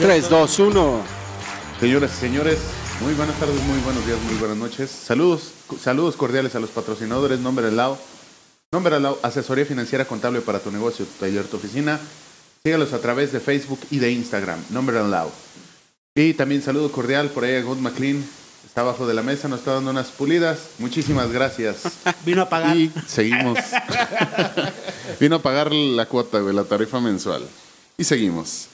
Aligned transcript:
3, 0.00 0.30
2, 0.30 0.58
1. 0.60 1.02
Señoras 1.78 2.10
y 2.16 2.20
señores, 2.20 2.58
muy 3.02 3.12
buenas 3.12 3.38
tardes, 3.38 3.62
muy 3.64 3.78
buenos 3.80 4.06
días, 4.06 4.18
muy 4.22 4.34
buenas 4.36 4.56
noches. 4.56 4.90
Saludos, 4.90 5.52
saludos 5.78 6.16
cordiales 6.16 6.54
a 6.54 6.60
los 6.60 6.70
patrocinadores, 6.70 7.38
Nombre 7.38 7.66
al 7.66 7.76
lado. 7.76 7.98
Nombre 8.72 8.96
al 8.96 9.02
lado, 9.02 9.18
asesoría 9.22 9.66
financiera 9.66 10.06
contable 10.06 10.40
para 10.40 10.58
tu 10.58 10.70
negocio, 10.70 11.04
tu 11.04 11.18
taller, 11.20 11.44
tu 11.44 11.58
oficina. 11.58 12.00
Sígalos 12.62 12.94
a 12.94 13.00
través 13.00 13.30
de 13.32 13.40
Facebook 13.40 13.80
y 13.90 13.98
de 13.98 14.10
Instagram, 14.12 14.58
Nombre 14.70 14.98
al 14.98 15.10
lado. 15.10 15.30
Y 16.14 16.32
también 16.32 16.62
saludo 16.62 16.90
cordial 16.90 17.28
por 17.28 17.44
ahí 17.44 17.56
a 17.56 17.62
God 17.62 17.76
McLean. 17.76 18.24
Está 18.64 18.80
abajo 18.80 19.06
de 19.06 19.12
la 19.12 19.22
mesa, 19.22 19.48
nos 19.48 19.58
está 19.58 19.74
dando 19.74 19.90
unas 19.90 20.06
pulidas. 20.06 20.60
Muchísimas 20.78 21.30
gracias. 21.30 21.82
Vino 22.24 22.40
a 22.40 22.48
pagar. 22.48 22.74
Y 22.74 22.90
seguimos. 23.06 23.58
Vino 25.20 25.36
a 25.36 25.42
pagar 25.42 25.70
la 25.70 26.06
cuota, 26.06 26.40
güey, 26.40 26.54
la 26.54 26.64
tarifa 26.64 27.00
mensual. 27.00 27.46
Y 27.98 28.04
seguimos. 28.04 28.70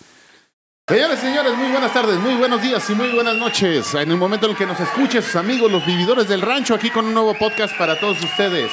Señores, 0.88 1.18
señores, 1.18 1.56
muy 1.56 1.72
buenas 1.72 1.92
tardes, 1.92 2.16
muy 2.20 2.34
buenos 2.34 2.62
días 2.62 2.88
y 2.90 2.94
muy 2.94 3.10
buenas 3.10 3.36
noches. 3.36 3.92
En 3.94 4.08
el 4.08 4.16
momento 4.16 4.46
en 4.46 4.52
el 4.52 4.56
que 4.56 4.66
nos 4.66 4.78
escuchen 4.78 5.20
sus 5.20 5.34
amigos, 5.34 5.68
los 5.68 5.84
vividores 5.84 6.28
del 6.28 6.40
rancho, 6.40 6.76
aquí 6.76 6.90
con 6.90 7.06
un 7.06 7.12
nuevo 7.12 7.34
podcast 7.36 7.76
para 7.76 7.98
todos 7.98 8.22
ustedes. 8.22 8.70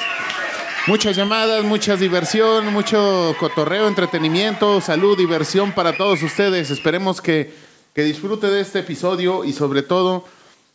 Muchas 0.86 1.16
llamadas, 1.16 1.64
mucha 1.64 1.96
diversión, 1.96 2.72
mucho 2.72 3.34
cotorreo, 3.40 3.88
entretenimiento, 3.88 4.80
salud, 4.80 5.18
diversión 5.18 5.72
para 5.72 5.96
todos 5.96 6.22
ustedes. 6.22 6.70
Esperemos 6.70 7.20
que, 7.20 7.52
que 7.92 8.04
disfrute 8.04 8.46
de 8.46 8.60
este 8.60 8.78
episodio 8.78 9.44
y 9.44 9.52
sobre 9.52 9.82
todo 9.82 10.24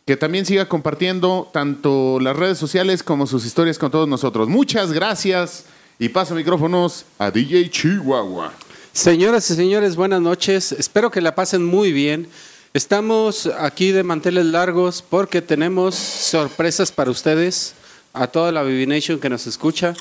que 0.04 0.18
también 0.18 0.44
siga 0.44 0.68
compartiendo 0.68 1.48
tanto 1.54 2.20
las 2.20 2.36
redes 2.36 2.58
sociales 2.58 3.02
como 3.02 3.26
sus 3.26 3.46
historias 3.46 3.78
con 3.78 3.90
todos 3.90 4.06
nosotros. 4.06 4.50
Muchas 4.50 4.92
gracias 4.92 5.64
y 5.98 6.10
paso 6.10 6.34
micrófonos 6.34 7.06
a 7.18 7.30
DJ 7.30 7.70
Chihuahua. 7.70 8.52
Señoras 8.92 9.48
y 9.48 9.54
señores, 9.54 9.94
buenas 9.94 10.20
noches. 10.20 10.72
Espero 10.72 11.12
que 11.12 11.20
la 11.20 11.36
pasen 11.36 11.64
muy 11.64 11.92
bien. 11.92 12.26
Estamos 12.74 13.46
aquí 13.46 13.92
de 13.92 14.02
manteles 14.02 14.46
largos 14.46 15.00
porque 15.08 15.40
tenemos 15.40 15.94
sorpresas 15.94 16.90
para 16.90 17.12
ustedes, 17.12 17.74
a 18.12 18.26
toda 18.26 18.50
la 18.50 18.64
Vivi 18.64 18.88
Nation 18.88 19.20
que 19.20 19.30
nos 19.30 19.46
escucha. 19.46 19.94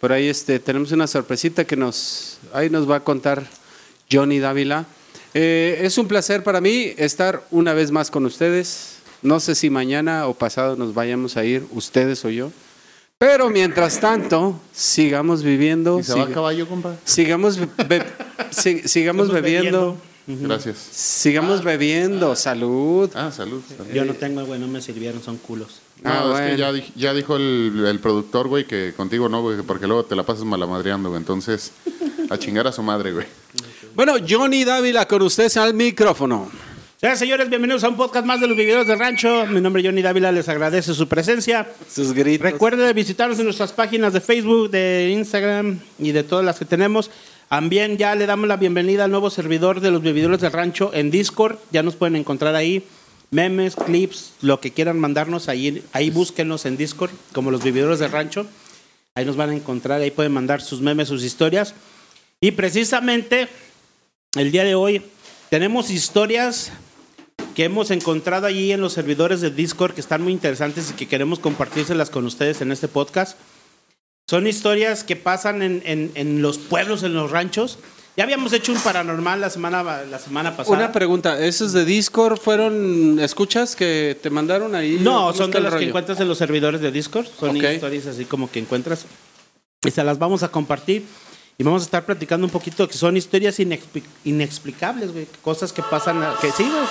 Por 0.00 0.10
ahí 0.12 0.26
este, 0.26 0.58
tenemos 0.58 0.90
una 0.90 1.06
sorpresita 1.06 1.66
que 1.66 1.76
nos, 1.76 2.38
ahí 2.54 2.70
nos 2.70 2.90
va 2.90 2.96
a 2.96 3.04
contar 3.04 3.46
Johnny 4.10 4.38
Dávila. 4.38 4.86
Eh, 5.34 5.78
es 5.82 5.98
un 5.98 6.08
placer 6.08 6.42
para 6.42 6.62
mí 6.62 6.94
estar 6.96 7.44
una 7.50 7.74
vez 7.74 7.90
más 7.90 8.10
con 8.10 8.24
ustedes. 8.24 8.96
No 9.20 9.38
sé 9.38 9.54
si 9.54 9.68
mañana 9.68 10.26
o 10.26 10.32
pasado 10.32 10.76
nos 10.76 10.94
vayamos 10.94 11.36
a 11.36 11.44
ir, 11.44 11.66
ustedes 11.72 12.24
o 12.24 12.30
yo. 12.30 12.50
Pero 13.22 13.50
mientras 13.50 14.00
tanto, 14.00 14.58
sigamos 14.72 15.42
viviendo. 15.42 16.00
¿Y 16.00 16.02
se 16.04 16.14
va 16.14 16.24
a 16.24 16.28
caballo, 16.28 16.66
compa? 16.66 16.96
Sigamos, 17.04 17.58
be- 17.86 18.02
sigamos 18.88 19.30
bebiendo. 19.30 19.98
Gracias. 20.26 20.78
Sigamos 20.78 21.62
bebiendo. 21.62 22.34
Salud. 22.34 23.10
Ah, 23.14 23.30
salud. 23.30 23.60
salud. 23.76 23.90
Yo 23.92 24.06
no 24.06 24.14
tengo, 24.14 24.42
güey, 24.46 24.58
no 24.58 24.68
me 24.68 24.80
sirvieron, 24.80 25.22
son 25.22 25.36
culos. 25.36 25.82
No, 26.02 26.10
Ah, 26.10 26.22
es 26.24 26.30
bueno. 26.30 26.46
que 26.48 26.56
ya, 26.56 26.72
di- 26.72 26.92
ya 26.96 27.12
dijo 27.12 27.36
el, 27.36 27.84
el 27.86 27.98
productor, 27.98 28.48
güey, 28.48 28.64
que 28.66 28.94
contigo 28.96 29.28
no, 29.28 29.42
güey, 29.42 29.58
porque 29.66 29.86
luego 29.86 30.06
te 30.06 30.16
la 30.16 30.22
pasas 30.24 30.44
malamadreando, 30.44 31.10
güey. 31.10 31.20
Entonces, 31.20 31.72
a 32.30 32.38
chingar 32.38 32.66
a 32.68 32.72
su 32.72 32.82
madre, 32.82 33.12
güey. 33.12 33.26
Bueno, 33.94 34.14
Johnny 34.26 34.64
Dávila 34.64 35.06
con 35.06 35.20
ustedes 35.20 35.58
al 35.58 35.74
micrófono. 35.74 36.50
Señoras 37.00 37.18
y 37.18 37.24
señores, 37.24 37.48
bienvenidos 37.48 37.82
a 37.82 37.88
un 37.88 37.96
podcast 37.96 38.26
más 38.26 38.42
de 38.42 38.46
los 38.46 38.54
vividores 38.54 38.86
del 38.86 38.98
rancho. 38.98 39.46
Mi 39.46 39.62
nombre 39.62 39.80
es 39.80 39.88
Johnny 39.88 40.02
Dávila, 40.02 40.30
les 40.32 40.50
agradece 40.50 40.92
su 40.92 41.08
presencia. 41.08 41.66
Sus 41.90 42.12
gritos. 42.12 42.44
Recuerden 42.44 42.94
visitarnos 42.94 43.38
en 43.38 43.46
nuestras 43.46 43.72
páginas 43.72 44.12
de 44.12 44.20
Facebook, 44.20 44.68
de 44.68 45.08
Instagram 45.10 45.80
y 45.98 46.12
de 46.12 46.24
todas 46.24 46.44
las 46.44 46.58
que 46.58 46.66
tenemos. 46.66 47.10
También 47.48 47.96
ya 47.96 48.14
le 48.14 48.26
damos 48.26 48.48
la 48.48 48.58
bienvenida 48.58 49.04
al 49.04 49.10
nuevo 49.12 49.30
servidor 49.30 49.80
de 49.80 49.90
los 49.90 50.02
vividores 50.02 50.42
del 50.42 50.52
rancho 50.52 50.90
en 50.92 51.10
Discord. 51.10 51.56
Ya 51.70 51.82
nos 51.82 51.96
pueden 51.96 52.16
encontrar 52.16 52.54
ahí. 52.54 52.84
Memes, 53.30 53.76
clips, 53.76 54.34
lo 54.42 54.60
que 54.60 54.72
quieran 54.72 55.00
mandarnos 55.00 55.48
ahí, 55.48 55.82
ahí 55.94 56.10
búsquenos 56.10 56.66
en 56.66 56.76
Discord, 56.76 57.12
como 57.32 57.50
los 57.50 57.64
vividores 57.64 58.00
del 58.00 58.12
rancho. 58.12 58.46
Ahí 59.14 59.24
nos 59.24 59.36
van 59.36 59.48
a 59.48 59.54
encontrar, 59.54 60.02
ahí 60.02 60.10
pueden 60.10 60.32
mandar 60.32 60.60
sus 60.60 60.82
memes, 60.82 61.08
sus 61.08 61.24
historias. 61.24 61.74
Y 62.42 62.50
precisamente 62.50 63.48
el 64.36 64.52
día 64.52 64.64
de 64.64 64.74
hoy 64.74 65.00
tenemos 65.48 65.88
historias 65.88 66.72
que 67.54 67.64
hemos 67.64 67.90
encontrado 67.90 68.46
allí 68.46 68.72
en 68.72 68.80
los 68.80 68.92
servidores 68.92 69.40
de 69.40 69.50
Discord 69.50 69.94
que 69.94 70.00
están 70.00 70.22
muy 70.22 70.32
interesantes 70.32 70.90
y 70.90 70.94
que 70.94 71.08
queremos 71.08 71.38
compartírselas 71.38 72.10
con 72.10 72.24
ustedes 72.26 72.60
en 72.60 72.72
este 72.72 72.88
podcast. 72.88 73.36
Son 74.28 74.46
historias 74.46 75.02
que 75.04 75.16
pasan 75.16 75.62
en, 75.62 75.82
en- 75.84 76.12
en 76.14 76.42
los 76.42 76.58
pueblos, 76.58 77.02
en 77.02 77.14
los 77.14 77.30
ranchos. 77.30 77.78
Ya 78.16 78.24
habíamos 78.24 78.52
hecho 78.52 78.72
un 78.72 78.78
paranormal 78.80 79.40
la 79.40 79.50
semana, 79.50 79.82
la 80.04 80.18
semana 80.18 80.56
pasada. 80.56 80.76
Una 80.76 80.92
pregunta, 80.92 81.38
¿esos 81.44 81.72
de 81.72 81.84
Discord 81.84 82.38
fueron 82.38 83.18
escuchas 83.20 83.74
que 83.76 84.16
te 84.22 84.30
mandaron 84.30 84.74
ahí? 84.74 84.98
No, 85.00 85.20
¿Cómo 85.28 85.32
son 85.32 85.50
de 85.50 85.60
las 85.60 85.74
que 85.74 85.84
encuentras 85.88 86.20
en 86.20 86.28
los 86.28 86.36
servidores 86.38 86.80
de 86.80 86.90
Discord. 86.92 87.26
Son 87.38 87.50
Ok. 87.56 87.62
historias 87.74 88.06
así 88.06 88.24
como 88.24 88.50
que 88.50 88.58
encuentras. 88.58 89.06
Y 89.84 89.90
se 89.90 90.04
las 90.04 90.18
vamos 90.18 90.42
a 90.42 90.48
compartir. 90.48 91.04
Y 91.56 91.62
vamos 91.62 91.82
a 91.82 91.84
estar 91.84 92.04
platicando 92.06 92.46
un 92.46 92.50
poquito 92.50 92.88
que 92.88 92.94
son 92.96 93.16
historias 93.16 93.58
inexpli- 93.60 94.02
inexplicables, 94.24 95.12
güey. 95.12 95.26
Cosas 95.42 95.72
que 95.72 95.82
pasan, 95.82 96.20
que 96.40 96.50
sí, 96.52 96.62
güey, 96.64 96.82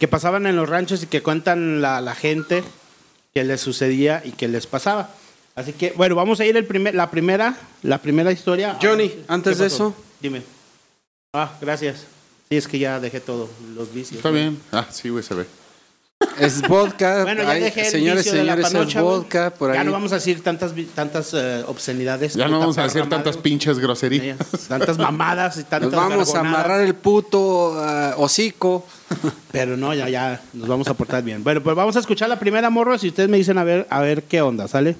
que 0.00 0.08
pasaban 0.08 0.46
en 0.46 0.56
los 0.56 0.68
ranchos 0.68 1.02
y 1.02 1.06
que 1.06 1.22
cuentan 1.22 1.80
la, 1.80 2.00
la 2.00 2.14
gente 2.14 2.64
que 3.34 3.44
les 3.44 3.60
sucedía 3.60 4.22
y 4.24 4.32
que 4.32 4.48
les 4.48 4.66
pasaba. 4.66 5.10
Así 5.54 5.74
que, 5.74 5.92
bueno, 5.92 6.14
vamos 6.14 6.40
a 6.40 6.46
ir 6.46 6.56
el 6.56 6.64
primer, 6.64 6.94
la 6.94 7.10
primera, 7.10 7.56
la 7.82 7.98
primera 7.98 8.32
historia. 8.32 8.78
Johnny, 8.80 9.10
¿Qué 9.10 9.24
antes 9.28 9.58
de 9.58 9.66
eso. 9.66 9.94
Dime. 10.20 10.42
Ah, 11.34 11.52
gracias. 11.60 12.06
Sí, 12.48 12.56
es 12.56 12.66
que 12.66 12.78
ya 12.78 12.98
dejé 12.98 13.20
todo, 13.20 13.48
los 13.76 13.92
vicios. 13.92 14.16
Está 14.16 14.30
güey. 14.30 14.42
bien. 14.42 14.60
Ah, 14.72 14.86
sí, 14.90 15.10
güey, 15.10 15.22
se 15.22 15.34
ve. 15.34 15.46
Es 16.38 16.62
vodka. 16.62 17.22
Bueno, 17.30 17.42
ya 17.42 17.50
Ay, 17.50 17.62
dejé 17.62 17.80
el 17.82 17.86
señores, 17.86 18.24
vicio 18.24 18.38
de 18.38 18.44
la 18.44 18.56
señores, 18.68 18.94
es 18.94 19.02
vodka 19.02 19.50
por 19.50 19.70
ahí. 19.70 19.76
Ya 19.76 19.84
no 19.84 19.92
vamos 19.92 20.12
a 20.12 20.16
decir 20.16 20.42
tantas, 20.42 20.72
tantas 20.94 21.34
eh, 21.34 21.64
obscenidades. 21.66 22.34
Ya 22.34 22.48
no 22.48 22.58
vamos 22.58 22.78
a 22.78 22.84
decir 22.84 23.08
tantas 23.08 23.36
pinches 23.36 23.78
groserías. 23.78 24.38
Tantas 24.68 24.98
mamadas 24.98 25.56
y 25.58 25.64
tantas 25.64 25.90
Nos 25.90 25.92
vamos 25.92 26.34
a 26.34 26.40
amarrar 26.40 26.80
el 26.80 26.94
puto 26.94 27.74
ah, 27.78 28.14
hocico. 28.16 28.86
Pero 29.52 29.76
no, 29.76 29.92
ya, 29.92 30.08
ya, 30.08 30.40
nos 30.52 30.68
vamos 30.68 30.88
a 30.88 30.94
portar 30.94 31.22
bien. 31.22 31.42
Bueno, 31.42 31.62
pues 31.62 31.74
vamos 31.74 31.96
a 31.96 32.00
escuchar 32.00 32.28
la 32.28 32.38
primera 32.38 32.70
morro 32.70 32.94
y 33.00 33.08
ustedes 33.08 33.28
me 33.28 33.36
dicen 33.36 33.58
a 33.58 33.64
ver, 33.64 33.86
a 33.90 34.00
ver 34.00 34.22
qué 34.22 34.40
onda, 34.40 34.68
¿sale? 34.68 34.96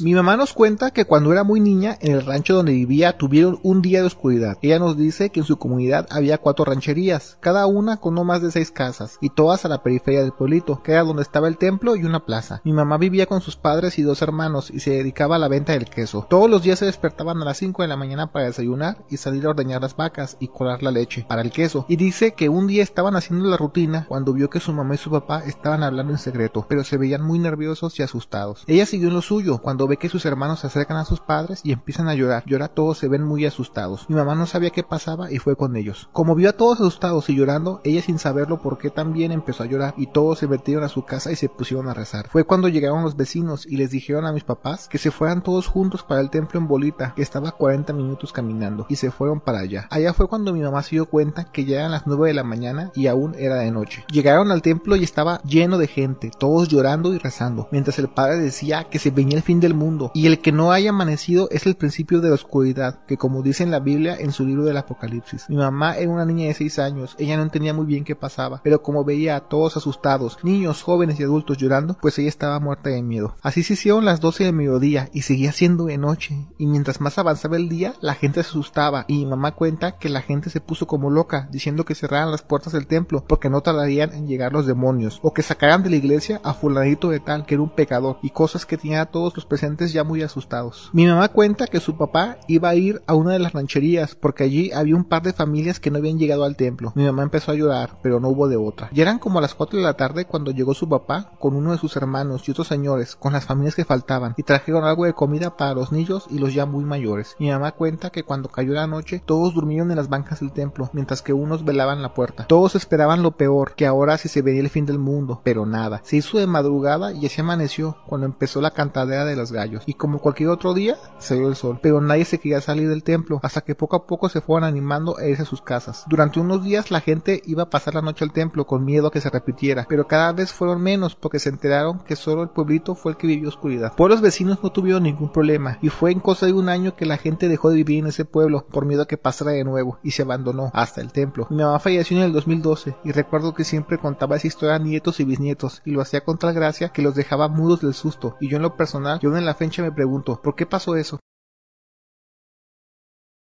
Mi 0.00 0.14
mamá 0.14 0.36
nos 0.36 0.54
cuenta 0.54 0.90
que 0.90 1.04
cuando 1.04 1.32
era 1.32 1.44
muy 1.44 1.60
niña, 1.60 1.98
en 2.00 2.12
el 2.12 2.24
rancho 2.24 2.54
donde 2.54 2.72
vivía 2.72 3.18
tuvieron 3.18 3.60
un 3.62 3.82
día 3.82 4.00
de 4.00 4.06
oscuridad. 4.06 4.56
Ella 4.62 4.78
nos 4.78 4.96
dice 4.96 5.30
que 5.30 5.40
en 5.40 5.46
su 5.46 5.58
comunidad 5.58 6.06
había 6.10 6.38
cuatro 6.38 6.64
rancherías, 6.64 7.36
cada 7.40 7.66
una 7.66 7.98
con 7.98 8.14
no 8.14 8.24
más 8.24 8.40
de 8.40 8.50
seis 8.50 8.70
casas, 8.70 9.18
y 9.20 9.28
todas 9.28 9.64
a 9.64 9.68
la 9.68 9.82
periferia 9.82 10.22
del 10.22 10.32
pueblito, 10.32 10.82
que 10.82 10.92
era 10.92 11.04
donde 11.04 11.22
estaba 11.22 11.46
el 11.46 11.58
templo 11.58 11.94
y 11.94 12.04
una 12.04 12.24
plaza. 12.24 12.62
Mi 12.64 12.72
mamá 12.72 12.96
vivía 12.96 13.26
con 13.26 13.42
sus 13.42 13.56
padres 13.56 13.98
y 13.98 14.02
dos 14.02 14.22
hermanos 14.22 14.70
y 14.70 14.80
se 14.80 14.92
dedicaba 14.92 15.36
a 15.36 15.38
la 15.38 15.48
venta 15.48 15.72
del 15.72 15.84
queso. 15.84 16.26
Todos 16.28 16.48
los 16.48 16.62
días 16.62 16.78
se 16.78 16.86
despertaban 16.86 17.42
a 17.42 17.44
las 17.44 17.58
5 17.58 17.82
de 17.82 17.88
la 17.88 17.96
mañana 17.96 18.32
para 18.32 18.46
desayunar 18.46 19.04
y 19.10 19.18
salir 19.18 19.44
a 19.44 19.50
ordeñar 19.50 19.82
las 19.82 19.94
vacas 19.94 20.38
y 20.40 20.48
colar 20.48 20.82
la 20.82 20.90
leche 20.90 21.26
para 21.28 21.42
el 21.42 21.50
queso. 21.50 21.84
Y 21.88 21.96
dice 21.96 22.32
que 22.32 22.48
un 22.48 22.66
día 22.66 22.82
estaban 22.82 23.14
haciendo 23.14 23.48
la 23.48 23.58
rutina 23.58 24.06
cuando 24.08 24.32
vio 24.32 24.48
que 24.48 24.60
su 24.60 24.72
mamá 24.72 24.94
y 24.94 24.98
su 24.98 25.10
papá 25.10 25.42
estaban 25.46 25.82
hablando 25.82 26.12
en 26.14 26.18
secreto, 26.18 26.64
pero 26.66 26.82
se 26.82 26.96
veían 26.96 27.22
muy 27.22 27.38
nerviosos 27.38 27.98
y 27.98 28.02
asustados. 28.02 28.64
Ella 28.66 28.86
siguió 28.86 29.08
en 29.08 29.14
lo 29.14 29.22
suyo 29.22 29.58
cuando 29.58 29.81
ve 29.86 29.96
que 29.96 30.08
sus 30.08 30.24
hermanos 30.26 30.60
se 30.60 30.66
acercan 30.66 30.96
a 30.96 31.04
sus 31.04 31.20
padres 31.20 31.60
y 31.64 31.72
empiezan 31.72 32.08
a 32.08 32.14
llorar. 32.14 32.44
Y 32.46 32.54
ahora 32.54 32.68
todos 32.68 32.98
se 32.98 33.08
ven 33.08 33.22
muy 33.22 33.46
asustados. 33.46 34.08
Mi 34.08 34.16
mamá 34.16 34.34
no 34.34 34.46
sabía 34.46 34.70
qué 34.70 34.82
pasaba 34.82 35.30
y 35.30 35.38
fue 35.38 35.56
con 35.56 35.76
ellos. 35.76 36.08
Como 36.12 36.34
vio 36.34 36.50
a 36.50 36.54
todos 36.54 36.80
asustados 36.80 37.28
y 37.28 37.34
llorando, 37.34 37.80
ella 37.84 38.02
sin 38.02 38.18
saberlo 38.18 38.60
por 38.60 38.78
qué 38.78 38.90
también 38.90 39.32
empezó 39.32 39.62
a 39.62 39.66
llorar 39.66 39.94
y 39.96 40.06
todos 40.06 40.38
se 40.38 40.48
metieron 40.48 40.84
a 40.84 40.88
su 40.88 41.04
casa 41.04 41.32
y 41.32 41.36
se 41.36 41.48
pusieron 41.48 41.88
a 41.88 41.94
rezar. 41.94 42.28
Fue 42.28 42.44
cuando 42.44 42.68
llegaron 42.68 43.02
los 43.02 43.16
vecinos 43.16 43.66
y 43.66 43.76
les 43.76 43.90
dijeron 43.90 44.26
a 44.26 44.32
mis 44.32 44.44
papás 44.44 44.88
que 44.88 44.98
se 44.98 45.10
fueran 45.10 45.42
todos 45.42 45.66
juntos 45.66 46.02
para 46.02 46.20
el 46.20 46.30
templo 46.30 46.60
en 46.60 46.68
Bolita, 46.68 47.14
que 47.14 47.22
estaba 47.22 47.50
a 47.50 47.52
40 47.52 47.92
minutos 47.92 48.32
caminando, 48.32 48.86
y 48.88 48.96
se 48.96 49.10
fueron 49.10 49.40
para 49.40 49.60
allá. 49.60 49.86
Allá 49.90 50.12
fue 50.12 50.28
cuando 50.28 50.52
mi 50.52 50.60
mamá 50.60 50.82
se 50.82 50.96
dio 50.96 51.06
cuenta 51.06 51.44
que 51.44 51.64
ya 51.64 51.78
eran 51.78 51.92
las 51.92 52.06
9 52.06 52.28
de 52.28 52.34
la 52.34 52.44
mañana 52.44 52.90
y 52.94 53.06
aún 53.06 53.34
era 53.38 53.56
de 53.56 53.70
noche. 53.70 54.04
Llegaron 54.10 54.50
al 54.50 54.62
templo 54.62 54.96
y 54.96 55.04
estaba 55.04 55.40
lleno 55.42 55.78
de 55.78 55.86
gente, 55.86 56.30
todos 56.38 56.68
llorando 56.68 57.14
y 57.14 57.18
rezando, 57.18 57.68
mientras 57.70 57.98
el 57.98 58.08
padre 58.08 58.38
decía 58.38 58.84
que 58.84 58.98
se 58.98 59.10
venía 59.10 59.36
el 59.36 59.42
fin 59.42 59.60
del 59.60 59.71
mundo 59.74 60.10
y 60.14 60.26
el 60.26 60.40
que 60.40 60.52
no 60.52 60.72
haya 60.72 60.90
amanecido 60.90 61.48
es 61.50 61.66
el 61.66 61.76
principio 61.76 62.20
de 62.20 62.28
la 62.28 62.34
oscuridad, 62.34 63.00
que 63.06 63.16
como 63.16 63.42
dice 63.42 63.62
en 63.62 63.70
la 63.70 63.80
Biblia 63.80 64.16
en 64.18 64.32
su 64.32 64.46
libro 64.46 64.64
del 64.64 64.76
Apocalipsis. 64.76 65.46
Mi 65.48 65.56
mamá 65.56 65.96
era 65.96 66.10
una 66.10 66.24
niña 66.24 66.46
de 66.48 66.54
6 66.54 66.78
años, 66.78 67.16
ella 67.18 67.36
no 67.36 67.42
entendía 67.42 67.74
muy 67.74 67.86
bien 67.86 68.04
qué 68.04 68.16
pasaba, 68.16 68.60
pero 68.62 68.82
como 68.82 69.04
veía 69.04 69.36
a 69.36 69.48
todos 69.48 69.76
asustados, 69.76 70.38
niños, 70.42 70.82
jóvenes 70.82 71.18
y 71.18 71.22
adultos 71.22 71.58
llorando, 71.58 71.96
pues 72.00 72.18
ella 72.18 72.28
estaba 72.28 72.60
muerta 72.60 72.90
de 72.90 73.02
miedo. 73.02 73.36
Así 73.42 73.62
se 73.62 73.74
hicieron 73.74 74.04
las 74.04 74.20
12 74.20 74.44
del 74.44 74.54
mediodía 74.54 75.08
y 75.12 75.22
seguía 75.22 75.52
siendo 75.52 75.86
de 75.86 75.98
noche, 75.98 76.46
y 76.58 76.66
mientras 76.66 77.00
más 77.00 77.18
avanzaba 77.18 77.56
el 77.56 77.68
día, 77.68 77.94
la 78.00 78.14
gente 78.14 78.42
se 78.42 78.50
asustaba 78.50 79.04
y 79.08 79.18
mi 79.18 79.26
mamá 79.26 79.52
cuenta 79.52 79.98
que 79.98 80.08
la 80.08 80.22
gente 80.22 80.50
se 80.50 80.60
puso 80.60 80.86
como 80.86 81.10
loca, 81.10 81.48
diciendo 81.50 81.84
que 81.84 81.94
cerraran 81.94 82.30
las 82.30 82.42
puertas 82.42 82.72
del 82.72 82.86
templo 82.86 83.24
porque 83.26 83.50
no 83.50 83.60
tardarían 83.60 84.12
en 84.12 84.26
llegar 84.26 84.52
los 84.52 84.66
demonios, 84.66 85.20
o 85.22 85.32
que 85.32 85.42
sacaran 85.42 85.82
de 85.82 85.90
la 85.90 85.96
iglesia 85.96 86.40
a 86.44 86.54
fulanito 86.54 87.10
de 87.10 87.20
tal 87.20 87.46
que 87.46 87.54
era 87.54 87.62
un 87.62 87.74
pecador, 87.74 88.18
y 88.22 88.30
cosas 88.30 88.66
que 88.66 88.76
tenían 88.76 89.00
a 89.00 89.06
todos 89.06 89.34
los 89.36 89.46
presentes 89.46 89.61
ya 89.92 90.02
muy 90.02 90.22
asustados. 90.22 90.90
Mi 90.92 91.06
mamá 91.06 91.28
cuenta 91.28 91.68
que 91.68 91.78
su 91.78 91.96
papá 91.96 92.36
iba 92.48 92.68
a 92.68 92.74
ir 92.74 93.00
a 93.06 93.14
una 93.14 93.32
de 93.32 93.38
las 93.38 93.52
rancherías 93.52 94.16
porque 94.16 94.42
allí 94.42 94.72
había 94.72 94.96
un 94.96 95.04
par 95.04 95.22
de 95.22 95.32
familias 95.32 95.78
que 95.78 95.90
no 95.90 95.98
habían 95.98 96.18
llegado 96.18 96.42
al 96.42 96.56
templo. 96.56 96.92
Mi 96.96 97.04
mamá 97.04 97.22
empezó 97.22 97.52
a 97.52 97.54
llorar, 97.54 97.98
pero 98.02 98.18
no 98.18 98.28
hubo 98.28 98.48
de 98.48 98.56
otra. 98.56 98.90
Ya 98.92 99.02
eran 99.02 99.20
como 99.20 99.38
a 99.38 99.42
las 99.42 99.54
4 99.54 99.78
de 99.78 99.84
la 99.84 99.94
tarde 99.94 100.24
cuando 100.24 100.50
llegó 100.50 100.74
su 100.74 100.88
papá 100.88 101.30
con 101.38 101.54
uno 101.54 101.70
de 101.70 101.78
sus 101.78 101.96
hermanos 101.96 102.48
y 102.48 102.50
otros 102.50 102.66
señores, 102.66 103.14
con 103.14 103.32
las 103.32 103.44
familias 103.44 103.76
que 103.76 103.84
faltaban, 103.84 104.34
y 104.36 104.42
trajeron 104.42 104.84
algo 104.84 105.04
de 105.04 105.14
comida 105.14 105.56
para 105.56 105.74
los 105.74 105.92
niños 105.92 106.26
y 106.28 106.38
los 106.38 106.54
ya 106.54 106.66
muy 106.66 106.84
mayores. 106.84 107.36
Mi 107.38 107.50
mamá 107.50 107.72
cuenta 107.72 108.10
que 108.10 108.24
cuando 108.24 108.48
cayó 108.48 108.72
la 108.72 108.88
noche, 108.88 109.22
todos 109.24 109.54
durmieron 109.54 109.90
en 109.90 109.96
las 109.96 110.08
bancas 110.08 110.40
del 110.40 110.52
templo, 110.52 110.90
mientras 110.92 111.22
que 111.22 111.32
unos 111.32 111.64
velaban 111.64 112.02
la 112.02 112.14
puerta. 112.14 112.46
Todos 112.48 112.74
esperaban 112.74 113.22
lo 113.22 113.36
peor, 113.36 113.74
que 113.76 113.86
ahora 113.86 114.18
sí 114.18 114.28
se 114.28 114.42
venía 114.42 114.62
el 114.62 114.70
fin 114.70 114.86
del 114.86 114.98
mundo, 114.98 115.40
pero 115.44 115.66
nada. 115.66 116.00
Se 116.02 116.16
hizo 116.16 116.38
de 116.38 116.48
madrugada 116.48 117.12
y 117.12 117.26
así 117.26 117.40
amaneció 117.40 117.96
cuando 118.06 118.26
empezó 118.26 118.60
la 118.60 118.72
cantadera 118.72 119.24
de 119.24 119.36
los 119.52 119.52
gallos. 119.52 119.82
Y 119.86 119.94
como 119.94 120.18
cualquier 120.18 120.50
otro 120.50 120.74
día, 120.74 120.96
salió 121.18 121.48
el 121.48 121.56
sol. 121.56 121.78
Pero 121.82 122.00
nadie 122.00 122.24
se 122.24 122.38
quería 122.38 122.60
salir 122.60 122.88
del 122.88 123.02
templo, 123.02 123.40
hasta 123.42 123.60
que 123.60 123.74
poco 123.74 123.96
a 123.96 124.06
poco 124.06 124.28
se 124.28 124.40
fueron 124.40 124.68
animando 124.68 125.16
a 125.18 125.26
irse 125.26 125.42
a 125.42 125.46
sus 125.46 125.62
casas. 125.62 126.04
Durante 126.08 126.40
unos 126.40 126.64
días 126.64 126.90
la 126.90 127.00
gente 127.00 127.42
iba 127.46 127.64
a 127.64 127.70
pasar 127.70 127.94
la 127.94 128.02
noche 128.02 128.24
al 128.24 128.32
templo 128.32 128.66
con 128.66 128.84
miedo 128.84 129.08
a 129.08 129.10
que 129.10 129.20
se 129.20 129.30
repitiera, 129.30 129.86
pero 129.88 130.06
cada 130.06 130.32
vez 130.32 130.52
fueron 130.52 130.82
menos 130.82 131.14
porque 131.14 131.38
se 131.38 131.48
enteraron 131.48 132.00
que 132.00 132.16
solo 132.16 132.42
el 132.42 132.48
pueblito 132.48 132.94
fue 132.94 133.12
el 133.12 133.18
que 133.18 133.26
vivió 133.26 133.48
oscuridad. 133.48 133.94
Por 133.94 134.10
los 134.10 134.20
vecinos 134.20 134.62
no 134.62 134.72
tuvieron 134.72 135.02
ningún 135.02 135.32
problema 135.32 135.78
y 135.82 135.88
fue 135.88 136.12
en 136.12 136.20
cosa 136.20 136.46
de 136.46 136.52
un 136.52 136.68
año 136.68 136.96
que 136.96 137.06
la 137.06 137.16
gente 137.16 137.48
dejó 137.48 137.70
de 137.70 137.76
vivir 137.76 138.00
en 138.00 138.08
ese 138.08 138.24
pueblo 138.24 138.66
por 138.70 138.86
miedo 138.86 139.02
a 139.02 139.08
que 139.08 139.18
pasara 139.18 139.52
de 139.52 139.64
nuevo 139.64 139.98
y 140.02 140.12
se 140.12 140.22
abandonó 140.22 140.70
hasta 140.74 141.00
el 141.00 141.12
templo. 141.12 141.46
Mi 141.50 141.62
mamá 141.62 141.78
falleció 141.78 142.16
en 142.16 142.24
el 142.24 142.32
2012 142.32 142.96
y 143.04 143.12
recuerdo 143.12 143.54
que 143.54 143.64
siempre 143.64 143.98
contaba 143.98 144.36
esa 144.36 144.46
historia 144.46 144.76
a 144.76 144.78
nietos 144.78 145.20
y 145.20 145.24
bisnietos 145.24 145.82
y 145.84 145.90
lo 145.90 146.00
hacía 146.00 146.22
con 146.22 146.38
tal 146.38 146.54
gracia 146.54 146.90
que 146.90 147.02
los 147.02 147.14
dejaba 147.14 147.48
mudos 147.48 147.80
del 147.80 147.94
susto 147.94 148.36
y 148.40 148.48
yo 148.48 148.56
en 148.56 148.62
lo 148.62 148.76
personal, 148.76 149.18
en 149.38 149.44
la 149.46 149.54
fecha 149.54 149.82
me 149.82 149.92
pregunto, 149.92 150.40
¿por 150.42 150.54
qué 150.56 150.66
pasó 150.66 150.96
eso? 150.96 151.18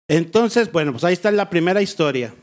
Entonces, 0.08 0.70
bueno, 0.72 0.92
pues 0.92 1.04
ahí 1.04 1.12
está 1.12 1.30
la 1.30 1.48
primera 1.50 1.80
historia. 1.82 2.34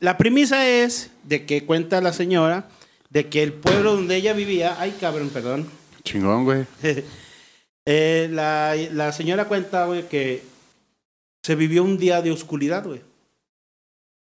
La 0.00 0.16
premisa 0.18 0.68
es 0.68 1.10
de 1.22 1.46
que 1.46 1.64
cuenta 1.64 2.00
la 2.00 2.12
señora 2.12 2.68
de 3.10 3.28
que 3.28 3.42
el 3.42 3.52
pueblo 3.52 3.94
donde 3.94 4.16
ella 4.16 4.32
vivía, 4.32 4.76
ay 4.80 4.96
cabrón, 5.00 5.30
perdón, 5.30 5.68
Chingón, 6.02 6.44
güey. 6.44 6.66
Eh, 7.86 8.28
la, 8.32 8.74
la 8.92 9.12
señora 9.12 9.44
cuenta, 9.46 9.84
güey, 9.84 10.08
que 10.08 10.42
se 11.42 11.54
vivió 11.54 11.84
un 11.84 11.98
día 11.98 12.22
de 12.22 12.30
oscuridad, 12.30 12.82
güey. 12.86 13.02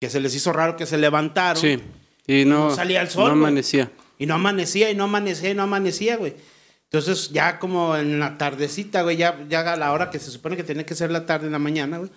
Que 0.02 0.10
se 0.10 0.20
les 0.20 0.34
hizo 0.34 0.52
raro 0.52 0.76
que 0.76 0.88
se 0.88 0.98
levantaron 0.98 1.62
Sí. 1.62 1.78
Y 2.26 2.44
no, 2.46 2.70
No 2.70 2.76
salía 2.76 3.04
el 3.04 3.10
sol, 3.12 3.28
No 3.28 3.34
amanecía. 3.34 3.92
y 4.18 4.26
no 4.26 4.34
amanecía, 4.34 4.90
y 4.90 4.96
no 4.96 5.04
amanecía, 5.04 5.52
y 5.52 5.54
no 5.54 5.62
amanecía, 5.62 6.18
güey. 6.18 6.34
Entonces, 6.92 7.30
ya 7.32 7.60
como 7.60 7.96
en 7.98 8.20
la 8.20 8.38
tardecita, 8.38 9.02
güey, 9.02 9.18
ya, 9.18 9.44
ya 9.50 9.74
a 9.74 9.76
la 9.76 9.92
hora 9.92 10.10
que 10.10 10.20
se 10.20 10.32
supone 10.32 10.56
que 10.56 10.64
tiene 10.64 10.86
que 10.86 10.96
ser 10.96 11.12
la 11.12 11.26
tarde 11.26 11.48
en 11.48 11.52
la 11.52 11.60
mañana, 11.60 11.98
güey, 11.98 12.10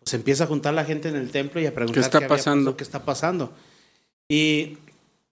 pues 0.00 0.14
empieza 0.14 0.44
a 0.44 0.46
juntar 0.46 0.74
la 0.74 0.84
gente 0.84 1.08
en 1.08 1.16
el 1.16 1.30
templo 1.30 1.60
y 1.60 1.66
a 1.66 1.74
preguntar 1.74 2.02
¿Qué 2.02 2.06
está 2.06 2.18
había 2.18 2.28
pasando? 2.28 2.72
pasado, 2.72 2.76
qué 2.76 2.84
está 2.84 3.04
pasando. 3.04 3.52
Y 4.28 4.78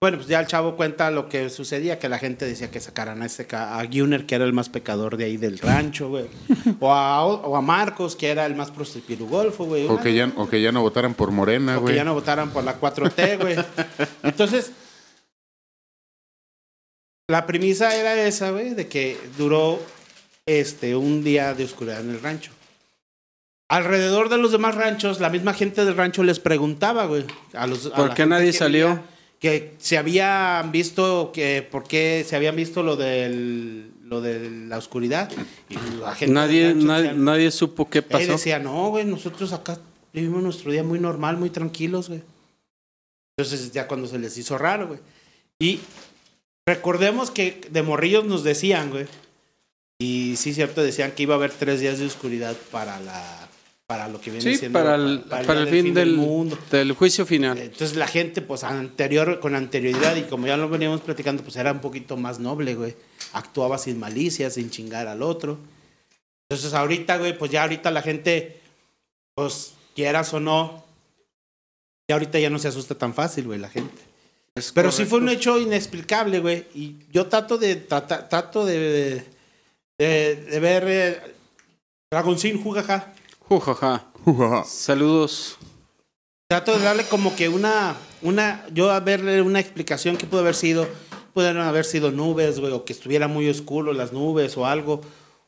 bueno, 0.03 0.17
pues 0.17 0.27
ya 0.27 0.41
el 0.41 0.47
chavo 0.47 0.75
cuenta 0.75 1.11
lo 1.11 1.29
que 1.29 1.49
sucedía, 1.49 1.97
que 1.97 2.09
la 2.09 2.19
gente 2.19 2.45
decía 2.45 2.69
que 2.69 2.81
sacaran 2.81 3.21
a 3.21 3.25
este 3.25 3.47
a 3.55 3.81
Gunner, 3.85 4.25
que 4.25 4.35
era 4.35 4.43
el 4.43 4.51
más 4.51 4.67
pecador 4.67 5.15
de 5.15 5.23
ahí 5.23 5.37
del 5.37 5.59
rancho, 5.59 6.09
güey. 6.09 6.25
O 6.81 6.91
a, 6.91 7.25
o 7.25 7.55
a 7.55 7.61
Marcos, 7.61 8.15
que 8.17 8.29
era 8.29 8.45
el 8.45 8.53
más 8.53 8.69
prostipirugolfo, 8.69 9.63
güey. 9.63 9.87
O 9.87 10.01
que, 10.01 10.13
ya, 10.13 10.29
o 10.35 10.49
que 10.49 10.61
ya 10.61 10.73
no 10.73 10.81
votaran 10.81 11.13
por 11.13 11.31
Morena, 11.31 11.77
o 11.77 11.79
que 11.79 11.83
güey. 11.83 11.95
ya 11.95 12.03
no 12.03 12.13
votaran 12.13 12.49
por 12.49 12.65
la 12.65 12.79
4T, 12.81 13.39
güey. 13.39 13.55
Entonces, 14.23 14.73
la 17.27 17.45
premisa 17.45 17.95
era 17.95 18.15
esa, 18.27 18.51
güey, 18.51 18.73
de 18.73 18.87
que 18.87 19.17
duró 19.37 19.79
este 20.45 20.95
un 20.95 21.23
día 21.23 21.53
de 21.53 21.63
oscuridad 21.63 22.01
en 22.01 22.11
el 22.11 22.21
rancho. 22.21 22.51
Alrededor 23.69 24.29
de 24.29 24.37
los 24.37 24.51
demás 24.51 24.75
ranchos, 24.75 25.19
la 25.19 25.29
misma 25.29 25.53
gente 25.53 25.85
del 25.85 25.95
rancho 25.95 26.23
les 26.23 26.39
preguntaba, 26.39 27.05
güey, 27.05 27.25
a 27.53 27.65
los 27.65 27.87
¿Por 27.89 28.13
qué 28.13 28.25
nadie 28.25 28.51
que 28.51 28.57
salió? 28.57 29.01
que 29.39 29.73
se 29.77 29.97
habían 29.97 30.71
visto 30.71 31.31
que 31.33 31.67
por 31.69 31.83
qué 31.83 32.23
se 32.25 32.37
habían 32.37 32.55
visto 32.55 32.81
lo 32.81 32.95
del 32.95 33.91
lo 34.03 34.21
de 34.21 34.49
la 34.49 34.77
oscuridad 34.77 35.29
y 35.69 35.75
la 35.99 36.15
gente 36.15 36.33
Nadie, 36.33 36.73
nadie, 36.75 37.51
supo 37.51 37.89
qué 37.89 37.99
Ahí 37.99 38.05
pasó. 38.09 38.31
decía, 38.33 38.59
no, 38.59 38.89
güey, 38.89 39.03
nosotros 39.05 39.51
acá 39.51 39.79
vivimos 40.13 40.43
nuestro 40.43 40.71
día 40.71 40.83
muy 40.83 40.99
normal, 40.99 41.35
muy 41.37 41.49
tranquilos, 41.49 42.07
güey. 42.07 42.21
Entonces 43.37 43.71
ya 43.71 43.87
cuando 43.87 44.07
se 44.07 44.19
les 44.19 44.37
hizo 44.37 44.57
raro, 44.57 44.87
güey. 44.87 44.99
Y 45.59 45.79
recordemos 46.67 47.31
que 47.31 47.61
de 47.69 47.81
morrillos 47.83 48.25
nos 48.25 48.43
decían, 48.43 48.89
güey. 48.91 49.05
Y 49.99 50.35
sí, 50.37 50.53
cierto, 50.53 50.83
decían 50.83 51.11
que 51.11 51.23
iba 51.23 51.35
a 51.35 51.37
haber 51.37 51.51
tres 51.51 51.79
días 51.79 51.99
de 51.99 52.05
oscuridad 52.05 52.55
para 52.71 52.99
la 52.99 53.49
para 53.85 54.07
lo 54.07 54.19
que 54.19 54.31
viene 54.31 54.51
Sí, 54.51 54.57
siendo 54.57 54.79
para 54.79 54.95
el, 54.95 55.21
para 55.21 55.45
para 55.45 55.65
día 55.65 55.69
el 55.69 55.75
del 55.75 55.83
fin 55.85 55.93
del, 55.93 56.13
mundo. 56.15 56.57
del 56.71 56.93
juicio 56.93 57.25
final. 57.25 57.57
Entonces 57.57 57.95
la 57.95 58.07
gente, 58.07 58.41
pues 58.41 58.63
anterior, 58.63 59.39
con 59.39 59.55
anterioridad, 59.55 60.15
y 60.15 60.23
como 60.23 60.47
ya 60.47 60.57
lo 60.57 60.69
veníamos 60.69 61.01
platicando, 61.01 61.43
pues 61.43 61.55
era 61.57 61.71
un 61.71 61.79
poquito 61.79 62.17
más 62.17 62.39
noble, 62.39 62.75
güey. 62.75 62.95
Actuaba 63.33 63.77
sin 63.77 63.99
malicia, 63.99 64.49
sin 64.49 64.69
chingar 64.69 65.07
al 65.07 65.21
otro. 65.21 65.59
Entonces 66.49 66.73
ahorita, 66.73 67.17
güey, 67.17 67.37
pues 67.37 67.51
ya 67.51 67.63
ahorita 67.63 67.91
la 67.91 68.01
gente, 68.01 68.61
pues 69.35 69.73
quieras 69.95 70.33
o 70.33 70.39
no, 70.39 70.83
ya 72.07 72.15
ahorita 72.15 72.39
ya 72.39 72.49
no 72.49 72.59
se 72.59 72.69
asusta 72.69 72.95
tan 72.95 73.13
fácil, 73.13 73.45
güey, 73.45 73.59
la 73.59 73.69
gente. 73.69 74.01
Pero 74.75 74.91
sí 74.91 75.05
fue 75.05 75.19
un 75.19 75.29
hecho 75.29 75.57
inexplicable, 75.57 76.39
güey. 76.39 76.67
Y 76.75 76.97
yo 77.11 77.25
trato 77.27 77.57
de, 77.57 77.75
trata- 77.75 78.29
trato 78.29 78.65
de, 78.65 79.25
de, 79.97 80.35
de 80.35 80.59
ver 80.59 80.83
eh, 80.87 81.35
Dragoncín, 82.11 82.61
jugaja. 82.61 83.13
Jujaja. 83.39 84.05
Saludos. 84.65 85.57
Trato 86.47 86.77
de 86.77 86.83
darle 86.83 87.03
como 87.05 87.35
que 87.35 87.49
una, 87.49 87.95
una, 88.21 88.63
yo 88.71 88.91
a 88.91 88.99
verle 88.99 89.41
una 89.41 89.59
explicación 89.59 90.17
que 90.17 90.27
pudo 90.27 90.41
haber 90.41 90.53
sido, 90.55 90.87
pudieron 91.33 91.63
haber 91.63 91.83
sido 91.85 92.11
nubes, 92.11 92.59
güey, 92.59 92.71
o 92.73 92.85
que 92.85 92.93
estuviera 92.93 93.27
muy 93.27 93.49
oscuro 93.49 93.91
las 93.91 94.13
nubes 94.13 94.55
o 94.55 94.67
algo, 94.67 95.01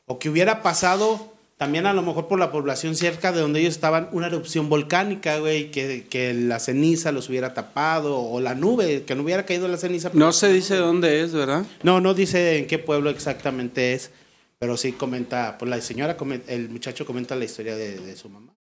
o 0.06 0.18
que 0.18 0.28
hubiera 0.30 0.62
pasado 0.64 1.32
también 1.56 1.86
a 1.86 1.94
lo 1.94 2.02
mejor 2.02 2.28
por 2.28 2.38
la 2.38 2.52
población 2.52 2.96
cerca 2.96 3.32
de 3.32 3.40
donde 3.40 3.60
ellos 3.60 3.74
estaban 3.74 4.08
una 4.12 4.26
erupción 4.26 4.68
volcánica, 4.68 5.38
güey, 5.38 5.70
que, 5.70 6.06
que 6.08 6.34
la 6.34 6.58
ceniza 6.58 7.12
los 7.12 7.28
hubiera 7.30 7.54
tapado, 7.54 8.20
o 8.20 8.40
la 8.40 8.54
nube, 8.54 9.04
que 9.04 9.14
no 9.14 9.22
hubiera 9.22 9.46
caído 9.46 9.66
la 9.66 9.78
ceniza. 9.78 10.10
No 10.12 10.32
se 10.32 10.52
dice 10.52 10.76
dónde 10.76 11.22
es, 11.22 11.32
¿verdad? 11.32 11.64
No, 11.82 12.00
no 12.00 12.12
dice 12.12 12.58
en 12.58 12.66
qué 12.66 12.78
pueblo 12.78 13.08
exactamente 13.08 13.94
es, 13.94 14.10
pero 14.58 14.76
sí 14.76 14.92
comenta, 14.92 15.56
pues 15.58 15.70
la 15.70 15.80
señora, 15.80 16.16
el 16.48 16.68
muchacho 16.68 17.06
comenta 17.06 17.34
la 17.36 17.46
historia 17.46 17.74
de, 17.74 17.98
de 18.00 18.16
su 18.16 18.28
mamá. 18.28 18.54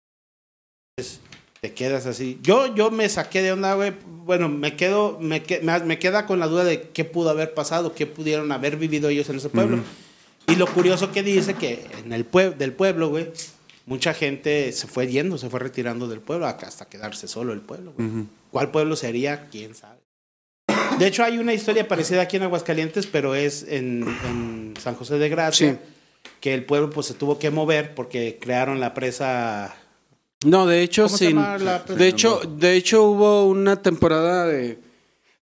Entonces, 0.98 1.20
te 1.60 1.74
quedas 1.74 2.06
así. 2.06 2.40
Yo, 2.42 2.74
yo 2.76 2.92
me 2.92 3.10
saqué 3.10 3.42
de 3.42 3.52
onda, 3.52 3.74
güey. 3.74 3.92
Bueno, 4.06 4.48
me 4.48 4.78
quedo, 4.78 5.18
me, 5.20 5.44
me, 5.62 5.80
me 5.80 6.00
queda 6.00 6.26
con 6.26 6.40
la 6.40 6.48
duda 6.48 6.64
de 6.64 6.90
qué 6.90 7.04
pudo 7.04 7.30
haber 7.30 7.54
pasado, 7.54 7.94
qué 7.94 8.06
pudieron 8.06 8.52
haber 8.54 8.78
vivido 8.78 9.10
ellos 9.10 9.30
en 9.30 9.38
ese 9.38 9.50
pueblo. 9.50 9.80
Y 10.48 10.56
lo 10.56 10.68
curioso 10.68 11.12
que 11.12 11.24
dice 11.24 11.56
que 11.56 11.88
en 12.04 12.14
el 12.14 12.26
pueblo, 12.26 12.56
del 12.58 12.72
pueblo, 12.74 13.10
güey, 13.10 13.32
mucha 13.86 14.14
gente 14.14 14.72
se 14.72 14.88
fue 14.88 15.08
yendo, 15.08 15.38
se 15.38 15.50
fue 15.50 15.60
retirando 15.60 16.08
del 16.08 16.20
pueblo 16.20 16.48
acá 16.48 16.68
hasta 16.68 16.86
quedarse 16.86 17.28
solo 17.28 17.54
el 17.54 17.62
pueblo, 17.62 17.94
güey. 17.98 18.26
¿Cuál 18.52 18.72
pueblo 18.72 18.96
sería? 18.96 19.48
¿Quién 19.52 19.74
sabe? 19.76 20.00
De 21.00 21.08
hecho, 21.08 21.24
hay 21.24 21.38
una 21.40 21.54
historia 21.54 21.88
parecida 21.88 22.22
aquí 22.22 22.38
en 22.38 22.44
Aguascalientes, 22.44 23.06
pero 23.08 23.36
es 23.36 23.64
en, 23.68 24.06
en 24.28 24.74
San 24.82 24.96
José 24.96 25.18
de 25.18 25.30
Gracia, 25.30 25.74
Sí. 25.74 26.30
que 26.40 26.54
el 26.54 26.64
pueblo 26.66 26.90
pues 26.90 27.08
se 27.08 27.14
tuvo 27.16 27.38
que 27.40 27.50
mover 27.52 27.94
porque 27.96 28.38
crearon 28.40 28.80
la 28.80 28.94
presa. 28.94 29.76
No, 30.46 30.66
de 30.68 30.84
hecho, 30.84 31.04
¿Cómo 31.06 31.18
se 31.18 31.28
sin. 31.28 31.36
llama 31.38 31.58
la 31.58 31.84
presa? 31.84 32.00
De 32.00 32.08
hecho, 32.08 32.40
de 32.48 32.74
hecho 32.76 33.04
hubo 33.04 33.46
una 33.48 33.82
temporada 33.82 34.46
de. 34.48 34.80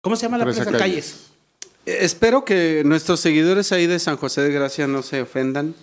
¿Cómo 0.02 0.16
se 0.16 0.24
llama 0.24 0.38
la 0.40 0.46
Presa 0.46 0.64
presa? 0.64 0.78
Calles. 0.78 1.06
Calles. 1.06 1.29
Espero 1.86 2.46
que 2.46 2.84
nuestros 2.86 3.20
seguidores 3.20 3.72
ahí 3.72 3.88
de 3.88 4.00
San 4.00 4.18
José 4.18 4.42
de 4.42 4.52
Gracia 4.52 4.88
no 4.88 5.02
se 5.02 5.22
ofendan. 5.22 5.74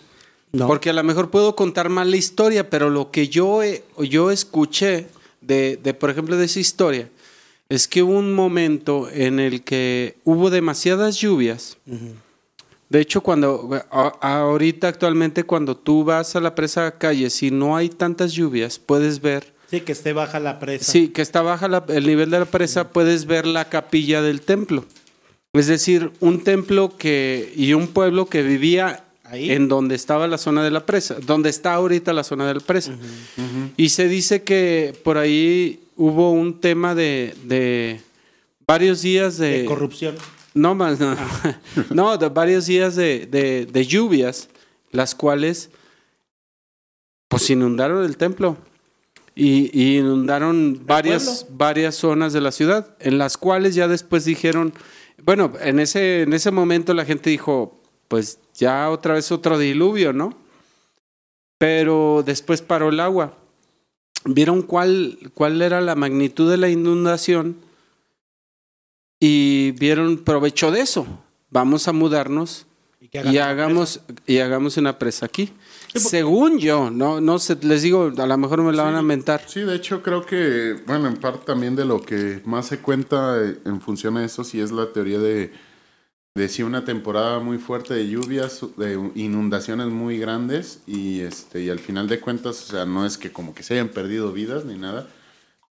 No. 0.53 0.67
Porque 0.69 0.91
a 0.91 0.93
lo 0.93 1.03
mejor 1.03 1.31
puedo 1.31 1.57
contar 1.57 1.89
mal 1.89 2.11
la 2.11 2.17
historia, 2.17 2.71
pero 2.71 2.89
lo 2.89 3.11
que 3.11 3.29
yo, 3.29 3.63
he- 3.63 3.83
yo 3.99 4.31
escuché 4.31 5.09
de, 5.41 5.79
de, 5.83 5.93
por 5.95 6.11
ejemplo, 6.11 6.37
de 6.37 6.45
esa 6.47 6.61
historia, 6.61 7.09
es 7.69 7.89
que 7.89 8.03
hubo 8.03 8.13
un 8.19 8.33
momento 8.33 9.09
en 9.11 9.41
el 9.41 9.65
que 9.65 10.17
hubo 10.25 10.51
demasiadas 10.51 11.17
lluvias. 11.17 11.77
De 12.89 13.01
hecho, 13.01 13.21
cuando 13.23 13.69
a- 13.91 14.13
ahorita 14.21 14.87
actualmente 14.87 15.43
cuando 15.43 15.77
tú 15.77 16.05
vas 16.05 16.37
a 16.37 16.41
la 16.41 16.55
presa 16.55 16.93
calle, 16.97 17.29
si 17.31 17.51
no 17.51 17.77
hay 17.77 17.89
tantas 17.89 18.33
lluvias, 18.33 18.79
puedes 18.79 19.21
ver, 19.21 19.53
Sí, 19.69 19.81
que 19.81 19.91
esté 19.91 20.13
baja 20.13 20.39
la 20.39 20.61
presa. 20.61 20.91
sí, 20.93 21.09
que 21.09 21.23
está 21.23 21.43
baja 21.43 21.67
la- 21.67 21.85
el 21.89 22.07
nivel 22.07 22.31
de 22.31 22.39
la 22.39 22.45
presa, 22.45 22.91
puedes 22.91 23.27
ver 23.27 23.47
la 23.47 23.69
capilla 23.69 24.23
del 24.23 24.41
templo. 24.43 24.85
Es 25.59 25.67
decir, 25.67 26.13
un 26.21 26.43
templo 26.45 26.97
que 26.97 27.53
y 27.57 27.73
un 27.75 27.89
pueblo 27.89 28.27
que 28.27 28.43
vivía 28.43 29.05
Ahí. 29.25 29.51
en 29.51 29.69
donde 29.69 29.95
estaba 29.95 30.27
la 30.29 30.39
zona 30.39 30.63
de 30.63 30.71
la 30.71 30.87
presa, 30.87 31.17
donde 31.27 31.51
está 31.51 31.75
ahorita 31.75 32.13
la 32.13 32.25
zona 32.25 32.47
de 32.47 32.55
la 32.55 32.61
presa. 32.61 32.97
Y 33.77 33.89
se 33.91 34.09
dice 34.09 34.43
que 34.43 34.95
por 35.05 35.19
ahí 35.19 35.81
hubo 35.97 36.31
un 36.33 36.61
tema 36.61 36.95
de, 36.95 37.35
de 37.45 38.01
varios 38.67 39.03
días 39.03 39.39
de, 39.39 39.63
De 39.63 39.65
corrupción. 39.65 40.15
no 40.55 40.75
más, 40.75 41.01
no, 41.01 41.17
no, 41.91 42.17
de 42.19 42.29
varios 42.29 42.67
días 42.67 42.95
de, 42.97 43.27
de- 43.27 43.87
lluvias 43.87 44.49
las 44.93 45.15
cuales 45.15 45.71
pues 47.29 47.51
inundaron 47.51 48.05
el 48.05 48.17
templo 48.17 48.57
y, 49.35 49.71
y 49.79 49.99
inundaron 49.99 50.83
varias, 50.87 51.47
varias 51.51 51.95
zonas 51.97 52.33
de 52.33 52.41
la 52.41 52.53
ciudad, 52.53 52.97
en 53.01 53.19
las 53.19 53.37
cuales 53.37 53.75
ya 53.75 53.89
después 53.89 54.25
dijeron, 54.25 54.73
bueno, 55.23 55.53
en 55.61 55.81
ese, 55.81 56.23
en 56.23 56.33
ese 56.33 56.51
momento 56.51 56.95
la 56.95 57.05
gente 57.05 57.31
dijo, 57.31 57.81
pues 58.09 58.39
ya 58.55 58.91
otra 58.91 59.15
vez 59.15 59.33
otro 59.33 59.59
diluvio, 59.59 60.13
¿no? 60.13 60.37
Pero 61.59 62.23
después 62.25 62.63
paró 62.63 62.91
el 62.91 63.01
agua. 63.01 63.37
Vieron 64.25 64.63
cuál, 64.63 65.19
cuál 65.35 65.63
era 65.63 65.81
la 65.81 65.95
magnitud 65.95 66.51
de 66.51 66.57
la 66.57 66.69
inundación 66.69 67.57
y 69.21 69.73
vieron 69.73 70.19
provecho 70.19 70.71
de 70.71 70.81
eso. 70.81 71.07
Vamos 71.51 71.89
a 71.89 71.93
mudarnos 71.93 72.66
Y 73.25 73.39
hagamos, 73.39 74.01
y 74.27 74.39
hagamos 74.39 74.77
una 74.77 74.99
presa 74.99 75.27
aquí. 75.27 75.53
Según 75.95 76.59
yo, 76.59 76.91
no, 76.91 77.21
no 77.21 77.39
sé, 77.39 77.57
les 77.63 77.83
digo, 77.83 78.13
a 78.17 78.27
lo 78.27 78.39
mejor 78.39 78.63
me 78.63 78.73
la 78.73 78.83
van 78.83 78.97
a 78.97 79.03
mentar. 79.03 79.43
Sí, 79.47 79.61
de 79.61 79.77
hecho 79.77 80.03
creo 80.03 80.27
que, 80.27 80.77
bueno, 80.87 81.09
en 81.09 81.17
parte 81.17 81.47
también 81.47 81.75
de 81.75 81.85
lo 81.85 82.03
que 82.03 82.43
más 82.45 82.67
se 82.67 82.79
cuenta 82.79 83.41
en 83.65 83.81
función 83.81 84.17
a 84.17 84.25
eso, 84.25 84.45
sí 84.45 84.61
es 84.61 84.73
la 84.73 84.93
teoría 84.93 85.19
de, 85.19 85.53
de 86.35 86.49
si 86.49 86.63
una 86.63 86.85
temporada 86.85 87.39
muy 87.39 87.59
fuerte 87.59 87.95
de 87.95 88.09
lluvias, 88.09 88.61
de 88.77 89.11
inundaciones 89.15 89.87
muy 89.87 90.19
grandes 90.19 90.83
y 90.87 91.21
este 91.21 91.63
y 91.63 91.71
al 91.71 91.79
final 91.79 92.09
de 92.09 92.21
cuentas, 92.21 92.63
o 92.63 92.73
sea, 92.73 92.85
no 92.85 93.07
es 93.07 93.17
que 93.17 93.33
como 93.33 93.55
que 93.55 93.63
se 93.63 93.75
hayan 93.75 93.89
perdido 93.89 94.33
vidas 94.33 94.67
ni 94.67 94.77
nada, 94.77 95.09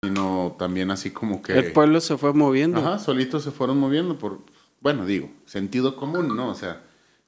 sino 0.03 0.55
también 0.59 0.91
así 0.93 1.11
como 1.11 1.43
que... 1.43 1.59
El 1.59 1.73
pueblo 1.73 2.01
se 2.01 2.17
fue 2.17 2.33
moviendo. 2.33 2.79
Ajá, 2.79 2.99
solitos 3.01 3.43
se 3.43 3.51
fueron 3.51 3.79
moviendo 3.79 4.19
por, 4.19 4.39
bueno, 4.81 5.05
digo, 5.05 5.31
sentido 5.47 5.97
común, 5.97 6.37
¿no? 6.37 6.49
O 6.49 6.55
sea, 6.55 6.83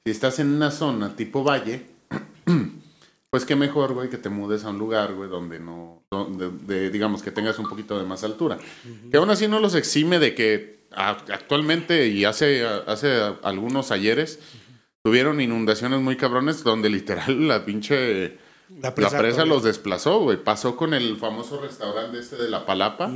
si 0.04 0.11
estás 0.11 0.38
en 0.38 0.52
una 0.54 0.70
zona 0.70 1.16
tipo 1.16 1.42
valle, 1.44 1.87
pues 3.30 3.44
qué 3.44 3.56
mejor, 3.56 3.94
güey, 3.94 4.11
que 4.11 4.18
te 4.18 4.28
mudes 4.28 4.64
a 4.64 4.70
un 4.70 4.78
lugar, 4.78 5.14
güey, 5.14 5.28
donde 5.30 5.58
no, 5.58 6.02
donde, 6.11 6.50
de- 6.50 6.90
digamos, 6.90 7.23
que 7.23 7.30
tengas 7.30 7.58
un 7.58 7.68
poquito 7.68 7.99
de 7.99 8.04
más 8.04 8.23
altura. 8.23 8.58
Que 9.11 9.16
aún 9.16 9.30
así 9.30 9.49
no 9.49 9.61
los 9.61 9.75
exime 9.75 10.18
de 10.18 10.34
que 10.34 10.84
actualmente 10.92 12.08
y 12.08 12.25
hace, 12.25 12.64
hace 12.66 13.18
algunos 13.42 13.90
ayeres 13.90 14.38
tuvieron 15.02 15.40
inundaciones 15.40 16.00
muy 16.00 16.16
cabrones 16.16 16.62
donde 16.64 16.88
literal 16.90 17.49
la 17.49 17.64
pinche... 17.64 18.38
La 18.80 18.88
La 18.88 18.94
presa 18.94 19.18
presa, 19.18 19.37
corrió. 19.40 19.54
los 19.54 19.62
desplazó, 19.62 20.20
güey. 20.20 20.42
Pasó 20.42 20.75
con 20.76 20.94
el 20.94 21.16
famoso 21.18 21.61
restaurante 21.61 22.18
este 22.18 22.37
de 22.37 22.49
La 22.49 22.64
Palapa, 22.64 23.11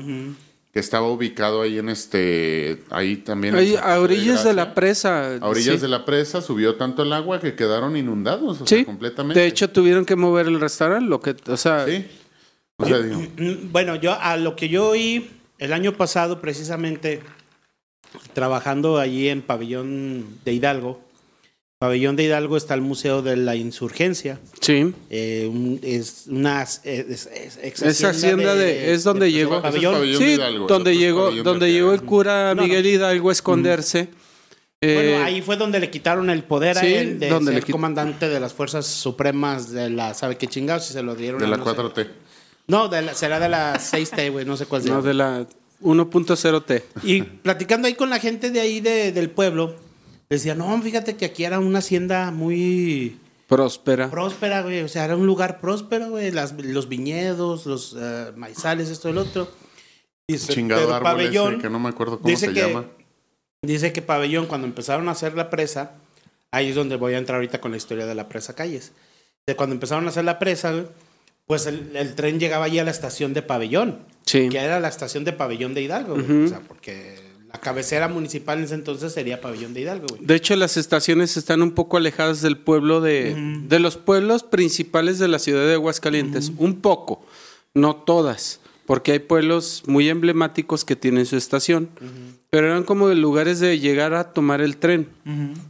que 0.78 0.80
estaba 0.80 1.08
ubicado 1.11 1.62
ahí 1.62 1.76
en 1.76 1.88
este, 1.88 2.85
ahí 2.90 3.16
también. 3.16 3.56
Ahí, 3.56 3.75
a 3.75 3.99
orillas 3.99 4.44
de 4.44 4.52
la 4.52 4.75
presa. 4.75 5.35
A 5.40 5.49
orillas 5.49 5.75
sí. 5.75 5.80
de 5.80 5.88
la 5.88 6.04
presa 6.04 6.40
subió 6.40 6.76
tanto 6.76 7.02
el 7.02 7.12
agua 7.12 7.40
que 7.40 7.56
quedaron 7.56 7.97
inundados, 7.97 8.61
o 8.62 8.64
sea, 8.66 8.78
Sí, 8.78 8.85
completamente. 8.85 9.40
de 9.40 9.47
hecho 9.49 9.68
tuvieron 9.70 10.04
que 10.04 10.14
mover 10.14 10.47
el 10.47 10.61
restaurante, 10.61 11.11
lo 11.11 11.20
que, 11.20 11.35
o 11.49 11.56
sea, 11.56 11.85
Sí. 11.85 12.06
O 12.76 12.87
sea, 12.87 12.99
digo, 13.00 13.18
Mm, 13.37 13.73
Bueno, 13.73 13.97
yo 13.97 14.12
a 14.20 14.37
lo 14.37 14.54
que 14.54 14.68
yo 14.68 14.90
oí 14.90 15.28
el 15.58 15.73
año 15.73 15.94
pasado, 15.94 16.40
precisamente 16.40 17.23
trabajando 18.32 18.99
allí 18.99 19.28
en 19.28 19.42
Pabellón 19.42 20.26
de 20.44 20.52
Hidalgo. 20.52 21.00
Pabellón 21.80 22.16
de 22.16 22.25
Hidalgo 22.25 22.56
está 22.56 22.75
el 22.75 22.80
Museo 22.80 23.23
de 23.23 23.37
la 23.37 23.54
Insurgencia. 23.54 24.40
sí. 24.61 24.92
Eh, 25.11 25.49
un- 25.49 25.78
es 25.85 26.25
una 26.26 26.62
es, 26.64 26.80
es- 26.85 27.28
es 27.62 27.82
Esa 27.82 28.08
hacienda 28.11 28.56
de- 28.56 28.92
es 28.92 29.04
donde 29.04 29.30
llegó. 29.30 29.58
Ese 29.58 29.58
es 29.58 29.62
Pabellón. 29.75 29.94
Pabellón 29.94 30.18
de 30.20 30.26
Sí, 30.26 30.32
Hidalgo, 30.35 30.66
donde 30.66 30.90
es 30.90 30.99
llegó, 30.99 31.20
Pabellón 31.26 31.44
de 31.44 31.50
donde 31.50 31.73
llegó 31.73 31.94
el 31.94 32.02
cura 32.02 32.49
No, 32.49 32.54
no. 32.56 32.62
Miguel 32.66 32.85
Hidalgo 32.85 33.28
a 33.28 33.32
esconderse. 33.32 34.08
Eh, 34.80 34.94
Bueno, 35.12 35.25
ahí 35.25 35.40
fue 35.40 35.56
donde 35.56 35.78
le 35.78 35.88
quitaron 35.88 36.30
el 36.30 36.42
poder 36.42 36.78
a 36.78 36.80
sí, 36.80 36.92
él 36.94 37.20
de 37.20 37.28
donde 37.28 37.52
le 37.52 37.58
ser 37.58 37.68
quit- 37.68 37.73
comandante 37.73 38.28
de 38.28 38.40
las 38.40 38.52
fuerzas 38.54 38.85
supremas 38.87 39.70
de 39.70 39.88
la, 39.90 40.14
¿sabe 40.14 40.37
qué 40.37 40.49
chingados? 40.49 40.90
Y 40.90 40.94
se 40.94 41.02
lo 41.04 41.14
dieron 41.14 41.38
de 41.38 41.47
a 41.47 41.49
la 41.49 41.56
no 41.58 41.64
sé- 41.64 41.70
4T. 41.76 42.08
No, 42.66 42.88
de 42.88 43.02
la- 43.02 43.14
será 43.14 43.38
de 43.38 43.49
la 43.49 43.78
6T, 43.78 44.30
güey, 44.30 44.44
no 44.44 44.56
sé 44.56 44.66
cuál 44.66 44.82
sea. 44.82 44.94
no, 44.94 45.02
de 45.02 45.14
la 45.14 45.47
1.0T. 45.80 46.82
Y 47.04 47.23
platicando 47.23 47.87
ahí 47.87 47.94
con 47.94 48.11
la 48.11 48.18
gente 48.18 48.50
de 48.50 48.58
ahí 48.61 48.80
de- 48.80 49.12
del 49.12 49.30
pueblo, 49.30 49.76
decía, 50.37 50.54
no, 50.54 50.80
fíjate 50.82 51.16
que 51.16 51.25
aquí 51.26 51.44
era 51.44 51.58
una 51.58 51.78
hacienda 51.78 52.30
muy 52.30 53.18
Próspera. 53.49 54.11
próspera, 54.11 54.62
güey. 54.62 54.82
O 54.82 54.88
sea, 54.88 55.04
era 55.04 55.16
un 55.16 55.26
lugar 55.26 55.61
próspero, 55.61 56.11
güey. 56.11 56.30
Las- 56.30 56.52
los 56.52 56.88
viñedos, 56.88 57.64
los 57.66 57.97
eh, 57.99 58.32
maizales, 58.37 58.88
esto 58.90 59.08
y 59.08 59.12
el 59.12 59.18
otro. 59.18 59.50
Dice, 60.28 60.52
Chingado 60.52 60.82
árbol 60.94 60.97
ese, 60.97 61.02
Pabellón, 61.30 61.61
que 61.61 61.70
no 61.70 61.80
me 61.80 61.88
acuerdo 61.88 62.18
cómo 62.18 62.28
dice 62.28 62.47
se 62.49 62.52
que- 62.52 62.61
llama. 62.61 62.85
Dice 63.62 63.92
que 63.92 64.02
Pabellón, 64.02 64.47
cuando 64.47 64.66
empezaron 64.66 65.08
a 65.08 65.12
hacer 65.12 65.35
la 65.35 65.50
presa, 65.50 65.92
ahí 66.52 66.68
es 66.68 66.75
donde 66.75 66.97
voy 66.97 67.14
a 67.14 67.18
entrar 67.18 67.37
ahorita 67.37 67.61
con 67.61 67.70
la 67.70 67.76
historia 67.78 68.06
de 68.06 68.14
la 68.14 68.28
presa 68.28 68.54
Calles. 68.54 68.92
De 69.47 69.56
cuando 69.56 69.75
empezaron 69.75 70.04
a 70.06 70.11
hacer 70.11 70.25
la 70.25 70.38
presa, 70.38 70.73
güey, 70.73 70.87
pues 71.47 71.64
el, 71.66 71.97
el 71.97 72.14
tren 72.14 72.38
llegaba 72.38 72.66
allí 72.66 72.78
a 72.78 72.85
la 72.85 72.90
estación 72.90 73.32
de 73.32 73.40
Pabellón, 73.40 74.00
Sí. 74.26 74.50
que 74.50 74.58
era 74.58 74.78
la 74.78 74.88
estación 74.88 75.25
de 75.25 75.32
Pabellón 75.32 75.73
de 75.73 75.80
Hidalgo, 75.80 76.14
güey. 76.14 76.44
O 76.44 76.49
sea, 76.49 76.61
porque 76.61 77.18
la 77.52 77.59
cabecera 77.61 78.09
municipal 78.09 78.59
en 78.59 78.64
ese 78.64 78.75
entonces 78.75 79.12
sería 79.12 79.40
Pabellón 79.40 79.73
de 79.73 79.81
Hidalgo, 79.81 80.07
güey. 80.09 80.21
De 80.23 80.35
hecho, 80.35 80.55
las 80.55 80.76
estaciones 80.76 81.37
están 81.38 81.62
un 81.62 81.73
poco 81.73 81.97
alejadas 81.97 82.43
del 82.43 82.59
pueblo 82.59 83.00
de, 83.00 83.35
de 83.67 83.78
los 83.78 83.97
pueblos 83.97 84.43
principales 84.43 85.19
de 85.19 85.28
la 85.28 85.38
ciudad 85.38 85.67
de 85.67 85.75
Aguascalientes. 85.75 86.52
Un 86.59 86.81
poco, 86.81 87.25
no 87.73 87.97
todas, 87.97 88.61
porque 88.85 89.12
hay 89.12 89.19
pueblos 89.21 89.83
muy 89.87 90.11
emblemáticos 90.11 90.85
que 90.85 90.95
tienen 90.95 91.25
su 91.25 91.37
estación. 91.37 91.88
Pero 92.50 92.67
eran 92.69 92.85
como 92.85 93.09
lugares 93.09 93.61
de 93.61 93.78
llegar 93.78 94.14
a 94.14 94.33
tomar 94.33 94.62
el 94.62 94.78
tren. 94.78 95.09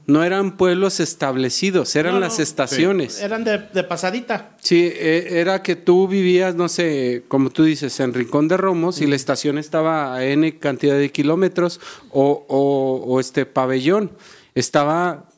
No 0.06 0.22
eran 0.22 0.56
pueblos 0.56 1.00
establecidos, 1.00 1.96
eran 1.96 2.14
No, 2.14 2.20
las 2.20 2.38
estaciones. 2.38 3.20
Eran 3.20 3.42
de, 3.42 3.58
de 3.58 3.82
pasadita. 3.82 4.56
Sí, 4.62 4.84
eh, 4.94 5.40
era 5.40 5.60
que 5.62 5.74
tú 5.74 6.06
vivías, 6.06 6.54
no 6.54 6.68
sé, 6.68 7.24
como 7.26 7.50
tú 7.50 7.64
dices, 7.64 7.98
en 7.98 8.14
Rincón 8.14 8.46
de 8.46 8.56
Romos 8.56 9.00
y 9.00 9.08
la 9.08 9.16
estación 9.16 9.58
estaba 9.58 10.14
a 10.14 10.24
N 10.24 10.56
cantidad 10.60 10.96
de 10.96 11.10
kilómetros 11.10 11.80
o, 12.10 12.44
o- 12.48 13.02
o 13.06 13.18
este 13.18 13.44
pabellón 13.44 14.12
estaba 14.54 15.28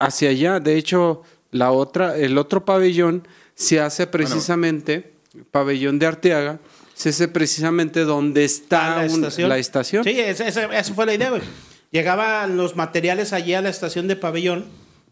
hacia 0.00 0.30
allá. 0.30 0.58
De 0.58 0.78
hecho, 0.78 1.22
la 1.50 1.70
otra, 1.72 2.16
el 2.16 2.38
otro 2.38 2.64
pabellón 2.64 3.28
se 3.54 3.78
hace 3.80 4.06
precisamente, 4.06 5.12
pabellón 5.50 5.98
de 5.98 6.06
Arteaga, 6.06 6.60
se 6.94 7.08
hace 7.10 7.28
precisamente 7.28 8.00
donde 8.04 8.44
está 8.44 9.06
un- 9.10 9.22
la 9.48 9.58
estación. 9.58 10.04
Sí, 10.04 10.18
esa, 10.20 10.92
fue 10.94 11.06
la 11.06 11.14
idea, 11.14 11.30
güey. 11.30 11.42
Llegaban 11.90 12.56
los 12.56 12.74
materiales 12.76 13.32
allí 13.32 13.54
a 13.54 13.60
la 13.60 13.68
estación 13.68 14.08
de 14.08 14.16
pabellón 14.16 14.64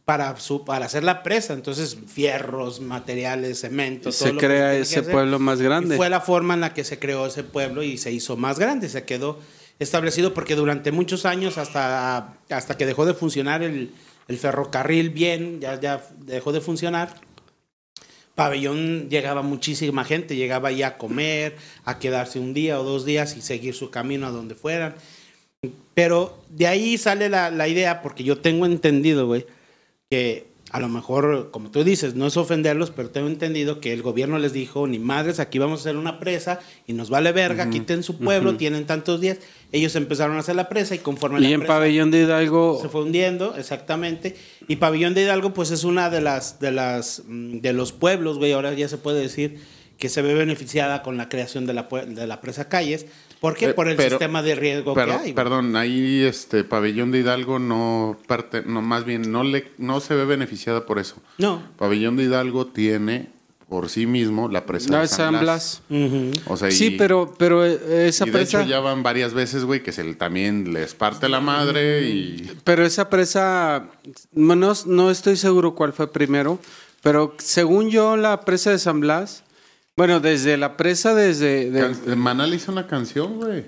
para, 0.05 0.37
su, 0.39 0.65
para 0.65 0.87
hacer 0.87 1.05
la 1.05 1.23
presa. 1.23 1.53
Entonces, 1.53 1.97
fierros, 2.07 2.81
materiales, 2.81 3.61
cemento. 3.61 4.05
Todo 4.11 4.13
se 4.13 4.33
lo 4.33 4.39
crea 4.41 4.73
que 4.73 4.81
ese 4.81 5.03
pueblo 5.03 5.39
más 5.39 5.61
Y 5.61 5.65
grande. 5.65 5.97
fue 5.97 6.09
la 6.09 6.21
forma 6.21 6.55
en 6.55 6.61
la 6.61 6.73
que 6.75 6.85
se 6.85 6.99
creó 6.99 7.27
ese 7.27 7.45
pueblo 7.45 7.83
y 7.83 7.99
se 7.99 8.11
hizo 8.13 8.37
más 8.37 8.59
grande. 8.59 8.89
Se 8.89 9.05
quedó 9.05 9.39
establecido 9.79 10.33
porque 10.35 10.55
durante 10.57 10.91
muchos 10.93 11.27
años, 11.27 11.59
hasta, 11.59 12.35
hasta 12.49 12.77
que 12.77 12.87
dejó 12.87 13.05
de 13.07 13.15
funcionar 13.15 13.63
el, 13.63 13.93
el 14.29 14.39
ferrocarril 14.39 15.11
bien, 15.11 15.61
ya, 15.61 15.79
ya 15.81 16.03
dejó 16.19 16.53
de 16.53 16.61
funcionar. 16.61 17.15
Pabellón 18.41 19.11
llegaba 19.11 19.43
muchísima 19.43 20.03
gente, 20.03 20.35
llegaba 20.35 20.71
ahí 20.71 20.83
a 20.83 20.97
comer, 20.97 21.57
a 21.85 21.99
quedarse 21.99 22.39
un 22.39 22.55
día 22.55 22.81
o 22.81 22.85
dos 22.85 23.05
días 23.05 23.37
y 23.37 23.43
seguir 23.43 23.75
su 23.75 23.91
camino 23.91 24.27
a 24.27 24.31
donde 24.31 24.55
fueran. 24.55 24.95
Pero 25.93 26.43
de 26.49 26.67
ahí 26.67 26.97
sale 26.97 27.29
la, 27.29 27.51
la 27.51 27.69
idea, 27.69 28.01
porque 28.01 28.25
yo 28.25 28.39
tengo 28.39 28.65
entendido, 28.65 29.27
güey, 29.27 29.45
que 30.09 30.47
a 30.73 30.79
lo 30.79 30.89
mejor, 30.89 31.51
como 31.51 31.71
tú 31.71 31.83
dices, 31.83 32.15
no 32.15 32.29
es 32.29 32.37
ofenderlos, 32.37 32.93
pero 32.93 33.11
tengo 33.11 33.27
entendido 33.27 33.81
que 33.81 33.93
el 33.93 34.03
gobierno 34.03 34.39
les 34.39 34.53
dijo, 34.53 34.87
ni 34.87 35.01
madres, 35.01 35.41
aquí 35.41 35.59
vamos 35.59 35.81
a 35.81 35.83
hacer 35.83 35.97
una 35.97 36.21
presa 36.21 36.61
y 36.87 36.93
nos 36.93 37.11
vale 37.11 37.33
verga, 37.33 37.71
quiten 37.71 38.05
su 38.05 38.19
pueblo, 38.19 38.57
tienen 38.57 38.87
tantos 38.87 39.21
días. 39.21 39.39
Ellos 39.73 39.97
empezaron 39.97 40.37
a 40.37 40.41
hacer 40.41 40.55
la 40.55 40.69
presa 40.69 40.95
y 40.95 40.99
conforme 40.99 41.41
Y 41.41 41.43
la 41.43 41.49
en 41.51 41.61
presa 41.61 41.75
pabellón 41.75 42.13
de 42.13 42.21
Hidalgo 42.23 42.79
se 42.81 42.89
fue 42.89 43.03
hundiendo, 43.03 43.57
exactamente. 43.57 44.37
Y 44.69 44.77
Pabellón 44.77 45.15
de 45.15 45.23
Hidalgo, 45.23 45.53
pues 45.53 45.73
es 45.73 45.83
una 45.83 46.09
de 46.09 46.21
las, 46.21 46.61
de 46.61 46.71
las, 46.71 47.25
mm, 47.27 47.59
de 47.59 47.73
los 47.73 47.93
pueblos, 47.93 48.39
güey, 48.39 48.53
ahora 48.53 48.73
ya 48.73 48.89
se 48.89 48.97
puede 48.97 49.21
decir 49.21 49.61
que 49.99 50.09
se 50.09 50.23
ve 50.23 50.35
beneficiada 50.35 51.03
con 51.03 51.17
la 51.17 51.29
creación 51.29 51.67
de 51.67 51.75
la, 51.75 51.89
de 52.07 52.27
la 52.27 52.41
presa 52.41 52.69
Calles. 52.69 53.07
¿Por 53.41 53.55
qué? 53.57 53.67
Eh, 53.71 53.75
Por 53.75 53.89
el 53.89 53.97
pero- 53.97 54.11
sistema 54.11 54.43
de 54.43 54.55
riesgo 54.55 54.93
Pero- 54.95 55.19
que 55.19 55.25
hay. 55.29 55.33
perdón, 55.33 55.75
ahí 55.77 56.23
este 56.25 56.63
pabellón 56.65 57.11
de 57.11 57.21
Hidalgo 57.21 57.59
no 57.59 58.19
parte, 58.27 58.63
no 58.67 58.83
más 58.83 59.05
bien 59.05 59.33
no 59.33 59.45
le 59.45 59.71
no 59.79 60.01
se 60.01 60.15
ve 60.15 60.25
beneficiada 60.27 60.85
por 60.87 60.99
eso. 60.99 61.17
No. 61.39 61.63
Pabellón 61.79 62.17
de 62.17 62.25
Hidalgo 62.25 62.67
tiene 62.67 63.29
por 63.69 63.89
sí 63.89 64.05
mismo 64.05 64.49
la 64.49 64.67
presa 64.67 64.91
no 64.91 64.99
de 65.01 65.07
San 65.07 65.33
San 65.33 65.41
Blas. 65.43 65.81
Blas. 65.89 66.07
Ujú. 66.07 66.53
O 66.53 66.57
sea, 66.57 66.71
Sí, 66.73 66.87
y- 66.87 66.99
pero, 66.99 67.35
pero 67.39 67.65
eh, 67.65 68.09
esa 68.09 68.25
y 68.25 68.27
de 68.27 68.33
presa. 68.33 68.61
hecho 68.63 68.69
ya 68.69 68.81
van 68.81 69.03
varias 69.05 69.33
veces, 69.33 69.65
güey, 69.65 69.81
que 69.83 69.93
se 69.93 70.03
le- 70.05 70.15
también 70.15 70.73
les 70.75 70.93
parte 70.95 71.29
la 71.29 71.41
madre 71.41 72.03
y 72.09 72.51
Pero 72.65 72.85
esa 72.85 73.09
presa, 73.09 73.87
no, 74.33 74.73
no 74.87 75.11
estoy 75.11 75.37
seguro 75.37 75.75
cuál 75.77 75.93
fue 75.93 76.13
primero, 76.13 76.59
pero 77.01 77.35
según 77.39 77.91
yo 77.91 78.17
la 78.17 78.41
presa 78.45 78.71
de 78.71 78.79
San 78.81 78.99
Blas, 79.01 79.45
bueno, 80.01 80.21
desde 80.21 80.57
la 80.57 80.77
presa 80.79 81.15
desde... 81.15 81.71
de- 81.71 81.81
Can- 81.81 82.19
Manal 82.19 82.55
hizo 82.55 82.73
una 82.73 82.87
canción, 82.87 83.37
güey. 83.37 83.67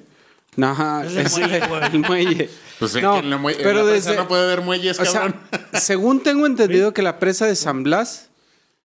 Ajá, 0.60 1.04
Es 1.04 1.12
el 1.14 1.18
es 1.26 1.32
muelle, 1.38 1.60
güey. 1.68 1.82
el 1.92 1.98
muelle. 1.98 2.50
Pues 2.78 2.94
es 2.96 3.02
No, 3.02 3.12
que 3.14 3.18
en 3.20 3.30
la, 3.30 3.38
mue- 3.38 3.52
en 3.56 3.62
pero 3.62 3.84
la 3.84 3.92
desde- 3.92 4.16
no 4.16 4.28
puede 4.28 4.44
haber 4.44 4.62
muelles, 4.62 4.98
O 4.98 5.04
sea, 5.04 5.12
cabrón. 5.20 5.36
según 5.74 6.22
tengo 6.22 6.46
entendido 6.46 6.94
que 6.94 7.02
la 7.02 7.18
presa 7.18 7.46
de 7.46 7.54
San 7.56 7.82
Blas 7.84 8.30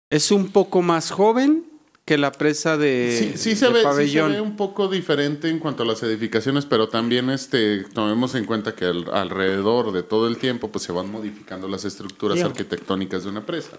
es 0.10 0.32
un 0.32 0.52
poco 0.52 0.82
más 0.82 1.12
joven 1.12 1.66
que 2.06 2.18
la 2.20 2.32
presa 2.32 2.78
de, 2.78 3.16
Sí, 3.36 3.38
sí 3.38 3.56
se 3.56 3.66
de 3.66 3.74
ve, 3.74 3.80
sí 4.06 4.12
se 4.14 4.22
ve 4.22 4.40
un 4.42 4.56
poco 4.56 4.88
diferente 4.88 5.50
en 5.50 5.58
cuanto 5.60 5.82
a 5.82 5.86
las 5.88 6.04
edificaciones, 6.04 6.66
pero 6.68 6.88
también 6.88 7.32
este, 7.32 7.84
tomemos 7.94 8.36
en 8.36 8.46
cuenta 8.46 8.75
que 8.75 8.86
al- 8.86 9.10
alrededor 9.12 9.92
de 9.92 10.04
todo 10.04 10.28
el 10.28 10.38
tiempo 10.38 10.70
pues 10.72 10.84
se 10.86 10.92
van 10.92 11.10
modificando 11.12 11.68
las 11.68 11.84
estructuras 11.84 12.42
arquitectónicas 12.44 13.24
de 13.24 13.30
una 13.30 13.44
presa. 13.46 13.72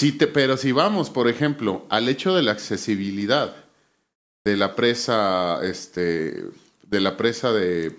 Sí 0.00 0.12
te, 0.12 0.26
pero 0.26 0.56
si 0.56 0.72
vamos, 0.72 1.10
por 1.10 1.28
ejemplo, 1.28 1.84
al 1.90 2.08
hecho 2.08 2.34
de 2.34 2.42
la 2.42 2.52
accesibilidad 2.52 3.54
de 4.44 4.56
la 4.56 4.74
presa, 4.74 5.60
este, 5.62 6.44
de 6.86 7.00
la 7.00 7.16
presa 7.16 7.52
de, 7.52 7.86
eh, 7.88 7.92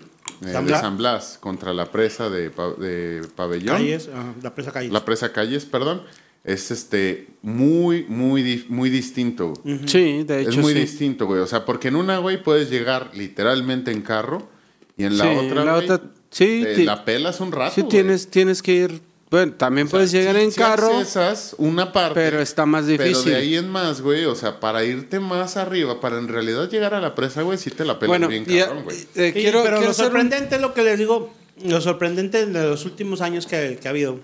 San 0.52 0.64
de 0.64 0.70
Blas. 0.72 0.80
San 0.80 0.96
Blas 0.96 1.38
contra 1.40 1.72
la 1.72 1.90
presa 1.92 2.28
de, 2.30 2.50
Pa- 2.50 2.72
de 2.74 3.22
Pabellón, 3.36 3.76
Calles, 3.76 4.08
ajá, 4.12 4.34
la 4.42 4.54
presa 4.54 4.72
Calles. 4.72 4.92
la 4.92 5.04
presa 5.04 5.32
Calles, 5.32 5.64
perdón, 5.64 6.02
es 6.44 6.70
este 6.72 7.28
muy, 7.42 8.04
muy, 8.08 8.64
muy 8.68 8.90
distinto. 8.90 9.52
Sí, 9.86 10.24
de 10.24 10.40
hecho 10.42 10.50
Es 10.50 10.56
muy 10.58 10.72
sí. 10.72 10.80
distinto, 10.80 11.26
güey. 11.26 11.40
O 11.40 11.46
sea, 11.46 11.64
porque 11.64 11.88
en 11.88 11.94
una, 11.96 12.18
güey, 12.18 12.42
puedes 12.42 12.68
llegar 12.70 13.10
literalmente 13.14 13.92
en 13.92 14.02
carro 14.02 14.48
y 14.96 15.04
en 15.04 15.16
la 15.18 15.24
Sí, 15.24 15.30
otra, 15.46 15.64
la 15.64 15.72
güey, 15.76 15.84
otra- 15.90 16.10
sí, 16.30 16.62
te 16.74 16.84
la 16.84 17.04
pelas 17.04 17.40
un 17.40 17.52
rato. 17.52 17.72
Sí, 17.76 17.82
güey. 17.82 17.90
tienes, 17.90 18.28
tienes 18.28 18.60
que 18.60 18.74
ir. 18.74 19.00
Bueno, 19.32 19.54
también 19.54 19.86
O 19.88 19.90
sea, 19.90 19.96
puedes 19.96 20.12
llegar 20.12 20.36
sí- 20.36 20.42
en 20.42 20.52
sí 20.52 20.60
carro, 20.60 20.98
accesas 20.98 21.54
una 21.58 21.90
parte, 21.90 22.14
pero 22.14 22.40
está 22.40 22.66
más 22.66 22.84
pero 22.86 23.02
difícil. 23.02 23.32
de 23.32 23.38
ahí 23.38 23.56
en 23.56 23.68
más, 23.68 24.00
güey, 24.02 24.26
o 24.26 24.34
sea, 24.36 24.60
para 24.60 24.84
irte 24.84 25.18
más 25.18 25.56
arriba, 25.56 26.00
para 26.00 26.18
en 26.18 26.28
realidad 26.28 26.68
llegar 26.70 26.92
a 26.94 27.00
la 27.00 27.14
presa, 27.16 27.42
güey, 27.42 27.58
sí 27.58 27.70
te 27.70 27.84
la 27.84 27.98
pelas 27.98 28.08
bueno, 28.10 28.28
bien 28.28 28.44
cabrón, 28.44 28.84
güey. 28.84 28.96
eh, 29.16 29.32
Sí, 29.34 29.40
quiero, 29.40 29.62
pero 29.64 29.78
quiero 29.78 29.80
lo 29.80 29.88
un- 29.88 29.94
sorprendente 29.94 30.54
es 30.56 30.60
lo 30.60 30.74
que 30.74 30.82
les 30.82 30.98
digo, 30.98 31.32
lo 31.64 31.80
sorprendente 31.80 32.46
de 32.46 32.62
los 32.68 32.84
últimos 32.84 33.20
años 33.22 33.46
que, 33.46 33.78
que 33.80 33.88
ha 33.88 33.90
habido 33.90 34.20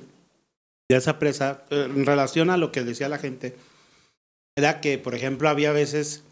de 0.91 0.97
esa 0.97 1.19
presa, 1.19 1.63
eh, 1.71 1.87
en 1.89 2.05
relación 2.07 2.51
a 2.51 2.57
lo 2.59 2.71
que 2.71 2.85
decía 2.85 3.09
la 3.09 3.19
gente, 3.19 3.57
era 4.59 4.81
que, 4.83 4.99
por 4.99 5.15
ejemplo, 5.15 5.49
había 5.49 5.73
veces 5.73 6.23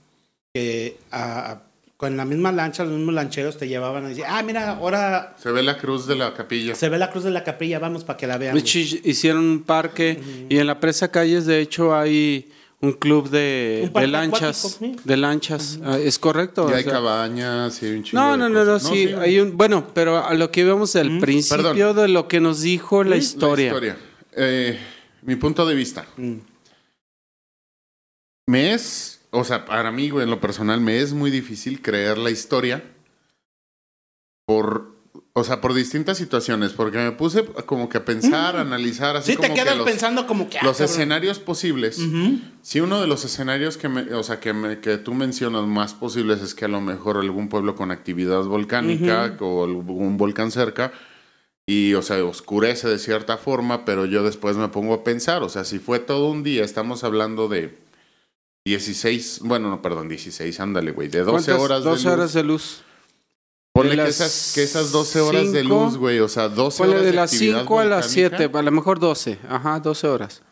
que 0.54 0.98
a- 1.10 1.50
a- 1.52 1.62
con 1.96 2.16
la 2.16 2.24
misma 2.26 2.52
lancha, 2.52 2.84
los 2.84 2.92
mismos 2.92 3.14
lancheros 3.14 3.56
te 3.56 3.68
llevaban 3.68 4.04
a 4.04 4.08
decir, 4.10 4.24
ah, 4.28 4.42
mira, 4.42 4.72
ahora 4.72 5.34
Se 5.42 5.50
ve 5.50 5.62
la 5.62 5.78
cruz 5.78 6.06
de 6.06 6.14
la 6.16 6.34
capilla. 6.34 6.74
se 6.74 6.88
ve 6.90 6.98
la 6.98 7.10
cruz 7.10 7.24
de 7.24 7.30
la 7.30 7.42
capilla, 7.42 7.78
vamos 7.78 8.04
para 8.04 8.16
que 8.18 8.26
la 8.26 8.36
vean. 8.36 8.56
Hicieron 8.58 9.44
un 9.44 9.62
parque 9.62 10.20
y 10.48 10.58
en 10.58 10.66
la 10.66 10.78
presa 10.78 11.10
calles, 11.10 11.46
de 11.46 11.60
hecho, 11.60 11.94
hay 11.96 12.50
un 12.82 12.92
club 12.92 13.30
de, 13.30 13.80
Un 13.84 13.92
parque 13.94 14.06
de 14.06 14.12
lanchas. 14.12 14.64
acuático, 14.76 15.00
sí. 15.00 15.08
De 15.08 15.16
lanchas, 15.16 15.80
Ah, 15.82 15.98
¿es 15.98 16.18
correcto? 16.18 16.66
Y 16.68 16.72
O 16.72 16.76
hay 16.76 16.82
sea, 16.84 16.92
cabañas, 16.92 17.82
y 17.82 17.86
hay 17.86 17.92
un 17.92 18.02
chingo 18.04 18.22
no, 18.22 18.32
de 18.32 18.38
no, 18.38 18.48
no, 18.50 18.64
no, 18.66 18.78
sí, 18.78 19.08
hay 19.18 19.40
un, 19.40 19.56
bueno, 19.56 19.86
pero 19.94 20.22
a 20.26 20.34
lo 20.34 20.50
que 20.50 20.60
íbamos 20.60 20.94
al 20.96 21.18
principio 21.18 21.72
perdón. 21.72 21.96
de 21.96 22.08
lo 22.08 22.28
que 22.28 22.40
nos 22.40 22.60
dijo 22.60 23.02
la 23.04 23.10
La 23.10 23.16
historia. 23.16 23.66
historia. 23.68 23.96
Eh, 24.36 24.78
mi 25.22 25.36
punto 25.36 25.64
de 25.64 25.74
vista. 25.74 26.04
Mm. 26.18 26.34
Me 28.48 28.74
es, 28.74 29.15
o 29.30 29.44
sea, 29.44 29.64
para 29.64 29.90
mí, 29.92 30.10
güey, 30.10 30.24
en 30.24 30.30
lo 30.30 30.40
personal, 30.40 30.80
me 30.80 31.00
es 31.00 31.12
muy 31.12 31.30
difícil 31.30 31.82
creer 31.82 32.18
la 32.18 32.30
historia 32.30 32.82
por, 34.46 34.92
o 35.32 35.44
sea, 35.44 35.60
por 35.60 35.74
distintas 35.74 36.18
situaciones, 36.18 36.72
porque 36.72 36.98
me 36.98 37.12
puse 37.12 37.44
como 37.66 37.88
que 37.88 37.98
a 37.98 38.04
pensar, 38.04 38.56
a 38.56 38.60
analizar, 38.60 39.16
así 39.16 39.32
Mm. 39.32 39.34
Sí, 39.34 39.40
te 39.40 39.42
como 39.48 39.54
que 39.56 39.62
quedas 39.62 39.76
los, 39.76 39.86
pensando 39.86 40.26
como 40.26 40.48
que... 40.48 40.58
ah, 40.58 40.64
los 40.64 40.76
cabrón. 40.78 40.92
escenarios 40.94 41.38
posibles. 41.40 41.98
Ujú. 41.98 42.38
Si 42.62 42.80
uno 42.80 43.00
de 43.00 43.06
los 43.06 43.24
escenarios 43.24 43.76
que, 43.76 43.88
me, 43.88 44.14
o 44.14 44.22
sea, 44.22 44.38
que, 44.40 44.52
me- 44.52 44.80
que 44.80 44.98
tú 44.98 45.14
mencionas 45.14 45.66
más 45.66 45.94
posibles 45.94 46.40
es 46.42 46.54
que 46.54 46.66
a 46.66 46.68
lo 46.68 46.80
mejor 46.80 47.16
algún 47.16 47.48
pueblo 47.48 47.74
con 47.74 47.90
actividad 47.90 48.42
volcánica 48.44 49.36
o 49.40 49.64
algún 49.64 50.16
volcán 50.16 50.50
cerca 50.52 50.92
y, 51.68 51.94
o 51.94 52.02
sea, 52.02 52.24
oscurece 52.24 52.88
de 52.88 52.98
cierta 53.00 53.36
forma, 53.38 53.84
pero 53.84 54.06
yo 54.06 54.22
después 54.22 54.56
me 54.56 54.68
pongo 54.68 54.94
a 54.94 55.02
pensar, 55.04 55.42
o 55.42 55.48
sea, 55.48 55.64
si 55.64 55.80
fue 55.80 55.98
todo 55.98 56.28
un 56.30 56.44
día, 56.44 56.62
estamos 56.64 57.02
hablando 57.02 57.48
de 57.48 57.76
16, 58.66 59.40
bueno, 59.44 59.70
no, 59.70 59.80
perdón, 59.80 60.08
16, 60.08 60.58
ándale, 60.60 60.90
güey, 60.90 61.08
de 61.08 61.20
12 61.20 61.30
¿Cuántas? 61.52 61.64
horas 61.64 61.84
12 61.84 61.98
de 61.98 62.04
luz. 62.04 62.12
horas 62.18 62.32
de 62.34 62.42
luz. 62.42 62.82
Ponle 63.72 63.90
de 63.90 63.96
que 63.96 64.02
las 64.02 64.08
esas, 64.20 64.52
que 64.54 64.62
esas 64.64 64.90
12 64.90 65.20
horas 65.20 65.52
de 65.52 65.60
cinco, 65.62 65.84
luz, 65.84 65.96
güey, 65.96 66.18
o 66.18 66.28
sea, 66.28 66.48
12 66.48 66.78
Ponle 66.78 66.94
horas 66.94 67.04
de, 67.04 67.10
de 67.10 67.16
las 67.16 67.32
actividad 67.32 67.60
5 67.60 67.80
a 67.80 67.84
las 67.84 68.06
volcánica. 68.06 68.36
7, 68.38 68.58
a 68.58 68.62
lo 68.62 68.70
mejor 68.72 68.98
12. 68.98 69.38
Ajá, 69.48 69.80
12 69.80 70.06
horas. 70.08 70.42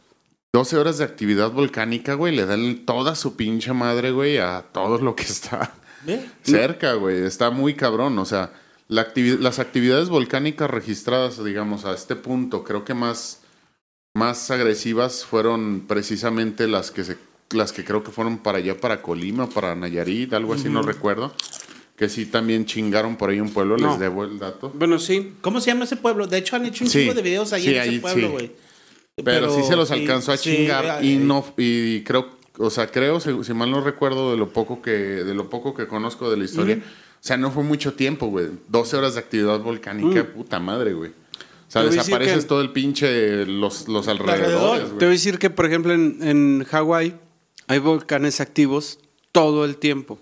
12 0.54 0.76
horas 0.76 0.98
de 0.98 1.04
actividad 1.04 1.50
volcánica, 1.50 2.14
güey, 2.14 2.36
le 2.36 2.46
dan 2.46 2.86
toda 2.86 3.16
su 3.16 3.34
pinche 3.34 3.72
madre, 3.72 4.12
güey, 4.12 4.38
a 4.38 4.64
todo 4.72 4.98
lo 4.98 5.16
que 5.16 5.24
está 5.24 5.74
¿Ve? 6.06 6.24
cerca, 6.44 6.92
güey. 6.94 7.24
Está 7.24 7.50
muy 7.50 7.74
cabrón. 7.74 8.16
O 8.20 8.24
sea, 8.24 8.52
la 8.86 9.12
activi- 9.12 9.38
las 9.40 9.58
actividades 9.58 10.08
volcánicas 10.08 10.70
registradas, 10.70 11.42
digamos, 11.42 11.84
a 11.84 11.94
este 11.94 12.14
punto, 12.14 12.62
creo 12.62 12.84
que 12.84 12.94
más, 12.94 13.40
más 14.14 14.50
agresivas 14.52 15.24
fueron 15.24 15.86
precisamente 15.88 16.68
las 16.68 16.92
que 16.92 17.02
se, 17.02 17.16
las 17.50 17.72
que 17.72 17.84
creo 17.84 18.02
que 18.02 18.10
fueron 18.10 18.38
para 18.38 18.58
allá, 18.58 18.78
para 18.80 19.02
Colima, 19.02 19.48
para 19.48 19.74
Nayarit, 19.74 20.32
algo 20.32 20.54
así, 20.54 20.68
no 20.68 20.82
recuerdo. 20.82 21.32
Que 21.96 22.08
sí 22.08 22.26
también 22.26 22.64
chingaron 22.66 23.16
por 23.16 23.30
ahí 23.30 23.38
un 23.40 23.50
pueblo, 23.50 23.76
No. 23.76 23.90
les 23.90 24.00
debo 24.00 24.24
el 24.24 24.38
dato. 24.38 24.72
Bueno, 24.74 24.98
sí. 24.98 25.34
¿Cómo 25.40 25.60
se 25.60 25.68
llama 25.70 25.84
ese 25.84 25.96
pueblo? 25.96 26.26
De 26.26 26.38
hecho, 26.38 26.56
han 26.56 26.66
hecho 26.66 26.82
un 26.84 26.90
Sí, 26.90 27.00
chingo 27.00 27.14
de 27.14 27.22
videos 27.22 27.52
ahí 27.52 27.62
sí, 27.62 27.68
en 27.70 27.80
ese 27.80 27.90
ahí 27.90 27.98
pueblo, 28.00 28.26
sí. 28.26 28.32
güey. 28.32 28.52
Pero, 29.24 29.54
sí 29.54 29.62
se 29.62 29.76
los 29.76 29.86
sí, 29.88 29.94
alcanzó 29.94 30.32
a 30.32 30.36
chingar 30.38 30.98
eh, 31.04 31.06
y 31.06 31.16
no 31.18 31.44
y 31.56 32.02
creo, 32.02 32.30
o 32.58 32.68
sea, 32.68 32.88
creo 32.88 33.20
si, 33.20 33.30
si 33.44 33.54
mal 33.54 33.70
no 33.70 33.80
recuerdo 33.80 34.32
de 34.32 34.36
lo 34.36 34.48
poco 34.52 34.82
que 34.82 34.90
de 34.90 35.34
lo 35.36 35.48
poco 35.48 35.72
que 35.72 35.86
conozco 35.86 36.28
de 36.32 36.36
la 36.36 36.44
historia, 36.44 36.78
o 36.78 37.16
sea, 37.20 37.36
no 37.36 37.52
fue 37.52 37.62
mucho 37.62 37.92
tiempo, 37.94 38.26
güey. 38.26 38.48
12 38.68 38.96
horas 38.96 39.14
de 39.14 39.20
actividad 39.20 39.60
volcánica, 39.60 40.24
puta 40.32 40.58
madre, 40.58 40.94
güey. 40.94 41.10
O 41.12 41.70
sea, 41.74 41.84
desapareces 41.84 42.48
todo 42.48 42.60
el 42.60 42.70
pinche 42.72 43.46
los 43.46 43.86
los 43.86 44.08
alrededores, 44.08 44.46
alrededor. 44.48 44.98
Te 44.98 45.04
voy 45.04 45.12
a 45.12 45.16
decir 45.16 45.38
que, 45.38 45.48
por 45.50 45.66
ejemplo, 45.66 45.92
en, 45.92 46.18
en 46.20 46.64
Hawái 46.64 47.14
hay 47.66 47.78
volcanes 47.78 48.40
activos 48.40 48.98
todo 49.32 49.64
el 49.64 49.76
tiempo. 49.76 50.18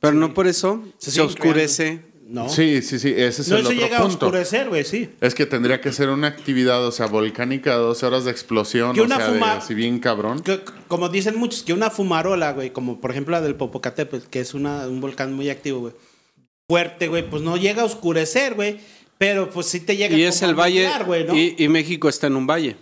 Pero 0.00 0.12
no 0.14 0.34
por 0.34 0.46
eso 0.46 0.84
Se 0.98 1.20
oscurece. 1.20 2.02
No. 2.26 2.50
Sí, 2.50 2.82
sí, 2.82 2.98
sí, 2.98 3.08
ese 3.16 3.40
es 3.40 3.48
no 3.48 3.56
el 3.56 3.62
se 3.66 3.72
otro 3.72 3.80
llega 3.86 3.98
a 4.00 4.04
oscurecer, 4.04 4.68
güey, 4.68 4.84
sí. 4.84 5.08
Es 5.22 5.34
que 5.34 5.46
tendría 5.46 5.80
que 5.80 5.92
ser 5.92 6.10
una 6.10 6.26
actividad, 6.26 6.86
o 6.86 6.92
sea, 6.92 7.06
volcánica, 7.06 7.74
12 7.76 8.04
horas 8.04 8.26
de 8.26 8.30
explosión, 8.30 8.92
Que 8.94 9.00
o 9.00 9.04
una 9.04 9.16
sea, 9.16 9.30
de 9.30 9.40
fuma- 9.40 9.56
así 9.56 9.72
bien 9.72 9.98
cabrón. 9.98 10.40
Que- 10.40 10.60
como 10.88 11.08
dicen 11.08 11.36
muchos, 11.36 11.62
que 11.62 11.72
una 11.72 11.88
fumarola, 11.88 12.52
güey, 12.52 12.70
como 12.70 13.00
por 13.00 13.12
ejemplo 13.12 13.32
la 13.32 13.40
del 13.40 13.54
Popocatépetl, 13.54 14.26
que 14.28 14.40
es 14.40 14.52
una, 14.52 14.86
un 14.88 15.00
volcán 15.00 15.32
muy 15.32 15.48
activo, 15.48 15.80
güey. 15.80 15.94
Fuerte, 16.70 17.08
güey, 17.08 17.28
pues 17.30 17.40
no 17.42 17.56
llega 17.56 17.80
a 17.80 17.86
oscurecer, 17.86 18.52
güey. 18.54 18.78
Pero 19.16 19.48
pues 19.48 19.66
sí 19.66 19.80
te 19.80 19.96
llega 19.96 20.14
Y 20.14 20.22
es 20.24 20.42
el 20.42 20.54
valle. 20.54 20.86
güey, 21.06 21.24
¿no? 21.24 21.34
y, 21.34 21.54
y 21.58 21.68
México 21.68 22.10
está 22.10 22.26
en 22.26 22.36
un 22.36 22.46
valle. 22.46 22.76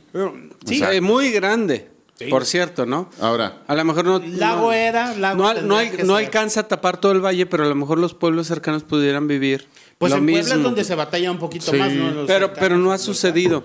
Sí, 0.66 0.82
O 0.82 0.88
sea, 0.90 1.00
muy 1.00 1.30
grande, 1.30 1.86
Sí. 2.18 2.26
por 2.26 2.46
cierto, 2.46 2.86
¿no? 2.86 3.10
Ahora, 3.20 3.62
A 3.66 3.74
lo 3.74 3.84
mejor 3.84 4.04
no. 4.06 4.18
lago 4.18 4.68
no- 4.68 4.72
era, 4.72 5.14
lago 5.14 5.42
No, 5.42 5.52
no, 5.62 5.76
hay- 5.76 5.92
no 6.04 6.16
alcanza 6.16 6.60
a 6.60 6.68
tapar 6.68 6.98
todo 6.98 7.12
el 7.12 7.20
valle, 7.24 7.44
pero 7.44 7.64
a 7.64 7.68
lo 7.68 7.74
mejor 7.74 7.98
los 7.98 8.14
pueblos 8.14 8.46
cercanos 8.46 8.84
pudieran 8.84 9.28
vivir. 9.28 9.68
Pues 9.98 10.12
lo 10.12 10.18
en 10.18 10.24
Puebla 10.24 10.40
es 10.40 10.46
mismo. 10.48 10.62
donde 10.62 10.84
se 10.84 10.94
batalla 10.94 11.30
un 11.30 11.38
poquito 11.38 11.70
Sí. 11.72 11.76
más, 11.76 11.92
¿no? 11.92 12.10
Los 12.10 12.26
Pero, 12.26 12.54
pero 12.54 12.78
no 12.78 12.90
ha 12.92 12.98
sucedido. 12.98 13.64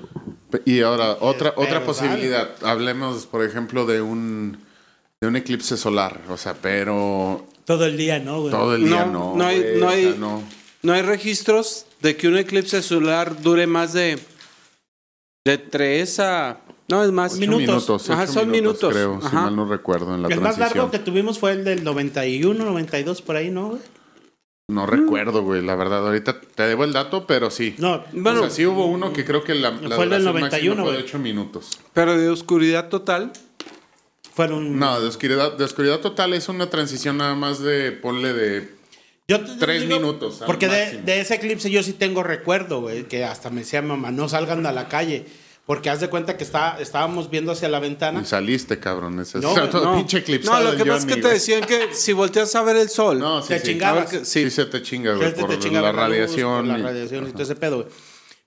Y 0.65 0.81
ahora, 0.81 1.13
otra, 1.21 1.55
pero 1.55 1.65
otra 1.67 1.85
posibilidad. 1.85 2.49
Hablemos, 2.63 3.25
por 3.25 3.43
ejemplo, 3.45 3.85
de 3.85 4.01
un, 4.01 4.57
de 5.21 5.27
un 5.29 5.35
eclipse 5.37 5.77
solar. 5.77 6.19
O 6.29 6.35
sea, 6.35 6.53
pero. 6.55 7.47
Todo 7.63 7.85
el 7.85 7.95
día, 7.95 8.19
¿no, 8.19 8.41
güey? 8.41 8.51
todo 8.51 8.75
el 8.75 8.83
día 8.85 9.05
No, 9.05 9.11
no. 9.11 9.35
no 9.37 9.45
hay- 9.45 9.61
güey, 9.61 9.79
no 9.79 9.85
o 9.85 9.89
hay- 9.89 10.03
sea, 10.03 10.15
no. 10.19 10.43
No 10.83 10.93
hay 10.93 11.03
registros 11.03 11.85
de 12.01 12.17
que 12.17 12.27
un 12.27 12.37
eclipse 12.37 12.81
solar 12.81 13.41
dure 13.41 13.65
más 13.65 13.93
de. 13.93 14.19
de 15.45 15.57
tres 15.57 16.19
a. 16.19 16.57
No, 16.91 17.03
es 17.03 17.11
más. 17.11 17.37
Minutos. 17.37 17.61
minutos. 17.61 18.09
Ajá, 18.09 18.27
son 18.27 18.51
minutos. 18.51 18.93
Creo, 18.93 19.21
si 19.21 19.33
mal 19.33 19.55
no 19.55 19.65
recuerdo 19.65 20.13
en 20.13 20.23
la 20.23 20.27
el 20.27 20.41
más 20.41 20.57
largo 20.57 20.91
que 20.91 20.99
tuvimos 20.99 21.39
fue 21.39 21.53
el 21.53 21.63
del 21.63 21.83
91, 21.83 22.63
92, 22.63 23.21
por 23.21 23.37
ahí, 23.37 23.49
¿no, 23.49 23.69
güey? 23.69 23.81
No 24.67 24.85
recuerdo, 24.85 25.43
güey, 25.43 25.61
la 25.61 25.75
verdad. 25.75 26.05
Ahorita 26.05 26.39
te 26.41 26.63
debo 26.63 26.83
el 26.83 26.93
dato, 26.93 27.25
pero 27.27 27.49
sí. 27.49 27.75
No, 27.77 28.03
Bueno, 28.11 28.39
o 28.39 28.43
sea, 28.43 28.49
sí 28.49 28.65
hubo 28.65 28.85
uno 28.85 29.11
que 29.13 29.25
creo 29.25 29.43
que 29.43 29.55
la, 29.55 29.71
la 29.71 29.95
Fue 29.95 30.05
el 30.05 30.09
del 30.11 30.23
duración 30.23 30.41
91, 30.41 30.75
máxima 30.75 30.83
fue 30.83 30.91
de 30.91 30.97
güey. 30.97 31.09
8 31.09 31.19
minutos. 31.19 31.79
pero 31.93 32.17
de 32.17 32.29
oscuridad 32.29 32.89
total. 32.89 33.31
fueron... 34.33 34.79
No, 34.79 34.99
de 34.99 35.07
oscuridad, 35.07 35.57
de 35.57 35.63
oscuridad 35.63 35.99
total 35.99 36.33
es 36.33 36.47
una 36.47 36.69
transición 36.69 37.17
nada 37.17 37.35
más 37.35 37.59
de, 37.59 37.91
ponle 37.91 38.33
de... 38.33 38.75
Yo 39.27 39.41
te 39.41 39.55
Tres 39.57 39.85
minutos, 39.85 40.41
al 40.41 40.47
Porque 40.47 40.67
de, 40.67 41.01
de 41.01 41.21
ese 41.21 41.35
eclipse 41.35 41.69
yo 41.69 41.83
sí 41.83 41.93
tengo 41.93 42.23
recuerdo, 42.23 42.81
güey, 42.81 43.03
que 43.03 43.23
hasta 43.23 43.49
me 43.49 43.61
decía 43.61 43.81
mamá, 43.81 44.11
no 44.11 44.27
salgan 44.27 44.65
a 44.65 44.71
la 44.71 44.87
calle. 44.87 45.25
Porque 45.65 45.89
haz 45.89 46.01
de 46.01 46.09
cuenta 46.09 46.37
que 46.37 46.43
está, 46.43 46.77
estábamos 46.79 47.29
viendo 47.29 47.51
hacia 47.51 47.69
la 47.69 47.79
ventana. 47.79 48.21
Y 48.21 48.25
saliste, 48.25 48.79
cabrón. 48.79 49.19
Ese 49.19 49.39
No, 49.39 49.51
o 49.51 49.53
sea, 49.53 49.61
güey, 49.63 49.71
todo 49.71 49.85
No, 49.85 49.95
pinche 49.95 50.23
no 50.43 50.59
lo 50.59 50.75
que 50.75 50.85
pasa 50.85 50.97
es 51.07 51.15
que 51.15 51.21
te 51.21 51.27
decían 51.27 51.63
que 51.63 51.93
si 51.93 52.13
volteas 52.13 52.53
a 52.55 52.63
ver 52.63 52.75
el 52.77 52.89
sol. 52.89 53.19
No, 53.19 53.41
sí, 53.41 53.49
Te 53.49 53.59
sí. 53.59 53.65
chingabas. 53.67 54.09
Sí, 54.09 54.21
sí. 54.23 54.49
se 54.51 54.65
te 54.65 54.81
chinga, 54.81 55.13
güey, 55.13 55.33
por 55.35 55.49
la 55.71 55.91
radiación. 55.91 56.67
por 56.67 56.77
la 56.79 56.83
radiación 56.89 57.27
y 57.29 57.31
todo 57.31 57.43
ese 57.43 57.55
pedo, 57.55 57.77
güey. 57.77 57.87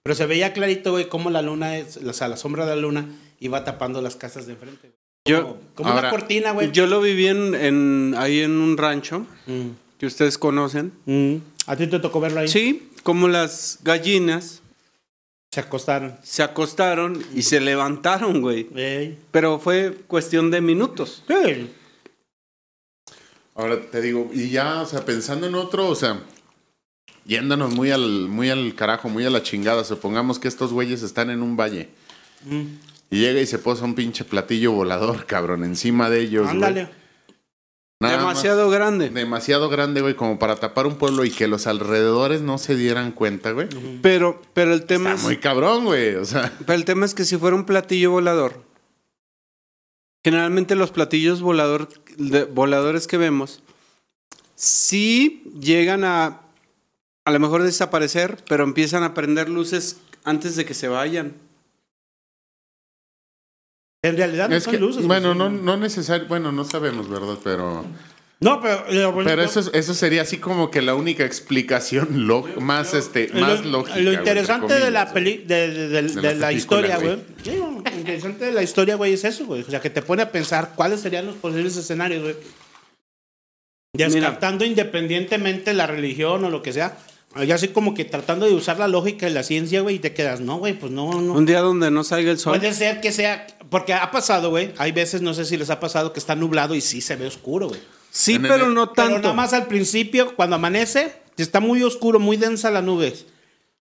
Pero 0.02 0.14
se 0.16 0.26
veía 0.26 0.52
clarito, 0.52 0.90
güey, 0.90 1.08
cómo 1.08 1.30
la 1.30 1.40
luna, 1.40 1.78
es, 1.78 1.96
o 1.96 2.12
sea, 2.12 2.28
la 2.28 2.36
sombra 2.36 2.66
de 2.66 2.74
la 2.76 2.82
luna 2.82 3.06
iba 3.40 3.64
tapando 3.64 4.02
las 4.02 4.16
casas 4.16 4.46
de 4.46 4.52
enfrente. 4.52 4.88
güey. 4.88 4.94
Yo, 5.26 5.42
Como, 5.46 5.60
como 5.74 5.88
ahora, 5.90 6.00
una 6.02 6.10
cortina, 6.10 6.50
güey. 6.50 6.70
yo 6.72 6.86
lo 6.86 7.00
viví 7.00 7.28
en, 7.28 7.54
en- 7.54 8.14
ahí 8.18 8.40
en 8.40 8.50
un 8.60 8.76
rancho. 8.76 9.24
Mm. 9.46 9.68
que 9.98 10.06
ustedes 10.06 10.36
conocen. 10.36 10.92
Mm. 11.06 11.36
¿A 11.66 11.76
ti 11.76 11.86
te 11.86 11.98
tocó 12.00 12.20
verlo 12.20 12.40
ahí? 12.40 12.48
Sí, 12.48 12.90
como 13.04 13.28
las 13.28 13.78
gallinas 13.82 14.60
Se 15.54 15.60
acostaron. 15.60 16.16
se 16.24 16.42
acostaron 16.42 17.24
y 17.32 17.42
se 17.42 17.60
levantaron, 17.60 18.40
güey. 18.40 18.66
Ey. 18.74 19.16
Pero 19.30 19.60
fue 19.60 19.94
cuestión 20.08 20.50
de 20.50 20.60
minutos. 20.60 21.22
Ahora 23.54 23.80
te 23.80 24.00
digo, 24.00 24.30
y 24.34 24.50
ya, 24.50 24.82
o 24.82 24.86
sea, 24.86 25.04
pensando 25.04 25.46
en 25.46 25.54
otro, 25.54 25.86
o 25.86 25.94
sea, 25.94 26.18
yéndonos 27.24 27.72
muy 27.72 27.92
al, 27.92 28.26
muy 28.28 28.50
al 28.50 28.74
carajo, 28.74 29.08
muy 29.08 29.24
a 29.26 29.30
la 29.30 29.44
chingada, 29.44 29.84
supongamos 29.84 30.40
que 30.40 30.48
estos 30.48 30.72
güeyes 30.72 31.04
están 31.04 31.30
en 31.30 31.40
un 31.40 31.56
valle. 31.56 31.88
Y 33.08 33.20
llega 33.20 33.40
y 33.40 33.46
se 33.46 33.60
posa 33.60 33.84
un 33.84 33.94
pinche 33.94 34.24
platillo 34.24 34.72
volador, 34.72 35.24
cabrón, 35.24 35.62
encima 35.62 36.10
de 36.10 36.22
ellos, 36.22 36.52
güey. 36.52 36.88
Nada 38.00 38.18
Demasiado 38.18 38.66
más- 38.68 38.74
grande. 38.74 39.10
Demasiado 39.10 39.68
grande, 39.68 40.00
güey, 40.00 40.14
como 40.14 40.38
para 40.38 40.56
tapar 40.56 40.86
un 40.86 40.96
pueblo 40.96 41.24
y 41.24 41.30
que 41.30 41.46
los 41.48 41.66
alrededores 41.66 42.40
no 42.42 42.58
se 42.58 42.74
dieran 42.76 43.12
cuenta, 43.12 43.52
güey. 43.52 43.68
Pero, 44.02 44.42
pero 44.52 44.74
el 44.74 44.84
tema 44.84 45.10
Está 45.10 45.20
es, 45.20 45.24
muy 45.24 45.36
cabrón, 45.38 45.84
güey. 45.84 46.16
O 46.16 46.24
sea, 46.24 46.52
pero 46.66 46.74
el 46.74 46.84
tema 46.84 47.06
es 47.06 47.14
que 47.14 47.24
si 47.24 47.36
fuera 47.36 47.56
un 47.56 47.64
platillo 47.64 48.10
volador, 48.10 48.62
generalmente 50.22 50.74
los 50.74 50.90
platillos 50.90 51.40
volador, 51.40 51.88
de- 52.16 52.44
voladores 52.44 53.06
que 53.06 53.16
vemos, 53.16 53.62
sí 54.54 55.44
llegan 55.60 56.04
a 56.04 56.40
a 57.26 57.30
lo 57.30 57.40
mejor 57.40 57.62
desaparecer, 57.62 58.36
pero 58.46 58.64
empiezan 58.64 59.02
a 59.02 59.14
prender 59.14 59.48
luces 59.48 59.96
antes 60.24 60.56
de 60.56 60.66
que 60.66 60.74
se 60.74 60.88
vayan. 60.88 61.32
En 64.04 64.16
realidad 64.16 64.48
no 64.50 64.54
es 64.56 64.64
son 64.64 64.72
que, 64.74 64.78
luces. 64.78 65.06
bueno, 65.06 65.34
no, 65.34 65.48
no 65.50 65.76
necesario, 65.76 66.26
bueno, 66.28 66.52
no 66.52 66.64
sabemos, 66.64 67.08
¿verdad? 67.08 67.38
Pero, 67.42 67.84
No, 68.40 68.60
pero... 68.60 68.84
lo 68.90 69.12
bonito- 69.12 69.30
pero 69.30 69.42
eso, 69.42 69.60
es- 69.60 69.70
eso 69.72 69.94
sería 69.94 70.20
así 70.22 70.36
como 70.36 70.70
que 70.70 70.82
la 70.82 70.94
única 70.94 71.24
explicación 71.24 72.08
lo- 72.28 72.42
más, 72.60 72.92
este, 72.92 73.28
lo- 73.32 73.40
más 73.40 73.64
lógica. 73.64 73.98
Lo 74.00 74.12
interesante 74.12 74.74
de 74.78 74.90
la, 74.90 75.10
peli, 75.12 75.38
de, 75.46 75.70
de- 75.70 76.02
de- 76.02 76.20
de 76.20 76.34
la 76.34 76.52
historia, 76.52 76.98
güey. 76.98 77.16
Sí, 77.42 77.52
lo 77.56 77.78
interesante 77.98 78.44
de 78.44 78.52
la 78.52 78.62
historia, 78.62 78.96
güey, 78.96 79.14
es 79.14 79.24
eso, 79.24 79.46
güey. 79.46 79.62
O 79.62 79.70
sea, 79.70 79.80
que 79.80 79.88
te 79.90 80.02
pone 80.02 80.22
a 80.22 80.30
pensar 80.30 80.72
cuáles 80.76 81.00
serían 81.00 81.24
los 81.26 81.36
posibles 81.36 81.74
escenarios, 81.76 82.22
güey. 82.22 82.36
Descartando 83.96 84.64
independientemente 84.64 85.72
la 85.72 85.86
religión 85.86 86.44
o 86.44 86.50
lo 86.50 86.62
que 86.62 86.72
sea. 86.72 86.98
Ya 87.46 87.56
así 87.56 87.68
como 87.68 87.94
que 87.94 88.04
tratando 88.04 88.46
de 88.46 88.52
usar 88.54 88.78
la 88.78 88.86
lógica 88.88 89.28
y 89.28 89.32
la 89.32 89.42
ciencia, 89.42 89.80
güey, 89.80 89.96
y 89.96 89.98
te 89.98 90.12
quedas, 90.14 90.40
no, 90.40 90.58
güey, 90.58 90.78
pues 90.78 90.92
no, 90.92 91.20
no. 91.20 91.32
Un 91.32 91.46
día 91.46 91.60
donde 91.60 91.90
no 91.90 92.04
salga 92.04 92.30
el 92.30 92.38
sol. 92.38 92.56
Puede 92.58 92.72
ser 92.74 93.00
que 93.00 93.10
sea, 93.10 93.46
porque 93.70 93.92
ha 93.92 94.10
pasado, 94.10 94.50
güey. 94.50 94.72
Hay 94.78 94.92
veces, 94.92 95.20
no 95.22 95.34
sé 95.34 95.44
si 95.44 95.56
les 95.56 95.70
ha 95.70 95.80
pasado, 95.80 96.12
que 96.12 96.20
está 96.20 96.36
nublado 96.36 96.74
y 96.74 96.80
sí 96.80 97.00
se 97.00 97.16
ve 97.16 97.26
oscuro, 97.26 97.68
güey. 97.68 97.80
Sí, 98.10 98.34
En 98.34 98.42
pero 98.42 98.66
el- 98.66 98.74
no 98.74 98.92
Pero 98.92 99.08
tanto. 99.08 99.20
nada 99.22 99.34
más 99.34 99.52
al 99.52 99.66
principio, 99.66 100.36
cuando 100.36 100.54
amanece, 100.56 101.12
está 101.36 101.58
muy 101.58 101.82
oscuro, 101.82 102.20
muy 102.20 102.36
densa 102.36 102.70
la 102.70 102.82
nube. 102.82 103.12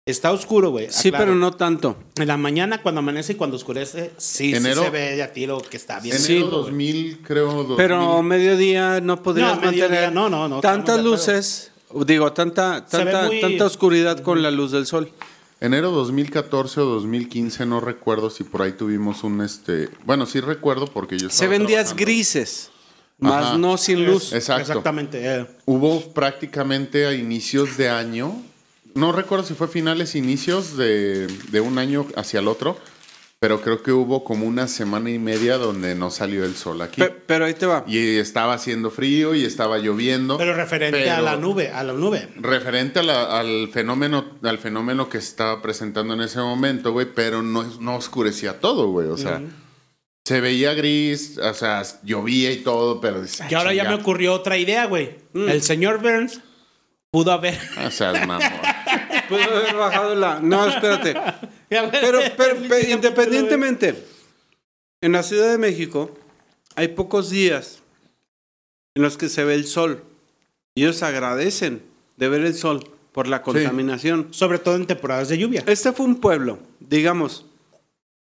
Está 0.06 0.34
oscuro, 0.34 0.72
güey. 0.72 0.88
Sí, 0.90 1.10
aclaro. 1.10 1.26
pero 1.26 1.36
no 1.36 1.52
tanto. 1.54 1.96
En 2.18 2.28
la 2.28 2.36
mañana, 2.36 2.82
cuando 2.82 3.00
amanece 3.00 3.34
y 3.34 3.36
cuando 3.36 3.56
oscurece, 3.56 4.12
sí, 4.18 4.54
se 4.54 4.90
ve 4.90 5.16
de 5.16 5.24
a 5.24 5.32
tiro 5.32 5.60
que 5.62 5.78
está 5.78 6.02
bien. 6.02 6.16
Enero 6.18 6.26
Sí. 6.28 6.40
2000, 6.52 7.20
creo. 7.24 7.48
2000. 7.54 7.78
Pero 7.78 8.22
mediodía 8.22 9.00
no 9.00 9.24
podrías 9.24 9.56
No, 9.56 9.62
mediodía, 9.62 9.84
mantener 9.88 10.12
no, 10.14 10.30
no, 10.30 10.50
no, 10.50 10.60
tantas 10.60 10.98
de 10.98 11.04
luces, 11.04 11.72
digo, 12.06 12.32
tanta, 12.34 12.86
tanta, 12.86 13.24
muy- 13.28 13.42
tanta 13.42 13.66
oscuridad 13.66 14.20
con 14.20 14.42
la 14.42 14.52
luz 14.52 14.72
del 14.72 14.86
sol. 14.86 15.12
Enero 15.60 15.92
2014 15.92 16.82
o 16.82 16.86
2015, 16.86 17.66
no 17.66 17.80
recuerdo 17.80 18.30
si 18.30 18.44
por 18.44 18.62
ahí 18.64 18.74
tuvimos 18.74 19.24
un, 19.24 19.42
este... 19.42 19.90
Bueno, 20.06 20.26
sí 20.26 20.42
recuerdo 20.42 20.88
porque 20.88 21.18
yo 21.18 21.30
Se 21.30 21.48
ven 21.48 21.66
días 21.66 21.96
grises, 21.96 22.70
más 23.18 23.46
Ajá. 23.46 23.58
no 23.58 23.78
sin 23.78 24.06
luz. 24.06 24.34
Exacto. 24.34 24.62
Exactamente. 24.64 25.20
eh. 25.24 25.48
Hubo 25.66 26.02
prácticamente 26.14 27.06
a 27.06 27.14
inicios 27.14 27.78
de 27.78 27.90
año, 27.90 28.36
no 28.94 29.14
recuerdo 29.14 29.46
si 29.46 29.54
fue 29.54 29.70
finales, 29.70 30.16
inicios 30.16 30.76
de, 30.76 31.28
de 31.28 31.62
un 31.62 31.78
año 31.78 32.08
hacia 32.18 32.42
el 32.42 32.50
otro, 32.50 32.78
pero 33.44 33.60
creo 33.60 33.84
que 33.84 33.92
hubo 33.92 34.24
como 34.24 34.46
una 34.48 34.70
semana 34.70 35.10
y 35.10 35.20
media 35.20 35.58
donde 35.58 35.96
no 35.96 36.10
salió 36.12 36.46
el 36.46 36.56
sol 36.56 36.82
aquí. 36.82 37.02
Pe- 37.02 37.10
pero 37.10 37.44
ahí 37.44 37.54
te 37.54 37.66
va. 37.66 37.84
y 37.86 38.16
estaba 38.16 38.54
haciendo 38.54 38.90
frío 38.90 39.36
y 39.36 39.44
estaba 39.44 39.80
lloviendo. 39.80 40.38
Pero 40.38 40.54
referente 40.54 41.10
a 41.10 41.16
pero 41.16 41.26
la 41.26 41.36
nube, 41.36 41.70
a 41.70 41.84
la 41.84 41.92
nube. 41.92 42.30
Referente 42.38 43.00
a 43.00 43.04
la- 43.04 43.38
al 43.42 43.68
fenómeno, 43.68 44.38
al 44.44 44.60
fenómeno 44.60 45.10
que 45.10 45.20
se 45.20 45.28
estaba 45.28 45.62
presentando 45.62 46.14
en 46.14 46.22
ese 46.22 46.40
momento, 46.40 46.94
güey, 46.94 47.06
pero 47.14 47.44
no, 47.44 47.64
no 47.82 47.98
oscurecía 47.98 48.62
todo, 48.62 48.88
güey. 48.92 49.10
O 49.10 49.18
sea, 49.18 49.42
se 50.26 50.40
veía 50.40 50.74
gris, 50.74 51.38
o 51.38 51.54
sea, 51.54 51.84
llovía 52.04 52.50
y 52.50 52.60
todo, 52.64 53.02
pero 53.02 53.24
"Ah, 53.42 53.48
Que 53.50 53.56
ahora 53.58 53.74
ya 53.74 53.84
chinga". 53.84 53.98
me 53.98 54.02
ocurrió 54.02 54.34
otra 54.36 54.58
idea, 54.58 54.86
güey. 54.86 55.18
Mm. 55.34 55.50
El 55.50 55.62
señor 55.64 56.02
Burns 56.02 56.40
pudo 57.12 57.34
haber. 57.34 57.60
O 57.86 57.92
sea, 57.92 58.14
mamón. 58.26 58.40
Pudo 59.30 59.44
haber 59.44 59.76
bajado 59.76 60.16
la. 60.16 60.40
No, 60.40 60.68
espérate. 60.68 61.14
Pero, 61.70 61.90
pero, 62.38 62.54
pero 62.70 62.88
independientemente, 62.88 63.96
en 65.02 65.12
la 65.12 65.24
Ciudad 65.24 65.50
de 65.50 65.58
México 65.58 66.16
hay 66.76 66.90
pocos 66.90 67.32
días 67.32 67.82
en 68.96 69.02
los 69.02 69.18
que 69.18 69.28
se 69.28 69.44
ve 69.44 69.56
el 69.56 69.66
sol. 69.66 70.04
Y 70.76 70.84
ellos 70.84 71.02
agradecen 71.02 71.82
de 72.18 72.30
ver 72.30 72.42
el 72.42 72.54
sol 72.54 72.92
por 73.12 73.28
la 73.28 73.42
contaminación. 73.42 74.28
Sobre 74.32 74.60
todo 74.60 74.76
en 74.76 74.86
temporadas 74.86 75.30
de 75.30 75.40
lluvia. 75.40 75.64
Este 75.66 75.94
fue 75.94 76.06
un 76.06 76.22
pueblo, 76.22 76.60
digamos. 76.80 77.48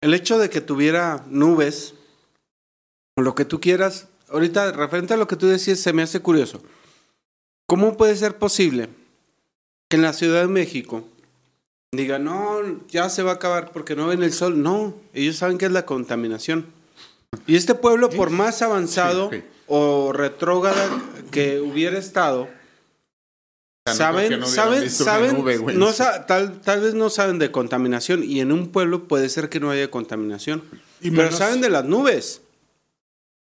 El 0.00 0.14
hecho 0.14 0.38
de 0.38 0.48
que 0.48 0.62
tuviera 0.62 1.22
nubes, 1.28 1.94
o 3.16 3.22
lo 3.22 3.34
que 3.34 3.44
tú 3.44 3.60
quieras, 3.60 4.08
ahorita 4.28 4.72
referente 4.72 5.12
a 5.12 5.18
lo 5.18 5.26
que 5.26 5.36
tú 5.36 5.46
decías, 5.46 5.80
se 5.80 5.92
me 5.92 6.02
hace 6.02 6.20
curioso. 6.20 6.62
¿Cómo 7.66 7.98
puede 7.98 8.16
ser 8.16 8.38
posible 8.38 8.88
que 9.88 9.96
en 9.96 10.02
la 10.02 10.12
Ciudad 10.12 10.40
de 10.42 10.48
México 10.48 11.04
digan, 11.92 12.24
no, 12.24 12.60
ya 12.88 13.08
se 13.08 13.22
va 13.22 13.32
a 13.32 13.34
acabar 13.34 13.70
porque 13.72 13.96
no 13.96 14.06
ven 14.08 14.22
el 14.22 14.32
sol? 14.32 14.62
No, 14.62 14.94
ellos 15.14 15.36
saben 15.36 15.58
que 15.58 15.66
es 15.66 15.72
la 15.72 15.86
contaminación. 15.86 16.66
Y 17.46 17.56
este 17.56 17.74
pueblo, 17.74 18.10
por 18.10 18.30
más 18.30 18.62
avanzado 18.62 19.30
Sí, 19.30 19.38
sí. 19.38 19.44
o 19.66 20.12
retrógrada 20.12 20.88
que 21.30 21.60
hubiera 21.60 21.98
estado, 21.98 22.48
saben, 23.86 24.40
no 24.40 24.46
saben, 24.46 24.90
saben, 24.90 25.34
nube, 25.36 25.58
güey. 25.58 25.76
no 25.76 25.92
tal, 25.92 26.60
tal 26.60 26.80
vez 26.80 26.94
no 26.94 27.08
saben 27.10 27.38
de 27.38 27.50
contaminación 27.52 28.24
y 28.24 28.40
en 28.40 28.50
un 28.52 28.68
pueblo 28.68 29.04
puede 29.06 29.28
ser 29.28 29.48
que 29.48 29.60
no 29.60 29.70
haya 29.70 29.90
contaminación, 29.90 30.62
Y 31.00 31.10
pero 31.10 31.24
menos- 31.24 31.38
saben 31.38 31.60
de 31.60 31.70
las 31.70 31.84
nubes. 31.84 32.42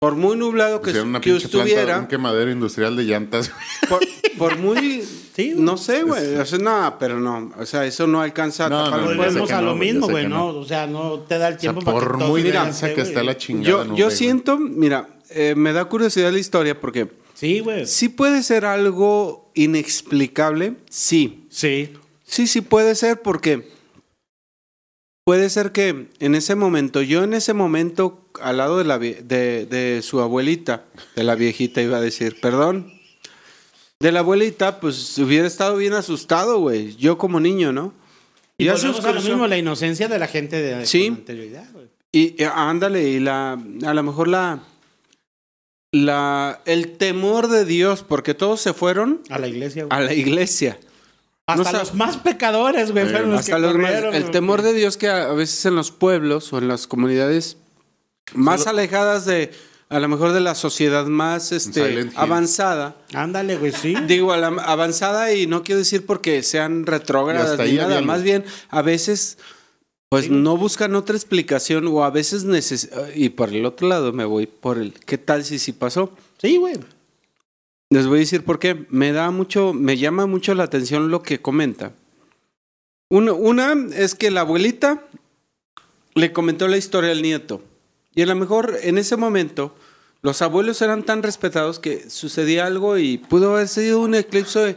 Por 0.00 0.14
muy 0.14 0.36
nublado 0.36 0.80
que, 0.80 0.92
que 0.92 1.00
pinche 1.02 1.10
planta, 1.10 1.28
un 1.30 1.36
estuviera, 1.38 2.08
quemadero 2.08 2.52
industrial 2.52 2.94
de 2.96 3.02
llantas. 3.04 3.50
por, 3.88 4.00
por 4.38 4.56
muy, 4.58 5.02
Sí, 5.34 5.52
no 5.56 5.76
sé, 5.76 6.02
güey, 6.02 6.34
o 6.36 6.44
sea, 6.46 6.58
no, 6.58 6.96
pero 6.98 7.20
no, 7.20 7.52
o 7.58 7.64
sea, 7.66 7.84
eso 7.86 8.06
no 8.06 8.20
alcanza 8.22 8.66
a 8.66 8.68
No, 8.68 8.84
tapar 8.84 9.00
no. 9.00 9.06
Volvemos 9.06 9.50
a 9.52 9.62
lo 9.62 9.74
mismo, 9.76 10.08
güey, 10.08 10.24
que 10.24 10.28
¿no? 10.28 10.52
no. 10.52 10.58
O 10.58 10.64
sea, 10.64 10.86
no 10.86 11.20
te 11.20 11.38
da 11.38 11.48
el 11.48 11.54
O 11.54 11.56
sea, 11.56 11.60
tiempo 11.60 11.80
para 11.82 11.98
por 11.98 12.12
que 12.12 12.18
todo 12.18 12.28
muy 12.28 12.42
lance, 12.44 12.92
que 12.94 13.00
está 13.02 13.22
la 13.22 13.36
chingada 13.36 13.68
Yo, 13.68 13.84
nube, 13.84 13.96
yo 13.98 14.10
siento, 14.10 14.58
mira, 14.58 15.08
eh, 15.30 15.54
me 15.56 15.72
da 15.72 15.84
curiosidad 15.84 16.32
la 16.32 16.38
historia 16.38 16.80
porque 16.80 17.08
Sí, 17.34 17.60
güey. 17.60 17.86
sí 17.86 18.08
puede 18.08 18.42
ser 18.42 18.64
algo 18.64 19.50
inexplicable, 19.54 20.74
sí, 20.90 21.46
Sí. 21.50 21.92
Sí, 22.24 22.46
sí 22.46 22.60
puede 22.60 22.94
ser 22.94 23.22
porque 23.22 23.68
puede 25.24 25.48
ser 25.50 25.72
que 25.72 26.08
en 26.18 26.34
ese 26.34 26.54
momento, 26.54 27.00
yo 27.02 27.22
en 27.24 27.34
ese 27.34 27.52
momento 27.54 28.28
al 28.40 28.56
lado 28.58 28.78
de, 28.78 28.84
la, 28.84 28.98
vie- 28.98 29.20
de, 29.22 29.66
de 29.66 30.02
su 30.02 30.20
abuelita, 30.20 30.84
de 31.16 31.24
la 31.24 31.34
viejita 31.34 31.80
iba 31.82 31.96
a 31.98 32.00
decir, 32.00 32.36
perdón, 32.40 32.92
de 34.00 34.12
la 34.12 34.20
abuelita, 34.20 34.78
pues 34.80 35.18
hubiera 35.18 35.46
estado 35.46 35.76
bien 35.76 35.92
asustado, 35.92 36.58
güey, 36.60 36.94
yo 36.96 37.18
como 37.18 37.40
niño, 37.40 37.72
¿no? 37.72 37.92
Y 38.56 38.66
ya 38.66 38.74
volvemos 38.74 39.04
a 39.04 39.12
lo 39.12 39.20
mismo, 39.20 39.46
la 39.46 39.56
inocencia 39.58 40.08
de 40.08 40.18
la 40.18 40.26
gente 40.28 40.60
de 40.60 40.86
Sí. 40.86 41.08
con 41.08 41.18
anterioridad, 41.18 41.66
güey. 41.72 41.86
Y, 42.12 42.42
y 42.42 42.44
ándale, 42.44 43.02
y 43.08 43.18
la, 43.20 43.52
a 43.52 43.94
lo 43.94 44.02
mejor 44.02 44.28
la, 44.28 44.60
la, 45.92 46.60
el 46.64 46.96
temor 46.96 47.48
de 47.48 47.64
Dios, 47.64 48.02
porque 48.06 48.34
todos 48.34 48.60
se 48.60 48.72
fueron 48.72 49.20
A 49.30 49.38
la 49.38 49.48
iglesia, 49.48 49.84
güey. 49.84 49.96
a 49.98 50.02
la 50.02 50.12
iglesia. 50.14 50.78
Hasta 51.46 51.72
no 51.72 51.78
los 51.78 51.94
más 51.94 52.18
pecadores, 52.18 52.92
güey, 52.92 53.04
fueron 53.08 53.30
los 53.30 53.40
Hasta 53.40 53.56
que 53.56 53.62
los 53.62 53.74
más- 53.76 53.92
el 54.14 54.30
temor 54.30 54.62
de 54.62 54.74
Dios 54.74 54.96
que 54.98 55.08
a 55.08 55.30
a 55.30 55.32
veces 55.32 55.64
en 55.64 55.74
los 55.76 55.90
pueblos 55.90 56.52
o 56.52 56.58
en 56.58 56.68
las 56.68 56.86
comunidades 56.86 57.56
más 58.34 58.66
alejadas 58.66 59.24
de, 59.24 59.50
a 59.90 60.00
lo 60.00 60.08
mejor 60.08 60.32
de 60.32 60.40
la 60.40 60.54
sociedad 60.54 61.06
más 61.06 61.52
este, 61.52 62.10
avanzada. 62.14 62.96
Ándale, 63.14 63.56
güey, 63.56 63.72
sí. 63.72 63.94
Digo, 64.06 64.32
avanzada 64.32 65.32
y 65.32 65.46
no 65.46 65.62
quiero 65.62 65.78
decir 65.78 66.04
porque 66.04 66.42
sean 66.42 66.86
retrógradas 66.86 67.58
ni 67.58 67.72
nada, 67.72 68.00
más 68.02 68.22
bien 68.22 68.44
a 68.68 68.82
veces 68.82 69.38
pues 70.10 70.30
no 70.30 70.56
buscan 70.56 70.94
otra 70.94 71.16
explicación 71.16 71.86
o 71.86 72.02
a 72.02 72.10
veces 72.10 72.44
neces 72.44 72.90
y 73.14 73.28
por 73.30 73.50
el 73.50 73.66
otro 73.66 73.88
lado 73.88 74.12
me 74.12 74.24
voy 74.24 74.46
por 74.46 74.78
el 74.78 74.94
¿qué 74.94 75.18
tal 75.18 75.44
si 75.44 75.58
sí 75.58 75.72
pasó? 75.72 76.10
Sí, 76.40 76.56
güey. 76.56 76.76
Les 77.90 78.06
voy 78.06 78.18
a 78.18 78.20
decir 78.20 78.44
por 78.44 78.58
qué. 78.58 78.86
Me 78.90 79.12
da 79.12 79.30
mucho, 79.30 79.72
me 79.72 79.96
llama 79.96 80.26
mucho 80.26 80.54
la 80.54 80.64
atención 80.64 81.10
lo 81.10 81.22
que 81.22 81.40
comenta. 81.40 81.92
Una, 83.10 83.32
una 83.32 83.74
es 83.94 84.14
que 84.14 84.30
la 84.30 84.42
abuelita 84.42 85.02
le 86.14 86.32
comentó 86.32 86.68
la 86.68 86.76
historia 86.76 87.12
al 87.12 87.22
nieto. 87.22 87.62
Y 88.18 88.22
a 88.22 88.26
lo 88.26 88.34
mejor 88.34 88.76
en 88.82 88.98
ese 88.98 89.16
momento 89.16 89.76
los 90.22 90.42
abuelos 90.42 90.82
eran 90.82 91.04
tan 91.04 91.22
respetados 91.22 91.78
que 91.78 92.10
sucedía 92.10 92.66
algo 92.66 92.98
y 92.98 93.18
pudo 93.18 93.54
haber 93.54 93.68
sido 93.68 94.00
un 94.00 94.12
eclipse 94.16 94.76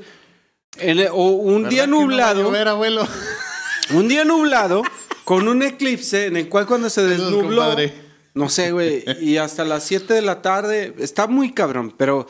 en 0.78 1.00
el- 1.00 1.08
o 1.12 1.30
un 1.30 1.68
día 1.68 1.82
¿Verdad 1.82 1.86
que 1.86 1.88
no 1.90 1.98
va 1.98 2.04
a 2.04 2.06
nublado, 2.06 2.44
llover, 2.44 2.68
abuelo? 2.68 3.08
un 3.96 4.08
día 4.08 4.26
nublado 4.26 4.84
con 5.24 5.48
un 5.48 5.64
eclipse 5.64 6.28
en 6.28 6.38
el 6.38 6.50
cual 6.50 6.68
cuando 6.68 6.88
se 6.92 7.02
desnubló, 7.02 7.76
no 8.36 8.48
sé, 8.48 8.74
güey, 8.74 9.04
y 9.22 9.38
hasta 9.38 9.66
las 9.66 9.86
7 9.86 10.14
de 10.14 10.22
la 10.22 10.44
tarde, 10.44 10.94
está 11.00 11.26
muy 11.26 11.52
cabrón, 11.52 11.96
pero, 11.98 12.28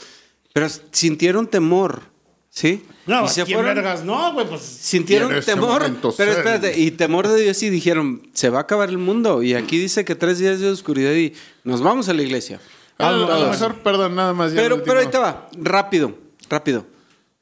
pero 0.53 0.67
sintieron 0.91 1.45
temor, 1.45 2.03
¿sí? 2.49 2.85
No, 3.11 3.25
y 3.25 3.29
se 3.29 3.43
¿quién 3.45 3.57
fueron, 3.59 3.75
vergas? 3.75 4.03
No, 4.03 4.33
güey, 4.33 4.47
pues. 4.47 4.61
sintieron 4.61 5.31
temor, 5.45 5.81
momento 5.81 6.13
pero 6.17 6.31
espérate, 6.31 6.79
y 6.79 6.91
temor 6.91 7.27
de 7.27 7.41
Dios 7.41 7.61
y 7.63 7.69
dijeron, 7.69 8.27
se 8.33 8.49
va 8.49 8.59
a 8.59 8.61
acabar 8.61 8.89
el 8.89 8.97
mundo, 8.97 9.43
y 9.43 9.53
aquí 9.53 9.77
dice 9.77 10.05
que 10.05 10.15
tres 10.15 10.39
días 10.39 10.59
de 10.59 10.69
oscuridad 10.69 11.13
y 11.13 11.33
nos 11.63 11.81
vamos 11.81 12.09
a 12.09 12.13
la 12.13 12.21
iglesia. 12.23 12.59
A 12.97 13.11
lo- 13.11 13.17
a 13.17 13.19
lo 13.19 13.27
Todos. 13.45 13.49
mejor, 13.59 13.75
perdón, 13.79 14.15
nada 14.15 14.33
más. 14.33 14.53
ya 14.53 14.61
Pero, 14.61 14.83
pero 14.83 14.99
ahí 14.99 15.07
te 15.07 15.17
va, 15.17 15.49
rápido, 15.57 16.15
rápido. 16.49 16.85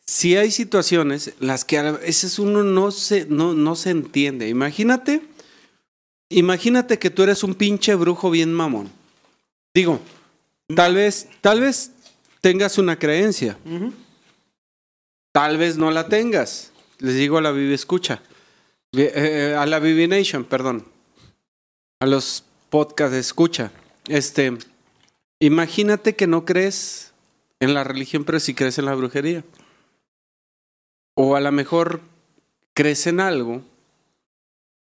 Si 0.06 0.36
hay 0.36 0.50
situaciones 0.52 1.34
las 1.40 1.66
que 1.66 1.78
a 1.78 1.92
veces 1.92 2.40
uno 2.40 2.64
no 2.64 2.92
se, 2.92 3.26
no, 3.28 3.54
no 3.54 3.76
se 3.76 3.92
entiende. 3.92 4.48
Imagínate, 4.50 5.22
imagínate 6.30 6.98
que 7.00 7.10
tú 7.10 7.24
eres 7.24 7.44
un 7.44 7.54
pinche 7.56 7.94
brujo 7.96 8.30
bien 8.32 8.54
mamón. 8.54 8.90
Digo, 9.74 10.00
tal 10.76 10.96
vez, 10.96 11.28
tal 11.42 11.62
vez 11.62 11.92
tengas 12.42 12.78
una 12.78 12.98
creencia. 12.98 13.58
Tal 15.40 15.58
vez 15.58 15.78
no 15.78 15.90
la 15.90 16.10
tengas. 16.10 16.74
Les 16.98 17.16
digo 17.16 17.38
a 17.38 17.42
la 17.42 17.52
Vivi 17.54 17.74
Escucha. 17.74 18.22
Vi- 18.92 19.08
eh, 19.10 19.56
a 19.58 19.66
la 19.66 19.80
Vivi 19.80 20.06
Nation, 20.06 20.44
perdón. 20.44 20.86
A 22.02 22.06
los 22.06 22.44
podcast 22.70 23.14
de 23.14 23.20
escucha. 23.20 23.72
Este, 24.10 24.58
imagínate 25.40 26.18
que 26.18 26.28
no 26.28 26.44
crees 26.44 27.14
en 27.62 27.74
la 27.74 27.86
religión, 27.86 28.26
pero 28.26 28.42
sí 28.42 28.54
crees 28.54 28.80
en 28.80 28.86
la 28.88 28.96
brujería. 28.96 29.46
O 31.16 31.38
a 31.38 31.40
lo 31.40 31.54
mejor 31.54 32.02
crees 32.74 33.08
en 33.08 33.22
algo 33.22 33.62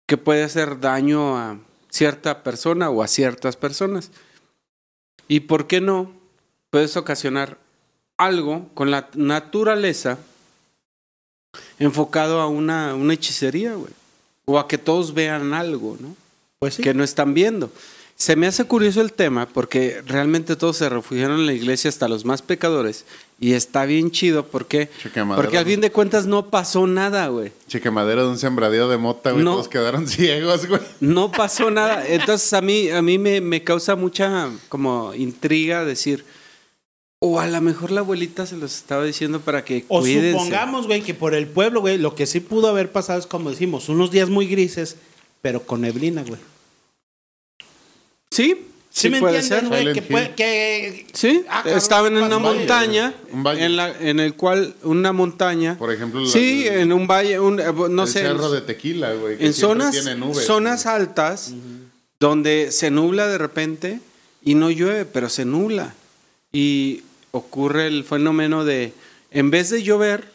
que 0.09 0.17
puede 0.17 0.43
hacer 0.43 0.81
daño 0.81 1.39
a 1.39 1.61
cierta 1.89 2.43
persona 2.43 2.91
o 2.91 3.05
a 3.05 3.07
ciertas 3.07 3.55
personas. 3.55 4.11
¿Y 5.29 5.39
por 5.39 5.69
qué 5.69 5.81
no? 5.81 6.13
Puedes 6.71 6.97
ocasionar 6.97 7.59
algo 8.17 8.69
con 8.75 8.91
la 8.91 9.09
naturaleza 9.15 10.19
enfocado 11.79 12.41
a 12.41 12.49
una, 12.49 12.95
una 12.95 13.15
hechicería, 13.15 13.75
güey. 13.75 13.93
O 14.45 14.59
a 14.59 14.67
que 14.67 14.79
todos 14.79 15.15
vean 15.15 15.55
algo, 15.55 15.97
¿no? 16.01 16.17
Pues 16.59 16.75
sí. 16.75 16.83
que 16.83 16.95
no 16.95 17.05
están 17.05 17.35
viendo. 17.35 17.71
Se 18.19 18.35
me 18.35 18.49
hace 18.49 18.65
curioso 18.65 19.01
el 19.01 19.13
tema 19.13 19.47
porque 19.47 20.03
realmente 20.05 20.57
todos 20.57 20.77
se 20.79 20.89
refugiaron 20.89 21.39
en 21.39 21.47
la 21.47 21.53
iglesia, 21.53 21.89
hasta 21.89 22.09
los 22.09 22.25
más 22.25 22.43
pecadores, 22.43 23.05
y 23.39 23.53
está 23.53 23.85
bien 23.85 24.11
chido 24.11 24.45
porque, 24.45 24.91
porque 25.37 25.57
al 25.57 25.65
fin 25.65 25.81
de 25.81 25.93
cuentas 25.93 26.27
no 26.27 26.51
pasó 26.51 26.89
nada, 26.89 27.29
güey. 27.29 27.53
Cheque 27.69 27.93
madera 27.93 28.23
de 28.23 28.29
un 28.29 28.39
sembradío 28.39 28.89
de 28.89 28.99
mota, 28.99 29.31
güey. 29.31 29.45
No. 29.45 29.53
Todos 29.53 29.69
quedaron 29.69 30.09
ciegos, 30.09 30.67
güey. 30.67 30.81
No 30.99 31.31
pasó 31.31 31.71
nada. 31.71 32.05
Entonces 32.09 32.53
a 32.55 32.61
mí, 32.61 32.91
a 32.91 33.03
mí 33.03 33.19
me, 33.19 33.41
me 33.41 33.63
causa 33.63 33.95
mucha 33.95 34.51
como 34.69 35.15
intriga 35.15 35.85
decir, 35.85 36.25
o 37.21 37.41
a 37.41 37.47
lo 37.49 37.61
mejor 37.61 37.91
la 37.91 38.01
abuelita 38.01 38.47
se 38.47 38.57
los 38.57 38.77
estaba 38.77 39.05
diciendo 39.05 39.41
para 39.41 39.65
que 39.65 39.85
O 39.89 40.01
cuídense. 40.01 40.33
supongamos, 40.33 40.87
güey, 40.87 41.03
que 41.03 41.15
por 41.15 41.35
el 41.35 41.47
pueblo, 41.49 41.81
güey, 41.81 41.99
lo 41.99 42.15
que 42.15 42.27
sí 42.27 42.41
pudo 42.41 42.69
haber 42.69 42.93
pasado 42.93 43.19
es 43.19 43.27
como 43.27 43.51
decimos, 43.51 43.89
unos 43.89 44.11
días 44.11 44.29
muy 44.31 44.47
grises, 44.47 44.97
pero 45.43 45.63
con 45.63 45.81
neblina, 45.81 46.23
güey. 46.23 46.41
Sí, 48.31 48.55
¿Sí, 48.91 49.03
sí 49.03 49.11
me 49.11 49.21
puede 49.21 49.39
entiendes, 49.39 49.61
ser. 49.61 49.69
güey? 49.69 49.81
Silent 49.95 50.07
Que, 50.07 50.15
Hill. 50.29 50.35
que 50.37 51.07
Sí, 51.13 51.43
Ah, 51.49 51.63
cabrón, 51.63 51.79
estaban 51.79 52.17
en 52.17 52.23
una 52.25 52.39
montaña, 52.39 53.15
Un 53.33 53.43
valle. 53.43 53.65
En, 53.65 53.77
la, 53.77 53.91
en 53.99 54.21
el 54.21 54.35
cual 54.35 54.75
una 54.83 55.13
montaña. 55.13 55.77
Por 55.79 55.93
ejemplo, 55.93 56.21
la- 56.21 56.29
sí, 56.31 56.67
el- 56.67 56.81
en 56.81 56.93
un 56.93 57.07
valle, 57.07 57.39
un, 57.41 57.59
eh, 57.61 57.65
no 57.91 58.03
el 58.05 58.09
sé, 58.09 58.21
cerro 58.21 58.51
de 58.51 58.61
tequila, 58.61 59.13
güey. 59.15 59.39
que 59.39 59.47
en 59.47 59.53
siempre 59.55 59.85
zonas, 59.85 59.91
tiene 59.93 60.15
nubes, 60.17 60.45
zonas 60.47 60.87
altas 60.87 61.53
donde 62.21 62.71
se 62.73 62.91
nubla 62.91 63.27
de 63.29 63.39
repente 63.39 64.01
y 64.43 64.55
no 64.55 64.71
llueve, 64.71 65.05
pero 65.05 65.29
se 65.29 65.45
nubla. 65.45 65.95
Y 66.53 67.03
ocurre 67.31 67.87
el 67.87 68.05
fenómeno 68.05 68.65
de, 68.65 68.93
en 69.31 69.51
vez 69.51 69.71
de 69.71 69.83
llover, 69.83 70.31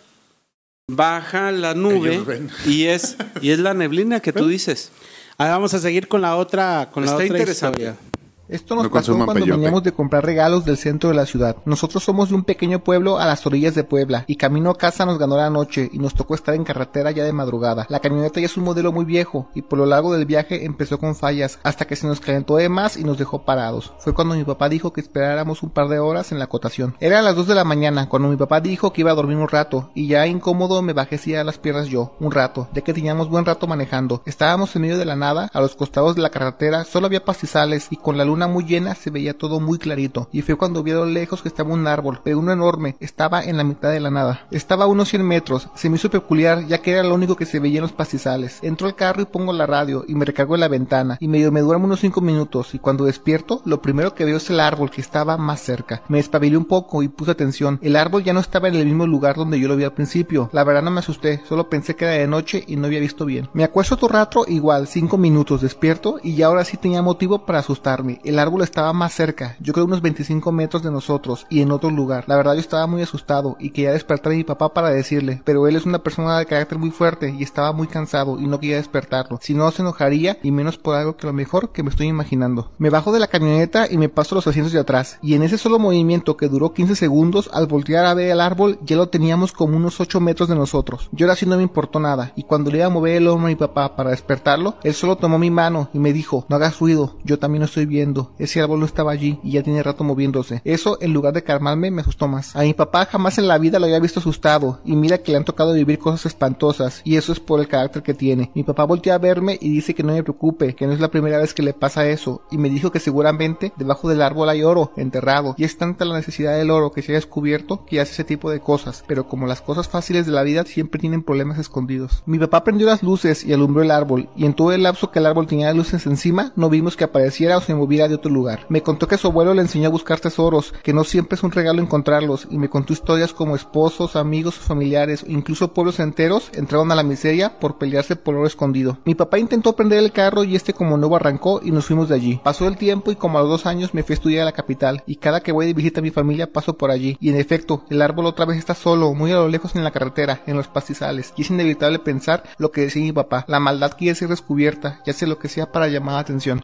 baja 0.88 1.52
la 1.52 1.74
nube 1.74 2.22
y 2.66 2.86
es, 2.86 3.18
y 3.42 3.52
es 3.52 3.60
la 3.60 3.74
neblina 3.74 4.20
que 4.20 4.34
tú 4.34 4.48
dices. 4.48 4.92
Ah, 5.38 5.50
vamos 5.50 5.74
a 5.74 5.80
seguir 5.80 6.08
con 6.08 6.22
la 6.22 6.36
otra, 6.36 6.90
con 6.94 7.04
la 7.04 7.12
Está 7.12 7.24
otra 7.24 7.28
interesante. 7.38 7.82
historia. 7.84 8.13
Esto 8.54 8.76
nos 8.76 8.84
No 8.84 8.92
pasó 8.92 9.16
cuando 9.16 9.34
peyote. 9.34 9.52
veníamos 9.54 9.82
de 9.82 9.94
comprar 9.94 10.24
regalos 10.24 10.64
del 10.64 10.78
centro 10.78 11.10
de 11.10 11.16
la 11.16 11.26
ciudad. 11.26 11.56
Nosotros 11.66 12.04
somos 12.04 12.30
de 12.30 12.36
un 12.36 12.44
pequeño 12.44 12.84
pueblo 12.84 13.18
a 13.18 13.26
las 13.26 13.44
orillas 13.48 13.74
de 13.74 13.84
Puebla 13.84 14.26
y 14.28 14.36
camino 14.36 14.70
a 14.70 14.78
casa 14.78 15.08
nos 15.08 15.18
ganó 15.18 15.38
la 15.38 15.50
noche 15.50 15.90
y 15.92 15.98
nos 15.98 16.14
tocó 16.14 16.36
estar 16.36 16.54
en 16.54 16.64
carretera 16.64 17.10
ya 17.10 17.24
de 17.24 17.34
madrugada. 17.34 17.88
La 17.90 18.00
camioneta 18.00 18.40
ya 18.40 18.46
es 18.46 18.56
un 18.56 18.64
modelo 18.64 18.92
muy 18.92 19.06
viejo 19.06 19.50
y 19.56 19.64
por 19.64 19.80
lo 19.80 19.88
largo 19.88 20.14
del 20.14 20.28
viaje 20.28 20.66
empezó 20.66 21.00
con 21.00 21.16
fallas 21.16 21.58
hasta 21.64 21.86
que 21.86 21.96
se 21.96 22.06
nos 22.06 22.20
calentó 22.20 22.58
de 22.58 22.70
más 22.70 22.96
y 22.96 23.04
nos 23.04 23.18
dejó 23.18 23.44
parados. 23.44 23.92
Fue 23.98 24.14
cuando 24.14 24.36
mi 24.36 24.44
papá 24.44 24.70
dijo 24.70 24.94
que 24.94 25.02
esperáramos 25.02 25.64
un 25.64 25.72
par 25.72 25.88
de 25.88 25.98
horas 25.98 26.32
en 26.32 26.38
la 26.38 26.46
acotación. 26.46 26.96
Era 27.00 27.24
las 27.24 27.36
2 27.36 27.48
de 27.48 27.56
la 27.56 27.64
mañana 27.64 28.08
cuando 28.08 28.28
mi 28.28 28.36
papá 28.36 28.62
dijo 28.62 28.94
que 28.94 29.02
iba 29.02 29.10
a 29.10 29.16
dormir 29.16 29.38
un 29.38 29.48
rato 29.48 29.90
y 29.96 30.08
ya 30.08 30.28
incómodo 30.28 30.84
me 30.84 30.94
bajé 30.94 31.16
así 31.16 31.34
a 31.34 31.44
las 31.44 31.58
piernas 31.58 31.88
yo, 31.88 32.14
un 32.20 32.32
rato, 32.32 32.68
ya 32.72 32.84
que 32.84 32.94
teníamos 32.94 33.30
buen 33.30 33.46
rato 33.46 33.66
manejando. 33.66 34.22
Estábamos 34.28 34.76
en 34.76 34.84
medio 34.84 35.00
de 35.00 35.06
la 35.06 35.16
nada, 35.16 35.50
a 35.52 35.60
los 35.60 35.76
costados 35.76 36.16
de 36.16 36.22
la 36.22 36.30
carretera 36.30 36.84
solo 36.84 37.08
había 37.08 37.26
pastizales 37.26 37.88
y 37.90 37.98
con 37.98 38.16
la 38.16 38.26
luna 38.26 38.43
muy 38.48 38.66
llena 38.66 38.96
se 38.96 39.10
veía 39.10 39.38
todo 39.38 39.60
muy 39.60 39.78
clarito. 39.78 40.30
Y 40.32 40.42
fue 40.42 40.56
cuando 40.56 40.84
vi 40.84 40.92
a 40.92 40.96
lo 40.96 41.06
lejos 41.06 41.42
que 41.42 41.48
estaba 41.48 41.74
un 41.74 41.88
árbol, 41.88 42.20
pero 42.24 42.40
uno 42.40 42.52
enorme, 42.52 42.96
estaba 43.00 43.44
en 43.44 43.58
la 43.58 43.64
mitad 43.64 43.92
de 43.92 44.00
la 44.00 44.12
nada. 44.12 44.48
Estaba 44.52 44.86
a 44.86 44.88
unos 44.88 45.10
100 45.10 45.26
metros, 45.26 45.70
se 45.76 45.90
me 45.90 45.96
hizo 45.96 46.10
peculiar 46.10 46.66
ya 46.68 46.80
que 46.80 46.92
era 46.92 47.04
lo 47.04 47.16
único 47.16 47.36
que 47.36 47.46
se 47.46 47.60
veía 47.60 47.78
en 47.78 47.84
los 47.84 47.92
pastizales. 47.92 48.60
Entro 48.62 48.88
al 48.88 48.96
carro 48.96 49.22
y 49.22 49.26
pongo 49.26 49.54
la 49.54 49.66
radio 49.66 50.06
y 50.08 50.16
me 50.16 50.26
recargo 50.26 50.56
en 50.56 50.62
la 50.62 50.68
ventana 50.68 51.18
y 51.20 51.28
medio 51.28 51.52
me 51.52 51.62
duermo 51.62 51.86
unos 51.86 52.00
5 52.00 52.22
minutos 52.22 52.74
y 52.74 52.80
cuando 52.80 53.06
despierto 53.06 53.62
lo 53.66 53.82
primero 53.82 54.14
que 54.14 54.26
veo 54.26 54.38
es 54.38 54.50
el 54.50 54.60
árbol 54.60 54.92
que 54.92 55.02
estaba 55.02 55.38
más 55.38 55.62
cerca. 55.62 56.04
Me 56.08 56.18
despabilé 56.18 56.58
un 56.58 56.66
poco 56.66 57.04
y 57.04 57.08
puse 57.08 57.32
atención. 57.32 57.80
El 57.82 57.96
árbol 57.96 58.24
ya 58.24 58.34
no 58.34 58.40
estaba 58.40 58.68
en 58.68 58.76
el 58.76 58.86
mismo 58.86 59.08
lugar 59.08 59.36
donde 59.36 59.60
yo 59.60 59.68
lo 59.68 59.76
vi 59.76 59.84
al 59.84 59.94
principio. 59.94 60.50
La 60.52 60.64
verdad 60.64 60.84
no 60.84 60.92
me 60.92 61.00
asusté, 61.00 61.42
solo 61.48 61.70
pensé 61.70 61.96
que 61.96 62.06
era 62.06 62.14
de 62.14 62.28
noche 62.28 62.64
y 62.68 62.76
no 62.76 62.88
había 62.88 63.00
visto 63.00 63.26
bien. 63.26 63.50
Me 63.54 63.64
acuesto 63.64 63.96
otro 63.96 64.08
rato, 64.08 64.46
igual, 64.48 64.88
5 64.88 65.18
minutos 65.18 65.62
despierto 65.62 66.20
y 66.24 66.36
ya 66.36 66.48
ahora 66.48 66.66
sí 66.66 66.78
tenía 66.78 67.02
motivo 67.02 67.46
para 67.46 67.60
asustarme. 67.60 68.20
El 68.24 68.40
árbol 68.40 68.62
estaba 68.62 68.94
más 68.94 69.14
cerca, 69.14 69.58
yo 69.60 69.74
creo 69.74 69.86
unos 69.86 70.02
25 70.02 70.50
metros 70.54 70.82
de 70.82 70.92
nosotros 70.92 71.46
y 71.50 71.62
en 71.62 71.72
otro 71.72 71.90
lugar. 71.90 72.24
La 72.28 72.38
verdad 72.38 72.54
yo 72.54 72.62
estaba 72.62 72.88
muy 72.88 73.02
asustado 73.02 73.58
y 73.60 73.72
quería 73.72 73.92
despertar 73.92 74.32
a 74.32 74.36
mi 74.36 74.46
papá 74.46 74.74
para 74.74 74.92
decirle, 74.92 75.42
pero 75.44 75.68
él 75.68 75.76
es 75.76 75.86
una 75.86 76.00
persona 76.00 76.40
de 76.40 76.46
carácter 76.46 76.78
muy 76.78 76.92
fuerte 76.92 77.36
y 77.38 77.44
estaba 77.44 77.74
muy 77.74 77.88
cansado 77.88 78.40
y 78.40 78.48
no 78.48 78.62
quería 78.62 78.78
despertarlo. 78.78 79.40
Si 79.42 79.54
no 79.54 79.70
se 79.72 79.82
enojaría 79.82 80.38
y 80.42 80.52
menos 80.52 80.78
por 80.78 80.96
algo 80.96 81.18
que 81.18 81.28
lo 81.28 81.34
mejor 81.34 81.74
que 81.74 81.84
me 81.84 81.90
estoy 81.90 82.08
imaginando. 82.08 82.72
Me 82.78 82.90
bajo 82.90 83.12
de 83.12 83.20
la 83.20 83.28
camioneta 83.28 83.92
y 83.92 83.98
me 83.98 84.08
paso 84.08 84.36
los 84.36 84.48
asientos 84.48 84.72
de 84.72 84.80
atrás 84.80 85.20
y 85.22 85.34
en 85.34 85.44
ese 85.44 85.58
solo 85.58 85.78
movimiento 85.78 86.38
que 86.38 86.48
duró 86.48 86.74
15 86.74 86.96
segundos 86.96 87.50
al 87.52 87.68
voltear 87.68 88.06
a 88.06 88.14
ver 88.14 88.32
el 88.32 88.40
árbol 88.40 88.80
ya 88.86 88.96
lo 88.96 89.10
teníamos 89.10 89.52
como 89.52 89.76
unos 89.76 90.00
8 90.00 90.22
metros 90.22 90.48
de 90.48 90.56
nosotros. 90.56 91.10
Yo 91.12 91.26
ahora 91.26 91.36
sí 91.36 91.46
no 91.46 91.58
me 91.58 91.64
importó 91.64 92.00
nada 92.00 92.32
y 92.38 92.44
cuando 92.44 92.72
le 92.72 92.78
iba 92.78 92.88
a 92.88 92.90
mover 92.90 93.18
el 93.18 93.28
hombro 93.28 93.48
a 93.48 93.50
mi 93.50 93.58
papá 93.58 93.98
para 93.98 94.12
despertarlo, 94.12 94.76
él 94.84 94.94
solo 94.94 95.18
tomó 95.18 95.38
mi 95.38 95.52
mano 95.52 95.90
y 95.94 96.00
me 96.00 96.14
dijo, 96.14 96.46
no 96.48 96.56
hagas 96.56 96.80
ruido, 96.80 97.18
yo 97.26 97.38
también 97.38 97.60
lo 97.60 97.66
estoy 97.66 97.86
viendo, 97.86 98.13
ese 98.38 98.62
árbol 98.62 98.80
no 98.80 98.86
estaba 98.86 99.12
allí 99.12 99.40
y 99.44 99.52
ya 99.52 99.64
tiene 99.64 99.84
rato 99.84 100.04
moviéndose. 100.04 100.62
Eso 100.64 100.98
en 101.02 101.14
lugar 101.14 101.34
de 101.34 101.44
calmarme 101.44 101.92
me 101.92 102.02
asustó 102.02 102.28
más. 102.28 102.56
A 102.56 102.62
mi 102.62 102.74
papá 102.74 103.06
jamás 103.06 103.38
en 103.38 103.48
la 103.48 103.58
vida 103.58 103.80
lo 103.80 103.86
había 103.86 104.00
visto 104.00 104.20
asustado 104.20 104.80
y 104.86 104.96
mira 104.96 105.18
que 105.18 105.32
le 105.32 105.38
han 105.38 105.46
tocado 105.46 105.74
vivir 105.74 106.00
cosas 106.00 106.26
espantosas 106.26 107.02
y 107.04 107.16
eso 107.18 107.32
es 107.32 107.40
por 107.40 107.60
el 107.60 107.68
carácter 107.68 108.04
que 108.04 108.14
tiene. 108.14 108.52
Mi 108.54 108.64
papá 108.64 108.84
volteó 108.84 109.14
a 109.14 109.18
verme 109.18 109.58
y 109.60 109.70
dice 109.70 109.94
que 109.94 110.04
no 110.04 110.14
me 110.14 110.24
preocupe, 110.24 110.76
que 110.76 110.88
no 110.88 110.94
es 110.94 111.00
la 111.00 111.12
primera 111.12 111.38
vez 111.38 111.54
que 111.54 111.64
le 111.64 111.74
pasa 111.74 112.08
eso 112.08 112.42
y 112.52 112.58
me 112.58 112.70
dijo 112.70 112.92
que 112.92 113.00
seguramente 113.00 113.74
debajo 113.78 114.10
del 114.10 114.22
árbol 114.22 114.50
hay 114.50 114.64
oro 114.64 114.92
enterrado 114.98 115.56
y 115.58 115.64
es 115.64 115.78
tanta 115.78 116.06
la 116.06 116.16
necesidad 116.16 116.58
del 116.58 116.72
oro 116.72 116.92
que 116.92 117.02
se 117.02 117.12
ha 117.12 117.16
descubierto 117.16 117.86
que 117.86 118.00
hace 118.00 118.14
ese 118.14 118.24
tipo 118.24 118.52
de 118.52 118.60
cosas, 118.60 119.04
pero 119.08 119.28
como 119.28 119.48
las 119.48 119.62
cosas 119.62 119.88
fáciles 119.88 120.26
de 120.26 120.32
la 120.32 120.44
vida 120.44 120.66
siempre 120.66 121.00
tienen 121.00 121.24
problemas 121.24 121.58
escondidos. 121.60 122.24
Mi 122.26 122.40
papá 122.40 122.64
prendió 122.64 122.88
las 122.88 123.04
luces 123.04 123.44
y 123.44 123.54
alumbró 123.54 123.84
el 123.84 123.92
árbol 123.92 124.30
y 124.36 124.46
en 124.46 124.54
todo 124.54 124.72
el 124.72 124.84
lapso 124.84 125.12
que 125.12 125.20
el 125.20 125.26
árbol 125.26 125.48
tenía 125.48 125.74
luces 125.74 126.06
encima 126.06 126.54
no 126.56 126.70
vimos 126.70 126.96
que 126.96 127.04
apareciera 127.04 127.58
o 127.58 127.62
se 127.62 127.76
moviera 127.76 128.03
de 128.08 128.16
otro 128.16 128.32
lugar. 128.32 128.66
Me 128.70 128.82
contó 128.82 129.08
que 129.08 129.18
su 129.18 129.28
abuelo 129.28 129.54
le 129.54 129.62
enseñó 129.62 129.88
a 129.88 129.92
buscar 129.92 130.20
tesoros, 130.20 130.74
que 130.84 130.94
no 130.94 131.04
siempre 131.04 131.36
es 131.36 131.44
un 131.44 131.52
regalo 131.52 131.82
encontrarlos 131.82 132.48
y 132.50 132.58
me 132.58 132.70
contó 132.70 132.94
historias 132.94 133.34
como 133.34 133.56
esposos, 133.56 134.16
amigos, 134.16 134.56
familiares 134.56 135.24
incluso 135.28 135.74
pueblos 135.74 136.00
enteros 136.00 136.50
entraron 136.54 136.92
a 136.92 136.96
la 136.96 137.04
miseria 137.04 137.60
por 137.60 137.78
pelearse 137.78 138.16
por 138.16 138.36
oro 138.36 138.48
escondido. 138.48 138.98
Mi 139.06 139.16
papá 139.16 139.40
intentó 139.40 139.76
prender 139.76 140.00
el 140.00 140.12
carro 140.12 140.44
y 140.44 140.56
este 140.56 140.74
como 140.74 140.98
nuevo 140.98 141.16
arrancó 141.16 141.62
y 141.64 141.72
nos 141.72 141.86
fuimos 141.86 142.10
de 142.10 142.16
allí. 142.16 142.42
Pasó 142.44 142.68
el 142.68 142.78
tiempo 142.78 143.12
y 143.12 143.16
como 143.16 143.38
a 143.38 143.42
los 143.42 143.50
dos 143.50 143.66
años 143.66 143.94
me 143.94 144.04
fui 144.04 144.14
a 144.14 144.16
estudiar 144.16 144.42
a 144.44 144.46
la 144.46 144.52
capital 144.52 145.04
y 145.06 145.18
cada 145.18 145.42
que 145.42 145.52
voy 145.52 145.66
de 145.66 145.74
visita 145.74 146.00
a 146.00 146.04
mi 146.04 146.12
familia 146.12 146.52
paso 146.52 146.78
por 146.78 146.92
allí 146.92 147.18
y 147.20 147.30
en 147.30 147.38
efecto 147.38 147.86
el 147.90 148.02
árbol 148.02 148.26
otra 148.26 148.46
vez 148.46 148.58
está 148.58 148.76
solo, 148.76 149.14
muy 149.14 149.32
a 149.32 149.36
lo 149.36 149.48
lejos 149.48 149.76
en 149.76 149.84
la 149.84 149.92
carretera, 149.92 150.42
en 150.46 150.58
los 150.58 150.68
pastizales 150.68 151.34
y 151.36 151.42
es 151.42 151.50
inevitable 151.50 152.00
pensar 152.00 152.44
lo 152.58 152.72
que 152.72 152.82
decía 152.82 153.02
mi 153.02 153.12
papá, 153.12 153.46
la 153.48 153.60
maldad 153.60 153.94
quiere 153.98 154.16
ser 154.16 154.30
descubierta, 154.30 155.02
ya 155.06 155.14
sea 155.14 155.28
lo 155.28 155.40
que 155.40 155.50
sea 155.50 155.72
para 155.72 155.88
llamar 155.88 156.16
la 156.16 156.20
atención. 156.22 156.62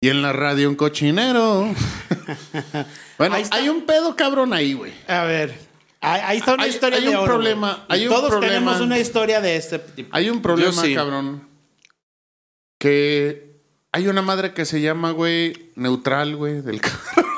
Y 0.00 0.08
en 0.10 0.22
la 0.22 0.32
radio 0.32 0.68
un 0.68 0.76
cochinero. 0.76 1.74
bueno, 3.18 3.36
hay 3.50 3.68
un 3.68 3.82
pedo 3.84 4.14
cabrón 4.14 4.52
ahí, 4.52 4.74
güey. 4.74 4.92
A 5.08 5.24
ver, 5.24 5.58
ahí, 6.00 6.38
está 6.38 6.54
una 6.54 6.64
Hay- 6.64 6.70
historia 6.70 6.98
hay 6.98 7.04
de 7.04 7.10
un 7.10 7.16
oro, 7.16 7.24
problema, 7.26 7.84
hay 7.88 8.06
un 8.06 8.12
Todos 8.14 8.30
problema. 8.30 8.54
tenemos 8.54 8.80
una 8.80 8.98
historia 8.98 9.40
de 9.40 9.56
este 9.56 9.78
tipo. 9.80 10.08
Hay 10.16 10.30
un 10.30 10.40
problema, 10.40 10.82
sí. 10.82 10.94
cabrón. 10.94 11.48
Que 12.78 13.56
hay 13.90 14.06
una 14.06 14.22
madre 14.22 14.54
que 14.54 14.64
se 14.64 14.80
llama, 14.80 15.10
güey, 15.10 15.70
neutral, 15.74 16.36
güey, 16.36 16.60
del 16.60 16.80
carro. 16.80 17.34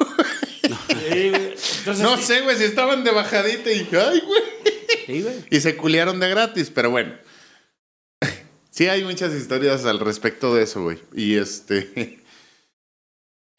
Entonces, 1.13 1.99
No 2.05 2.19
sé, 2.19 2.43
güey, 2.43 2.57
si 2.57 2.65
estaban 2.65 3.05
de 3.05 3.11
bajadita 3.11 3.73
y 3.73 3.89
ay, 3.91 4.21
güey. 4.27 4.43
sí, 5.07 5.23
güey. 5.23 5.35
Y 5.49 5.61
se 5.61 5.77
culiaron 5.79 6.21
de 6.21 6.29
gratis, 6.29 6.71
pero 6.75 6.91
bueno. 6.91 7.15
Sí 8.73 8.87
hay 8.89 9.03
muchas 9.05 9.35
historias 9.35 9.85
al 9.85 9.99
respecto 9.99 10.55
de 10.55 10.63
eso, 10.63 10.83
güey. 10.83 10.99
Y 11.15 11.37
este... 11.37 12.20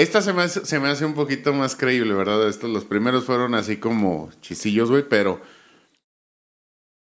Esta 0.01 0.23
se 0.23 0.33
me, 0.33 0.41
hace, 0.41 0.65
se 0.65 0.79
me 0.79 0.87
hace 0.87 1.05
un 1.05 1.13
poquito 1.13 1.53
más 1.53 1.75
creíble, 1.75 2.15
¿verdad? 2.15 2.49
Estos, 2.49 2.71
los 2.71 2.85
primeros 2.85 3.25
fueron 3.25 3.53
así 3.53 3.77
como 3.77 4.31
chisillos, 4.41 4.89
güey, 4.89 5.07
pero... 5.07 5.39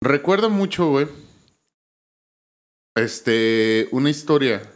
Recuerdo 0.02 0.50
mucho, 0.50 0.90
güey. 0.90 1.08
Este... 2.96 3.88
Una 3.92 4.10
historia 4.10 4.70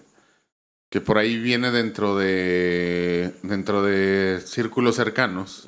que 0.90 1.02
por 1.02 1.18
ahí 1.18 1.38
viene 1.38 1.70
dentro 1.72 2.16
de... 2.16 3.34
Dentro 3.44 3.84
de 3.84 4.40
círculos 4.40 4.96
cercanos 4.96 5.68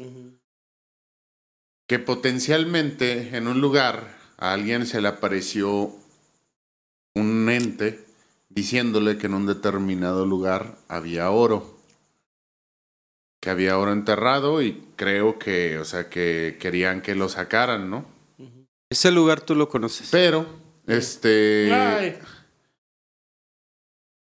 que 1.89 1.99
potencialmente 1.99 3.35
en 3.35 3.49
un 3.49 3.59
lugar 3.59 4.17
a 4.37 4.53
alguien 4.53 4.85
se 4.85 5.01
le 5.01 5.09
apareció 5.09 5.93
un 7.15 7.49
ente 7.49 8.05
diciéndole 8.47 9.17
que 9.17 9.27
en 9.27 9.33
un 9.33 9.45
determinado 9.45 10.25
lugar 10.25 10.77
había 10.87 11.29
oro. 11.29 11.74
Que 13.45 13.51
había 13.51 13.77
oro 13.77 13.93
enterrado 13.93 14.63
y 14.63 14.83
creo 14.95 15.37
que, 15.37 15.77
o 15.77 15.85
sea, 15.85 16.09
que 16.09 16.57
querían 16.59 17.03
que 17.03 17.13
lo 17.13 17.29
sacaran, 17.29 17.91
¿no? 17.91 18.03
Ese 18.89 19.11
lugar 19.11 19.41
tú 19.41 19.53
lo 19.53 19.69
conoces. 19.69 20.09
Pero, 20.09 20.47
este... 20.87 21.71
Ay, 21.71 22.17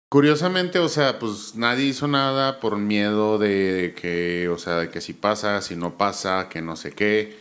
Curiosamente, 0.09 0.79
o 0.79 0.89
sea, 0.89 1.19
pues 1.19 1.53
nadie 1.53 1.85
hizo 1.85 2.07
nada 2.07 2.59
por 2.59 2.77
miedo 2.77 3.37
de 3.37 3.93
que, 3.95 4.49
o 4.49 4.57
sea, 4.57 4.77
de 4.77 4.89
que 4.89 5.01
si 5.01 5.13
pasa, 5.13 5.61
si 5.61 5.75
no 5.75 5.99
pasa, 5.99 6.49
que 6.49 6.63
no 6.63 6.75
sé 6.75 6.91
qué. 6.93 7.37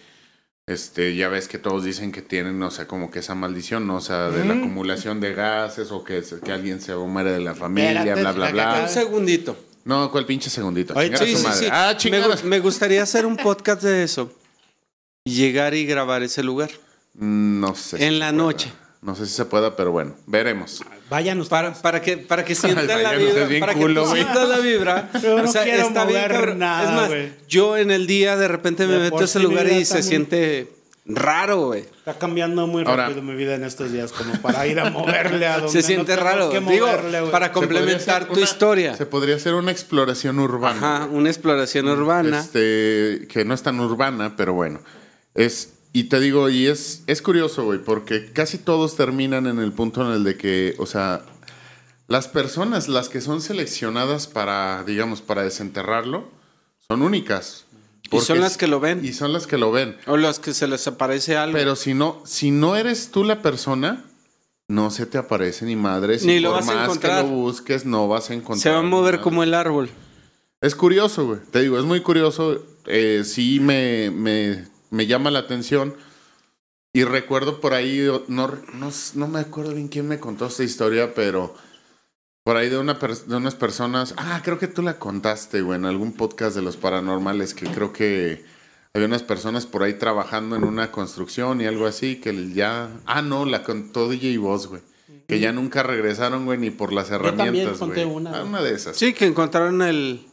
Este, 0.66 1.16
ya 1.16 1.28
ves 1.28 1.48
que 1.48 1.56
todos 1.56 1.82
dicen 1.82 2.12
que 2.12 2.20
tienen, 2.20 2.62
o 2.62 2.70
sea, 2.70 2.86
como 2.86 3.10
que 3.10 3.20
esa 3.20 3.34
maldición, 3.34 3.86
¿no? 3.86 3.96
O 3.96 4.00
sea, 4.02 4.28
de 4.28 4.44
la 4.44 4.52
acumulación 4.52 5.18
de 5.18 5.32
gases 5.32 5.90
o 5.92 6.04
que, 6.04 6.22
que 6.44 6.52
alguien 6.52 6.82
se 6.82 6.94
muere 6.94 7.32
de 7.32 7.40
la 7.40 7.54
familia, 7.54 8.00
Espérate, 8.00 8.20
bla, 8.20 8.32
bla, 8.32 8.50
bla. 8.50 8.80
Un 8.82 8.88
segundito. 8.90 9.69
No, 9.84 10.10
¿cuál 10.10 10.26
pinche 10.26 10.50
segundito? 10.50 10.94
Ay, 10.96 11.06
Chingar 11.08 11.22
a 11.22 11.26
su 11.26 11.36
sí, 11.36 11.42
madre. 11.42 11.58
sí. 11.58 11.66
Ah, 11.72 11.96
me, 12.10 12.22
gu- 12.24 12.42
me 12.44 12.58
gustaría 12.60 13.02
hacer 13.02 13.24
un 13.26 13.36
podcast 13.36 13.82
de 13.82 14.02
eso. 14.04 14.32
Y 15.24 15.34
llegar 15.34 15.74
y 15.74 15.84
grabar 15.86 16.22
ese 16.22 16.42
lugar. 16.42 16.70
No 17.14 17.74
sé. 17.74 17.98
si 17.98 18.04
En 18.04 18.18
la 18.18 18.32
noche. 18.32 18.72
No 19.02 19.14
sé 19.16 19.24
si 19.26 19.32
se 19.32 19.46
pueda, 19.46 19.76
pero 19.76 19.92
bueno, 19.92 20.14
veremos. 20.26 20.82
Vayan 21.08 21.40
ustedes. 21.40 21.50
Para, 21.50 21.74
para 21.82 22.02
que, 22.02 22.18
para 22.18 22.44
que 22.44 22.54
sientan 22.54 22.86
la 23.02 23.12
vibra. 23.14 23.46
bien 23.46 23.60
Para 23.60 23.74
que 23.74 23.80
culo, 23.80 24.06
güey. 24.06 24.22
sientas 24.22 24.48
la 24.48 24.58
vibra. 24.58 25.10
Yo 25.22 25.42
no 25.42 25.50
quiero 25.52 25.90
mover 25.90 26.30
cabrón. 26.30 26.58
nada, 26.58 26.82
Es 26.84 26.90
más, 27.30 27.30
yo 27.48 27.76
en 27.78 27.90
el 27.90 28.06
día 28.06 28.36
de 28.36 28.46
repente 28.48 28.86
me 28.86 28.94
De 28.94 28.98
meto 29.00 29.18
a 29.18 29.24
ese 29.24 29.40
lugar 29.40 29.66
y 29.66 29.84
se 29.86 29.94
también. 29.94 30.02
siente 30.08 30.72
raro, 31.16 31.66
güey. 31.66 31.80
Está 31.82 32.18
cambiando 32.18 32.66
muy 32.66 32.82
Ahora- 32.84 33.04
rápido 33.08 33.22
mi 33.22 33.34
vida 33.34 33.54
en 33.54 33.64
estos 33.64 33.92
días, 33.92 34.12
como 34.12 34.32
para 34.42 34.66
ir 34.66 34.78
a 34.80 34.90
moverle 34.90 35.46
a 35.46 35.56
donde 35.60 35.70
Se 35.72 35.82
siente 35.82 36.16
raro. 36.16 36.50
que 36.50 36.60
Digo, 36.60 36.86
moverle, 36.86 37.20
güey. 37.20 37.32
para 37.32 37.52
complementar 37.52 38.26
tu 38.26 38.32
una- 38.34 38.42
historia. 38.42 38.96
Se 38.96 39.06
podría 39.06 39.36
hacer 39.36 39.54
una 39.54 39.70
exploración 39.72 40.38
urbana. 40.38 40.96
Ajá, 40.96 41.06
una 41.06 41.28
exploración 41.30 41.88
urbana. 41.88 42.40
Este, 42.40 43.26
que 43.28 43.44
no 43.44 43.54
es 43.54 43.62
tan 43.62 43.78
urbana, 43.80 44.36
pero 44.36 44.52
bueno. 44.54 44.80
Es, 45.34 45.74
y 45.92 46.04
te 46.04 46.20
digo, 46.20 46.48
y 46.50 46.66
es, 46.66 47.02
es 47.06 47.22
curioso, 47.22 47.64
güey, 47.64 47.78
porque 47.78 48.32
casi 48.32 48.58
todos 48.58 48.96
terminan 48.96 49.46
en 49.46 49.58
el 49.58 49.72
punto 49.72 50.04
en 50.06 50.12
el 50.12 50.24
de 50.24 50.36
que, 50.36 50.74
o 50.78 50.86
sea, 50.86 51.22
las 52.08 52.26
personas, 52.28 52.88
las 52.88 53.08
que 53.08 53.20
son 53.20 53.40
seleccionadas 53.40 54.26
para, 54.26 54.82
digamos, 54.84 55.22
para 55.22 55.42
desenterrarlo, 55.44 56.28
son 56.88 57.02
únicas. 57.02 57.66
Y 58.10 58.20
son 58.20 58.40
las 58.40 58.56
que 58.56 58.66
lo 58.66 58.80
ven. 58.80 59.04
Y 59.04 59.12
son 59.12 59.32
las 59.32 59.46
que 59.46 59.58
lo 59.58 59.70
ven. 59.70 59.96
O 60.06 60.16
los 60.16 60.38
que 60.38 60.54
se 60.54 60.66
les 60.66 60.86
aparece 60.86 61.36
algo. 61.36 61.56
Pero 61.56 61.76
si 61.76 61.94
no, 61.94 62.22
si 62.24 62.50
no 62.50 62.76
eres 62.76 63.10
tú 63.10 63.24
la 63.24 63.42
persona, 63.42 64.04
no 64.68 64.90
se 64.90 65.06
te 65.06 65.18
aparece 65.18 65.64
ni 65.64 65.76
madres. 65.76 66.24
Ni 66.24 66.34
y 66.34 66.40
lo 66.40 66.50
por 66.50 66.60
vas 66.60 66.68
a 66.68 66.74
más 66.74 66.84
encontrar. 66.84 67.24
que 67.24 67.28
lo 67.30 67.34
busques, 67.34 67.84
no 67.84 68.08
vas 68.08 68.30
a 68.30 68.34
encontrar. 68.34 68.62
se 68.62 68.70
va 68.70 68.78
a 68.78 68.82
mover 68.82 69.14
nada. 69.14 69.24
como 69.24 69.42
el 69.42 69.54
árbol. 69.54 69.90
Es 70.60 70.74
curioso, 70.74 71.26
güey. 71.26 71.40
Te 71.50 71.60
digo, 71.60 71.78
es 71.78 71.84
muy 71.84 72.00
curioso. 72.00 72.64
Eh, 72.86 73.22
sí 73.24 73.60
me, 73.60 74.10
me, 74.10 74.66
me 74.90 75.06
llama 75.06 75.30
la 75.30 75.40
atención. 75.40 75.94
Y 76.92 77.04
recuerdo 77.04 77.60
por 77.60 77.72
ahí, 77.72 78.08
no, 78.26 78.52
no, 78.74 78.90
no 79.14 79.28
me 79.28 79.38
acuerdo 79.38 79.74
bien 79.74 79.86
quién 79.88 80.08
me 80.08 80.18
contó 80.18 80.46
esta 80.46 80.64
historia, 80.64 81.14
pero 81.14 81.54
por 82.50 82.56
ahí 82.56 82.68
de, 82.68 82.78
una 82.78 82.98
unas 83.28 83.54
personas. 83.54 84.12
Ah, 84.16 84.40
creo 84.42 84.58
que 84.58 84.66
tú 84.66 84.82
la 84.82 84.98
contaste, 84.98 85.60
güey, 85.62 85.78
en 85.78 85.84
algún 85.84 86.12
podcast 86.12 86.56
de 86.56 86.62
los 86.62 86.76
paranormales, 86.76 87.54
que 87.54 87.66
creo 87.66 87.92
que 87.92 88.44
había 88.92 89.06
unas 89.06 89.22
personas 89.22 89.66
por 89.66 89.84
ahí 89.84 89.94
trabajando 89.94 90.56
en 90.56 90.64
una 90.64 90.90
construcción 90.90 91.60
y 91.60 91.66
algo 91.66 91.86
así, 91.86 92.16
que 92.16 92.52
ya. 92.52 92.90
Ah, 93.06 93.22
no, 93.22 93.44
la 93.44 93.62
contó 93.62 94.08
DJ 94.08 94.36
Voz, 94.38 94.66
güey. 94.66 94.82
Que 95.28 95.38
ya 95.38 95.52
nunca 95.52 95.84
regresaron, 95.84 96.44
güey, 96.44 96.58
ni 96.58 96.70
por 96.70 96.92
las 96.92 97.10
también 97.10 97.34
herramientas, 97.38 97.78
conté 97.78 98.04
güey. 98.04 98.16
una, 98.16 98.30
Ah, 98.30 98.38
güey. 98.40 98.48
una 98.48 98.62
de 98.62 98.74
esas. 98.74 98.96
Sí, 98.96 99.12
que 99.14 99.26
encontraron 99.26 99.80
el 99.82 100.26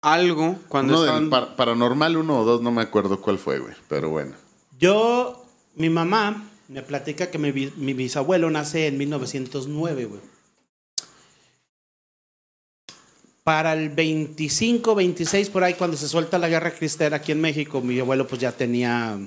algo 0.00 0.56
cuando 0.68 0.94
Uno 0.94 1.02
estaban... 1.02 1.24
del 1.24 1.30
par- 1.30 1.56
paranormal 1.56 2.16
uno 2.16 2.38
o 2.38 2.44
dos, 2.46 2.62
no 2.62 2.70
me 2.70 2.80
acuerdo 2.80 3.20
cuál 3.20 3.38
fue, 3.38 3.58
güey. 3.58 3.74
Pero 3.86 4.08
bueno. 4.08 4.32
Yo, 4.78 5.44
mi 5.74 5.90
mamá 5.90 6.42
me 6.68 6.80
platica 6.80 7.30
que 7.30 7.36
mi, 7.36 7.52
mi 7.76 7.92
bisabuelo 7.92 8.48
nace 8.48 8.86
en 8.86 8.96
1909, 8.96 10.04
güey. 10.06 10.20
Para 13.50 13.72
el 13.72 13.88
25, 13.88 14.94
26, 14.94 15.50
por 15.50 15.64
ahí, 15.64 15.74
cuando 15.74 15.96
se 15.96 16.06
suelta 16.06 16.38
la 16.38 16.48
guerra 16.48 16.70
cristera 16.70 17.16
aquí 17.16 17.32
en 17.32 17.40
México, 17.40 17.80
mi 17.80 17.98
abuelo 17.98 18.24
pues 18.28 18.40
ya 18.40 18.52
tenía, 18.52 19.18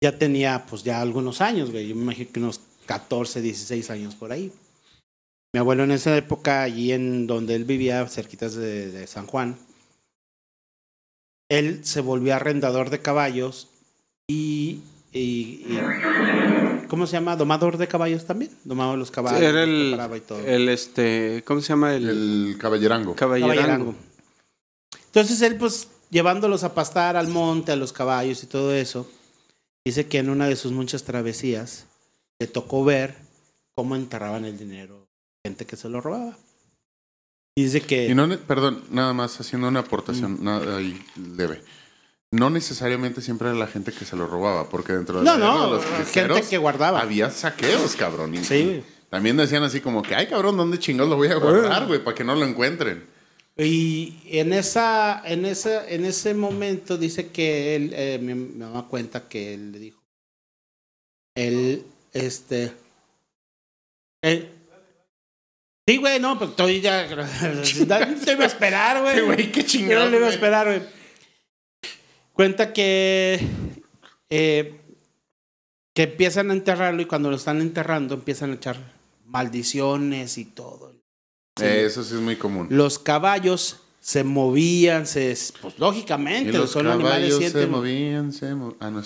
ya 0.00 0.16
tenía 0.16 0.64
pues 0.66 0.84
ya 0.84 1.00
algunos 1.00 1.40
años, 1.40 1.72
güey. 1.72 1.88
Yo 1.88 1.96
me 1.96 2.02
imagino 2.02 2.30
que 2.32 2.38
unos 2.38 2.60
14, 2.86 3.40
16 3.42 3.90
años 3.90 4.14
por 4.14 4.30
ahí. 4.30 4.52
Mi 5.52 5.58
abuelo 5.58 5.82
en 5.82 5.90
esa 5.90 6.16
época, 6.16 6.62
allí 6.62 6.92
en 6.92 7.26
donde 7.26 7.56
él 7.56 7.64
vivía, 7.64 8.06
cerquitas 8.06 8.54
de, 8.54 9.04
San 9.08 9.26
Juan, 9.26 9.58
él 11.50 11.84
se 11.84 12.00
volvió 12.02 12.36
arrendador 12.36 12.90
de 12.90 13.00
caballos 13.02 13.68
y- 14.30 14.80
¿cómo 16.90 17.06
se 17.06 17.12
llama? 17.12 17.36
Domador 17.36 17.78
de 17.78 17.88
caballos 17.88 18.26
también. 18.26 18.50
Domaba 18.64 18.96
los 18.96 19.10
caballos. 19.10 19.40
Era 19.40 19.64
los 19.64 19.68
el, 19.68 19.88
preparaba 19.88 20.16
y 20.16 20.20
todo. 20.20 20.40
el 20.40 20.68
este, 20.68 21.42
¿cómo 21.46 21.62
se 21.62 21.68
llama? 21.68 21.94
El, 21.94 22.08
El 22.08 22.56
caballerango. 22.58 23.14
caballerango. 23.14 23.54
Caballerango. 23.54 23.94
Entonces 25.06 25.40
él, 25.40 25.56
pues, 25.56 25.88
llevándolos 26.10 26.64
a 26.64 26.74
pastar 26.74 27.16
al 27.16 27.28
monte, 27.28 27.72
a 27.72 27.76
los 27.76 27.92
caballos 27.92 28.42
y 28.42 28.46
todo 28.46 28.74
eso, 28.74 29.10
dice 29.84 30.06
que 30.06 30.18
en 30.18 30.28
una 30.28 30.46
de 30.46 30.56
sus 30.56 30.72
muchas 30.72 31.04
travesías 31.04 31.86
le 32.38 32.46
tocó 32.46 32.84
ver 32.84 33.16
cómo 33.74 33.96
enterraban 33.96 34.44
el 34.44 34.58
dinero 34.58 35.06
gente 35.44 35.64
que 35.64 35.76
se 35.76 35.88
lo 35.88 36.00
robaba. 36.00 36.36
Y 37.56 37.64
dice 37.64 37.80
que... 37.80 38.08
Y 38.08 38.14
no, 38.14 38.28
perdón, 38.40 38.84
nada 38.90 39.12
más 39.12 39.40
haciendo 39.40 39.68
una 39.68 39.80
aportación 39.80 40.42
nada 40.42 40.76
ahí 40.76 41.00
leve. 41.36 41.62
No 42.32 42.48
necesariamente 42.48 43.22
siempre 43.22 43.48
era 43.48 43.58
la 43.58 43.66
gente 43.66 43.90
que 43.92 44.04
se 44.04 44.14
lo 44.16 44.26
robaba, 44.26 44.68
porque 44.68 44.92
dentro 44.92 45.18
de 45.18 45.24
no, 45.24 45.36
la 45.36 45.38
guerra 45.38 45.52
de 45.52 45.58
no, 45.58 45.98
los 45.98 46.10
gente 46.10 46.42
que 46.48 46.58
guardaba. 46.58 47.00
había 47.00 47.30
saqueos, 47.30 47.96
cabrón. 47.96 48.34
Y- 48.34 48.44
Sí, 48.44 48.64
güey. 48.64 48.82
También 49.10 49.36
decían 49.36 49.64
así 49.64 49.80
como 49.80 50.02
que, 50.02 50.14
ay, 50.14 50.28
cabrón, 50.28 50.56
¿dónde 50.56 50.78
chingados 50.78 51.10
lo 51.10 51.16
voy 51.16 51.26
a 51.28 51.34
guardar, 51.34 51.86
güey? 51.88 52.02
Para 52.04 52.14
que 52.14 52.22
no 52.22 52.36
lo 52.36 52.46
encuentren. 52.46 53.04
Y 53.56 54.20
en 54.26 54.52
esa, 54.52 55.20
en 55.24 55.44
esa, 55.44 55.86
en 55.88 56.04
ese 56.04 56.32
momento 56.34 56.96
dice 56.96 57.26
que 57.32 57.74
él, 57.74 57.90
eh, 57.92 58.20
mi, 58.22 58.34
mi 58.34 58.58
mamá 58.60 58.86
cuenta 58.86 59.28
que 59.28 59.52
él 59.54 59.72
le 59.72 59.78
dijo, 59.80 60.00
él, 61.34 61.84
este, 62.12 62.72
él, 64.22 64.48
sí, 65.88 65.96
güey, 65.96 66.20
no, 66.20 66.38
pues 66.38 66.50
estoy 66.50 66.80
ya, 66.80 67.08
no 67.16 67.24
te 68.24 68.32
iba 68.32 68.44
a 68.44 68.46
esperar, 68.46 69.02
güey. 69.26 69.50
Qué 69.50 69.66
chingado. 69.66 70.04
no 70.04 70.10
le 70.10 70.16
iba 70.18 70.26
a 70.28 70.30
esperar, 70.30 70.66
güey. 70.68 70.99
Cuenta 72.40 72.72
que, 72.72 73.38
eh, 74.30 74.80
que 75.92 76.02
empiezan 76.04 76.50
a 76.50 76.54
enterrarlo 76.54 77.02
y 77.02 77.04
cuando 77.04 77.28
lo 77.28 77.36
están 77.36 77.60
enterrando 77.60 78.14
empiezan 78.14 78.52
a 78.52 78.54
echar 78.54 78.94
maldiciones 79.26 80.38
y 80.38 80.46
todo. 80.46 80.94
Eh, 81.60 81.84
Eso 81.84 82.02
sí 82.02 82.14
es 82.14 82.20
muy 82.22 82.36
común. 82.36 82.68
Los 82.70 82.98
caballos 82.98 83.82
se 84.00 84.24
movían, 84.24 85.06
se, 85.06 85.36
pues 85.60 85.74
Y 85.76 85.80
lógicamente, 85.82 86.52
los 86.56 86.70
son 86.70 86.86
animales 86.86 87.12
caballos 87.12 87.34
se 87.34 87.40
sienten. 87.50 87.70
movían, 87.70 88.32
se 88.32 88.54
movían. 88.54 88.76
Ah, 88.80 88.90
no 88.90 89.02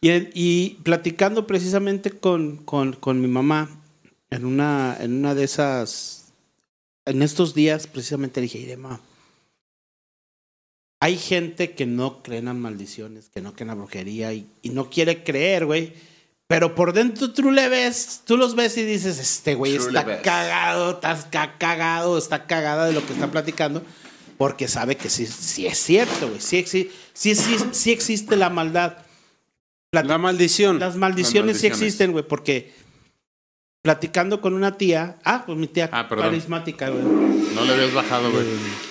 y 0.00 0.78
platicando 0.84 1.48
precisamente 1.48 2.12
con, 2.12 2.58
con, 2.58 2.92
con 2.92 3.20
mi 3.20 3.26
mamá 3.26 3.82
en 4.30 4.44
una, 4.44 4.96
en 5.00 5.14
una 5.14 5.34
de 5.34 5.42
esas 5.42 6.32
en 7.06 7.22
estos 7.22 7.54
días 7.54 7.88
precisamente 7.88 8.38
le 8.38 8.44
dije, 8.44 8.60
Irema, 8.60 9.00
hay 11.00 11.16
gente 11.16 11.72
que 11.74 11.86
no 11.86 12.22
cree 12.22 12.38
en 12.38 12.46
las 12.46 12.54
maldiciones, 12.56 13.28
que 13.28 13.40
no 13.40 13.52
cree 13.52 13.62
en 13.62 13.68
la 13.68 13.74
brujería 13.74 14.32
y, 14.32 14.46
y 14.62 14.70
no 14.70 14.90
quiere 14.90 15.22
creer, 15.24 15.66
güey. 15.66 15.92
Pero 16.48 16.74
por 16.74 16.92
dentro 16.94 17.32
tú 17.32 17.50
le 17.52 17.68
ves, 17.68 18.22
tú 18.24 18.36
los 18.36 18.54
ves 18.56 18.76
y 18.78 18.84
dices, 18.84 19.18
este 19.18 19.54
güey 19.54 19.76
está 19.76 20.04
cagado, 20.22 20.92
está 20.92 21.58
cagado, 21.58 22.16
está 22.18 22.46
cagada 22.46 22.86
de 22.86 22.92
lo 22.94 23.04
que 23.06 23.12
está 23.12 23.30
platicando, 23.30 23.82
porque 24.38 24.66
sabe 24.66 24.96
que 24.96 25.10
sí, 25.10 25.26
sí 25.26 25.66
es 25.66 25.78
cierto, 25.78 26.28
güey. 26.28 26.40
Sí, 26.40 26.56
exi- 26.56 26.90
sí, 27.12 27.34
sí, 27.34 27.56
sí 27.72 27.92
existe 27.92 28.36
la 28.36 28.48
maldad. 28.50 28.96
La 29.92 30.18
maldición. 30.18 30.78
las 30.78 30.96
maldiciones 30.96 31.58
sí 31.58 31.66
maldiciones. 31.68 31.80
existen, 31.82 32.12
güey, 32.12 32.26
porque 32.26 32.72
platicando 33.82 34.40
con 34.40 34.54
una 34.54 34.76
tía, 34.76 35.18
ah, 35.24 35.44
pues 35.46 35.56
mi 35.56 35.66
tía 35.66 35.88
Ah, 35.92 36.08
carismática, 36.08 36.90
güey. 36.90 37.02
No 37.02 37.64
le 37.64 37.72
habías 37.74 37.94
bajado, 37.94 38.30
güey. 38.30 38.44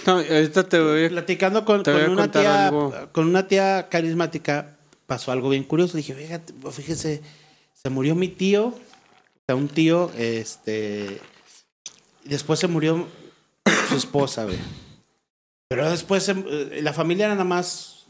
No, 0.06 0.14
ahorita 0.14 0.68
te 0.68 0.80
voy 0.80 1.06
a... 1.06 1.10
Platicando 1.10 1.66
con, 1.66 1.84
Te 1.84 1.92
voy 1.92 2.02
con 2.04 2.10
a 2.12 2.14
una 2.14 2.32
tía, 2.32 2.68
algo. 2.68 2.94
con 3.12 3.28
una 3.28 3.48
tía 3.48 3.88
carismática, 3.90 4.78
pasó 5.06 5.32
algo 5.32 5.50
bien 5.50 5.64
curioso. 5.64 5.98
Dije, 5.98 6.14
fíjate, 6.14 6.54
fíjese, 6.72 7.22
se 7.74 7.90
murió 7.90 8.16
mi 8.16 8.30
tío, 8.30 8.68
o 8.68 8.80
sea, 9.46 9.56
un 9.56 9.68
tío, 9.68 10.12
este, 10.18 11.20
y 12.26 12.30
después 12.30 12.60
se 12.60 12.68
murió 12.68 13.08
su 13.90 13.96
esposa, 13.96 14.46
güey. 14.46 14.58
Pero 15.70 15.90
después 15.92 16.24
se- 16.24 16.32
eh, 16.32 16.80
la 16.82 16.94
familia 16.94 17.26
era 17.26 17.36
nada 17.36 17.44
más 17.44 18.06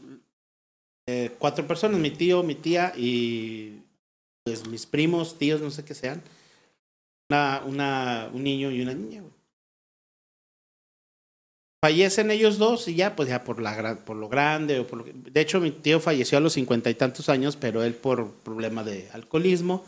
eh, 1.08 1.34
cuatro 1.38 1.66
personas, 1.66 1.98
mi 2.00 2.10
tío, 2.10 2.42
mi 2.44 2.54
tía 2.54 2.92
y 2.96 3.80
pues 4.44 4.66
mis 4.68 4.86
primos, 4.86 5.38
tíos, 5.38 5.60
no 5.60 5.70
sé 5.70 5.84
qué 5.84 5.94
sean. 5.94 6.22
Una, 7.30 7.62
una, 7.66 8.30
un 8.32 8.42
niño 8.42 8.70
y 8.70 8.80
una 8.80 8.94
niña, 8.94 9.20
güey. 9.20 9.32
Fallecen 11.84 12.30
ellos 12.30 12.58
dos 12.58 12.88
y 12.88 12.94
ya, 12.96 13.14
pues 13.14 13.28
ya 13.28 13.44
por, 13.44 13.60
la, 13.60 13.96
por 14.04 14.16
lo 14.16 14.28
grande. 14.28 14.80
O 14.80 14.86
por 14.86 14.98
lo 14.98 15.04
que- 15.04 15.12
de 15.14 15.40
hecho, 15.40 15.60
mi 15.60 15.70
tío 15.70 16.00
falleció 16.00 16.38
a 16.38 16.40
los 16.40 16.54
cincuenta 16.54 16.90
y 16.90 16.94
tantos 16.94 17.28
años, 17.28 17.56
pero 17.56 17.82
él 17.84 17.94
por 17.94 18.32
problema 18.32 18.82
de 18.82 19.08
alcoholismo. 19.12 19.84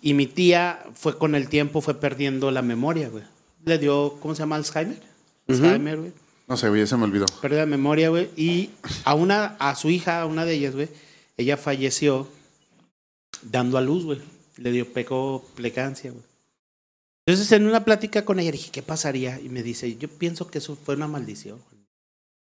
Y 0.00 0.14
mi 0.14 0.26
tía 0.26 0.84
fue 0.94 1.18
con 1.18 1.34
el 1.34 1.48
tiempo, 1.48 1.80
fue 1.80 1.94
perdiendo 2.00 2.50
la 2.50 2.62
memoria, 2.62 3.08
güey. 3.08 3.24
Le 3.64 3.78
dio, 3.78 4.16
¿cómo 4.20 4.34
se 4.34 4.40
llama? 4.40 4.56
Alzheimer. 4.56 5.02
Alzheimer, 5.48 5.98
güey. 5.98 6.12
No 6.46 6.56
sé, 6.56 6.68
güey, 6.68 6.86
se 6.86 6.96
me 6.96 7.04
olvidó. 7.04 7.26
Pérdida 7.42 7.60
de 7.60 7.66
memoria, 7.66 8.08
güey. 8.10 8.30
Y 8.36 8.70
a 9.04 9.14
una, 9.14 9.56
a 9.58 9.74
su 9.74 9.90
hija, 9.90 10.20
a 10.22 10.26
una 10.26 10.44
de 10.44 10.54
ellas, 10.54 10.74
güey, 10.74 10.88
ella 11.36 11.56
falleció 11.56 12.28
dando 13.42 13.76
a 13.76 13.80
luz, 13.80 14.04
güey. 14.04 14.20
Le 14.56 14.72
dio 14.72 14.92
pecó 14.92 15.44
plecancia, 15.54 16.10
güey. 16.10 16.24
Entonces, 17.26 17.50
en 17.52 17.66
una 17.66 17.84
plática 17.84 18.24
con 18.24 18.38
ella, 18.38 18.52
dije, 18.52 18.70
¿qué 18.70 18.82
pasaría? 18.82 19.40
Y 19.40 19.48
me 19.48 19.62
dice, 19.62 19.96
yo 19.96 20.08
pienso 20.08 20.48
que 20.48 20.58
eso 20.58 20.76
fue 20.76 20.94
una 20.94 21.08
maldición. 21.08 21.60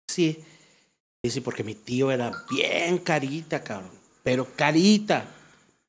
Sí. 0.10 0.40
Dice, 1.22 1.42
porque 1.42 1.66
mi 1.66 1.76
tío 1.76 2.12
era 2.12 2.46
bien 2.50 2.98
carita, 3.00 3.62
cabrón. 3.62 3.92
Pero 4.24 4.48
carita. 4.56 5.30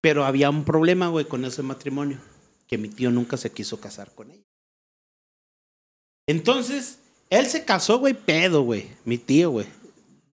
Pero 0.01 0.25
había 0.25 0.51
un 0.51 0.65
problema, 0.65 1.09
güey, 1.09 1.27
con 1.27 1.45
ese 1.45 1.63
matrimonio. 1.63 2.19
Que 2.67 2.79
mi 2.79 2.89
tío 2.89 3.13
nunca 3.13 3.37
se 3.37 3.53
quiso 3.53 3.81
casar 3.81 4.13
con 4.13 4.33
ella. 4.33 4.43
Entonces, 6.27 6.99
él 7.29 7.47
se 7.47 7.65
casó, 7.65 8.01
güey, 8.01 8.15
pedo, 8.15 8.63
güey. 8.63 8.89
Mi 9.05 9.19
tío, 9.19 9.51
güey. 9.51 9.67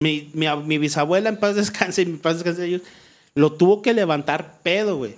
Mi, 0.00 0.30
mi, 0.32 0.46
mi 0.64 0.78
bisabuela 0.78 1.28
en 1.28 1.38
paz 1.38 1.56
descanse 1.56 2.02
y 2.02 2.06
mi 2.06 2.18
paz 2.18 2.34
descanse 2.34 2.66
ellos. 2.66 2.82
Lo 3.34 3.54
tuvo 3.54 3.82
que 3.82 3.92
levantar 3.92 4.60
pedo, 4.62 4.96
güey. 4.96 5.16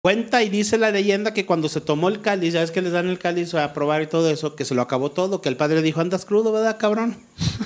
Cuenta 0.00 0.44
y 0.44 0.48
dice 0.48 0.78
la 0.78 0.92
leyenda 0.92 1.34
que 1.34 1.44
cuando 1.44 1.68
se 1.68 1.80
tomó 1.80 2.08
el 2.08 2.20
cáliz, 2.20 2.52
ya 2.54 2.62
es 2.62 2.70
que 2.70 2.80
les 2.80 2.92
dan 2.92 3.08
el 3.08 3.18
cáliz 3.18 3.52
a 3.54 3.72
probar 3.74 4.00
y 4.02 4.06
todo 4.06 4.30
eso, 4.30 4.54
que 4.54 4.64
se 4.64 4.74
lo 4.76 4.82
acabó 4.82 5.10
todo, 5.10 5.40
que 5.40 5.48
el 5.48 5.56
padre 5.56 5.82
dijo, 5.82 6.00
andas 6.00 6.24
crudo, 6.24 6.52
¿verdad, 6.52 6.76
cabrón? 6.78 7.16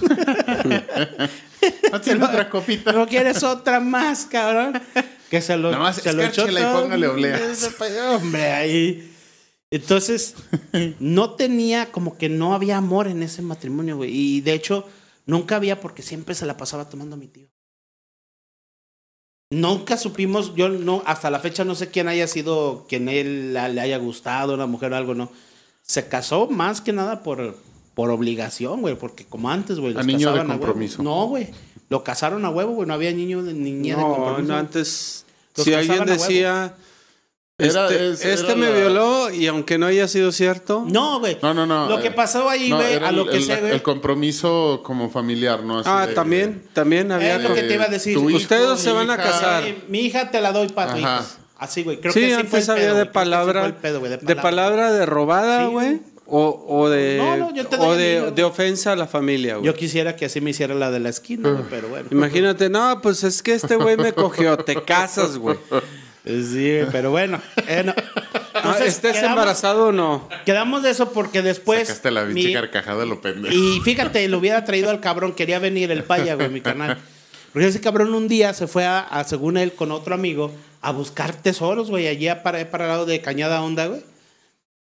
¿No 1.93 2.01
tiene 2.01 2.24
otra 2.24 2.49
copita? 2.49 2.93
¿No 2.93 3.07
quieres 3.07 3.43
otra 3.43 3.80
más, 3.80 4.24
cabrón? 4.26 4.80
Que 5.30 5.41
se 5.43 5.57
lo, 5.57 5.70
Nada 5.70 5.83
más 5.83 5.97
se 5.97 6.12
lo 6.12 6.22
echó 6.22 6.49
y 6.49 6.55
todo. 6.55 6.83
póngale 6.83 7.07
pa- 7.78 8.14
Hombre, 8.16 8.53
ahí. 8.53 9.14
Entonces, 9.70 10.35
no 11.01 11.35
tenía, 11.35 11.93
como 11.93 12.16
que 12.18 12.28
no 12.28 12.55
había 12.55 12.78
amor 12.78 13.09
en 13.09 13.22
ese 13.22 13.43
matrimonio, 13.43 13.97
güey. 13.97 14.11
Y 14.14 14.41
de 14.41 14.55
hecho, 14.55 14.87
nunca 15.26 15.57
había 15.57 15.80
porque 15.80 16.03
siempre 16.03 16.35
se 16.35 16.47
la 16.47 16.57
pasaba 16.57 16.89
tomando 16.89 17.14
a 17.16 17.18
mi 17.18 17.28
tío. 17.28 17.49
Nunca 19.53 19.98
supimos, 19.98 20.55
yo 20.55 20.70
no, 20.70 21.03
hasta 21.05 21.30
la 21.30 21.38
fecha 21.38 21.62
no 21.62 21.74
sé 21.74 21.90
quién 21.90 22.09
haya 22.09 22.26
sido, 22.26 22.86
quien 22.88 23.09
él 23.09 23.53
le 23.53 23.80
haya 23.80 23.98
gustado, 23.98 24.55
una 24.55 24.66
mujer 24.66 24.92
o 24.92 24.96
algo, 24.96 25.14
no. 25.14 25.30
Se 25.82 26.09
casó 26.09 26.46
más 26.48 26.80
que 26.80 26.94
nada 26.94 27.22
por, 27.22 27.57
por 27.94 28.11
obligación, 28.11 28.80
güey, 28.80 28.94
porque 28.96 29.26
como 29.26 29.50
antes, 29.50 29.78
güey. 29.78 29.92
A 29.92 29.96
los 29.98 30.07
niño 30.07 30.32
de 30.32 30.38
casaban 30.38 30.59
compromiso. 30.59 31.03
No, 31.03 31.26
güey. 31.26 31.50
Lo 31.90 32.03
casaron 32.03 32.44
a 32.46 32.50
huevo, 32.50 32.72
güey. 32.72 32.88
No 32.88 32.94
había 32.94 33.12
niño 33.12 33.42
de 33.42 33.53
niña 33.53 33.96
de 33.96 34.00
No, 34.03 34.14
compromiso. 34.14 34.53
no, 34.53 34.59
antes, 34.59 35.26
Los 35.55 35.66
si 35.66 35.74
alguien 35.74 36.07
decía, 36.07 36.74
Era- 37.70 37.86
este, 37.88 38.10
es- 38.10 38.24
este 38.24 38.46
era 38.52 38.56
me 38.56 38.70
la- 38.70 38.76
violó 38.76 39.30
y 39.30 39.46
aunque 39.46 39.78
no 39.78 39.86
haya 39.86 40.08
sido 40.08 40.32
cierto, 40.32 40.84
No, 40.88 41.20
güey. 41.20 41.38
No, 41.42 41.54
no, 41.54 41.66
no. 41.66 41.88
Lo 41.88 42.00
que 42.00 42.08
eh, 42.08 42.12
pasó 42.12 42.48
ahí, 42.48 42.70
güey, 42.70 42.94
a 42.96 43.12
lo 43.12 43.22
el- 43.24 43.30
que 43.30 43.36
el, 43.38 43.42
sé, 43.44 43.56
güey. 43.60 43.72
El 43.72 43.82
compromiso 43.82 44.80
como 44.84 45.10
familiar, 45.10 45.62
¿no? 45.62 45.78
Así 45.80 45.88
ah, 45.92 46.06
de- 46.06 46.14
también, 46.14 46.62
también 46.72 47.10
había... 47.12 47.36
Es 47.36 47.42
lo 47.42 47.54
que 47.54 47.62
te 47.62 47.74
iba 47.74 47.84
a 47.84 47.88
decir. 47.88 48.16
hijo, 48.18 48.26
Ustedes 48.36 48.80
se 48.80 48.92
van 48.92 49.10
a 49.10 49.14
hija. 49.14 49.22
casar. 49.22 49.64
Eh, 49.64 49.84
mi 49.88 50.00
hija 50.00 50.30
te 50.30 50.40
la 50.40 50.52
doy 50.52 50.68
para 50.68 50.94
tu 50.94 51.04
Ajá. 51.04 51.20
hijo. 51.22 51.30
Así, 51.58 51.84
güey. 51.84 51.98
Creo 52.00 52.12
sí, 52.12 52.20
que 52.20 52.26
sí 52.26 52.32
fue 52.32 52.40
antes 52.58 52.64
el 52.68 52.70
había 52.72 52.86
pedo, 52.88 52.96
de 52.98 53.04
sí 53.04 53.10
palabra, 53.12 53.64
el 53.66 53.74
pedo, 53.74 54.00
güey, 54.00 54.18
de 54.20 54.36
palabra 54.36 54.92
de 54.92 55.06
robada, 55.06 55.64
Sí, 55.66 55.70
güey, 55.70 56.00
o, 56.26 56.64
o 56.68 56.88
de, 56.88 57.18
No, 57.18 57.36
no, 57.36 57.54
yo 57.54 57.66
te 57.66 57.76
doy 57.76 57.86
o 57.86 57.94
de, 57.94 58.30
de 58.32 58.42
ofensa 58.42 58.92
a 58.92 58.96
la 58.96 59.06
familia, 59.06 59.54
güey. 59.56 59.66
Yo 59.66 59.74
quisiera 59.76 60.16
que 60.16 60.24
así 60.24 60.40
me 60.40 60.50
hiciera 60.50 60.74
la 60.74 60.90
de 60.90 60.98
la 60.98 61.10
esquina, 61.10 61.50
güey, 61.50 61.64
pero 61.70 61.86
bueno. 61.88 62.08
Imagínate, 62.10 62.68
no, 62.68 63.00
pues 63.00 63.22
es 63.22 63.42
que 63.42 63.54
este 63.54 63.76
güey 63.76 63.96
me 63.96 64.12
cogió, 64.12 64.56
te 64.56 64.82
casas, 64.82 65.38
güey. 65.38 65.56
Sí, 66.25 66.79
pero 66.93 67.11
bueno. 67.11 67.41
Eh, 67.66 67.83
no. 67.85 67.95
Entonces, 68.55 68.89
¿Estés 68.89 69.16
quedamos- 69.16 69.31
embarazado 69.31 69.87
o 69.89 69.93
no? 69.93 70.29
Quedamos 70.47 70.83
de 70.83 70.91
eso 70.91 71.12
porque 71.12 71.43
después. 71.43 71.89
Sacaste 71.89 72.11
la 72.11 72.25
mi- 72.25 72.53
carcajada 72.53 73.01
de 73.01 73.07
lo 73.07 73.20
pendejo. 73.20 73.53
Y 73.55 73.81
fíjate, 73.81 74.29
lo 74.29 74.39
hubiera 74.39 74.64
traído 74.64 74.91
al 74.91 75.01
cabrón, 75.01 75.33
quería 75.35 75.59
venir 75.59 75.91
el 75.91 76.05
paya, 76.05 76.35
güey, 76.35 76.49
mi 76.51 76.61
canal. 76.61 76.99
Porque 77.53 77.68
ese 77.68 77.81
cabrón 77.81 78.14
un 78.14 78.29
día 78.29 78.55
se 78.55 78.66
fue 78.66 78.85
a, 78.85 79.01
a, 79.01 79.25
según 79.25 79.57
él, 79.57 79.73
con 79.73 79.91
otro 79.91 80.14
amigo, 80.14 80.53
a 80.81 80.93
buscar 80.93 81.35
tesoros, 81.35 81.91
güey, 81.91 82.07
allí 82.07 82.29
para, 82.43 82.70
para 82.70 82.85
el 82.85 82.91
lado 82.91 83.05
de 83.07 83.20
Cañada 83.20 83.62
Honda, 83.62 83.87
güey. 83.89 84.03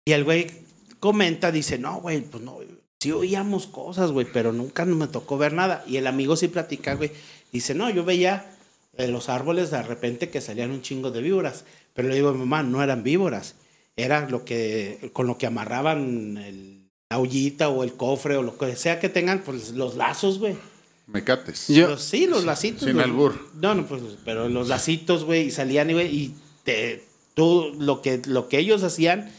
Y 0.05 0.13
el 0.13 0.25
güey 0.25 0.51
comenta, 0.99 1.53
dice, 1.53 1.79
no, 1.79 2.01
güey, 2.01 2.21
pues 2.21 2.43
no, 2.43 2.59
sí 3.01 3.13
oíamos 3.13 3.67
cosas, 3.69 4.11
güey, 4.11 4.27
pero 4.33 4.53
nunca 4.53 4.85
me 4.85 5.07
tocó 5.07 5.39
ver 5.39 5.53
nada. 5.53 5.85
Y 5.87 5.97
el 5.99 6.07
amigo 6.09 6.37
sí 6.37 6.49
platica, 6.49 6.95
güey. 6.95 7.13
Dice, 7.53 7.75
no, 7.75 7.89
yo 7.91 8.05
veía 8.05 8.52
en 8.97 9.13
los 9.13 9.29
árboles 9.29 9.71
de 9.71 9.83
repente 9.83 10.29
que 10.31 10.41
salían 10.41 10.71
un 10.71 10.83
chingo 10.83 11.11
de 11.11 11.23
víboras. 11.23 11.65
Pero 11.95 12.09
le 12.09 12.15
digo, 12.15 12.33
mamá, 12.35 12.63
no 12.63 12.83
eran 12.83 13.03
víboras. 13.03 13.55
Era 13.97 14.29
lo 14.29 14.45
que, 14.45 15.11
con 15.13 15.27
lo 15.27 15.37
que 15.39 15.47
amarraban 15.47 16.39
el, 16.39 16.89
la 17.11 17.19
ollita 17.19 17.69
o 17.69 17.85
el 17.85 17.95
cofre 17.95 18.37
o 18.37 18.43
lo 18.43 18.57
que 18.57 18.75
sea 18.77 19.01
que 19.01 19.09
tengan, 19.09 19.43
pues 19.45 19.71
los 19.73 19.97
lazos, 19.97 20.39
güey. 20.39 20.57
Mecates. 21.07 21.69
Yo- 21.69 21.89
Los- 21.89 22.03
sí, 22.03 22.27
los 22.27 22.45
lacitos. 22.45 22.85
Sin 22.85 22.97
los- 22.97 23.05
albur. 23.05 23.49
No, 23.61 23.75
no, 23.75 23.87
pues, 23.87 24.03
pero 24.25 24.49
los 24.49 24.69
lacitos, 24.69 25.25
güey, 25.25 25.49
y 25.49 25.51
salían, 25.51 25.91
y, 25.91 25.93
güey, 25.95 26.07
y 26.15 26.35
te, 26.65 27.05
tú, 27.35 27.75
lo 27.79 28.01
que, 28.01 28.23
lo 28.27 28.49
que 28.49 28.59
ellos 28.59 28.83
hacían, 28.83 29.31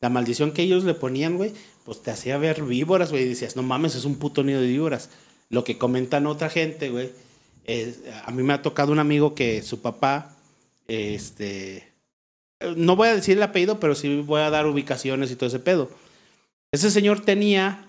la 0.00 0.10
maldición 0.10 0.52
que 0.52 0.62
ellos 0.62 0.84
le 0.84 0.94
ponían, 0.94 1.36
güey, 1.36 1.52
pues 1.84 2.02
te 2.02 2.10
hacía 2.10 2.36
ver 2.38 2.62
víboras, 2.64 3.10
güey, 3.12 3.22
y 3.24 3.28
decías, 3.28 3.56
no 3.56 3.62
mames, 3.62 3.94
es 3.94 4.04
un 4.04 4.16
puto 4.16 4.42
nido 4.42 4.60
de 4.60 4.66
víboras. 4.66 5.08
Lo 5.48 5.64
que 5.64 5.78
comentan 5.78 6.26
otra 6.26 6.50
gente, 6.50 6.90
güey, 6.90 7.10
a 8.24 8.30
mí 8.30 8.42
me 8.42 8.52
ha 8.52 8.62
tocado 8.62 8.92
un 8.92 8.98
amigo 8.98 9.34
que 9.34 9.62
su 9.62 9.80
papá, 9.80 10.34
este, 10.88 11.88
no 12.76 12.96
voy 12.96 13.08
a 13.08 13.14
decir 13.14 13.36
el 13.36 13.42
apellido, 13.42 13.78
pero 13.80 13.94
sí 13.94 14.20
voy 14.20 14.40
a 14.42 14.50
dar 14.50 14.66
ubicaciones 14.66 15.30
y 15.30 15.36
todo 15.36 15.48
ese 15.48 15.58
pedo. 15.58 15.90
Ese 16.72 16.90
señor 16.90 17.20
tenía 17.20 17.86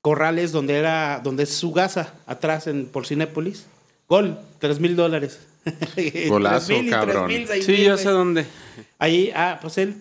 corrales 0.00 0.52
donde 0.52 0.74
era, 0.74 1.20
donde 1.24 1.44
es 1.44 1.50
su 1.54 1.72
casa, 1.72 2.14
atrás 2.26 2.66
en 2.66 2.86
por 2.86 3.06
Cinépolis. 3.06 3.66
Gol, 4.08 4.38
tres 4.58 4.80
mil 4.80 4.96
dólares. 4.96 5.40
Golazo, 6.28 6.66
3,000 6.66 6.86
y 6.86 6.90
cabrón. 6.90 7.26
3,000, 7.26 7.46
6,000, 7.48 7.62
Sí, 7.78 7.82
ya 7.84 7.92
güey. 7.92 8.04
sé 8.04 8.10
dónde. 8.10 8.44
Ahí, 8.98 9.32
ah, 9.34 9.58
pues 9.62 9.78
él. 9.78 9.96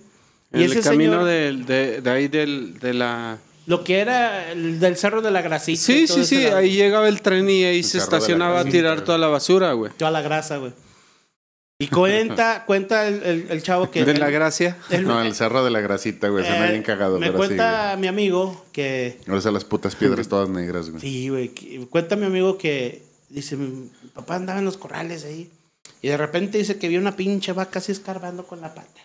En 0.51 0.59
Y 0.59 0.63
el 0.65 0.71
ese 0.73 0.81
camino 0.81 1.13
señor, 1.13 1.25
del- 1.25 1.65
de, 1.65 2.01
de 2.01 2.09
ahí 2.11 2.27
del, 2.27 2.77
de 2.79 2.93
la... 2.93 3.37
lo 3.65 3.83
que 3.83 3.99
era 3.99 4.51
el 4.51 4.79
del 4.79 4.97
Cerro 4.97 5.21
de 5.21 5.31
la 5.31 5.41
Grasita. 5.41 5.81
Sí, 5.81 6.05
todo 6.07 6.17
sí, 6.17 6.25
sí, 6.25 6.43
lado. 6.43 6.57
ahí 6.57 6.71
llegaba 6.73 7.07
el 7.07 7.21
tren 7.21 7.49
y 7.49 7.63
ahí 7.63 7.77
El 7.79 7.83
se 7.83 7.97
estacionaba 7.97 8.59
a 8.61 8.65
tirar 8.65 9.01
toda 9.03 9.17
la 9.17 9.27
basura, 9.27 9.73
güey. 9.73 9.91
Toda 9.97 10.11
la 10.11 10.21
grasa, 10.21 10.57
güey. 10.57 10.73
Y 11.79 11.87
cuenta, 11.87 12.63
cuenta 12.67 13.07
el, 13.07 13.23
el- 13.23 13.47
el 13.49 13.63
chavo 13.63 13.89
que... 13.91 14.05
De 14.05 14.13
la 14.17 14.29
gracia. 14.29 14.77
él- 14.89 15.05
No, 15.05 15.21
el 15.21 15.33
cerro 15.35 15.63
de 15.65 15.71
la 15.71 15.81
grasita, 15.81 16.27
güey. 16.29 16.45
Suena 16.45 16.67
eh, 16.67 16.71
bien 16.71 16.83
cagado, 16.83 17.19
Me 17.19 17.27
sí, 17.27 17.33
cuenta 17.33 17.95
mi 17.99 18.07
amigo 18.07 18.65
que. 18.71 19.19
Ahora 19.27 19.41
son 19.41 19.53
las 19.53 19.65
putas 19.65 19.95
piedras 19.95 20.27
todas 20.29 20.49
negras, 20.49 20.89
güey. 20.89 21.01
Sí, 21.01 21.29
güey. 21.29 21.49
que- 21.49 21.85
Cuenta 21.89 22.15
mi 22.15 22.25
amigo 22.25 22.57
que 22.57 23.03
dice, 23.29 23.57
mi 23.57 23.89
papá 24.13 24.35
andaba 24.35 24.59
en 24.59 24.65
los 24.65 24.77
corrales 24.77 25.25
ahí. 25.25 25.49
Y 26.01 26.09
de 26.09 26.17
repente 26.17 26.57
dice 26.57 26.77
que 26.77 26.87
vio 26.89 26.99
una 26.99 27.15
pinche 27.15 27.53
vaca 27.53 27.79
así 27.79 27.91
escarbando 27.91 28.45
con 28.45 28.61
la 28.61 28.73
pata. 28.73 29.01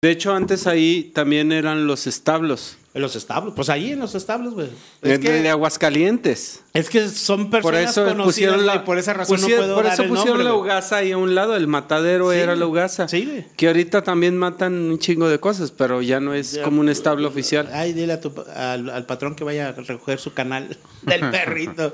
De 0.00 0.12
hecho, 0.12 0.32
antes 0.32 0.68
ahí 0.68 1.10
también 1.12 1.50
eran 1.50 1.88
los 1.88 2.06
establos. 2.06 2.76
En 2.94 3.02
los 3.02 3.16
establos, 3.16 3.52
pues 3.54 3.68
ahí 3.68 3.92
en 3.92 3.98
los 3.98 4.14
establos, 4.14 4.54
güey. 4.54 4.68
Es 5.02 5.20
de, 5.20 5.42
de 5.42 5.48
Aguascalientes. 5.50 6.62
es 6.72 6.88
que 6.88 7.08
son 7.08 7.50
Por 7.50 7.62
personas 7.62 7.90
eso 7.90 8.04
conocidas, 8.04 8.24
pusieron 8.26 8.66
la, 8.66 8.74
güey, 8.74 8.84
por 8.84 8.98
esa 8.98 9.12
razón 9.12 9.40
no 9.40 9.46
puedo 9.48 9.74
por 9.74 9.84
dar 9.84 9.92
eso 9.94 10.02
el 10.04 10.08
pusieron 10.08 10.38
nombre, 10.38 10.44
la. 10.52 10.54
Ugasa 10.54 10.96
ahí 10.98 11.12
a 11.12 11.18
un 11.18 11.34
lado, 11.34 11.54
el 11.56 11.66
matadero 11.66 12.32
Sí, 12.32 12.38
era 12.38 12.54
la. 12.56 12.66
Ugasa. 12.66 13.08
Sí, 13.08 13.24
güey. 13.24 13.44
Que 13.56 13.66
ahorita 13.66 14.02
también 14.02 14.36
matan 14.36 14.72
un 14.74 14.98
chingo 15.00 15.28
de 15.28 15.38
cosas, 15.40 15.70
pero 15.72 16.00
ya 16.00 16.18
no 16.20 16.32
es 16.32 16.52
Ya. 16.52 16.62
como 16.62 16.80
un 16.80 16.88
establo 16.88 17.26
oficial. 17.28 17.68
Ay, 17.72 17.92
dile 17.92 18.12
a 18.14 18.20
tu 18.20 18.32
al 18.54 19.04
patrón 19.06 19.34
que 19.34 19.42
vaya 19.44 19.68
a 19.68 19.72
recoger 19.72 20.18
su 20.20 20.32
canal 20.32 20.76
del 21.02 21.30
perrito. 21.30 21.92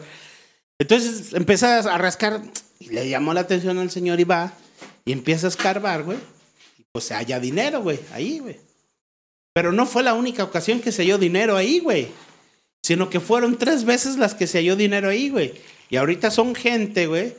Entonces 0.78 1.32
empiezas 1.34 1.86
a 1.86 1.96
rascar 1.98 2.40
y 2.80 2.88
le 2.90 3.08
llamó 3.08 3.32
la 3.34 3.40
atención 3.40 3.78
al 3.78 3.90
señor 3.90 4.20
y 4.20 4.24
va 4.24 4.52
y 5.04 5.12
empieza 5.12 5.46
a 5.46 5.50
escarbar, 5.50 6.02
güey. 6.02 6.18
Pues 6.94 7.06
se 7.06 7.14
halla 7.14 7.40
dinero, 7.40 7.82
güey, 7.82 7.98
ahí, 8.12 8.38
güey. 8.38 8.56
Pero 9.52 9.72
no 9.72 9.84
fue 9.84 10.04
la 10.04 10.14
única 10.14 10.44
ocasión 10.44 10.78
que 10.78 10.92
se 10.92 11.02
halló 11.02 11.18
dinero 11.18 11.56
ahí, 11.56 11.80
güey. 11.80 12.06
Sino 12.84 13.10
que 13.10 13.18
fueron 13.18 13.58
tres 13.58 13.84
veces 13.84 14.16
las 14.16 14.34
que 14.36 14.46
se 14.46 14.58
halló 14.58 14.76
dinero 14.76 15.08
ahí, 15.08 15.28
güey. 15.28 15.54
Y 15.90 15.96
ahorita 15.96 16.30
son 16.30 16.54
gente, 16.54 17.08
güey, 17.08 17.34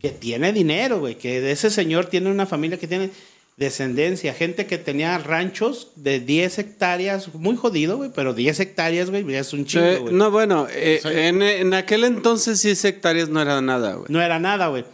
que 0.00 0.10
tiene 0.10 0.52
dinero, 0.52 1.00
güey. 1.00 1.16
Que 1.16 1.40
de 1.40 1.50
ese 1.50 1.70
señor 1.70 2.06
tiene 2.06 2.30
una 2.30 2.46
familia 2.46 2.78
que 2.78 2.86
tiene 2.86 3.10
descendencia. 3.56 4.32
Gente 4.32 4.66
que 4.66 4.78
tenía 4.78 5.18
ranchos 5.18 5.88
de 5.96 6.20
10 6.20 6.60
hectáreas. 6.60 7.34
Muy 7.34 7.56
jodido, 7.56 7.96
güey. 7.96 8.10
Pero 8.14 8.32
10 8.32 8.60
hectáreas, 8.60 9.10
güey, 9.10 9.34
es 9.34 9.52
un 9.52 9.64
chingo, 9.66 9.86
Eh, 9.86 9.98
güey. 9.98 10.14
no, 10.14 10.30
bueno, 10.30 10.68
eh, 10.70 11.00
Sí. 11.02 11.08
en, 11.12 11.42
en 11.42 11.74
aquel 11.74 12.04
entonces 12.04 12.62
10 12.62 12.84
hectáreas 12.84 13.28
no 13.28 13.42
era 13.42 13.60
nada, 13.60 13.94
güey. 13.94 14.06
No 14.08 14.22
era 14.22 14.38
nada, 14.38 14.68
güey. 14.68 14.84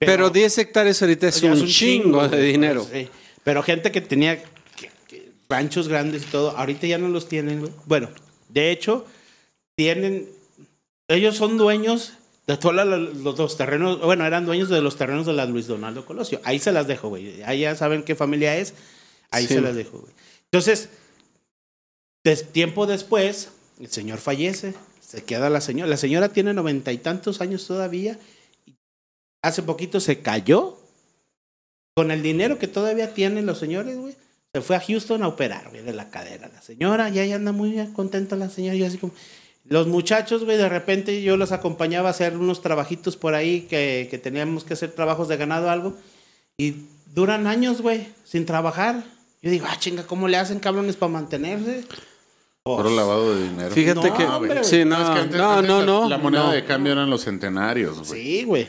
Pero, 0.00 0.30
10 0.30 0.58
hectáreas 0.58 1.00
ahorita 1.02 1.28
es 1.28 1.40
un, 1.44 1.66
chingo, 1.68 2.26
de 2.26 2.42
dinero. 2.42 2.84
pues, 2.90 3.04
sí. 3.06 3.10
Pero 3.44 3.62
gente 3.62 3.90
que 3.92 4.00
tenía 4.00 4.42
ranchos 5.48 5.88
grandes 5.88 6.22
y 6.22 6.26
todo, 6.26 6.56
ahorita 6.56 6.86
ya 6.86 6.98
no 6.98 7.08
los 7.08 7.28
tienen. 7.28 7.68
Bueno, 7.86 8.08
de 8.48 8.70
hecho, 8.70 9.06
tienen. 9.76 10.28
Ellos 11.08 11.36
son 11.36 11.58
dueños 11.58 12.12
de 12.46 12.56
todos 12.56 12.74
los, 12.74 13.16
los 13.16 13.56
terrenos. 13.56 14.00
Bueno, 14.00 14.24
eran 14.26 14.46
dueños 14.46 14.68
de 14.68 14.80
los 14.80 14.96
terrenos 14.96 15.26
de 15.26 15.32
la 15.32 15.46
Luis 15.46 15.66
Donaldo 15.66 16.04
Colosio. 16.06 16.40
Ahí 16.44 16.58
se 16.58 16.72
las 16.72 16.86
dejo, 16.86 17.08
güey. 17.08 17.42
Ahí 17.42 17.60
ya 17.60 17.74
saben 17.74 18.02
qué 18.04 18.14
familia 18.14 18.56
es. 18.56 18.74
Ahí 19.30 19.46
Sí. 19.46 19.54
se 19.54 19.60
las 19.60 19.74
dejo, 19.74 19.98
güey. 20.00 20.12
Entonces, 20.44 20.88
des- 22.24 22.52
tiempo 22.52 22.86
después, 22.86 23.50
el 23.80 23.88
señor 23.90 24.18
fallece. 24.18 24.74
Se 25.00 25.24
queda 25.24 25.50
la 25.50 25.60
señora. 25.60 25.90
La 25.90 25.96
señora 25.96 26.28
tiene 26.28 26.54
noventa 26.54 26.92
y 26.92 26.98
tantos 26.98 27.40
años 27.40 27.66
todavía. 27.66 28.18
y 28.66 28.74
Hace 29.42 29.62
poquito 29.62 29.98
se 30.00 30.20
cayó 30.20 30.78
con 32.00 32.10
el 32.10 32.22
dinero 32.22 32.58
que 32.58 32.66
todavía 32.66 33.12
tienen 33.12 33.44
los 33.46 33.58
señores, 33.58 33.98
güey, 33.98 34.14
se 34.54 34.60
fue 34.62 34.76
a 34.76 34.80
Houston 34.80 35.22
a 35.22 35.28
operar, 35.28 35.68
güey, 35.70 35.82
de 35.82 35.92
la 35.92 36.08
cadera. 36.10 36.48
La 36.52 36.62
señora, 36.62 37.08
ya 37.10 37.22
ahí 37.22 37.32
anda 37.32 37.52
muy 37.52 37.76
contenta 37.92 38.36
la 38.36 38.48
señora, 38.48 38.74
y 38.76 38.84
así 38.84 38.96
como... 38.98 39.12
Los 39.66 39.86
muchachos, 39.86 40.44
güey, 40.44 40.56
de 40.56 40.68
repente 40.68 41.22
yo 41.22 41.36
los 41.36 41.52
acompañaba 41.52 42.08
a 42.08 42.12
hacer 42.12 42.36
unos 42.36 42.62
trabajitos 42.62 43.16
por 43.18 43.34
ahí 43.34 43.60
que, 43.68 44.08
que 44.10 44.18
teníamos 44.18 44.64
que 44.64 44.72
hacer 44.72 44.90
trabajos 44.92 45.28
de 45.28 45.36
ganado 45.36 45.66
o 45.66 45.70
algo. 45.70 45.94
Y 46.56 46.74
duran 47.14 47.46
años, 47.46 47.80
güey, 47.82 48.08
sin 48.24 48.46
trabajar. 48.46 49.04
Yo 49.42 49.50
digo, 49.50 49.66
ah, 49.68 49.76
chinga, 49.78 50.04
¿cómo 50.06 50.26
le 50.26 50.38
hacen 50.38 50.58
cabrones 50.58 50.96
para 50.96 51.12
mantenerse? 51.12 51.84
Por 52.62 52.80
Pues, 52.82 52.88
un 52.90 52.96
lavado 52.96 53.34
de 53.34 53.42
dinero. 53.48 53.70
Fíjate 53.70 54.08
No, 54.08 54.16
que. 54.16 54.24
hombre, 54.24 54.52
güey. 54.54 54.64
sí, 54.64 54.84
no, 54.84 54.96
es 55.00 55.10
que 55.10 55.18
antes- 55.20 55.38
no, 55.38 55.50
antes 55.52 55.68
no, 55.70 55.78
la- 55.80 55.86
no. 55.86 56.08
La 56.08 56.18
moneda 56.18 56.44
no. 56.44 56.52
de 56.52 56.64
cambio 56.64 56.92
eran 56.92 57.08
los 57.10 57.22
centenarios, 57.24 58.08
güey. 58.08 58.22
Sí, 58.22 58.44
güey. 58.44 58.68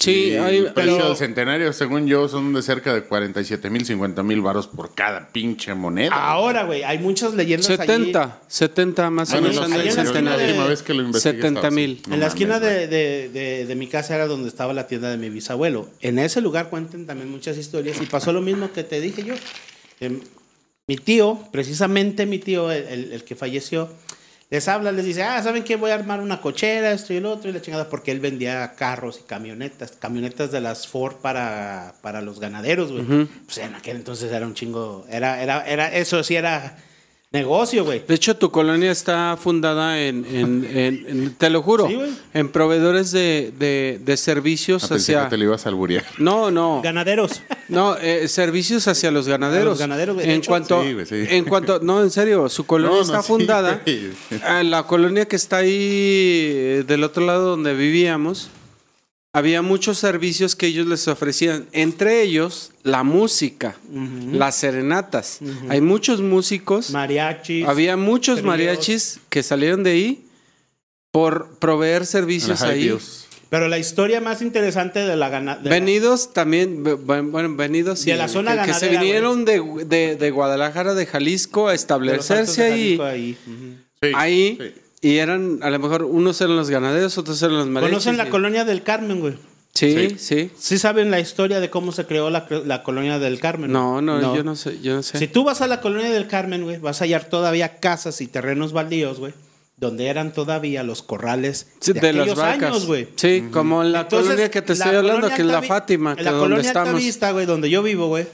Sí, 0.00 0.30
Y 0.30 0.36
hay- 0.36 0.56
el 0.56 0.72
precio 0.72 0.96
pero- 0.96 1.08
del 1.08 1.16
centenario, 1.16 1.72
según 1.74 2.06
yo, 2.06 2.26
son 2.26 2.52
de 2.54 2.62
cerca 2.62 2.94
de 2.94 3.02
47 3.04 3.68
mil, 3.68 3.84
50 3.84 4.22
mil 4.22 4.40
varos 4.40 4.66
por 4.66 4.94
cada 4.94 5.28
pinche 5.30 5.74
moneda. 5.74 6.14
Ahora, 6.14 6.64
güey, 6.64 6.82
hay 6.82 6.98
muchas 6.98 7.34
leyendas 7.34 7.68
allí. 7.68 7.76
70, 7.86 8.40
70 8.48 9.10
más 9.10 9.30
o 9.32 9.36
menos 9.42 9.56
la 9.56 9.66
última 9.66 10.66
vez 10.66 10.82
que 10.82 10.94
lo 10.94 11.02
investigué 11.02 11.34
70 11.36 11.48
estaba 11.60 11.68
así. 11.68 11.74
mil. 11.76 12.02
No 12.08 12.14
en 12.14 12.20
la 12.20 12.26
esquina 12.28 12.58
de, 12.58 12.86
de- 12.86 13.28
de- 13.28 13.66
de 13.66 13.74
mi 13.74 13.86
casa 13.88 14.14
era 14.14 14.26
donde 14.26 14.48
estaba 14.48 14.72
la 14.72 14.86
tienda 14.86 15.10
de 15.10 15.18
mi 15.18 15.28
bisabuelo. 15.28 15.88
En 16.00 16.18
ese 16.18 16.40
lugar 16.40 16.70
cuentan 16.70 17.04
también 17.06 17.30
muchas 17.30 17.58
historias 17.58 18.00
y 18.00 18.06
pasó 18.06 18.32
lo 18.32 18.40
mismo 18.40 18.72
que 18.72 18.82
te 18.84 19.00
dije 19.02 19.22
yo. 19.22 19.34
Em, 20.00 20.18
mi 20.86 20.96
tío, 20.96 21.38
precisamente 21.52 22.24
mi 22.24 22.38
tío, 22.38 22.72
el, 22.72 22.84
el- 22.84 23.12
el 23.12 23.24
que 23.24 23.36
falleció, 23.36 23.90
les 24.50 24.66
habla, 24.66 24.90
les 24.90 25.04
dice, 25.04 25.22
ah, 25.22 25.40
¿saben 25.42 25.62
qué? 25.62 25.76
Voy 25.76 25.92
a 25.92 25.94
armar 25.94 26.20
una 26.20 26.40
cochera, 26.40 26.90
esto 26.90 27.12
y 27.12 27.18
el 27.18 27.26
otro, 27.26 27.48
y 27.48 27.52
la 27.52 27.62
chingada, 27.62 27.88
porque 27.88 28.10
él 28.10 28.18
vendía 28.18 28.74
carros 28.74 29.20
y 29.20 29.22
camionetas, 29.22 29.92
camionetas 29.92 30.50
de 30.50 30.60
las 30.60 30.88
Ford 30.88 31.16
para, 31.16 31.94
para 32.02 32.20
los 32.20 32.40
ganaderos, 32.40 32.90
güey. 32.90 33.28
Pues 33.46 33.58
en 33.58 33.76
aquel 33.76 33.96
entonces 33.96 34.32
era 34.32 34.44
un 34.44 34.54
chingo, 34.54 35.06
era, 35.08 35.40
era, 35.40 35.64
era, 35.66 35.94
eso 35.94 36.24
sí 36.24 36.34
era 36.34 36.76
negocio, 37.32 37.84
güey. 37.84 38.02
De 38.08 38.14
hecho, 38.16 38.36
tu 38.36 38.50
colonia 38.50 38.90
está 38.90 39.36
fundada 39.40 40.00
en, 40.02 40.24
en- 40.24 40.64
en- 40.76 41.04
en- 41.08 41.34
te 41.36 41.48
lo 41.48 41.62
juro, 41.62 41.86
Sí, 41.86 41.94
güey. 41.94 42.10
en 42.34 42.48
proveedores 42.48 43.12
de, 43.12 43.52
de- 43.56 44.00
de 44.04 44.16
servicios 44.16 44.82
Ah, 44.84 44.88
pensé 44.88 45.14
hacia... 45.14 45.24
que 45.24 45.30
te 45.30 45.36
lo 45.38 45.44
ibas 45.44 45.64
a 45.64 45.68
alburear. 45.68 46.04
No, 46.18 46.50
no, 46.50 46.80
Ganaderos. 46.82 47.40
no, 47.68 47.96
eh, 47.98 48.26
servicios 48.26 48.88
hacia 48.88 49.12
los 49.12 49.28
ganaderos. 49.28 49.66
A 49.66 49.70
los 49.70 49.78
ganaderos, 49.78 50.16
güey. 50.16 50.28
En 50.28 50.38
hecho- 50.38 50.48
cuanto, 50.50 50.82
Sí, 50.82 50.92
güey, 50.92 51.06
sí. 51.06 51.24
en 51.28 51.44
cuanto, 51.44 51.78
no, 51.80 52.02
en 52.02 52.10
serio, 52.10 52.48
su 52.48 52.66
colonia 52.66 52.90
No, 52.90 52.96
no, 52.96 53.02
está 53.04 53.22
fundada. 53.22 53.80
la 54.64 54.82
colonia 54.88 55.26
que 55.28 55.36
está 55.36 55.58
ahí 55.58 55.70
eh, 55.78 56.84
del 56.84 57.04
otro 57.04 57.24
lado 57.24 57.50
donde 57.50 57.74
vivíamos, 57.74 58.50
había 59.32 59.62
muchos 59.62 59.98
servicios 59.98 60.56
que 60.56 60.66
ellos 60.66 60.86
les 60.86 61.06
ofrecían, 61.08 61.66
entre 61.72 62.22
ellos 62.22 62.72
la 62.82 63.04
música, 63.04 63.76
las 64.32 64.56
serenatas. 64.56 65.38
Hay 65.68 65.80
muchos 65.80 66.20
músicos, 66.20 66.90
Mariachis. 66.90 67.66
había 67.66 67.96
muchos 67.96 68.36
tríos. 68.36 68.46
mariachis 68.46 69.20
que 69.28 69.42
salieron 69.42 69.82
de 69.84 69.90
ahí 69.92 70.24
por 71.12 71.58
proveer 71.58 72.06
servicios 72.06 72.62
ahí. 72.62 72.82
Dios. 72.84 73.26
Pero 73.50 73.66
la 73.66 73.78
historia 73.78 74.20
más 74.20 74.42
interesante 74.42 75.00
de 75.00 75.16
la 75.16 75.28
ganadera. 75.28 75.70
Venidos 75.74 76.32
también, 76.32 76.84
bueno, 77.04 77.56
venidos 77.56 78.04
De 78.04 78.12
y 78.12 78.16
la 78.16 78.28
zona 78.28 78.60
que, 78.62 78.68
que 78.72 78.74
se 78.78 78.88
vinieron 78.88 79.44
de, 79.44 79.60
de- 79.86 80.14
de 80.14 80.30
Guadalajara, 80.30 80.94
de 80.94 81.04
Jalisco 81.06 81.66
a 81.66 81.74
establecerse 81.74 82.62
ahí. 82.64 82.98
ahí. 83.02 83.36
Sí, 84.02 84.12
ahí 84.14 84.58
sí. 84.60 84.79
Y 85.00 85.16
eran 85.16 85.58
a 85.62 85.70
lo 85.70 85.78
mejor 85.78 86.04
unos 86.04 86.40
eran 86.40 86.56
los 86.56 86.70
ganaderos 86.70 87.16
otros 87.18 87.40
eran 87.42 87.56
los 87.56 87.66
mariachis 87.68 87.90
¿Conocen 87.94 88.16
la 88.16 88.26
y- 88.26 88.30
colonia 88.30 88.64
del 88.64 88.82
Carmen, 88.82 89.20
güey? 89.20 89.34
sí, 89.72 90.10
Sí. 90.10 90.16
sí 90.18 90.50
¿Sí 90.58 90.78
saben 90.78 91.10
la 91.10 91.20
historia 91.20 91.60
de 91.60 91.70
cómo 91.70 91.92
se 91.92 92.04
creó 92.06 92.28
la, 92.30 92.46
la 92.66 92.82
colonia 92.82 93.18
del 93.18 93.38
Carmen? 93.40 93.72
no, 93.72 94.02
no 94.02 94.34
yo 94.34 94.42
no 94.44 94.56
sé 94.56 94.80
yo 94.82 94.94
no 94.94 95.02
sé 95.02 95.18
Si 95.18 95.26
tú 95.28 95.44
vas 95.44 95.60
a 95.62 95.66
la 95.66 95.80
colonia 95.80 96.10
del 96.10 96.26
Carmen, 96.26 96.64
güey, 96.64 96.78
vas 96.78 97.00
a 97.00 97.04
hallar 97.04 97.24
todavía 97.24 97.76
casas 97.78 98.20
y 98.20 98.26
terrenos 98.26 98.72
baldíos, 98.72 99.18
güey, 99.20 99.32
donde 99.76 100.08
eran 100.08 100.32
todavía 100.34 100.82
los 100.82 101.02
corrales 101.02 101.68
Sí, 101.80 101.92
de, 101.94 102.00
de, 102.00 102.08
aquellos 102.10 102.36
vacas 102.36 102.70
años, 102.72 102.86
güey. 102.86 103.08
sí 103.16 103.44
como 103.50 103.82
en 103.82 103.92
la 103.92 104.00
Entonces, 104.02 104.26
colonia 104.28 104.50
que 104.50 104.60
te 104.60 104.72
estoy 104.74 104.94
hablando 104.96 105.28
que 105.28 105.40
es 105.40 105.46
la 105.48 105.62
Fátima 105.62 106.14
que 106.16 106.24
La 106.24 106.32
donde 106.32 106.44
colonia 106.44 106.66
estamos 106.66 106.88
Altavista, 106.90 107.30
güey, 107.30 107.46
donde 107.46 107.70
yo 107.70 107.82
vivo, 107.82 108.08
güey. 108.08 108.26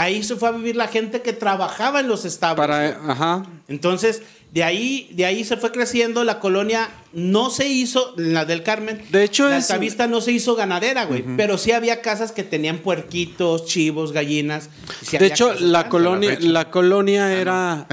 Ahí 0.00 0.22
se 0.22 0.36
fue 0.36 0.48
a 0.48 0.52
vivir 0.52 0.76
la 0.76 0.88
gente 0.88 1.20
que 1.20 1.32
trabajaba 1.32 2.00
en 2.00 2.08
los 2.08 2.24
establos. 2.24 2.66
para 2.66 2.88
ajá 3.10 3.44
Entonces, 3.68 4.22
de 4.52 4.64
ahí, 4.64 5.10
de 5.12 5.26
ahí 5.26 5.44
se 5.44 5.56
fue 5.56 5.70
creciendo. 5.72 6.24
La 6.24 6.40
colonia 6.40 6.88
no 7.12 7.50
se 7.50 7.68
hizo, 7.68 8.14
la 8.16 8.44
del 8.44 8.62
Carmen. 8.62 9.02
De 9.10 9.22
hecho, 9.22 9.48
la 9.48 9.56
Altavista 9.56 10.06
no 10.06 10.20
se 10.20 10.32
hizo 10.32 10.56
ganadera, 10.56 11.04
güey. 11.04 11.22
Pero 11.36 11.58
sí 11.58 11.72
había 11.72 12.00
casas 12.00 12.32
que 12.32 12.42
tenían 12.42 12.78
puerquitos, 12.78 13.66
chivos, 13.66 14.12
gallinas. 14.12 14.70
sí 15.02 15.18
de 15.18 15.26
hecho 15.26 15.48
casas 15.48 15.60
la 15.62 15.88
colonia 15.88 16.30
fecha. 16.30 16.48
la 16.48 16.70
colonia 16.70 17.32
era 17.32 17.86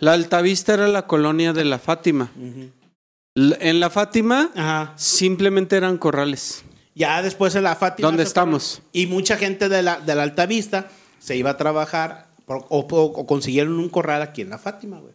la 0.00 0.12
Altavista 0.12 0.74
era 0.74 0.88
la 0.88 1.06
colonia 1.06 1.52
de 1.52 1.64
la 1.64 1.78
Fátima 1.78 2.30
en 3.34 3.80
la 3.80 3.90
Fátima 3.90 4.50
Ajá. 4.54 4.92
simplemente 4.96 5.76
eran 5.76 5.98
corrales 5.98 6.64
Ya 6.94 7.20
después 7.22 7.54
en 7.54 7.64
la 7.64 7.76
Fátima. 7.76 8.08
¿Dónde 8.08 8.22
estamos? 8.22 8.82
Y 8.92 9.06
mucha 9.06 9.36
gente 9.36 9.68
de 9.68 9.82
la, 9.82 10.00
de 10.00 10.14
la 10.14 10.22
Altavista 10.22 10.88
se 11.18 11.36
iba 11.36 11.50
a 11.50 11.56
trabajar 11.56 12.26
por- 12.46 12.66
o, 12.68 12.80
o- 12.80 13.02
o 13.04 13.26
consiguieron 13.26 13.78
un 13.78 13.88
corral 13.88 14.22
aquí 14.22 14.42
en 14.42 14.50
la 14.50 14.58
Fátima, 14.58 15.00
güey. 15.00 15.14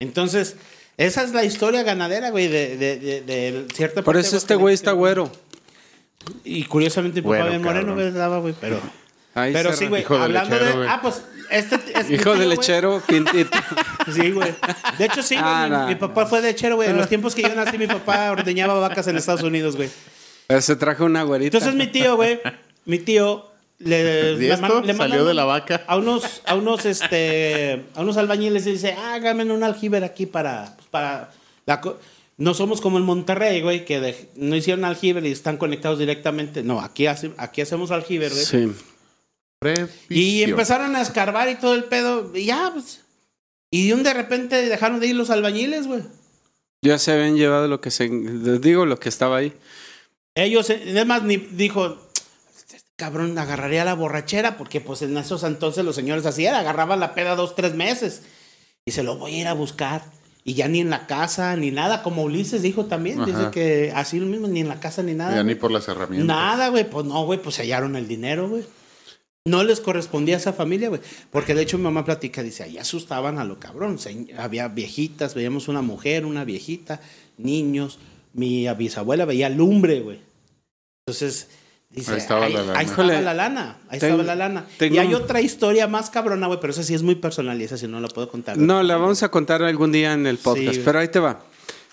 Entonces, 0.00 0.56
esa 0.96 1.22
es 1.22 1.32
la 1.32 1.44
historia 1.44 1.82
ganadera, 1.82 2.30
güey, 2.30 2.48
de, 2.48 2.76
de, 2.76 2.98
de- 2.98 3.20
de 3.22 3.66
cierta 3.74 4.02
por 4.02 4.14
parte 4.14 4.26
eso 4.26 4.36
este 4.36 4.54
güey 4.56 4.74
está 4.74 4.92
güero 4.92 5.30
Y 6.44 6.64
curiosamente 6.64 7.20
mi 7.22 7.28
papá 7.28 7.48
bien 7.48 7.62
moreno, 7.62 7.94
güey, 7.94 8.08
estaba, 8.08 8.38
güey, 8.38 8.54
pero... 8.60 8.80
Ahí 9.34 9.52
Pero 9.54 9.72
sí, 9.72 9.86
güey, 9.86 10.04
hablando 10.08 10.54
lechero, 10.58 10.80
de... 10.82 10.88
Ah, 10.88 11.00
pues, 11.00 11.22
este... 11.50 11.76
es 11.98 12.08
mi 12.08 12.14
hijo 12.16 12.32
tío, 12.32 12.38
de 12.40 12.46
lechero 12.46 13.02
pintito 13.06 13.58
Sí, 14.12 14.30
güey. 14.30 14.54
De 14.98 15.06
hecho, 15.06 15.22
sí, 15.22 15.36
güey, 15.36 15.46
Ah, 15.46 15.64
mi, 15.64 15.70
no. 15.70 15.86
mi 15.88 15.94
papá 15.94 16.26
fue 16.26 16.42
lechero, 16.42 16.76
güey. 16.76 16.90
En 16.90 16.96
los 16.98 17.08
tiempos 17.08 17.34
que 17.34 17.40
yo 17.42 17.54
nací, 17.54 17.78
mi 17.78 17.86
papá 17.86 18.30
ordeñaba 18.32 18.78
vacas 18.78 19.06
en 19.06 19.16
Estados 19.16 19.42
Unidos, 19.42 19.76
güey. 19.76 19.88
Pero 20.48 20.60
se 20.60 20.76
trajo 20.76 21.04
una 21.06 21.22
güerita 21.22 21.56
Entonces 21.56 21.74
mi 21.78 21.86
tío, 21.90 22.16
güey, 22.16 22.40
mi 22.84 22.98
tío 22.98 23.46
le, 23.84 24.32
¿Y 24.34 24.36
le 24.38 24.48
esto? 24.54 24.60
man- 24.62 24.86
le 24.86 24.94
¿Salió 24.94 25.16
mandan 25.16 25.26
de 25.28 25.34
la 25.34 25.44
vaca? 25.44 25.84
A 25.86 25.96
unos, 25.96 26.42
a 26.46 26.54
unos, 26.54 26.84
este, 26.86 27.84
a 27.94 28.00
unos 28.02 28.16
albañiles 28.16 28.66
y 28.66 28.72
dice, 28.72 28.92
hágame 28.92 29.44
un 29.44 29.62
aljiber 29.62 30.04
aquí 30.04 30.26
para, 30.26 30.74
pues, 30.76 30.88
para 30.88 31.30
la 31.66 31.80
co-". 31.80 31.98
no 32.38 32.54
somos 32.54 32.80
como 32.80 32.98
en 32.98 33.04
Monterrey, 33.04 33.60
güey, 33.62 33.84
que 33.84 34.00
de- 34.00 34.28
no 34.36 34.56
hicieron 34.56 34.84
aljiber 34.84 35.24
y 35.26 35.30
están 35.32 35.56
conectados 35.58 35.98
directamente. 35.98 36.62
No, 36.62 36.80
aquí, 36.80 37.06
hace- 37.06 37.32
aquí 37.36 37.60
hacemos 37.60 37.90
aljiber, 37.90 38.30
güey. 38.32 38.44
sí 38.44 38.72
Y 40.08 40.42
empezaron 40.42 40.96
a 40.96 41.02
escarbar 41.02 41.48
y 41.48 41.54
todo 41.54 41.74
el 41.74 41.84
pedo. 41.84 42.32
Y 42.34 42.46
ya, 42.46 42.70
pues. 42.72 43.00
Y 43.70 43.88
de 43.88 43.94
un 43.94 44.02
de 44.02 44.12
repente 44.12 44.56
dejaron 44.68 44.98
de 45.00 45.06
ir 45.06 45.14
los 45.16 45.30
albañiles, 45.30 45.86
güey. 45.86 46.02
Ya 46.84 46.98
se 46.98 47.12
habían 47.12 47.36
llevado 47.36 47.68
lo 47.68 47.80
que 47.80 47.90
se. 47.92 48.08
Les 48.08 48.60
digo, 48.60 48.86
lo 48.86 48.98
que 48.98 49.08
estaba 49.08 49.36
ahí. 49.36 49.52
Ellos, 50.34 50.68
además, 50.70 51.22
ni 51.22 51.36
dijo. 51.36 52.01
Cabrón 52.96 53.36
agarraría 53.38 53.84
la 53.84 53.94
borrachera, 53.94 54.56
porque 54.56 54.80
pues 54.80 55.02
en 55.02 55.16
esos 55.16 55.42
entonces 55.44 55.84
los 55.84 55.94
señores 55.94 56.26
hacían, 56.26 56.54
agarraban 56.54 57.00
la 57.00 57.14
peda 57.14 57.34
dos, 57.34 57.54
tres 57.54 57.74
meses. 57.74 58.22
Y 58.84 58.92
se 58.92 59.02
lo 59.02 59.16
voy 59.16 59.34
a 59.34 59.40
ir 59.40 59.48
a 59.48 59.54
buscar. 59.54 60.02
Y 60.44 60.54
ya 60.54 60.66
ni 60.66 60.80
en 60.80 60.90
la 60.90 61.06
casa, 61.06 61.54
ni 61.56 61.70
nada, 61.70 62.02
como 62.02 62.24
Ulises 62.24 62.62
dijo 62.62 62.86
también. 62.86 63.24
Dice 63.24 63.50
que 63.52 63.92
así 63.94 64.18
lo 64.18 64.26
mismo, 64.26 64.48
ni 64.48 64.60
en 64.60 64.68
la 64.68 64.80
casa, 64.80 65.02
ni 65.02 65.14
nada. 65.14 65.36
Ya 65.36 65.44
ni 65.44 65.54
por 65.54 65.70
las 65.70 65.86
herramientas. 65.86 66.26
Nada, 66.26 66.68
güey. 66.68 66.88
Pues 66.88 67.06
no, 67.06 67.24
güey, 67.24 67.40
pues 67.40 67.58
hallaron 67.60 67.94
el 67.94 68.08
dinero, 68.08 68.48
güey. 68.48 68.64
No 69.44 69.62
les 69.62 69.80
correspondía 69.80 70.36
a 70.36 70.38
esa 70.38 70.52
familia, 70.52 70.88
güey. 70.88 71.00
Porque 71.30 71.54
de 71.54 71.62
hecho 71.62 71.78
mi 71.78 71.84
mamá 71.84 72.04
platica, 72.04 72.42
dice, 72.42 72.64
ahí 72.64 72.76
asustaban 72.76 73.38
a 73.38 73.44
lo 73.44 73.60
cabrón. 73.60 73.98
había 74.36 74.66
viejitas, 74.68 75.34
veíamos 75.34 75.68
una 75.68 75.82
mujer, 75.82 76.26
una 76.26 76.44
viejita, 76.44 77.00
niños. 77.36 78.00
Mi 78.32 78.66
bisabuela 78.74 79.24
veía 79.24 79.48
lumbre, 79.48 80.00
güey. 80.00 80.20
Entonces, 81.06 81.48
dice, 81.92 82.12
ahí 82.12 82.18
estaba, 82.18 82.48
la, 82.48 82.62
lana. 82.62 82.78
ahí 82.78 82.86
estaba 82.86 83.20
la 83.20 83.34
lana. 83.34 83.76
Ahí 83.88 83.98
estaba 83.98 84.22
la 84.22 84.34
lana. 84.34 84.66
y 84.80 84.98
hay 84.98 85.14
otra 85.14 85.40
historia 85.40 85.86
más 85.86 86.10
cabrona, 86.10 86.46
güey, 86.46 86.58
pero 86.60 86.72
esa 86.72 86.82
sí 86.82 86.94
es 86.94 87.02
muy 87.02 87.14
personal 87.14 87.60
y 87.60 87.64
esa 87.64 87.76
sí 87.76 87.86
no 87.86 88.00
la 88.00 88.08
puedo 88.08 88.28
contar. 88.28 88.56
No, 88.58 88.82
la 88.82 88.96
vamos 88.96 89.22
a 89.22 89.30
contar 89.30 89.62
algún 89.62 89.92
día 89.92 90.12
en 90.12 90.26
el 90.26 90.38
podcast, 90.38 90.80
pero 90.84 90.98
ahí 90.98 91.08
te 91.08 91.20
va. 91.20 91.40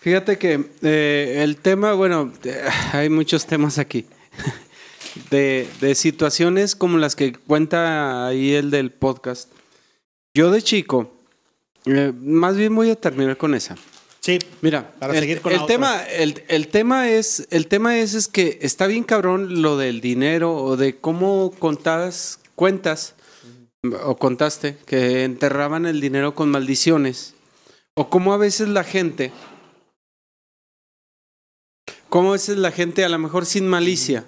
Fíjate 0.02 0.38
que 0.38 0.70
eh, 0.82 1.42
el 1.44 1.58
tema, 1.58 1.94
bueno, 1.94 2.32
eh, 2.44 2.64
hay 2.94 3.10
muchos 3.10 3.46
temas 3.46 3.78
aquí 3.78 4.06
de, 5.30 5.68
situaciones 5.94 6.76
como 6.76 6.98
las 6.98 7.16
que 7.18 7.34
cuenta 7.34 8.28
ahí 8.28 8.54
el 8.54 8.72
del 8.72 8.92
podcast. 8.92 9.52
Yo 10.34 10.52
de 10.52 10.62
chico, 10.62 11.12
eh, 11.86 12.14
más 12.18 12.56
bien 12.56 12.74
voy 12.74 12.92
a 12.92 12.96
terminar 12.96 13.36
con 13.36 13.54
esa. 13.56 13.76
Sí, 14.20 14.38
mira, 14.62 14.92
para 15.00 15.14
el, 15.14 15.20
seguir 15.20 15.42
con 15.42 15.54
el 15.54 15.66
tema, 15.66 16.04
el, 16.04 16.68
tema 16.68 17.10
es, 17.10 17.48
el 17.52 17.68
tema 17.68 18.00
es, 18.00 18.14
es 18.14 18.28
que 18.28 18.60
está 18.62 18.86
bien 18.86 19.04
cabrón 19.04 19.62
lo 19.62 19.78
del 19.78 20.02
dinero 20.02 20.56
o 20.56 20.76
de 20.76 20.98
cómo 20.98 21.52
contas, 21.58 22.40
cuentas 22.56 23.16
o 24.04 24.18
contaste 24.18 24.78
que 24.86 25.24
enterraban 25.24 25.86
el 25.86 26.02
dinero 26.02 26.36
con 26.36 26.52
maldiciones 26.52 27.36
o 27.96 28.10
cómo 28.10 28.34
a 28.34 28.38
veces 28.38 28.68
la 28.68 28.84
gente, 28.84 29.32
cómo 32.10 32.30
a 32.30 32.34
veces 32.34 32.58
la 32.58 32.72
gente 32.72 33.06
a 33.06 33.10
lo 33.10 33.20
mejor 33.20 33.46
sin 33.46 33.68
malicia 33.68 34.26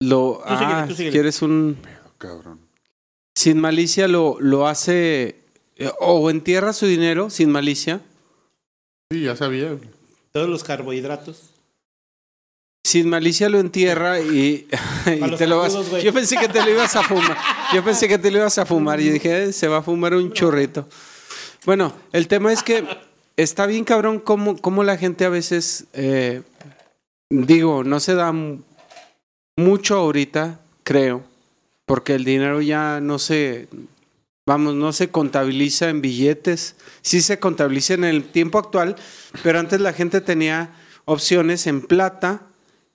lo, 0.00 0.40
ah, 0.46 0.88
quieres 0.96 1.42
un... 1.42 1.76
Cabrón. 2.16 2.60
Sin 3.34 3.60
malicia 3.60 4.08
lo, 4.08 4.36
lo 4.40 4.66
hace... 4.66 5.44
Eh, 5.76 5.90
o 6.00 6.30
entierra 6.30 6.72
su 6.72 6.86
dinero 6.86 7.30
sin 7.30 7.50
malicia. 7.50 8.00
Sí, 9.12 9.22
ya 9.22 9.34
sabía. 9.34 9.76
Todos 10.30 10.48
los 10.48 10.62
carbohidratos. 10.62 11.50
Sin 12.84 13.08
malicia 13.08 13.48
lo 13.48 13.58
entierra 13.58 14.20
y, 14.20 14.68
te 15.38 15.46
lo 15.46 15.58
vas. 15.58 15.74
Yo 16.02 16.12
pensé 16.12 16.36
que 16.36 16.48
te 16.48 16.62
lo 16.62 16.70
ibas 16.70 16.94
a 16.94 17.02
fumar. 17.02 17.36
Yo 17.74 17.84
pensé 17.84 18.08
que 18.08 18.18
te 18.18 18.30
lo 18.30 18.38
ibas 18.38 18.58
a 18.58 18.66
fumar 18.66 19.00
y 19.00 19.10
dije, 19.10 19.44
eh, 19.44 19.52
se 19.52 19.68
va 19.68 19.78
a 19.78 19.82
fumar 19.82 20.14
un 20.14 20.32
chorrito. 20.32 20.88
Bueno, 21.66 21.92
el 22.12 22.28
tema 22.28 22.52
es 22.52 22.62
que 22.62 22.86
está 23.36 23.66
bien 23.66 23.84
cabrón 23.84 24.20
cómo, 24.20 24.56
cómo 24.56 24.84
la 24.84 24.96
gente 24.96 25.24
a 25.24 25.28
veces, 25.28 25.86
eh, 25.92 26.42
digo, 27.28 27.84
no 27.84 28.00
se 28.00 28.14
da 28.14 28.32
mucho 29.56 29.96
ahorita, 29.96 30.60
creo, 30.84 31.22
porque 31.84 32.14
el 32.14 32.24
dinero 32.24 32.62
ya 32.62 33.00
no 33.00 33.18
se, 33.18 33.68
vamos, 34.50 34.74
no 34.74 34.92
se 34.92 35.10
contabiliza 35.10 35.90
en 35.90 36.02
billetes, 36.02 36.74
sí 37.02 37.20
se 37.20 37.38
contabiliza 37.38 37.94
en 37.94 38.02
el 38.02 38.24
tiempo 38.24 38.58
actual, 38.58 38.96
pero 39.44 39.60
antes 39.60 39.80
la 39.80 39.92
gente 39.92 40.20
tenía 40.20 40.72
opciones 41.04 41.68
en 41.68 41.82
plata, 41.82 42.48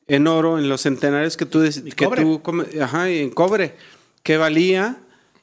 en 0.10 0.28
oro, 0.28 0.60
en 0.60 0.68
los 0.68 0.82
centenarios 0.82 1.38
que 1.38 1.46
tú, 1.46 1.64
que 1.96 2.08
tú 2.08 2.42
ajá, 2.82 3.10
en 3.10 3.30
cobre, 3.30 3.78
que 4.22 4.36
valía 4.36 4.98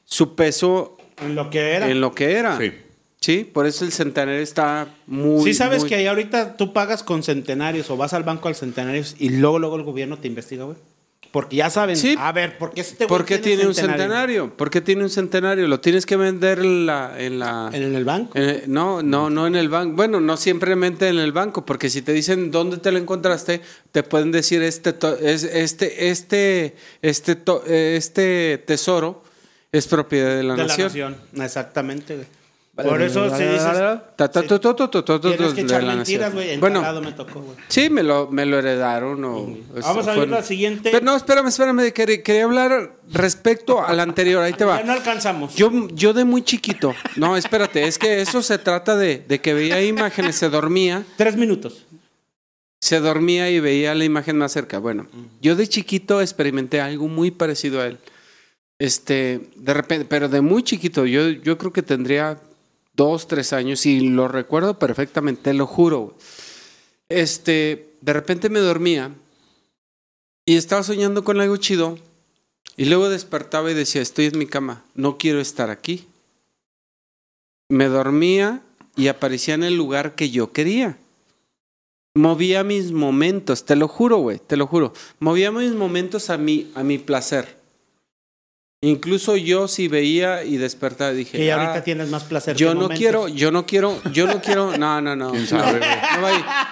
su 0.05 0.35
peso 0.35 0.97
en 1.19 1.33
lo 1.33 1.49
que 1.49 1.71
era. 1.71 1.89
En 1.89 1.99
lo 1.99 2.13
que 2.13 2.33
era. 2.33 2.59
Sí. 2.59 2.73
Sí, 3.19 3.49
por 3.51 3.65
eso 3.65 3.83
el 3.83 3.91
centenario 3.91 4.39
está 4.39 4.93
muy. 5.07 5.43
Sí, 5.45 5.55
sabes 5.55 5.83
que 5.83 5.95
ahí 5.95 6.05
ahorita 6.05 6.57
tú 6.57 6.73
pagas 6.73 7.01
con 7.01 7.23
centenarios 7.23 7.89
o 7.89 7.97
vas 7.97 8.13
al 8.13 8.21
banco 8.21 8.49
al 8.49 8.55
centenarios 8.55 9.15
y 9.17 9.29
luego, 9.29 9.57
luego 9.57 9.77
el 9.77 9.83
gobierno 9.83 10.19
te 10.19 10.27
investiga, 10.27 10.65
güey. 10.65 10.77
Porque 11.33 11.55
ya 11.55 11.71
saben, 11.71 11.97
a 12.19 12.31
ver, 12.31 12.59
¿por 12.59 12.75
qué 12.75 12.81
este 12.81 13.07
¿Por 13.07 13.25
qué 13.25 13.39
tiene, 13.39 13.65
un 13.65 13.73
centenario? 13.73 14.55
¿Por 14.55 14.69
qué 14.69 14.81
tiene 14.81 15.01
un 15.01 15.09
centenario? 15.09 15.67
¿Lo 15.67 15.79
tienes 15.79 16.05
que 16.05 16.15
vender 16.15 16.59
en 16.59 16.85
la... 16.85 17.15
¿En, 17.17 17.39
la, 17.39 17.71
¿En 17.73 17.95
el 17.95 18.05
banco? 18.05 18.37
no, 18.67 19.01
no, 19.01 19.31
no 19.31 19.47
en 19.47 19.55
el 19.55 19.67
banco. 19.67 19.95
Bueno, 19.95 20.19
no 20.19 20.37
simplemente 20.37 21.07
en 21.07 21.17
el 21.17 21.31
banco, 21.31 21.65
porque 21.65 21.89
si 21.89 22.03
te 22.03 22.13
dicen 22.13 22.51
dónde 22.51 22.77
te 22.77 22.91
lo 22.91 22.99
encontraste, 22.99 23.61
te 23.91 24.03
pueden 24.03 24.31
decir 24.31 24.61
este, 24.61 24.91
este, 25.23 26.03
este, 26.03 26.75
este, 27.01 27.95
este 27.95 28.63
tesoro 28.67 29.23
es 29.71 29.87
propiedad 29.87 30.35
de 30.35 30.43
la 30.43 30.53
de 30.55 30.67
nación. 30.67 30.93
La 30.93 31.09
nación, 31.09 31.43
exactamente. 31.43 32.27
Por 32.75 33.03
eso 33.03 33.29
se 33.29 33.51
dice. 33.51 33.99
Tienes 34.17 35.53
que 35.53 35.61
echar 35.61 35.83
mentiras, 35.83 36.33
güey. 36.33 36.57
Bueno, 36.57 37.01
me 37.01 37.11
tocó, 37.11 37.41
güey. 37.41 37.55
Sí, 37.67 37.89
me 37.91 38.01
lo, 38.01 38.31
me 38.31 38.47
lo 38.47 38.57
heredaron. 38.57 39.23
O, 39.23 39.55
Vamos 39.79 40.07
a 40.07 40.15
ver 40.15 40.29
la 40.29 40.41
siguiente. 40.41 40.89
Pero 40.91 41.05
no, 41.05 41.15
espérame, 41.15 41.47
espérame. 41.49 41.91
Quería, 41.91 42.43
hablar 42.45 42.93
respecto 43.11 43.85
al 43.85 43.99
anterior. 43.99 44.41
Ahí 44.41 44.53
te 44.53 44.65
va. 44.65 44.79
Ya 44.79 44.85
no 44.85 44.93
alcanzamos. 44.93 45.53
Yo, 45.55 45.71
yo 45.89 46.13
de 46.13 46.25
muy 46.25 46.41
chiquito. 46.41 46.95
No, 47.15 47.37
espérate. 47.37 47.83
Es 47.83 47.99
que 47.99 48.21
eso 48.21 48.41
se 48.41 48.57
trata 48.57 48.95
de, 48.95 49.19
de 49.19 49.39
que 49.39 49.53
veía 49.53 49.83
imágenes, 49.83 50.35
se 50.35 50.49
dormía. 50.49 51.03
Tres 51.15 51.35
minutos. 51.35 51.85
Se 52.81 52.99
dormía 52.99 53.51
y 53.51 53.59
veía 53.59 53.93
la 53.93 54.03
imagen 54.03 54.37
más 54.39 54.51
cerca. 54.51 54.79
Bueno, 54.79 55.07
yo 55.41 55.55
de 55.55 55.67
chiquito 55.67 56.21
experimenté 56.21 56.81
algo 56.81 57.07
muy 57.07 57.29
parecido 57.29 57.81
a 57.81 57.85
él. 57.85 57.99
Este, 58.79 59.51
de 59.55 59.73
repente, 59.75 60.05
pero 60.09 60.27
de 60.27 60.41
muy 60.41 60.63
chiquito, 60.63 61.05
yo, 61.05 61.29
yo 61.29 61.57
creo 61.59 61.71
que 61.71 61.83
tendría 61.83 62.41
dos, 62.93 63.27
tres 63.27 63.53
años 63.53 63.85
y 63.85 64.01
lo 64.01 64.27
recuerdo 64.27 64.79
perfectamente, 64.79 65.43
te 65.43 65.53
lo 65.53 65.67
juro. 65.67 66.15
Este, 67.09 67.95
de 68.01 68.13
repente 68.13 68.49
me 68.49 68.59
dormía 68.59 69.13
y 70.45 70.55
estaba 70.55 70.83
soñando 70.83 71.23
con 71.23 71.39
algo 71.39 71.57
chido 71.57 71.97
y 72.75 72.85
luego 72.85 73.09
despertaba 73.09 73.71
y 73.71 73.75
decía, 73.75 74.01
estoy 74.01 74.25
en 74.25 74.37
mi 74.37 74.47
cama, 74.47 74.83
no 74.95 75.17
quiero 75.17 75.39
estar 75.39 75.69
aquí. 75.69 76.07
Me 77.69 77.85
dormía 77.87 78.61
y 78.95 79.07
aparecía 79.07 79.55
en 79.55 79.63
el 79.63 79.75
lugar 79.75 80.15
que 80.15 80.29
yo 80.29 80.51
quería. 80.51 80.97
Movía 82.15 82.63
mis 82.63 82.91
momentos, 82.91 83.65
te 83.65 83.75
lo 83.75 83.87
juro, 83.87 84.17
güey, 84.17 84.39
te 84.39 84.57
lo 84.57 84.67
juro. 84.67 84.93
Movía 85.19 85.51
mis 85.51 85.71
momentos 85.73 86.29
a 86.29 86.37
mi, 86.37 86.71
a 86.75 86.83
mi 86.83 86.99
placer. 86.99 87.62
Incluso 88.83 89.37
yo 89.37 89.69
si 89.69 89.87
veía 89.87 90.43
y 90.43 90.57
despertaba 90.57 91.13
dije, 91.13 91.37
que 91.37 91.53
ahorita 91.53 91.75
ah, 91.75 91.83
tienes 91.85 92.09
más 92.09 92.25
placer. 92.25 92.57
Yo 92.57 92.75
no 92.75 92.89
quiero, 92.89 93.29
yo 93.29 93.49
no 93.49 93.65
quiero, 93.65 94.01
yo 94.11 94.27
no 94.27 94.41
quiero, 94.41 94.77
no, 94.77 94.99
no, 94.99 95.15
no. 95.15 95.31
¿Quién 95.31 95.47
sabe? 95.47 95.79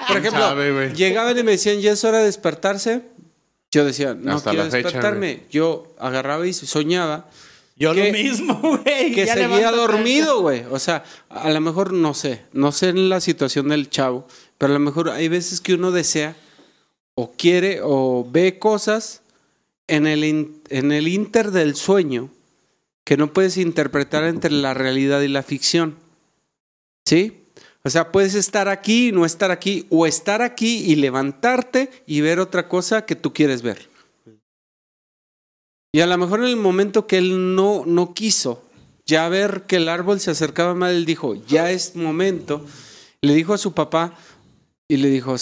Por 0.10 0.18
ejemplo, 0.18 0.94
llegaban 0.94 1.40
y 1.40 1.44
me 1.44 1.52
decían, 1.52 1.80
ya 1.80 1.94
es 1.94 2.04
hora 2.04 2.18
de 2.18 2.26
despertarse. 2.26 3.04
Yo 3.72 3.86
decía, 3.86 4.14
no 4.14 4.42
quiero 4.42 4.68
despertarme. 4.68 5.44
yo 5.50 5.96
agarraba 5.98 6.46
y 6.46 6.52
soñaba. 6.52 7.30
Yo 7.78 7.94
lo 7.94 8.04
mismo, 8.12 8.60
güey. 8.62 9.14
Que 9.14 9.26
seguía 9.26 9.72
dormido, 9.72 10.42
güey. 10.42 10.66
O 10.70 10.80
sea, 10.80 11.06
a 11.30 11.50
lo 11.50 11.62
mejor 11.62 11.94
no 11.94 12.14
sé, 12.14 12.42
no 12.52 12.74
sé 12.74 12.90
en 12.90 13.08
la 13.08 13.22
situación 13.22 13.70
del 13.70 13.90
chavo, 13.90 14.28
pero 14.58 14.74
a 14.74 14.78
lo 14.78 14.82
mejor 14.82 15.10
hay 15.12 15.30
veces 15.30 15.62
que 15.62 15.76
uno 15.76 15.92
desea 15.92 16.36
o 17.16 17.32
quiere 17.32 17.80
o 17.82 18.28
ve 18.30 18.60
cosas 18.60 19.22
en 19.92 20.08
el, 20.08 20.24
en 20.70 20.92
el 20.92 21.08
inter 21.08 21.52
del 21.52 21.76
sueño 21.76 22.30
que 23.04 23.18
no 23.18 23.34
puedes 23.34 23.58
interpretar 23.58 24.24
entre 24.24 24.52
la 24.52 24.74
realidad 24.74 25.22
y 25.22 25.28
la 25.28 25.44
ficción. 25.44 25.98
¿Sí? 27.06 27.44
O 27.84 27.90
sea, 27.90 28.12
puedes 28.12 28.36
estar 28.36 28.68
aquí 28.68 29.10
y 29.10 29.12
no 29.12 29.26
estar 29.26 29.52
aquí, 29.52 29.88
o 29.90 30.06
estar 30.06 30.42
aquí 30.42 30.84
y 30.86 30.96
levantarte 30.96 31.90
y 32.06 32.22
ver 32.22 32.40
otra 32.40 32.68
cosa 32.68 33.06
que 33.06 33.16
tú 33.16 33.34
quieres 33.34 33.62
ver. 33.62 33.90
Y 35.92 36.00
a 36.00 36.08
lo 36.08 36.18
mejor 36.18 36.40
en 36.40 36.48
el 36.48 36.58
momento 36.58 37.06
que 37.06 37.18
él 37.18 37.56
no, 37.56 37.84
no 37.86 38.14
quiso 38.14 38.64
ya 39.06 39.28
ver 39.28 39.64
que 39.64 39.76
el 39.78 39.90
árbol 39.90 40.20
se 40.20 40.32
acercaba 40.32 40.74
mal, 40.74 40.96
él 40.96 41.06
dijo, 41.06 41.36
ya 41.48 41.72
es 41.72 41.96
momento. 41.96 42.66
Le 43.22 43.34
dijo 43.34 43.54
a 43.54 43.58
su 43.58 43.74
papá 43.74 44.18
y 44.92 44.98
le 44.98 45.08
dijo, 45.10 45.38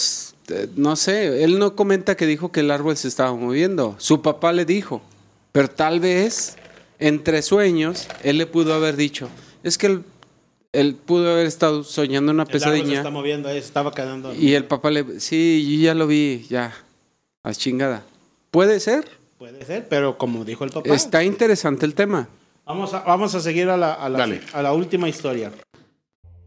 no 0.76 0.94
sé, 0.94 1.42
él 1.42 1.58
no 1.58 1.74
comenta 1.74 2.16
que 2.16 2.24
dijo 2.24 2.52
que 2.52 2.60
el 2.60 2.70
árbol 2.70 2.96
se 2.96 3.08
estaba 3.08 3.34
moviendo. 3.34 3.96
Su 3.98 4.22
papá 4.22 4.52
le 4.52 4.64
dijo, 4.64 5.02
pero 5.50 5.66
tal 5.66 5.98
vez 5.98 6.56
entre 7.00 7.42
sueños 7.42 8.06
él 8.22 8.38
le 8.38 8.46
pudo 8.46 8.74
haber 8.74 8.94
dicho, 8.94 9.28
es 9.64 9.76
que 9.76 10.02
él, 10.72 10.94
pudo 10.94 11.32
haber 11.32 11.46
estado 11.46 11.82
soñando 11.82 12.30
una 12.30 12.44
pesadilla. 12.44 12.74
El 12.76 12.80
árbol 12.82 12.90
se 12.92 12.96
está 12.98 13.10
moviendo, 13.10 13.48
estaba 13.48 13.90
quedando. 13.92 14.32
Y 14.32 14.54
el 14.54 14.66
papá 14.66 14.92
le, 14.92 15.18
sí, 15.18 15.78
yo 15.78 15.86
ya 15.86 15.94
lo 15.94 16.06
vi, 16.06 16.46
ya, 16.48 16.72
a 17.42 17.52
chingada. 17.52 18.04
Puede 18.52 18.78
ser, 18.78 19.04
Puede 19.36 19.64
ser, 19.64 19.88
pero 19.88 20.16
como 20.16 20.44
dijo 20.44 20.62
el 20.62 20.70
papá. 20.70 20.94
Está 20.94 21.24
interesante 21.24 21.86
el 21.86 21.94
tema. 21.94 22.28
Vamos 22.66 22.94
a, 22.94 23.00
vamos 23.00 23.34
a 23.34 23.40
seguir 23.40 23.68
a 23.68 23.76
la, 23.76 23.94
a 23.94 24.08
la- 24.08 24.18
Dale. 24.18 24.42
a 24.52 24.62
la 24.62 24.72
última 24.74 25.08
historia. 25.08 25.50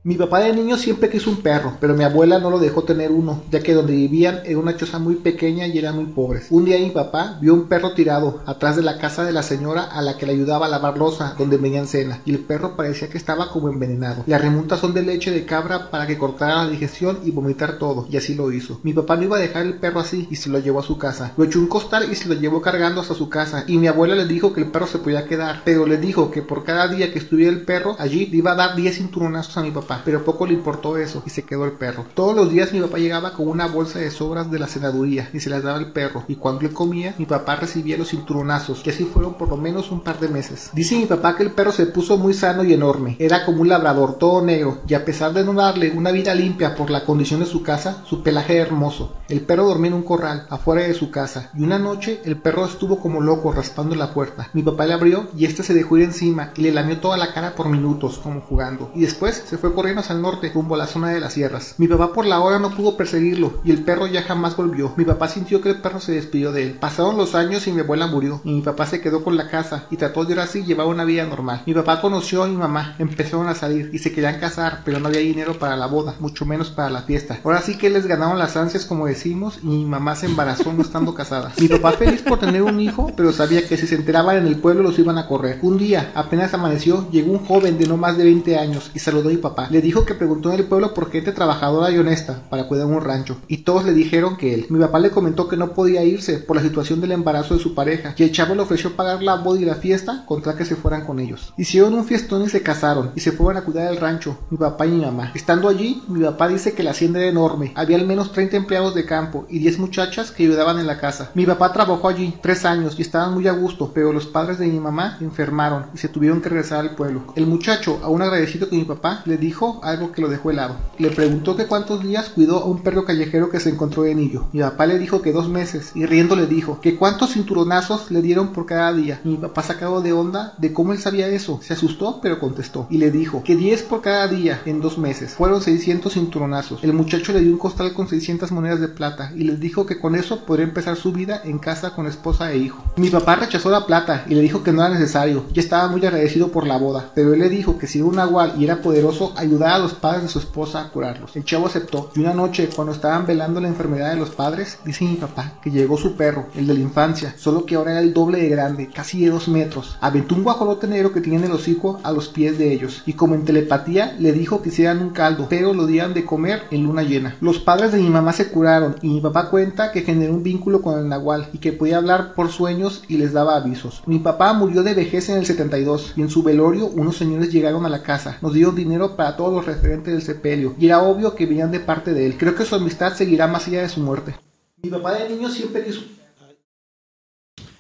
Mi 0.05 0.15
papá 0.15 0.41
de 0.41 0.51
niño 0.51 0.75
siempre 0.75 1.09
quiso 1.09 1.29
un 1.29 1.37
perro, 1.37 1.77
pero 1.79 1.93
mi 1.93 2.03
abuela 2.03 2.37
no 2.37 2.49
lo 2.49 2.59
dejó 2.59 2.83
tener 2.83 3.09
uno, 3.09 3.41
ya 3.49 3.63
que 3.63 3.73
donde 3.73 3.93
vivían 3.93 4.41
era 4.43 4.59
una 4.59 4.75
choza 4.75 4.99
muy 4.99 5.15
pequeña 5.15 5.65
y 5.65 5.77
eran 5.77 5.95
muy 5.95 6.07
pobres. 6.07 6.47
Un 6.49 6.65
día 6.65 6.77
mi 6.77 6.89
papá 6.89 7.37
vio 7.39 7.53
un 7.53 7.69
perro 7.69 7.93
tirado 7.93 8.41
atrás 8.45 8.75
de 8.75 8.81
la 8.81 8.97
casa 8.97 9.23
de 9.23 9.31
la 9.31 9.43
señora 9.43 9.83
a 9.83 10.01
la 10.01 10.17
que 10.17 10.25
le 10.25 10.33
ayudaba 10.33 10.65
a 10.65 10.69
lavar 10.69 10.97
losa, 10.97 11.35
donde 11.39 11.55
venían 11.55 11.87
cena, 11.87 12.19
y 12.25 12.31
el 12.31 12.39
perro 12.39 12.75
parecía 12.75 13.07
que 13.09 13.17
estaba 13.17 13.49
como 13.49 13.69
envenenado. 13.69 14.25
Le 14.27 14.35
arrimó 14.35 14.59
un 14.59 14.67
tazón 14.67 14.93
de 14.93 15.03
leche 15.03 15.31
de 15.31 15.45
cabra 15.45 15.89
para 15.89 16.05
que 16.05 16.17
cortara 16.17 16.65
la 16.65 16.69
digestión 16.69 17.19
y 17.23 17.31
vomitar 17.31 17.77
todo, 17.77 18.05
y 18.11 18.17
así 18.17 18.35
lo 18.35 18.51
hizo. 18.51 18.81
Mi 18.83 18.91
papá 18.91 19.15
no 19.15 19.23
iba 19.23 19.37
a 19.37 19.39
dejar 19.39 19.65
el 19.65 19.75
perro 19.75 20.01
así 20.01 20.27
y 20.29 20.35
se 20.35 20.49
lo 20.49 20.59
llevó 20.59 20.81
a 20.81 20.83
su 20.83 20.97
casa. 20.97 21.31
Lo 21.37 21.45
echó 21.45 21.59
un 21.59 21.67
costal 21.67 22.11
y 22.11 22.15
se 22.15 22.27
lo 22.27 22.35
llevó 22.35 22.61
cargando 22.61 22.99
hasta 22.99 23.13
su 23.13 23.29
casa, 23.29 23.63
y 23.67 23.77
mi 23.77 23.87
abuela 23.87 24.15
le 24.15 24.25
dijo 24.25 24.51
que 24.51 24.59
el 24.59 24.67
perro 24.69 24.85
se 24.85 24.99
podía 24.99 25.27
quedar, 25.27 25.61
pero 25.63 25.85
le 25.85 25.95
dijo 25.95 26.29
que 26.29 26.41
por 26.41 26.65
cada 26.65 26.89
día 26.89 27.13
que 27.13 27.19
estuviera 27.19 27.53
el 27.53 27.61
perro 27.61 27.95
allí 27.99 28.25
le 28.25 28.35
iba 28.35 28.51
a 28.51 28.55
dar 28.55 28.75
10 28.75 28.97
cinturonazos 28.97 29.55
a 29.55 29.61
mi 29.61 29.71
pero 30.03 30.23
poco 30.23 30.45
le 30.45 30.53
importó 30.53 30.97
eso 30.97 31.23
y 31.25 31.29
se 31.29 31.43
quedó 31.43 31.65
el 31.65 31.73
perro. 31.73 32.05
Todos 32.13 32.35
los 32.35 32.49
días 32.49 32.73
mi 32.73 32.81
papá 32.81 32.97
llegaba 32.97 33.33
con 33.33 33.47
una 33.47 33.67
bolsa 33.67 33.99
de 33.99 34.11
sobras 34.11 34.49
de 34.49 34.59
la 34.59 34.67
senaduría 34.67 35.29
y 35.33 35.39
se 35.39 35.49
las 35.49 35.63
daba 35.63 35.77
al 35.77 35.91
perro, 35.91 36.23
y 36.27 36.35
cuando 36.35 36.65
él 36.65 36.73
comía, 36.73 37.15
mi 37.17 37.25
papá 37.25 37.55
recibía 37.55 37.97
los 37.97 38.09
cinturonazos, 38.09 38.81
y 38.85 38.89
así 38.89 39.05
fueron 39.05 39.35
por 39.35 39.49
lo 39.49 39.57
menos 39.57 39.91
un 39.91 40.01
par 40.01 40.19
de 40.19 40.27
meses. 40.27 40.69
Dice 40.73 40.95
mi 40.95 41.05
papá 41.05 41.35
que 41.35 41.43
el 41.43 41.51
perro 41.51 41.71
se 41.71 41.85
puso 41.85 42.17
muy 42.17 42.33
sano 42.33 42.63
y 42.63 42.73
enorme, 42.73 43.15
era 43.19 43.45
como 43.45 43.61
un 43.61 43.69
labrador 43.69 44.17
todo 44.17 44.41
negro, 44.41 44.81
y 44.87 44.93
a 44.93 45.05
pesar 45.05 45.33
de 45.33 45.43
no 45.43 45.53
darle 45.53 45.91
una 45.91 46.11
vida 46.11 46.33
limpia 46.33 46.75
por 46.75 46.89
la 46.89 47.05
condición 47.05 47.39
de 47.39 47.45
su 47.45 47.63
casa, 47.63 48.03
su 48.05 48.23
pelaje 48.23 48.55
era 48.55 48.65
hermoso. 48.65 49.13
El 49.29 49.41
perro 49.41 49.65
dormía 49.65 49.89
en 49.89 49.95
un 49.95 50.03
corral, 50.03 50.47
afuera 50.49 50.83
de 50.83 50.93
su 50.93 51.11
casa, 51.11 51.49
y 51.53 51.63
una 51.63 51.79
noche 51.79 52.21
el 52.25 52.37
perro 52.37 52.65
estuvo 52.65 52.99
como 52.99 53.21
loco 53.21 53.51
raspando 53.51 53.95
la 53.95 54.13
puerta. 54.13 54.49
Mi 54.53 54.63
papá 54.63 54.85
le 54.85 54.93
abrió 54.93 55.27
y 55.35 55.45
este 55.45 55.63
se 55.63 55.73
dejó 55.73 55.97
ir 55.97 56.03
encima 56.03 56.51
y 56.55 56.61
le 56.61 56.71
lamió 56.71 56.99
toda 56.99 57.17
la 57.17 57.33
cara 57.33 57.55
por 57.55 57.69
minutos, 57.69 58.19
como 58.21 58.41
jugando, 58.41 58.91
y 58.95 59.01
después 59.01 59.43
se 59.45 59.57
fue 59.57 59.73
hacia 59.91 60.15
el 60.15 60.21
norte, 60.21 60.51
rumbo 60.53 60.77
la 60.77 60.87
zona 60.87 61.09
de 61.09 61.19
las 61.19 61.33
sierras. 61.33 61.75
Mi 61.77 61.87
papá 61.87 62.13
por 62.13 62.25
la 62.25 62.39
hora 62.39 62.59
no 62.59 62.71
pudo 62.71 62.95
perseguirlo, 62.95 63.59
y 63.63 63.71
el 63.71 63.83
perro 63.83 64.07
ya 64.07 64.23
jamás 64.23 64.55
volvió. 64.55 64.93
Mi 64.95 65.05
papá 65.05 65.27
sintió 65.27 65.61
que 65.61 65.69
el 65.69 65.81
perro 65.81 65.99
se 65.99 66.13
despidió 66.13 66.51
de 66.51 66.63
él. 66.63 66.77
Pasaron 66.79 67.17
los 67.17 67.35
años 67.35 67.67
y 67.67 67.71
mi 67.71 67.81
abuela 67.81 68.07
murió, 68.07 68.41
y 68.43 68.53
mi 68.53 68.61
papá 68.61 68.85
se 68.85 69.01
quedó 69.01 69.23
con 69.23 69.35
la 69.35 69.49
casa, 69.49 69.85
y 69.91 69.97
trató 69.97 70.25
de 70.25 70.33
ahora 70.33 70.47
sí 70.47 70.63
llevar 70.63 70.87
una 70.87 71.03
vida 71.03 71.25
normal. 71.25 71.63
Mi 71.65 71.73
papá 71.73 72.01
conoció 72.01 72.43
a 72.43 72.47
mi 72.47 72.55
mamá, 72.55 72.95
empezaron 72.99 73.47
a 73.47 73.55
salir, 73.55 73.89
y 73.93 73.99
se 73.99 74.13
querían 74.13 74.39
casar, 74.39 74.81
pero 74.85 74.99
no 74.99 75.09
había 75.09 75.19
dinero 75.19 75.59
para 75.59 75.75
la 75.75 75.87
boda, 75.87 76.15
mucho 76.19 76.45
menos 76.45 76.69
para 76.69 76.89
la 76.89 77.01
fiesta. 77.01 77.39
Ahora 77.43 77.61
sí 77.61 77.77
que 77.77 77.89
les 77.89 78.07
ganaron 78.07 78.39
las 78.39 78.55
ansias, 78.55 78.85
como 78.85 79.07
decimos, 79.07 79.59
y 79.61 79.67
mi 79.67 79.85
mamá 79.85 80.15
se 80.15 80.27
embarazó 80.27 80.71
no 80.71 80.81
estando 80.81 81.13
casada. 81.15 81.51
Mi 81.59 81.67
papá 81.67 81.91
feliz 81.91 82.21
por 82.21 82.39
tener 82.39 82.61
un 82.61 82.79
hijo, 82.79 83.11
pero 83.15 83.31
sabía 83.33 83.67
que 83.67 83.77
si 83.77 83.87
se 83.87 83.95
enteraban 83.95 84.37
en 84.37 84.47
el 84.47 84.57
pueblo 84.57 84.83
los 84.83 84.99
iban 84.99 85.17
a 85.17 85.27
correr. 85.27 85.59
Un 85.61 85.77
día, 85.77 86.11
apenas 86.15 86.53
amaneció, 86.53 87.09
llegó 87.11 87.31
un 87.31 87.45
joven 87.45 87.77
de 87.77 87.87
no 87.87 87.97
más 87.97 88.17
de 88.17 88.23
20 88.23 88.57
años 88.57 88.91
y 88.93 88.99
saludó 88.99 89.29
a 89.29 89.31
mi 89.31 89.37
papá. 89.37 89.67
Le 89.73 89.81
dijo 89.81 90.05
que 90.05 90.13
preguntó 90.13 90.53
en 90.53 90.59
el 90.59 90.65
pueblo 90.65 90.93
por 90.93 91.09
gente 91.09 91.31
trabajadora 91.31 91.89
y 91.89 91.97
honesta 91.97 92.43
para 92.51 92.67
cuidar 92.67 92.85
un 92.85 93.01
rancho, 93.01 93.37
y 93.47 93.63
todos 93.63 93.83
le 93.85 93.93
dijeron 93.93 94.37
que 94.37 94.53
él. 94.53 94.67
Mi 94.69 94.77
papá 94.77 94.99
le 94.99 95.09
comentó 95.09 95.47
que 95.47 95.57
no 95.57 95.73
podía 95.73 96.03
irse 96.03 96.37
por 96.37 96.55
la 96.55 96.61
situación 96.61 97.01
del 97.01 97.11
embarazo 97.11 97.55
de 97.55 97.59
su 97.59 97.73
pareja, 97.73 98.13
y 98.15 98.21
el 98.21 98.31
chavo 98.31 98.53
le 98.53 98.61
ofreció 98.61 98.95
pagar 98.95 99.23
la 99.23 99.33
boda 99.33 99.59
y 99.59 99.65
la 99.65 99.73
fiesta 99.73 100.25
contra 100.27 100.55
que 100.55 100.63
se 100.63 100.75
fueran 100.75 101.07
con 101.07 101.19
ellos. 101.19 101.55
Hicieron 101.57 101.95
un 101.95 102.05
fiestón 102.05 102.43
y 102.43 102.49
se 102.49 102.61
casaron, 102.61 103.13
y 103.15 103.21
se 103.21 103.31
fueron 103.31 103.57
a 103.57 103.65
cuidar 103.65 103.91
el 103.91 103.97
rancho, 103.97 104.37
mi 104.51 104.59
papá 104.59 104.85
y 104.85 104.91
mi 104.91 105.01
mamá. 105.01 105.31
Estando 105.33 105.67
allí, 105.67 106.03
mi 106.07 106.23
papá 106.23 106.49
dice 106.49 106.73
que 106.73 106.83
la 106.83 106.91
hacienda 106.91 107.19
era 107.19 107.29
enorme, 107.29 107.71
había 107.73 107.97
al 107.97 108.05
menos 108.05 108.31
30 108.31 108.55
empleados 108.57 108.93
de 108.93 109.05
campo 109.07 109.47
y 109.49 109.57
10 109.57 109.79
muchachas 109.79 110.29
que 110.29 110.43
ayudaban 110.43 110.77
en 110.77 110.85
la 110.85 110.99
casa. 110.99 111.31
Mi 111.33 111.47
papá 111.47 111.73
trabajó 111.73 112.07
allí 112.07 112.35
tres 112.43 112.63
años 112.63 112.93
y 112.99 113.01
estaban 113.01 113.33
muy 113.33 113.47
a 113.47 113.53
gusto, 113.53 113.89
pero 113.91 114.13
los 114.13 114.27
padres 114.27 114.59
de 114.59 114.67
mi 114.67 114.79
mamá 114.79 115.17
enfermaron 115.19 115.87
y 115.95 115.97
se 115.97 116.09
tuvieron 116.09 116.43
que 116.43 116.49
regresar 116.49 116.81
al 116.81 116.93
pueblo. 116.93 117.23
El 117.35 117.47
muchacho, 117.47 117.99
aún 118.03 118.21
agradecido 118.21 118.69
con 118.69 118.77
mi 118.77 118.85
papá, 118.85 119.23
le 119.25 119.37
dijo 119.37 119.62
algo 119.83 120.11
que 120.11 120.21
lo 120.21 120.29
dejó 120.29 120.51
helado. 120.51 120.75
Le 120.97 121.09
preguntó 121.09 121.55
que 121.55 121.67
cuántos 121.67 122.03
días 122.03 122.29
cuidó 122.29 122.59
a 122.59 122.65
un 122.65 122.81
perro 122.83 123.05
callejero 123.05 123.49
que 123.49 123.59
se 123.59 123.69
encontró 123.69 124.03
de 124.03 124.15
niño. 124.15 124.49
Mi 124.51 124.61
papá 124.61 124.85
le 124.85 124.99
dijo 124.99 125.21
que 125.21 125.31
dos 125.31 125.49
meses 125.49 125.91
y 125.95 126.05
riendo 126.05 126.35
le 126.35 126.47
dijo 126.47 126.79
que 126.81 126.97
cuántos 126.97 127.33
cinturonazos 127.33 128.11
le 128.11 128.21
dieron 128.21 128.53
por 128.53 128.65
cada 128.65 128.93
día. 128.93 129.21
Mi 129.23 129.37
papá 129.37 129.63
sacado 129.63 130.01
de 130.01 130.13
onda 130.13 130.53
de 130.57 130.73
cómo 130.73 130.93
él 130.93 130.99
sabía 130.99 131.27
eso. 131.27 131.59
Se 131.61 131.73
asustó 131.73 132.19
pero 132.21 132.39
contestó 132.39 132.87
y 132.89 132.97
le 132.97 133.11
dijo 133.11 133.43
que 133.43 133.55
10 133.55 133.83
por 133.83 134.01
cada 134.01 134.27
día 134.27 134.61
en 134.65 134.81
dos 134.81 134.97
meses. 134.97 135.33
Fueron 135.33 135.61
600 135.61 136.13
cinturonazos. 136.13 136.83
El 136.83 136.93
muchacho 136.93 137.33
le 137.33 137.41
dio 137.41 137.51
un 137.51 137.57
costal 137.57 137.93
con 137.93 138.07
600 138.07 138.51
monedas 138.51 138.79
de 138.79 138.87
plata 138.87 139.31
y 139.35 139.43
le 139.43 139.55
dijo 139.57 139.85
que 139.85 139.99
con 139.99 140.15
eso 140.15 140.45
podría 140.45 140.65
empezar 140.65 140.95
su 140.95 141.11
vida 141.11 141.41
en 141.43 141.59
casa 141.59 141.91
con 141.91 142.07
esposa 142.07 142.51
e 142.51 142.57
hijo. 142.57 142.83
Mi 142.97 143.09
papá 143.09 143.35
rechazó 143.35 143.69
la 143.69 143.85
plata 143.85 144.25
y 144.27 144.35
le 144.35 144.41
dijo 144.41 144.63
que 144.63 144.71
no 144.71 144.83
era 144.83 144.93
necesario. 144.93 145.45
Ya 145.53 145.61
estaba 145.61 145.87
muy 145.87 146.05
agradecido 146.05 146.49
por 146.49 146.67
la 146.67 146.77
boda, 146.77 147.11
pero 147.15 147.33
él 147.33 147.39
le 147.39 147.49
dijo 147.49 147.77
que 147.77 147.87
si 147.87 147.99
era 147.99 148.07
un 148.07 148.15
nahual 148.15 148.53
y 148.57 148.65
era 148.65 148.81
poderoso, 148.81 149.33
ayudaba 149.35 149.52
a 149.61 149.79
los 149.79 149.93
padres 149.93 150.23
de 150.23 150.29
su 150.29 150.39
esposa 150.39 150.81
a 150.81 150.89
curarlos. 150.89 151.35
El 151.35 151.45
chavo 151.45 151.67
aceptó 151.67 152.09
y 152.15 152.19
una 152.19 152.33
noche 152.33 152.69
cuando 152.75 152.93
estaban 152.93 153.25
velando 153.25 153.61
la 153.61 153.67
enfermedad 153.67 154.11
de 154.11 154.19
los 154.19 154.31
padres, 154.31 154.79
dice 154.83 155.05
mi 155.05 155.15
papá 155.15 155.53
que 155.61 155.71
llegó 155.71 155.97
su 155.97 156.15
perro, 156.15 156.47
el 156.55 156.67
de 156.67 156.73
la 156.73 156.79
infancia, 156.79 157.35
solo 157.37 157.65
que 157.65 157.75
ahora 157.75 157.91
era 157.91 158.01
el 158.01 158.13
doble 158.13 158.39
de 158.39 158.49
grande, 158.49 158.89
casi 158.89 159.23
de 159.23 159.29
dos 159.29 159.47
metros. 159.47 159.97
Aventó 160.01 160.35
un 160.35 160.43
guajolote 160.43 160.87
negro 160.87 161.11
que 161.11 161.21
tenía 161.21 161.39
en 161.39 161.45
el 161.45 161.51
hocico 161.51 161.99
a 162.03 162.11
los 162.11 162.29
pies 162.29 162.57
de 162.57 162.73
ellos 162.73 163.03
y 163.05 163.13
como 163.13 163.35
en 163.35 163.45
telepatía 163.45 164.15
le 164.19 164.31
dijo 164.31 164.61
que 164.61 164.69
hicieran 164.69 165.01
un 165.01 165.11
caldo, 165.11 165.47
pero 165.49 165.73
lo 165.73 165.85
dieran 165.85 166.13
de 166.13 166.25
comer 166.25 166.63
en 166.71 166.83
luna 166.83 167.03
llena. 167.03 167.35
Los 167.41 167.59
padres 167.59 167.91
de 167.91 167.99
mi 167.99 168.09
mamá 168.09 168.33
se 168.33 168.49
curaron 168.49 168.95
y 169.01 169.09
mi 169.09 169.21
papá 169.21 169.49
cuenta 169.49 169.91
que 169.91 170.01
generó 170.01 170.33
un 170.33 170.43
vínculo 170.43 170.81
con 170.81 170.99
el 170.99 171.09
nahual 171.09 171.49
y 171.53 171.59
que 171.59 171.73
podía 171.73 171.97
hablar 171.97 172.33
por 172.33 172.49
sueños 172.49 173.03
y 173.07 173.17
les 173.17 173.33
daba 173.33 173.55
avisos. 173.55 174.01
Mi 174.05 174.19
papá 174.19 174.53
murió 174.53 174.83
de 174.83 174.93
vejez 174.93 175.29
en 175.29 175.37
el 175.37 175.45
72 175.45 176.13
y 176.15 176.21
en 176.21 176.29
su 176.29 176.43
velorio 176.43 176.87
unos 176.87 177.17
señores 177.17 177.51
llegaron 177.51 177.85
a 177.85 177.89
la 177.89 178.03
casa, 178.03 178.37
nos 178.41 178.53
dieron 178.53 178.75
dinero 178.75 179.15
para 179.15 179.32
todos 179.35 179.53
los 179.53 179.65
referentes 179.65 180.13
del 180.13 180.21
sepelio 180.21 180.75
y 180.79 180.85
era 180.87 181.01
obvio 181.01 181.35
que 181.35 181.45
venían 181.45 181.71
de 181.71 181.79
parte 181.79 182.13
de 182.13 182.25
él. 182.25 182.37
Creo 182.37 182.55
que 182.55 182.65
su 182.65 182.75
amistad 182.75 183.15
seguirá 183.15 183.47
más 183.47 183.67
allá 183.67 183.81
de 183.81 183.89
su 183.89 183.99
muerte. 183.99 184.35
Mi 184.81 184.89
papá 184.89 185.13
de 185.15 185.29
niño 185.29 185.49
siempre 185.49 185.83
quiso... 185.85 186.01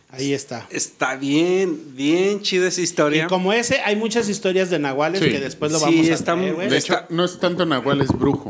Ahí 0.09 0.31
está. 0.33 0.67
Está 0.69 1.15
bien, 1.15 1.95
bien 1.95 2.41
chida 2.43 2.67
esa 2.67 2.81
Y 2.81 2.83
historia. 2.83 3.25
como 3.27 3.51
ese, 3.51 3.79
hay 3.81 3.95
muchas 3.95 4.29
historias 4.29 4.69
de 4.69 4.77
nahuales 4.77 5.21
Sí. 5.21 5.29
que 5.31 5.39
después 5.39 5.71
lo 5.71 5.79
Sí, 5.79 5.85
vamos 5.85 6.09
a 6.09 6.13
está 6.13 6.35
traer. 6.35 6.69
De 6.69 6.77
hecho, 6.77 6.99
no 7.09 7.25
es 7.25 7.39
tanto 7.39 7.65
Nahual, 7.65 8.01
es 8.01 8.09
brujo. 8.11 8.45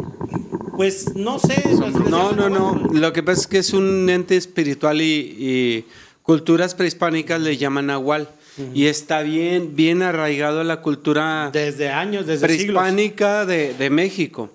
Pues 0.76 1.16
no 1.16 1.40
sé. 1.40 1.64
No, 2.10 2.34
no, 2.34 2.50
no. 2.50 2.76
Lo 2.92 3.14
que 3.14 3.24
pasa 3.24 3.42
es 3.42 3.48
que 3.48 3.60
es 3.60 3.72
un 3.74 4.10
ente 4.10 4.36
espiritual 4.36 5.02
y, 5.02 5.06
y 5.40 5.86
culturas 6.22 6.76
prehispánicas 6.76 7.40
le 7.40 7.56
llaman 7.56 7.86
nahual. 7.88 8.28
Y 8.74 8.86
está 8.86 9.22
bien, 9.24 9.76
bien 9.76 10.02
arraigado 10.04 10.62
a 10.62 10.64
la 10.64 10.82
cultura 10.82 11.50
Desde 11.52 11.90
años, 11.90 12.28
desde 12.28 12.48
siglos. 12.48 12.76
prehispánica 12.82 13.46
de, 13.46 13.74
de 13.74 13.90
México. 13.90 14.52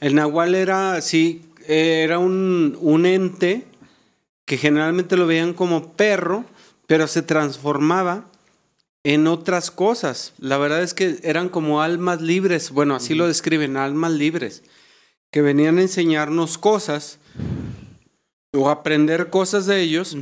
El 0.00 0.14
nahual 0.14 0.54
era, 0.54 1.00
sí, 1.02 1.42
era 1.66 2.18
un, 2.18 2.78
un 2.80 3.06
ente 3.06 3.64
que 4.46 4.56
generalmente 4.56 5.16
lo 5.16 5.26
veían 5.26 5.52
como 5.52 5.92
perro, 5.92 6.44
pero 6.86 7.06
se 7.08 7.22
transformaba 7.22 8.24
en 9.04 9.26
otras 9.26 9.70
cosas. 9.70 10.32
La 10.38 10.56
verdad 10.58 10.82
es 10.82 10.94
que 10.94 11.18
eran 11.22 11.48
como 11.48 11.82
almas 11.82 12.22
libres, 12.22 12.70
bueno, 12.70 12.94
así 12.94 13.14
lo 13.14 13.26
describen, 13.26 13.76
almas 13.76 14.12
libres, 14.12 14.62
que 15.30 15.42
venían 15.42 15.78
a 15.78 15.82
enseñarnos 15.82 16.58
cosas 16.58 17.18
o 18.52 18.68
aprender 18.68 19.28
cosas 19.30 19.66
de 19.66 19.80
ellos. 19.80 20.16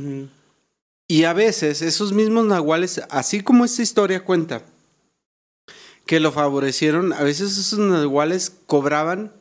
Y 1.07 1.23
a 1.25 1.33
veces 1.33 1.81
esos 1.81 2.13
mismos 2.13 2.45
nahuales, 2.45 3.01
así 3.09 3.41
como 3.41 3.65
esta 3.65 3.81
historia 3.81 4.23
cuenta, 4.23 4.63
que 6.05 6.19
lo 6.19 6.31
favorecieron, 6.31 7.13
a 7.13 7.23
veces 7.23 7.57
esos 7.57 7.79
nahuales 7.79 8.51
cobraban 8.65 9.31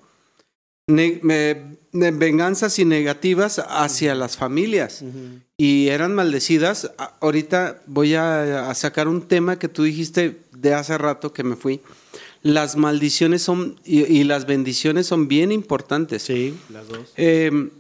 venganzas 0.87 2.79
y 2.79 2.85
negativas 2.85 3.59
hacia 3.59 4.15
las 4.15 4.37
familias 4.37 5.03
y 5.57 5.89
eran 5.89 6.15
maldecidas. 6.15 6.91
Ahorita 7.21 7.83
voy 7.87 8.15
a, 8.15 8.69
a 8.69 8.75
sacar 8.75 9.09
un 9.09 9.23
tema 9.23 9.59
que 9.59 9.69
tú 9.69 9.85
dijiste 9.85 10.41
de 10.53 10.75
hace 10.75 10.99
rato 10.99 11.33
que 11.33 11.43
me 11.43 11.57
fui. 11.57 11.81
Las 12.43 12.77
maldiciones 12.77 13.41
son 13.41 13.81
y, 13.85 14.03
y 14.03 14.25
las 14.25 14.45
bendiciones 14.45 15.07
son 15.07 15.29
bien 15.29 15.53
importantes. 15.53 16.25
Sí, 16.25 16.55
las 16.69 16.87
dos. 16.89 17.15
Eh, 17.17 17.71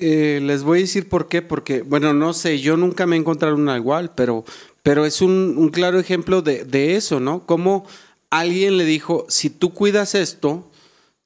eh, 0.00 0.40
les 0.42 0.62
voy 0.62 0.78
a 0.78 0.82
decir 0.82 1.08
por 1.08 1.28
qué, 1.28 1.42
porque, 1.42 1.82
bueno, 1.82 2.12
no 2.14 2.32
sé, 2.32 2.60
yo 2.60 2.76
nunca 2.76 3.06
me 3.06 3.16
he 3.16 3.18
encontrado 3.18 3.54
una 3.54 3.76
igual, 3.76 4.12
pero, 4.14 4.44
pero 4.82 5.04
es 5.06 5.20
un, 5.20 5.54
un 5.56 5.68
claro 5.70 5.98
ejemplo 5.98 6.42
de, 6.42 6.64
de 6.64 6.96
eso, 6.96 7.20
¿no? 7.20 7.46
Como 7.46 7.86
alguien 8.30 8.76
le 8.76 8.84
dijo, 8.84 9.26
si 9.28 9.50
tú 9.50 9.72
cuidas 9.72 10.14
esto, 10.14 10.70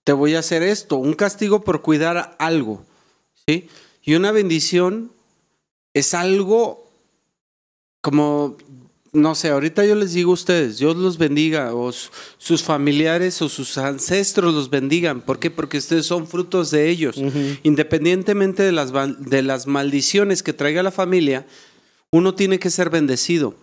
te 0.04 0.12
voy 0.12 0.34
a 0.34 0.38
hacer 0.40 0.62
esto, 0.62 0.96
un 0.96 1.14
castigo 1.14 1.64
por 1.64 1.82
cuidar 1.82 2.36
algo, 2.38 2.82
¿sí? 3.46 3.68
Y 4.02 4.14
una 4.14 4.32
bendición 4.32 5.12
es 5.92 6.14
algo 6.14 6.88
como, 8.00 8.56
no 9.12 9.34
sé, 9.34 9.48
ahorita 9.48 9.84
yo 9.86 9.94
les 9.94 10.12
digo 10.12 10.30
a 10.30 10.34
ustedes, 10.34 10.78
Dios 10.78 10.96
los 10.96 11.16
bendiga, 11.18 11.74
o 11.74 11.90
su- 11.92 12.10
sus 12.36 12.62
familiares 12.62 13.40
o 13.42 13.48
sus 13.48 13.78
ancestros 13.78 14.54
los 14.54 14.68
bendigan. 14.70 15.20
¿Por 15.22 15.38
qué? 15.38 15.50
Porque 15.50 15.78
ustedes 15.78 16.06
son 16.06 16.26
frutos 16.26 16.70
de 16.70 16.88
ellos. 16.90 17.16
Independientemente 17.62 18.62
de 18.62 18.72
las, 18.72 18.92
de 19.18 19.42
las 19.42 19.66
maldiciones 19.66 20.42
que 20.42 20.52
traiga 20.52 20.82
la 20.82 20.90
familia, 20.90 21.46
uno 22.10 22.34
tiene 22.34 22.58
que 22.58 22.70
ser 22.70 22.90
bendecido. 22.90 23.54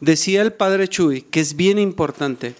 Decía 0.00 0.42
el 0.42 0.52
padre 0.52 0.88
Chuy 0.88 1.22
que 1.22 1.40
es 1.40 1.56
bien 1.56 1.78
importante. 1.78 2.54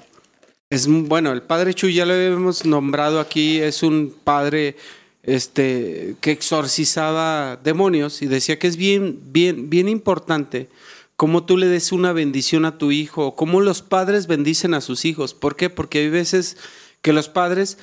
Es 0.70 0.86
bueno, 0.88 1.32
el 1.32 1.42
padre 1.42 1.74
Chuy 1.74 1.94
ya 1.94 2.06
lo 2.06 2.14
hemos 2.14 2.64
nombrado 2.64 3.20
aquí, 3.20 3.58
es 3.58 3.82
un 3.82 4.14
padre 4.24 4.76
este 5.22 6.16
que 6.20 6.32
exorcizaba 6.32 7.56
demonios 7.62 8.22
y 8.22 8.26
decía 8.26 8.58
que 8.58 8.66
es 8.66 8.76
bien 8.76 9.20
bien 9.26 9.70
bien 9.70 9.88
importante 9.88 10.68
cómo 11.16 11.44
tú 11.44 11.56
le 11.56 11.66
des 11.66 11.92
una 11.92 12.12
bendición 12.12 12.64
a 12.64 12.78
tu 12.78 12.90
hijo, 12.92 13.28
o 13.28 13.36
cómo 13.36 13.60
los 13.60 13.82
padres 13.82 14.26
bendicen 14.26 14.74
a 14.74 14.80
sus 14.80 15.04
hijos. 15.04 15.34
¿Por 15.34 15.56
qué? 15.56 15.70
Porque 15.70 16.00
hay 16.00 16.10
veces 16.10 16.56
que 17.00 17.12
los 17.12 17.28
padres 17.28 17.78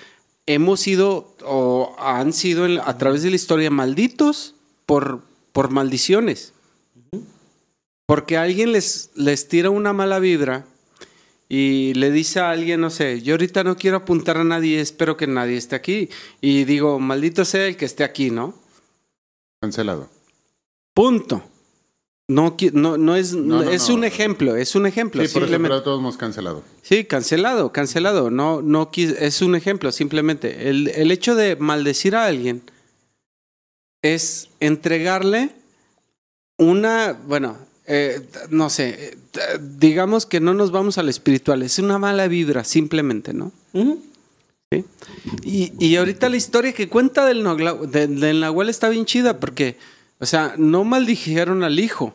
hemos 0.45 0.79
sido 0.79 1.35
o 1.45 1.95
han 1.99 2.33
sido 2.33 2.65
a 2.83 2.97
través 2.97 3.21
de 3.21 3.29
la 3.29 3.35
historia 3.35 3.69
malditos 3.69 4.55
por, 4.85 5.21
por 5.51 5.69
maldiciones. 5.69 6.53
Porque 8.07 8.37
alguien 8.37 8.71
les, 8.71 9.11
les 9.13 9.47
tira 9.47 9.69
una 9.69 9.93
mala 9.93 10.19
vibra 10.19 10.65
y 11.47 11.93
le 11.95 12.11
dice 12.11 12.39
a 12.39 12.51
alguien, 12.51 12.81
no 12.81 12.89
sé, 12.89 13.21
yo 13.21 13.33
ahorita 13.33 13.63
no 13.63 13.75
quiero 13.75 13.97
apuntar 13.97 14.37
a 14.37 14.43
nadie, 14.43 14.79
espero 14.79 15.17
que 15.17 15.27
nadie 15.27 15.57
esté 15.57 15.75
aquí. 15.75 16.09
Y 16.41 16.63
digo, 16.63 16.99
maldito 16.99 17.45
sea 17.45 17.67
el 17.67 17.77
que 17.77 17.85
esté 17.85 18.03
aquí, 18.03 18.31
¿no? 18.31 18.55
Cancelado. 19.61 20.09
Punto. 20.93 21.43
No, 22.29 22.55
no, 22.73 22.97
no 22.97 23.15
es, 23.15 23.35
es 23.71 23.89
un 23.89 24.03
ejemplo, 24.03 24.55
es 24.55 24.75
un 24.75 24.85
ejemplo. 24.85 25.25
Sí, 25.25 25.33
por 25.33 25.49
pero 25.49 25.81
todos 25.81 25.99
hemos 25.99 26.15
cancelado. 26.15 26.63
Sí, 26.83 27.03
cancelado, 27.03 27.71
cancelado. 27.71 28.29
No, 28.29 28.61
no, 28.61 28.91
es 28.95 29.41
un 29.41 29.55
ejemplo, 29.55 29.91
simplemente. 29.91 30.69
El, 30.69 30.89
el 30.89 31.11
hecho 31.11 31.33
de 31.33 31.55
maldecir 31.55 32.15
a 32.15 32.27
alguien 32.27 32.61
es 34.03 34.49
entregarle 34.59 35.49
una, 36.57 37.13
bueno, 37.13 37.57
eh, 37.87 38.21
no 38.51 38.69
sé, 38.69 39.17
digamos 39.59 40.27
que 40.27 40.39
no 40.39 40.53
nos 40.53 40.69
vamos 40.69 40.99
al 40.99 41.09
espiritual, 41.09 41.63
es 41.63 41.79
una 41.79 41.97
mala 41.97 42.27
vibra, 42.27 42.63
simplemente, 42.63 43.33
¿no? 43.33 43.51
¿Sí? 43.73 44.85
Y, 45.43 45.73
y, 45.79 45.95
ahorita 45.95 46.29
la 46.29 46.37
historia 46.37 46.73
que 46.73 46.89
cuenta 46.89 47.25
del, 47.25 47.43
del 47.89 48.39
Nahual 48.39 48.69
está 48.69 48.89
bien 48.89 49.05
chida 49.05 49.39
porque, 49.39 49.77
o 50.19 50.25
sea, 50.25 50.53
no 50.57 50.83
maldijeron 50.83 51.63
al 51.63 51.79
hijo 51.79 52.13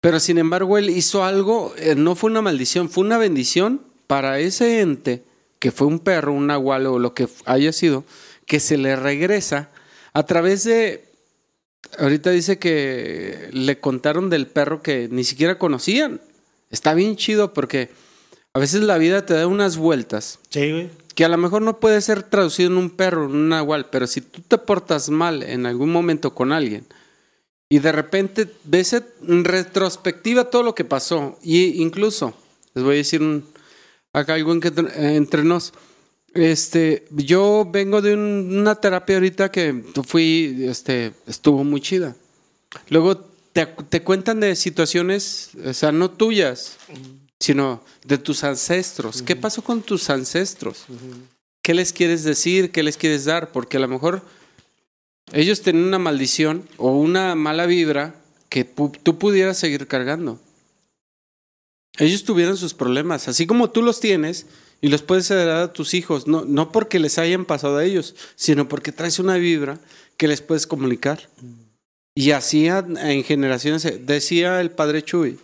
pero 0.00 0.18
sin 0.18 0.38
embargo, 0.38 0.78
él 0.78 0.90
hizo 0.90 1.24
algo, 1.24 1.74
eh, 1.76 1.94
no 1.94 2.14
fue 2.14 2.30
una 2.30 2.42
maldición, 2.42 2.88
fue 2.88 3.04
una 3.04 3.18
bendición 3.18 3.82
para 4.06 4.38
ese 4.38 4.80
ente, 4.80 5.24
que 5.58 5.70
fue 5.70 5.86
un 5.86 5.98
perro, 5.98 6.32
un 6.32 6.46
nahual 6.46 6.86
o 6.86 6.98
lo 6.98 7.12
que 7.12 7.28
haya 7.44 7.72
sido, 7.72 8.04
que 8.46 8.60
se 8.60 8.78
le 8.78 8.96
regresa 8.96 9.70
a 10.14 10.24
través 10.24 10.64
de, 10.64 11.04
ahorita 11.98 12.30
dice 12.30 12.58
que 12.58 13.50
le 13.52 13.78
contaron 13.78 14.30
del 14.30 14.46
perro 14.46 14.82
que 14.82 15.08
ni 15.10 15.22
siquiera 15.22 15.58
conocían. 15.58 16.20
Está 16.70 16.94
bien 16.94 17.16
chido 17.16 17.52
porque 17.52 17.90
a 18.54 18.58
veces 18.58 18.80
la 18.80 18.96
vida 18.96 19.26
te 19.26 19.34
da 19.34 19.46
unas 19.46 19.76
vueltas. 19.76 20.38
Que 21.20 21.26
a 21.26 21.28
lo 21.28 21.36
mejor 21.36 21.60
no 21.60 21.80
puede 21.80 22.00
ser 22.00 22.22
traducido 22.22 22.70
en 22.70 22.78
un 22.78 22.88
perro, 22.88 23.26
en 23.26 23.32
un 23.32 23.48
nahual, 23.50 23.90
pero 23.90 24.06
si 24.06 24.22
tú 24.22 24.40
te 24.40 24.56
portas 24.56 25.10
mal 25.10 25.42
en 25.42 25.66
algún 25.66 25.92
momento 25.92 26.34
con 26.34 26.50
alguien, 26.50 26.86
y 27.68 27.78
de 27.80 27.92
repente 27.92 28.48
ves 28.64 28.94
en 28.94 29.44
retrospectiva 29.44 30.48
todo 30.48 30.62
lo 30.62 30.74
que 30.74 30.86
pasó. 30.86 31.38
Y 31.42 31.82
incluso, 31.82 32.32
les 32.72 32.82
voy 32.84 32.94
a 32.94 32.96
decir 32.96 33.20
acá 34.14 34.32
algo 34.32 34.54
entre 34.54 35.44
nos. 35.44 35.74
Este, 36.32 37.04
yo 37.10 37.68
vengo 37.70 38.00
de 38.00 38.14
una 38.14 38.76
terapia 38.76 39.16
ahorita 39.16 39.50
que 39.50 39.84
fui, 40.06 40.64
este, 40.70 41.12
estuvo 41.26 41.64
muy 41.64 41.82
chida. 41.82 42.16
Luego 42.88 43.18
te, 43.52 43.66
te, 43.66 44.02
cuentan 44.02 44.40
de 44.40 44.56
situaciones, 44.56 45.50
o 45.66 45.74
sea, 45.74 45.92
no 45.92 46.10
tuyas, 46.12 46.78
sino 47.40 47.82
de 48.04 48.18
tus 48.18 48.44
ancestros. 48.44 49.22
¿Qué 49.22 49.34
pasó 49.34 49.62
con 49.62 49.82
tus 49.82 50.10
ancestros? 50.10 50.84
¿Qué 51.62 51.74
les 51.74 51.92
quieres 51.92 52.22
decir? 52.22 52.70
¿Qué 52.70 52.82
les 52.82 52.96
quieres 52.96 53.24
dar? 53.24 53.50
Porque 53.50 53.78
a 53.78 53.80
lo 53.80 53.88
mejor 53.88 54.22
ellos 55.32 55.62
tenían 55.62 55.86
una 55.86 55.98
maldición 55.98 56.68
o 56.76 56.92
una 56.92 57.34
mala 57.34 57.66
vibra 57.66 58.14
que 58.50 58.64
tú 58.64 59.18
pudieras 59.18 59.58
seguir 59.58 59.86
cargando. 59.86 60.38
Ellos 61.98 62.24
tuvieron 62.24 62.56
sus 62.56 62.74
problemas, 62.74 63.28
así 63.28 63.46
como 63.46 63.70
tú 63.70 63.82
los 63.82 64.00
tienes 64.00 64.46
y 64.80 64.88
los 64.88 65.02
puedes 65.02 65.30
heredar 65.30 65.62
a 65.62 65.72
tus 65.72 65.94
hijos, 65.94 66.26
no, 66.26 66.44
no 66.44 66.72
porque 66.72 66.98
les 66.98 67.18
hayan 67.18 67.44
pasado 67.44 67.76
a 67.76 67.84
ellos, 67.84 68.14
sino 68.36 68.68
porque 68.68 68.92
traes 68.92 69.18
una 69.18 69.36
vibra 69.36 69.78
que 70.16 70.28
les 70.28 70.40
puedes 70.40 70.66
comunicar. 70.66 71.28
Y 72.14 72.32
así 72.32 72.66
en 72.66 73.24
generaciones, 73.24 74.06
decía 74.06 74.60
el 74.60 74.70
padre 74.70 75.02
Chuy, 75.02 75.38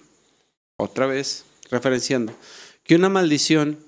otra 0.79 1.07
vez 1.07 1.46
referenciando, 1.71 2.33
que 2.85 2.95
una 2.95 3.09
maldición 3.09 3.79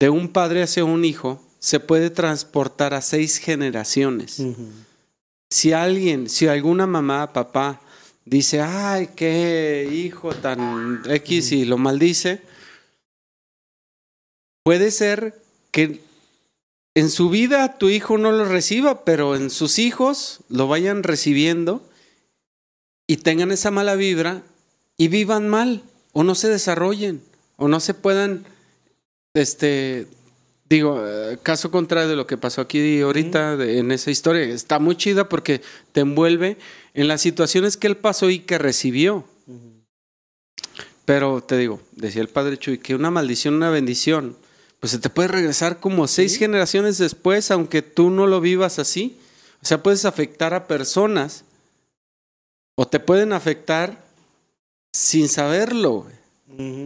de 0.00 0.10
un 0.10 0.28
padre 0.28 0.62
hacia 0.62 0.84
un 0.84 1.04
hijo 1.04 1.40
se 1.58 1.78
puede 1.78 2.10
transportar 2.10 2.94
a 2.94 3.02
seis 3.02 3.38
generaciones. 3.38 4.42
Si 5.50 5.72
alguien, 5.72 6.28
si 6.28 6.48
alguna 6.48 6.86
mamá, 6.86 7.32
papá 7.32 7.80
dice, 8.24 8.60
ay, 8.60 9.10
qué 9.14 9.88
hijo 9.92 10.34
tan 10.34 11.02
X 11.08 11.52
y 11.52 11.64
lo 11.64 11.78
maldice, 11.78 12.42
puede 14.64 14.90
ser 14.90 15.40
que 15.70 16.00
en 16.94 17.10
su 17.10 17.30
vida 17.30 17.78
tu 17.78 17.88
hijo 17.88 18.18
no 18.18 18.32
lo 18.32 18.44
reciba, 18.44 19.04
pero 19.04 19.36
en 19.36 19.50
sus 19.50 19.78
hijos 19.78 20.40
lo 20.48 20.68
vayan 20.68 21.02
recibiendo 21.02 21.88
y 23.06 23.18
tengan 23.18 23.50
esa 23.50 23.70
mala 23.70 23.94
vibra 23.94 24.42
y 24.96 25.08
vivan 25.08 25.48
mal 25.48 25.82
o 26.12 26.22
no 26.22 26.34
se 26.34 26.48
desarrollen 26.48 27.22
o 27.56 27.68
no 27.68 27.80
se 27.80 27.94
puedan 27.94 28.44
este 29.34 30.06
Digo, 30.72 31.06
eh, 31.06 31.38
caso 31.42 31.70
contrario 31.70 32.08
de 32.08 32.16
lo 32.16 32.26
que 32.26 32.38
pasó 32.38 32.62
aquí 32.62 33.02
ahorita 33.02 33.62
en 33.62 33.92
esa 33.92 34.10
historia, 34.10 34.42
está 34.44 34.78
muy 34.78 34.96
chida 34.96 35.28
porque 35.28 35.60
te 35.92 36.00
envuelve 36.00 36.56
en 36.94 37.08
las 37.08 37.20
situaciones 37.20 37.76
que 37.76 37.88
él 37.88 37.98
pasó 37.98 38.30
y 38.30 38.38
que 38.38 38.56
recibió. 38.56 39.22
Pero 41.04 41.42
te 41.42 41.58
digo, 41.58 41.78
decía 41.94 42.22
el 42.22 42.28
padre 42.28 42.56
Chuy, 42.56 42.78
que 42.78 42.94
una 42.94 43.10
maldición, 43.10 43.52
una 43.52 43.68
bendición, 43.68 44.34
pues 44.80 44.92
se 44.92 44.98
te 44.98 45.10
puede 45.10 45.28
regresar 45.28 45.78
como 45.78 46.08
seis 46.08 46.38
generaciones 46.38 46.96
después, 46.96 47.50
aunque 47.50 47.82
tú 47.82 48.08
no 48.08 48.26
lo 48.26 48.40
vivas 48.40 48.78
así. 48.78 49.18
O 49.62 49.66
sea, 49.66 49.82
puedes 49.82 50.06
afectar 50.06 50.54
a 50.54 50.68
personas 50.68 51.44
o 52.76 52.88
te 52.88 52.98
pueden 52.98 53.34
afectar 53.34 54.02
sin 54.92 55.28
saberlo, 55.28 56.06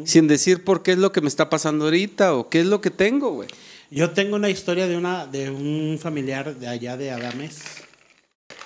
sin 0.04 0.28
decir 0.28 0.64
por 0.64 0.82
qué 0.82 0.92
es 0.92 0.98
lo 0.98 1.12
que 1.12 1.20
me 1.20 1.28
está 1.28 1.50
pasando 1.50 1.86
ahorita 1.86 2.34
o 2.34 2.48
qué 2.48 2.60
es 2.60 2.66
lo 2.66 2.80
que 2.80 2.90
tengo, 2.90 3.30
güey. 3.32 3.48
Yo 3.90 4.10
tengo 4.10 4.36
una 4.36 4.50
historia 4.50 4.86
de 4.86 4.96
una 4.96 5.26
de 5.26 5.50
un 5.50 5.98
familiar 6.00 6.56
de 6.56 6.68
allá 6.68 6.96
de 6.96 7.10
Adames. 7.10 7.62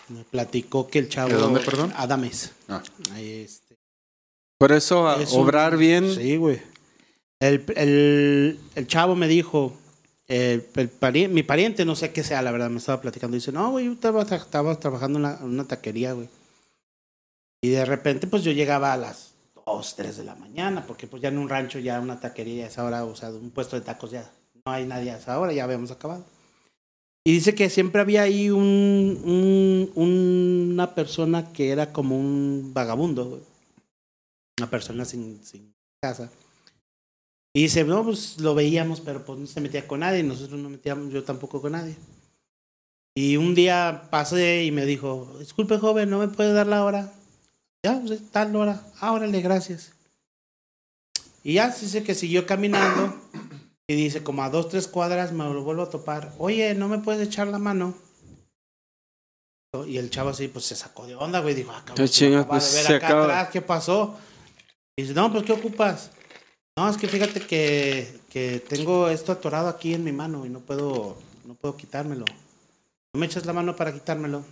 Me 0.08 0.24
platicó 0.24 0.88
que 0.88 0.98
el 0.98 1.08
chavo. 1.08 1.28
¿De 1.28 1.36
dónde, 1.36 1.60
perdón? 1.60 1.92
Adames. 1.96 2.52
Ah. 2.68 2.82
este. 3.16 3.76
Por 4.58 4.72
eso, 4.72 5.04
obrar 5.32 5.76
bien. 5.76 6.14
Sí, 6.14 6.36
güey. 6.36 6.60
El, 7.40 7.64
el, 7.76 8.60
el, 8.74 8.86
chavo 8.86 9.14
me 9.14 9.26
dijo, 9.26 9.74
el, 10.28 10.68
mi 11.30 11.42
pariente, 11.42 11.86
no 11.86 11.96
sé 11.96 12.12
qué 12.12 12.22
sea, 12.22 12.42
la 12.42 12.50
verdad, 12.50 12.68
me 12.68 12.78
estaba 12.78 13.00
platicando. 13.00 13.34
Dice, 13.34 13.52
no, 13.52 13.70
güey, 13.70 13.86
yo 13.86 13.92
estaba, 13.92 14.22
estaba 14.22 14.78
trabajando 14.78 15.18
en, 15.18 15.24
en, 15.24 15.44
una 15.44 15.64
taquería, 15.64 16.12
güey. 16.12 16.28
Y 17.62 17.70
de 17.70 17.84
repente, 17.86 18.26
pues 18.26 18.42
yo 18.42 18.52
llegaba 18.52 18.92
a 18.92 18.98
las 18.98 19.29
2, 19.74 19.96
3 19.96 20.16
de 20.18 20.24
la 20.24 20.34
mañana, 20.34 20.86
porque 20.86 21.06
pues 21.06 21.22
ya 21.22 21.28
en 21.28 21.38
un 21.38 21.48
rancho, 21.48 21.78
ya 21.78 22.00
una 22.00 22.20
taquería, 22.20 22.66
es 22.66 22.78
ahora, 22.78 23.04
o 23.04 23.14
sea, 23.14 23.30
un 23.30 23.50
puesto 23.50 23.76
de 23.76 23.82
tacos 23.82 24.10
ya 24.10 24.30
no 24.64 24.72
hay 24.72 24.86
nadie 24.86 25.10
hasta 25.10 25.34
ahora, 25.34 25.52
ya 25.52 25.64
habíamos 25.64 25.90
acabado. 25.90 26.24
Y 27.24 27.32
dice 27.32 27.54
que 27.54 27.68
siempre 27.68 28.00
había 28.00 28.22
ahí 28.22 28.50
un, 28.50 29.90
una 29.94 30.94
persona 30.94 31.52
que 31.52 31.70
era 31.70 31.92
como 31.92 32.18
un 32.18 32.72
vagabundo, 32.72 33.40
una 34.58 34.70
persona 34.70 35.04
sin, 35.04 35.44
sin, 35.44 35.74
casa. 36.02 36.30
Y 37.54 37.62
dice, 37.62 37.84
no, 37.84 38.04
pues 38.04 38.40
lo 38.40 38.54
veíamos, 38.54 39.00
pero 39.00 39.24
pues 39.24 39.38
no 39.38 39.46
se 39.46 39.60
metía 39.60 39.86
con 39.86 40.00
nadie, 40.00 40.22
nosotros 40.22 40.58
no 40.58 40.70
metíamos, 40.70 41.12
yo 41.12 41.22
tampoco 41.22 41.60
con 41.60 41.72
nadie. 41.72 41.96
Y 43.14 43.36
un 43.36 43.54
día 43.54 44.08
pasé 44.10 44.64
y 44.64 44.70
me 44.70 44.86
dijo, 44.86 45.36
disculpe 45.38 45.78
joven, 45.78 46.08
¿no 46.08 46.20
me 46.20 46.28
puede 46.28 46.54
dar 46.54 46.68
la 46.68 46.84
hora? 46.84 47.12
Ya, 47.82 48.00
pues 48.04 48.30
tal 48.30 48.54
hora, 48.56 48.82
ah, 49.00 49.12
órale, 49.12 49.40
gracias. 49.40 49.92
Y 51.42 51.54
ya, 51.54 51.68
dice 51.68 52.02
que 52.02 52.14
siguió 52.14 52.46
caminando 52.46 53.14
y 53.88 53.94
dice, 53.94 54.22
como 54.22 54.42
a 54.42 54.50
dos, 54.50 54.68
tres 54.68 54.86
cuadras 54.86 55.32
me 55.32 55.44
lo 55.44 55.62
vuelvo 55.62 55.82
a 55.82 55.90
topar. 55.90 56.32
Oye, 56.38 56.74
¿no 56.74 56.88
me 56.88 56.98
puedes 56.98 57.26
echar 57.26 57.48
la 57.48 57.58
mano? 57.58 57.94
Y 59.86 59.98
el 59.98 60.10
chavo 60.10 60.30
así, 60.30 60.48
pues 60.48 60.64
se 60.66 60.76
sacó 60.76 61.06
de 61.06 61.14
onda, 61.14 61.40
güey. 61.40 61.54
Dijo, 61.54 61.70
acabo 61.70 61.96
pues, 61.96 62.18
de 62.18 62.82
ver 62.82 62.96
acá 62.96 63.22
atrás, 63.22 63.48
¿qué 63.50 63.62
pasó? 63.62 64.18
Y 64.96 65.02
dice, 65.02 65.14
no, 65.14 65.32
pues, 65.32 65.44
¿qué 65.44 65.52
ocupas? 65.52 66.10
No, 66.76 66.88
es 66.88 66.96
que 66.96 67.08
fíjate 67.08 67.40
que, 67.40 68.20
que 68.28 68.60
tengo 68.68 69.08
esto 69.08 69.32
atorado 69.32 69.68
aquí 69.68 69.94
en 69.94 70.04
mi 70.04 70.12
mano 70.12 70.44
y 70.44 70.48
no 70.48 70.60
puedo, 70.60 71.16
no 71.44 71.54
puedo 71.54 71.76
quitármelo. 71.76 72.26
¿No 73.12 73.20
me 73.20 73.26
echas 73.26 73.46
la 73.46 73.52
mano 73.52 73.74
para 73.76 73.92
quitármelo? 73.92 74.44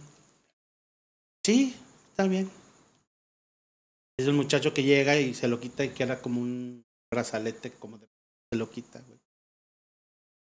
Sí, 1.45 1.77
está 2.11 2.25
bien. 2.25 2.51
Es 4.19 4.27
el 4.27 4.33
muchacho 4.33 4.75
que 4.75 4.83
llega 4.83 5.17
y 5.17 5.33
se 5.33 5.47
lo 5.47 5.61
quita 5.61 5.85
y 5.85 5.91
queda 5.91 6.21
como 6.21 6.41
un 6.41 6.85
brazalete, 7.11 7.71
como 7.71 7.99
de, 7.99 8.09
se 8.51 8.59
lo 8.59 8.69
quita. 8.71 9.01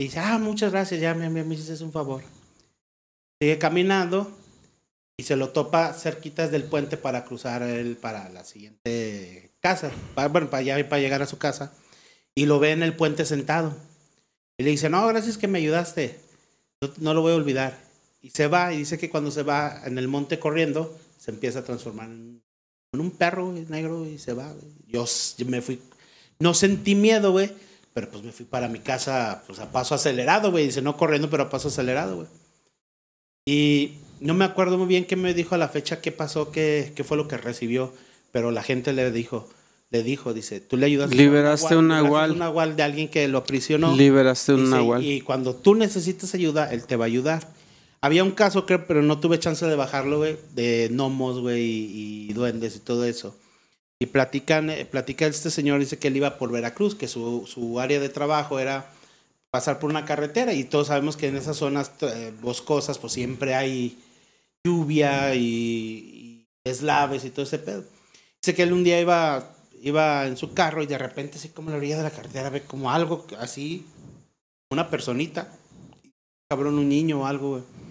Y 0.00 0.04
dice, 0.04 0.20
ah, 0.20 0.38
muchas 0.38 0.72
gracias, 0.72 1.00
ya 1.00 1.14
me, 1.14 1.28
me, 1.28 1.44
me 1.44 1.54
hiciste 1.54 1.84
un 1.84 1.92
favor. 1.92 2.22
Sigue 3.40 3.58
caminando 3.58 4.32
y 5.18 5.24
se 5.24 5.36
lo 5.36 5.50
topa 5.50 5.92
cerquitas 5.92 6.50
del 6.50 6.64
puente 6.64 6.96
para 6.96 7.24
cruzar 7.24 7.62
el, 7.62 7.96
para 7.96 8.28
la 8.30 8.44
siguiente 8.44 9.52
casa, 9.60 9.90
para, 10.14 10.28
bueno, 10.28 10.48
para, 10.48 10.60
allá, 10.60 10.88
para 10.88 11.02
llegar 11.02 11.20
a 11.20 11.26
su 11.26 11.38
casa. 11.38 11.72
Y 12.34 12.46
lo 12.46 12.58
ve 12.60 12.70
en 12.70 12.82
el 12.82 12.96
puente 12.96 13.26
sentado. 13.26 13.76
Y 14.56 14.62
le 14.62 14.70
dice, 14.70 14.88
no, 14.88 15.06
gracias 15.08 15.36
que 15.36 15.48
me 15.48 15.58
ayudaste. 15.58 16.18
No, 16.80 16.90
no 16.98 17.14
lo 17.14 17.20
voy 17.20 17.32
a 17.32 17.36
olvidar. 17.36 17.78
Y 18.22 18.30
se 18.30 18.46
va 18.46 18.72
y 18.72 18.78
dice 18.78 18.96
que 18.96 19.10
cuando 19.10 19.30
se 19.30 19.42
va 19.42 19.82
en 19.84 19.98
el 19.98 20.08
monte 20.08 20.38
corriendo, 20.38 20.96
se 21.18 21.32
empieza 21.32 21.60
a 21.60 21.64
transformar 21.64 22.06
en, 22.06 22.42
en 22.92 23.00
un 23.00 23.10
perro 23.10 23.50
güey, 23.50 23.66
negro 23.68 24.06
y 24.06 24.18
se 24.18 24.32
va. 24.32 24.52
güey. 24.52 24.72
Yo, 24.86 25.04
me 25.46 25.60
fui, 25.60 25.80
no 26.38 26.54
sentí 26.54 26.94
miedo, 26.94 27.32
güey, 27.32 27.50
pero 27.92 28.08
pues 28.10 28.22
me 28.22 28.32
fui 28.32 28.46
para 28.46 28.68
mi 28.68 28.78
casa 28.78 29.42
pues 29.46 29.58
a 29.58 29.70
paso 29.70 29.94
acelerado, 29.94 30.50
güey. 30.50 30.66
Dice, 30.66 30.82
no 30.82 30.96
corriendo, 30.96 31.28
pero 31.30 31.44
a 31.44 31.50
paso 31.50 31.68
acelerado, 31.68 32.16
güey. 32.16 32.28
Y 33.46 33.92
no 34.20 34.34
me 34.34 34.44
acuerdo 34.44 34.78
muy 34.78 34.86
bien 34.86 35.04
qué 35.06 35.16
me 35.16 35.34
dijo 35.34 35.54
a 35.54 35.58
la 35.58 35.68
fecha, 35.68 36.00
qué 36.00 36.12
pasó, 36.12 36.50
qué, 36.50 36.92
qué 36.94 37.04
fue 37.04 37.16
lo 37.16 37.28
que 37.28 37.36
recibió, 37.36 37.92
pero 38.32 38.50
la 38.50 38.62
gente 38.62 38.92
le 38.92 39.10
dijo, 39.10 39.48
le 39.90 40.02
dijo, 40.02 40.34
dice, 40.34 40.60
tú 40.60 40.76
le 40.76 40.86
ayudaste. 40.86 41.14
a 41.14 41.18
Liberaste 41.18 41.76
un 41.76 41.88
liberaste 41.88 42.04
nahual. 42.08 42.30
un 42.32 42.38
nahual 42.38 42.76
de 42.76 42.82
alguien 42.82 43.08
que 43.08 43.26
lo 43.28 43.38
aprisionó. 43.38 43.94
Liberaste 43.96 44.52
un 44.52 44.64
Dice, 44.64 44.70
nahual. 44.76 45.04
Y 45.04 45.20
cuando 45.22 45.54
tú 45.54 45.74
necesites 45.74 46.34
ayuda, 46.34 46.72
él 46.72 46.84
te 46.86 46.96
va 46.96 47.04
a 47.04 47.06
ayudar. 47.06 47.48
Había 48.00 48.22
un 48.22 48.30
caso, 48.30 48.64
creo, 48.64 48.86
pero 48.86 49.02
no 49.02 49.18
tuve 49.18 49.38
chance 49.38 49.66
de 49.66 49.74
bajarlo, 49.74 50.18
güey, 50.18 50.36
de 50.54 50.88
gnomos, 50.90 51.40
güey, 51.40 51.62
y, 51.62 52.32
duendes 52.32 52.76
y 52.76 52.80
todo 52.80 53.04
eso. 53.04 53.36
Y 54.00 54.06
platican, 54.06 54.70
eh, 54.70 54.84
platica 54.84 55.26
este 55.26 55.50
señor, 55.50 55.80
dice 55.80 55.98
que 55.98 56.08
él 56.08 56.16
iba 56.16 56.38
por 56.38 56.52
Veracruz, 56.52 56.94
que 56.94 57.08
su, 57.08 57.44
su 57.46 57.80
área 57.80 57.98
de 57.98 58.08
trabajo 58.08 58.60
era 58.60 58.92
pasar 59.50 59.80
por 59.80 59.90
una 59.90 60.04
carretera 60.04 60.52
y 60.52 60.64
todos 60.64 60.88
sabemos 60.88 61.16
que 61.16 61.28
en 61.28 61.36
esas 61.36 61.56
zonas 61.56 61.92
eh, 62.02 62.32
boscosas 62.40 62.98
pues 62.98 63.14
siempre 63.14 63.54
hay 63.54 63.98
lluvia 64.64 65.34
y, 65.34 65.40
y 65.40 66.46
deslaves 66.64 67.24
y 67.24 67.30
todo 67.30 67.44
ese 67.44 67.58
pedo. 67.58 67.84
Dice 68.40 68.54
que 68.54 68.62
él 68.62 68.72
un 68.72 68.84
día 68.84 69.00
iba, 69.00 69.50
iba 69.82 70.26
en 70.26 70.36
su 70.36 70.54
carro 70.54 70.82
y 70.82 70.86
de 70.86 70.98
repente 70.98 71.38
así 71.38 71.48
como 71.48 71.70
la 71.70 71.78
orilla 71.78 71.96
de 71.96 72.04
la 72.04 72.10
carretera 72.10 72.50
ve 72.50 72.62
como 72.62 72.92
algo 72.92 73.26
así, 73.38 73.86
una 74.70 74.90
personita, 74.90 75.52
cabrón, 76.48 76.78
un 76.78 76.88
niño 76.88 77.22
o 77.22 77.26
algo, 77.26 77.50
güey. 77.50 77.87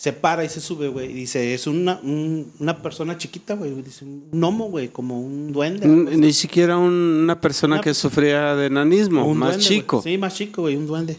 Se 0.00 0.14
para 0.14 0.42
y 0.42 0.48
se 0.48 0.62
sube, 0.62 0.88
güey. 0.88 1.10
Y 1.10 1.12
dice, 1.12 1.52
es 1.52 1.66
una, 1.66 2.00
un- 2.02 2.50
una 2.58 2.80
persona 2.80 3.18
chiquita, 3.18 3.52
güey. 3.52 3.70
Dice, 3.82 4.06
un 4.06 4.30
gnomo, 4.32 4.70
güey, 4.70 4.88
como 4.88 5.20
un 5.20 5.52
duende. 5.52 5.84
N- 5.84 6.16
Ni 6.16 6.32
siquiera 6.32 6.78
un- 6.78 7.20
una 7.24 7.38
persona 7.38 7.74
Una- 7.74 7.82
que 7.82 7.92
sufría 7.92 8.56
de 8.56 8.68
enanismo, 8.68 9.26
un 9.26 9.36
más 9.36 9.50
duende, 9.50 9.64
chico. 9.66 10.00
Sí, 10.00 10.16
más 10.16 10.34
chico, 10.34 10.62
güey, 10.62 10.76
un 10.76 10.86
duende. 10.86 11.18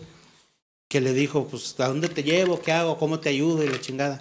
Que 0.89 0.99
le 0.99 1.13
dijo, 1.13 1.45
pues, 1.47 1.79
¿a 1.79 1.89
dónde 1.89 2.09
te 2.09 2.23
llevo? 2.23 2.59
¿Qué 2.59 2.71
hago? 2.71 2.97
¿Cómo 2.97 3.19
te 3.19 3.29
ayudo? 3.29 3.63
Y 3.63 3.67
la 3.69 3.79
chingada. 3.79 4.19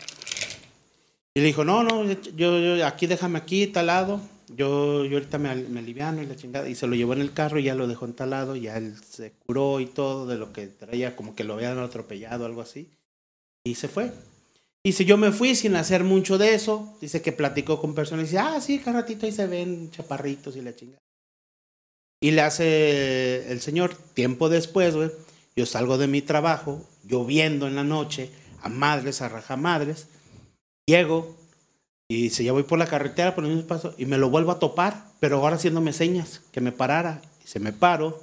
Y 1.32 1.40
le 1.40 1.46
dijo, 1.46 1.64
no, 1.64 1.82
no, 1.82 2.04
yo, 2.04 2.58
yo 2.76 2.86
aquí 2.86 3.06
déjame 3.06 3.38
aquí, 3.38 3.66
tal 3.66 3.86
lado. 3.86 4.20
Yo, 4.54 5.06
yo 5.06 5.16
ahorita 5.16 5.38
me, 5.38 5.54
me 5.54 5.80
aliviano 5.80 6.22
y 6.22 6.26
la 6.26 6.36
chingada. 6.36 6.68
Y 6.68 6.74
se 6.74 6.86
lo 6.86 6.94
llevó 6.96 7.14
en 7.14 7.22
el 7.22 7.32
carro 7.32 7.58
y 7.58 7.62
ya 7.62 7.74
lo 7.74 7.88
dejó 7.88 8.04
en 8.04 8.12
tal 8.12 8.28
lado. 8.28 8.56
Ya 8.56 8.76
él 8.76 8.94
se 9.08 9.32
curó 9.46 9.80
y 9.80 9.86
todo 9.86 10.26
de 10.26 10.36
lo 10.36 10.52
que 10.52 10.66
traía, 10.66 11.16
como 11.16 11.34
que 11.34 11.44
lo 11.44 11.54
habían 11.54 11.78
atropellado, 11.78 12.44
algo 12.44 12.60
así. 12.60 12.90
Y 13.64 13.76
se 13.76 13.88
fue. 13.88 14.12
Dice, 14.84 15.04
yo 15.04 15.18
me 15.18 15.30
fui 15.30 15.54
sin 15.54 15.76
hacer 15.76 16.04
mucho 16.04 16.38
de 16.38 16.54
eso. 16.54 16.96
Dice 17.00 17.20
que 17.20 17.32
platicó 17.32 17.80
con 17.80 17.94
personas 17.94 18.24
y 18.24 18.28
dice, 18.28 18.38
ah, 18.38 18.60
sí, 18.60 18.78
cada 18.78 19.00
ratito 19.00 19.26
ahí 19.26 19.32
se 19.32 19.46
ven 19.46 19.90
chaparritos 19.90 20.56
y 20.56 20.62
la 20.62 20.74
chingada. 20.74 20.98
Y 22.22 22.32
le 22.32 22.42
hace 22.42 23.50
el 23.50 23.60
señor, 23.60 23.94
tiempo 23.94 24.48
después, 24.48 24.94
güey, 24.94 25.10
yo 25.56 25.66
salgo 25.66 25.98
de 25.98 26.06
mi 26.06 26.22
trabajo, 26.22 26.86
lloviendo 27.04 27.66
en 27.66 27.76
la 27.76 27.84
noche, 27.84 28.30
a 28.62 28.68
madres, 28.68 29.22
a 29.22 29.28
rajamadres, 29.28 30.06
llego 30.86 31.36
y 32.08 32.22
dice, 32.22 32.44
ya 32.44 32.52
voy 32.52 32.64
por 32.64 32.78
la 32.78 32.86
carretera, 32.86 33.34
por 33.34 33.44
el 33.44 33.50
mismo 33.50 33.66
paso, 33.66 33.94
y 33.96 34.04
me 34.04 34.18
lo 34.18 34.28
vuelvo 34.30 34.52
a 34.52 34.58
topar, 34.58 35.06
pero 35.20 35.36
ahora 35.36 35.56
haciéndome 35.56 35.92
señas, 35.92 36.42
que 36.52 36.60
me 36.60 36.72
parara. 36.72 37.22
Y 37.44 37.48
se 37.48 37.60
me 37.60 37.72
paro, 37.72 38.20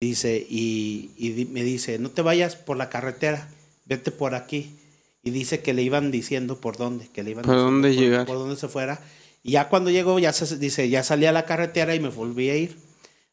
dice, 0.00 0.46
y, 0.48 1.10
y 1.16 1.46
me 1.46 1.62
dice, 1.62 1.98
no 1.98 2.10
te 2.10 2.22
vayas 2.22 2.54
por 2.54 2.76
la 2.76 2.90
carretera, 2.90 3.48
vete 3.86 4.10
por 4.10 4.34
aquí. 4.34 4.76
Y 5.24 5.30
dice 5.30 5.60
que 5.60 5.72
le 5.72 5.82
iban 5.82 6.10
diciendo 6.10 6.60
por 6.60 6.76
dónde, 6.76 7.08
que 7.08 7.22
le 7.22 7.30
iban 7.30 7.44
¿Por 7.44 7.56
dónde 7.56 7.94
llegar? 7.94 8.26
Por 8.26 8.36
dónde 8.36 8.56
se 8.56 8.68
fuera. 8.68 9.00
Y 9.42 9.52
ya 9.52 9.70
cuando 9.70 9.90
llegó, 9.90 10.18
ya 10.18 10.32
se, 10.34 10.58
dice, 10.58 10.88
ya 10.90 11.02
salí 11.02 11.24
a 11.24 11.32
la 11.32 11.46
carretera 11.46 11.94
y 11.94 12.00
me 12.00 12.08
volví 12.08 12.50
a 12.50 12.56
ir. 12.56 12.76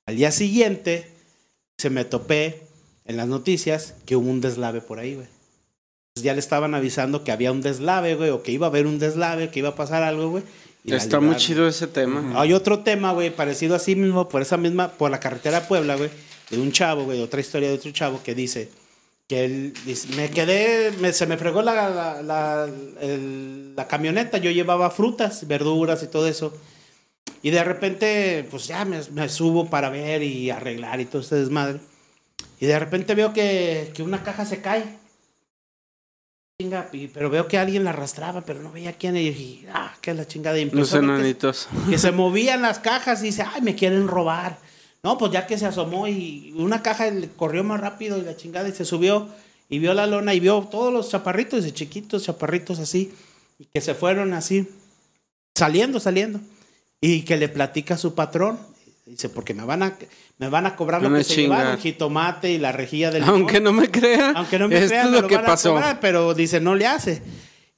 Al 0.05 0.15
día 0.15 0.31
siguiente, 0.31 1.11
se 1.77 1.89
me 1.89 2.05
topé 2.05 2.61
en 3.05 3.17
las 3.17 3.27
noticias 3.27 3.93
que 4.05 4.15
hubo 4.15 4.29
un 4.29 4.39
deslave 4.39 4.79
por 4.79 4.99
ahí, 4.99 5.15
güey. 5.15 5.27
Entonces 5.27 6.23
ya 6.23 6.33
le 6.33 6.39
estaban 6.39 6.75
avisando 6.75 7.23
que 7.25 7.31
había 7.31 7.51
un 7.51 7.61
deslave, 7.61 8.15
güey, 8.15 8.29
o 8.29 8.41
que 8.41 8.53
iba 8.53 8.67
a 8.67 8.69
haber 8.69 8.87
un 8.87 8.97
deslave, 8.97 9.49
que 9.49 9.59
iba 9.59 9.69
a 9.69 9.75
pasar 9.75 10.03
algo, 10.03 10.29
güey. 10.29 10.43
y 10.85 10.93
Está 10.93 11.19
muy 11.19 11.35
chido 11.35 11.67
ese 11.67 11.87
tema. 11.87 12.39
Hay 12.39 12.53
otro 12.53 12.79
tema, 12.79 13.11
güey, 13.11 13.35
parecido 13.35 13.75
así 13.75 13.95
mismo, 13.95 14.29
por 14.29 14.41
esa 14.41 14.57
misma, 14.57 14.91
por 14.91 15.11
la 15.11 15.19
carretera 15.19 15.57
a 15.59 15.67
Puebla, 15.67 15.95
güey, 15.95 16.09
de 16.49 16.59
un 16.59 16.71
chavo, 16.71 17.03
güey, 17.03 17.21
otra 17.21 17.41
historia 17.41 17.69
de 17.69 17.75
otro 17.75 17.91
chavo 17.91 18.21
que 18.23 18.33
dice 18.33 18.69
que 19.31 19.45
él 19.45 19.73
dice, 19.85 20.09
me 20.17 20.29
quedé, 20.29 20.91
me- 20.99 21.13
se 21.13 21.25
me 21.25 21.37
fregó 21.37 21.61
la, 21.61 21.89
la, 21.89 22.21
la- 22.21 22.69
el- 22.99 23.73
la 23.77 23.87
camioneta, 23.87 24.39
yo 24.39 24.51
llevaba 24.51 24.89
frutas, 24.91 25.47
verduras 25.47 26.03
y 26.03 26.07
todo 26.07 26.27
eso. 26.27 26.51
Y 27.41 27.49
de 27.51 27.63
repente, 27.63 28.45
pues 28.51 28.67
ya 28.67 28.83
me, 28.83 28.99
me 29.11 29.29
subo 29.29 29.69
para 29.69 29.89
ver 29.89 30.21
y 30.21 30.49
arreglar 30.49 30.99
y 30.99 31.05
todo 31.05 31.21
este 31.21 31.35
desmadre. 31.37 31.79
Y 32.59 32.65
de 32.65 32.77
repente 32.77 33.15
veo 33.15 33.31
que, 33.31 33.93
que 33.95 34.03
una 34.03 34.21
caja 34.21 34.43
se 34.43 34.59
cae. 34.61 34.97
Y- 36.91 37.07
pero 37.07 37.29
veo 37.29 37.47
que 37.47 37.57
alguien 37.57 37.85
la 37.85 37.91
arrastraba, 37.91 38.41
pero 38.41 38.61
no 38.61 38.71
veía 38.73 38.93
quién. 38.93 39.15
Y 39.15 39.29
dije, 39.31 39.67
ah, 39.73 39.95
qué 40.01 40.13
la 40.13 40.27
chingada. 40.27 40.59
Y 40.59 40.65
Los 40.69 40.91
ver 40.91 40.99
que- 41.01 41.05
enanitos. 41.07 41.69
que 41.89 41.97
se 41.97 42.11
movían 42.11 42.61
las 42.61 42.79
cajas 42.79 43.21
y 43.23 43.27
dice, 43.27 43.43
ay, 43.43 43.61
me 43.61 43.75
quieren 43.75 44.07
robar. 44.09 44.59
No, 45.03 45.17
pues 45.17 45.31
ya 45.31 45.47
que 45.47 45.57
se 45.57 45.65
asomó 45.65 46.07
y 46.07 46.53
una 46.57 46.83
caja 46.83 47.09
le 47.09 47.27
corrió 47.29 47.63
más 47.63 47.81
rápido 47.81 48.17
y 48.17 48.21
la 48.21 48.35
chingada 48.35 48.69
y 48.69 48.71
se 48.71 48.85
subió 48.85 49.29
y 49.67 49.79
vio 49.79 49.93
la 49.93 50.05
lona 50.05 50.33
y 50.33 50.39
vio 50.39 50.67
todos 50.69 50.93
los 50.93 51.09
chaparritos 51.09 51.65
y 51.65 51.71
chiquitos 51.71 52.23
chaparritos 52.23 52.77
así 52.77 53.11
y 53.57 53.65
que 53.65 53.81
se 53.81 53.95
fueron 53.95 54.33
así 54.33 54.67
saliendo, 55.55 55.99
saliendo 55.99 56.39
y 56.99 57.23
que 57.23 57.37
le 57.37 57.49
platica 57.49 57.95
a 57.95 57.97
su 57.97 58.13
patrón. 58.13 58.59
Dice, 59.05 59.27
porque 59.29 59.53
me 59.53 59.65
van 59.65 59.81
a, 59.83 59.97
me 60.37 60.47
van 60.47 60.67
a 60.67 60.75
cobrar 60.75 61.01
lo 61.01 61.09
Van 61.09 61.15
a 61.15 61.17
que 61.17 61.23
se 61.23 61.41
llevaron, 61.41 61.73
el 61.73 61.79
jitomate 61.79 62.51
y 62.51 62.59
la 62.59 62.71
rejilla 62.71 63.09
del 63.11 63.23
Aunque 63.23 63.59
no 63.59 63.73
me 63.73 63.89
crean, 63.89 64.37
aunque 64.37 64.59
no 64.59 64.67
me 64.67 64.77
esto 64.77 64.89
crean, 64.89 65.07
es 65.07 65.11
me 65.13 65.21
lo 65.21 65.27
que 65.27 65.35
van 65.35 65.45
a 65.45 65.47
pasó. 65.47 65.71
cobrar, 65.73 65.99
pero 65.99 66.33
dice, 66.33 66.61
no 66.61 66.75
le 66.75 66.85
hace. 66.85 67.21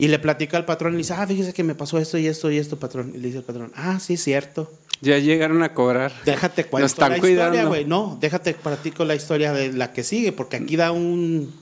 Y 0.03 0.09
le 0.09 0.19
platica 0.19 0.57
al 0.57 0.65
patrón 0.65 0.91
y 0.91 0.95
le 0.95 0.97
dice, 0.97 1.13
ah, 1.13 1.25
fíjese 1.25 1.53
que 1.53 1.63
me 1.63 1.75
pasó 1.75 1.97
esto 1.97 2.17
y 2.17 2.27
esto 2.27 2.51
y 2.51 2.57
esto, 2.57 2.77
patrón. 2.77 3.11
Y 3.15 3.19
le 3.19 3.27
dice 3.27 3.37
el 3.37 3.43
patrón, 3.45 3.71
ah, 3.75 3.99
sí, 4.01 4.17
cierto. 4.17 4.69
Ya 4.99 5.17
llegaron 5.17 5.63
a 5.63 5.73
cobrar. 5.73 6.11
Déjate 6.25 6.65
cuento 6.65 6.87
están 6.87 7.11
la 7.11 7.15
historia, 7.17 7.47
cuidando. 7.47 7.69
güey. 7.69 7.85
No, 7.85 8.17
déjate 8.19 8.53
platico 8.53 9.05
la 9.05 9.15
historia 9.15 9.53
de 9.53 9.71
la 9.71 9.93
que 9.93 10.03
sigue, 10.03 10.33
porque 10.33 10.57
aquí 10.57 10.75
da 10.75 10.91
un, 10.91 11.53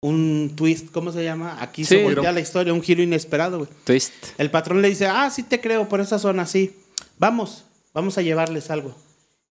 un 0.00 0.52
twist, 0.56 0.90
¿cómo 0.92 1.12
se 1.12 1.24
llama? 1.24 1.58
Aquí 1.60 1.84
Sí. 1.84 1.96
se 1.96 2.02
voltea 2.04 2.32
la 2.32 2.40
historia, 2.40 2.72
un 2.72 2.80
giro 2.82 3.02
inesperado, 3.02 3.58
güey. 3.58 3.70
Twist. 3.84 4.12
El 4.38 4.50
patrón 4.50 4.80
le 4.80 4.88
dice, 4.88 5.06
ah, 5.06 5.28
sí 5.30 5.42
te 5.42 5.60
creo, 5.60 5.86
por 5.86 6.00
esa 6.00 6.18
zona, 6.18 6.46
sí. 6.46 6.74
Vamos, 7.18 7.64
vamos 7.92 8.16
a 8.16 8.22
llevarles 8.22 8.70
algo. 8.70 8.94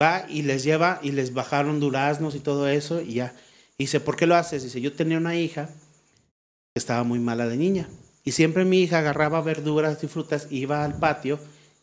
Va 0.02 0.26
y 0.28 0.42
les 0.42 0.64
lleva 0.64 0.98
y 1.02 1.12
les 1.12 1.32
bajaron 1.32 1.78
duraznos 1.78 2.34
y 2.34 2.40
todo 2.40 2.68
eso 2.68 3.00
y 3.00 3.14
ya. 3.14 3.34
Y 3.78 3.84
dice, 3.84 4.00
¿por 4.00 4.16
qué 4.16 4.26
lo 4.26 4.34
haces? 4.34 4.64
Dice, 4.64 4.80
yo 4.80 4.92
tenía 4.92 5.16
una 5.18 5.36
hija 5.36 5.66
que 5.66 6.78
estaba 6.80 7.04
muy 7.04 7.20
mala 7.20 7.46
de 7.46 7.56
niña. 7.56 7.88
Y 8.26 8.32
siempre 8.32 8.66
mi 8.66 8.80
hija 8.82 8.98
agarraba 8.98 9.40
verduras 9.40 10.02
y 10.04 10.08
frutas, 10.08 10.48
iba 10.50 10.84
al 10.84 10.98
patio 10.98 11.38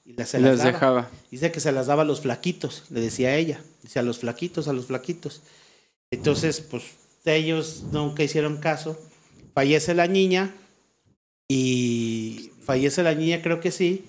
y 0.06 0.14
las, 0.14 0.30
se 0.30 0.38
Y 0.39 0.41
las 0.41 0.50
las 0.52 0.58
daba. 0.60 0.72
dejaba. 0.72 1.10
Dice 1.32 1.52
que 1.52 1.60
se 1.60 1.72
las 1.72 1.88
daba 1.88 2.04
a 2.04 2.06
los 2.06 2.22
flaquitos, 2.22 2.84
le 2.91 3.00
decía 3.02 3.30
a 3.30 3.36
ella. 3.38 3.60
Dice, 3.82 3.98
a 4.00 4.04
los 4.04 4.20
flaquitos, 4.20 4.68
a 4.68 4.74
los 4.74 4.86
flaquitos. 4.86 5.41
Entonces, 6.12 6.60
pues 6.62 6.84
ellos 7.26 7.86
nunca 7.91 8.22
hicieron 8.24 8.58
caso. 8.58 9.00
Fallece 9.56 9.94
la 9.96 10.06
niña 10.08 10.54
y 11.48 12.52
fallece 12.64 13.04
la 13.04 13.16
niña, 13.16 13.41
creo 13.41 13.60
que 13.60 13.72
sí. 13.72 14.04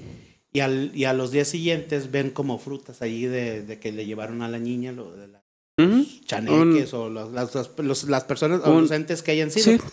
Y, 0.53 0.61
al, 0.61 0.93
y 0.95 1.05
a 1.05 1.13
los 1.13 1.31
días 1.33 1.49
siguientes 1.49 2.11
ven 2.11 2.31
como 2.31 2.59
frutas 2.59 3.03
ahí 3.03 3.25
de, 3.27 3.63
de 3.63 3.79
que 3.81 3.91
le 3.93 4.07
llevaron 4.07 4.43
a 4.43 4.49
la 4.49 4.59
niña, 4.59 4.93
lo 4.93 5.11
de 5.17 5.29
las 5.29 5.43
Ujú. 5.79 6.07
chaneques 6.27 6.95
o 6.95 7.09
los- 7.11 7.33
las, 7.33 7.55
las- 7.55 7.71
los- 7.79 8.05
las 8.05 8.25
personas, 8.25 8.61
o 8.65 8.81
los 8.81 8.91
entes 8.93 9.23
que 9.23 9.33
hayan 9.33 9.51
sido. 9.51 9.79
Sí. 9.79 9.85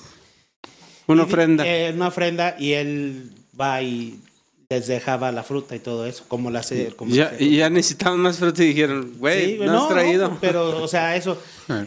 Una 1.08 1.24
Y 1.24 1.26
ofrenda. 1.26 1.64
eh, 1.68 1.91
una 1.93 2.08
ofrenda 2.08 2.56
y 2.60 2.74
él 2.74 3.32
va 3.60 3.82
y 3.82 4.20
les 4.70 4.88
dejaba 4.88 5.34
la 5.34 5.43
fruta 5.43 5.76
y 5.76 5.80
todo 5.80 6.06
eso, 6.06 6.24
como 6.30 6.49
la 6.49 6.60
hace. 6.60 6.93
Como 6.95 7.14
Ya, 7.14 7.34
y 7.38 7.58
ya 7.58 7.70
necesitaban 7.70 8.20
más 8.20 8.38
fruta 8.38 8.64
y 8.64 8.68
dijeron, 8.68 9.16
güey, 9.18 9.58
Sí, 9.58 9.60
no, 9.66 9.84
has 9.84 9.89
traído. 9.89 10.38
pero, 10.39 10.82
o 10.82 10.88
sea, 10.88 11.16
eso. 11.18 11.38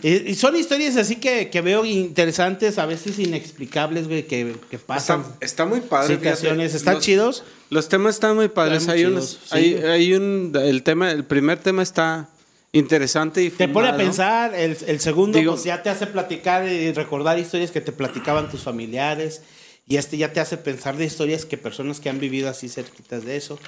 Y, 0.02 0.30
y 0.30 0.34
son 0.34 0.54
historias 0.56 0.96
así 0.98 1.16
que, 1.16 1.48
que 1.48 1.62
veo 1.62 1.84
interesantes, 1.86 2.78
a 2.78 2.84
veces 2.84 3.18
inexplicables, 3.18 4.06
güey, 4.06 4.26
que, 4.26 4.54
que 4.70 4.78
pasan. 4.78 5.20
Está, 5.22 5.36
está 5.40 5.64
muy 5.64 5.80
padre. 5.80 6.18
fíjate. 6.18 6.36
situaciones. 6.36 6.74
¿Están 6.74 6.94
Los- 6.96 7.04
chidos? 7.04 7.44
Los 7.70 7.88
temas 7.88 8.16
están 8.16 8.36
muy 8.36 8.48
padres. 8.48 8.82
Están 8.82 8.96
hay, 8.96 9.04
unos- 9.06 9.30
chidos, 9.30 9.40
sí. 9.50 9.56
hay, 9.56 9.74
hay 9.76 10.12
un, 10.14 10.52
el 10.54 10.82
tema, 10.82 11.10
el 11.10 11.24
primer 11.24 11.58
tema 11.60 11.82
está 11.82 12.28
interesante 12.78 13.42
y 13.42 13.50
Te 13.50 13.68
pone 13.68 13.88
a 13.88 13.96
pensar, 13.96 14.54
el, 14.54 14.76
el 14.86 15.00
segundo 15.00 15.38
Digo- 15.38 15.52
pues 15.52 15.64
ya 15.64 15.82
te 15.82 15.90
hace 15.90 16.06
platicar 16.06 16.68
y 16.68 16.92
recordar 16.92 17.38
historias 17.38 17.70
que 17.70 17.80
te 17.80 17.92
platicaban 17.92 18.50
tus 18.50 18.62
familiares. 18.62 19.42
Y 19.86 19.96
este 19.98 20.16
ya 20.16 20.32
te 20.32 20.40
hace 20.40 20.56
pensar 20.56 20.96
de 20.96 21.04
historias 21.04 21.44
que 21.44 21.58
personas 21.58 22.00
que 22.00 22.08
han 22.08 22.18
vivido 22.18 22.48
así 22.48 22.68
cerquitas 22.70 23.24
de 23.24 23.36
eso. 23.36 23.58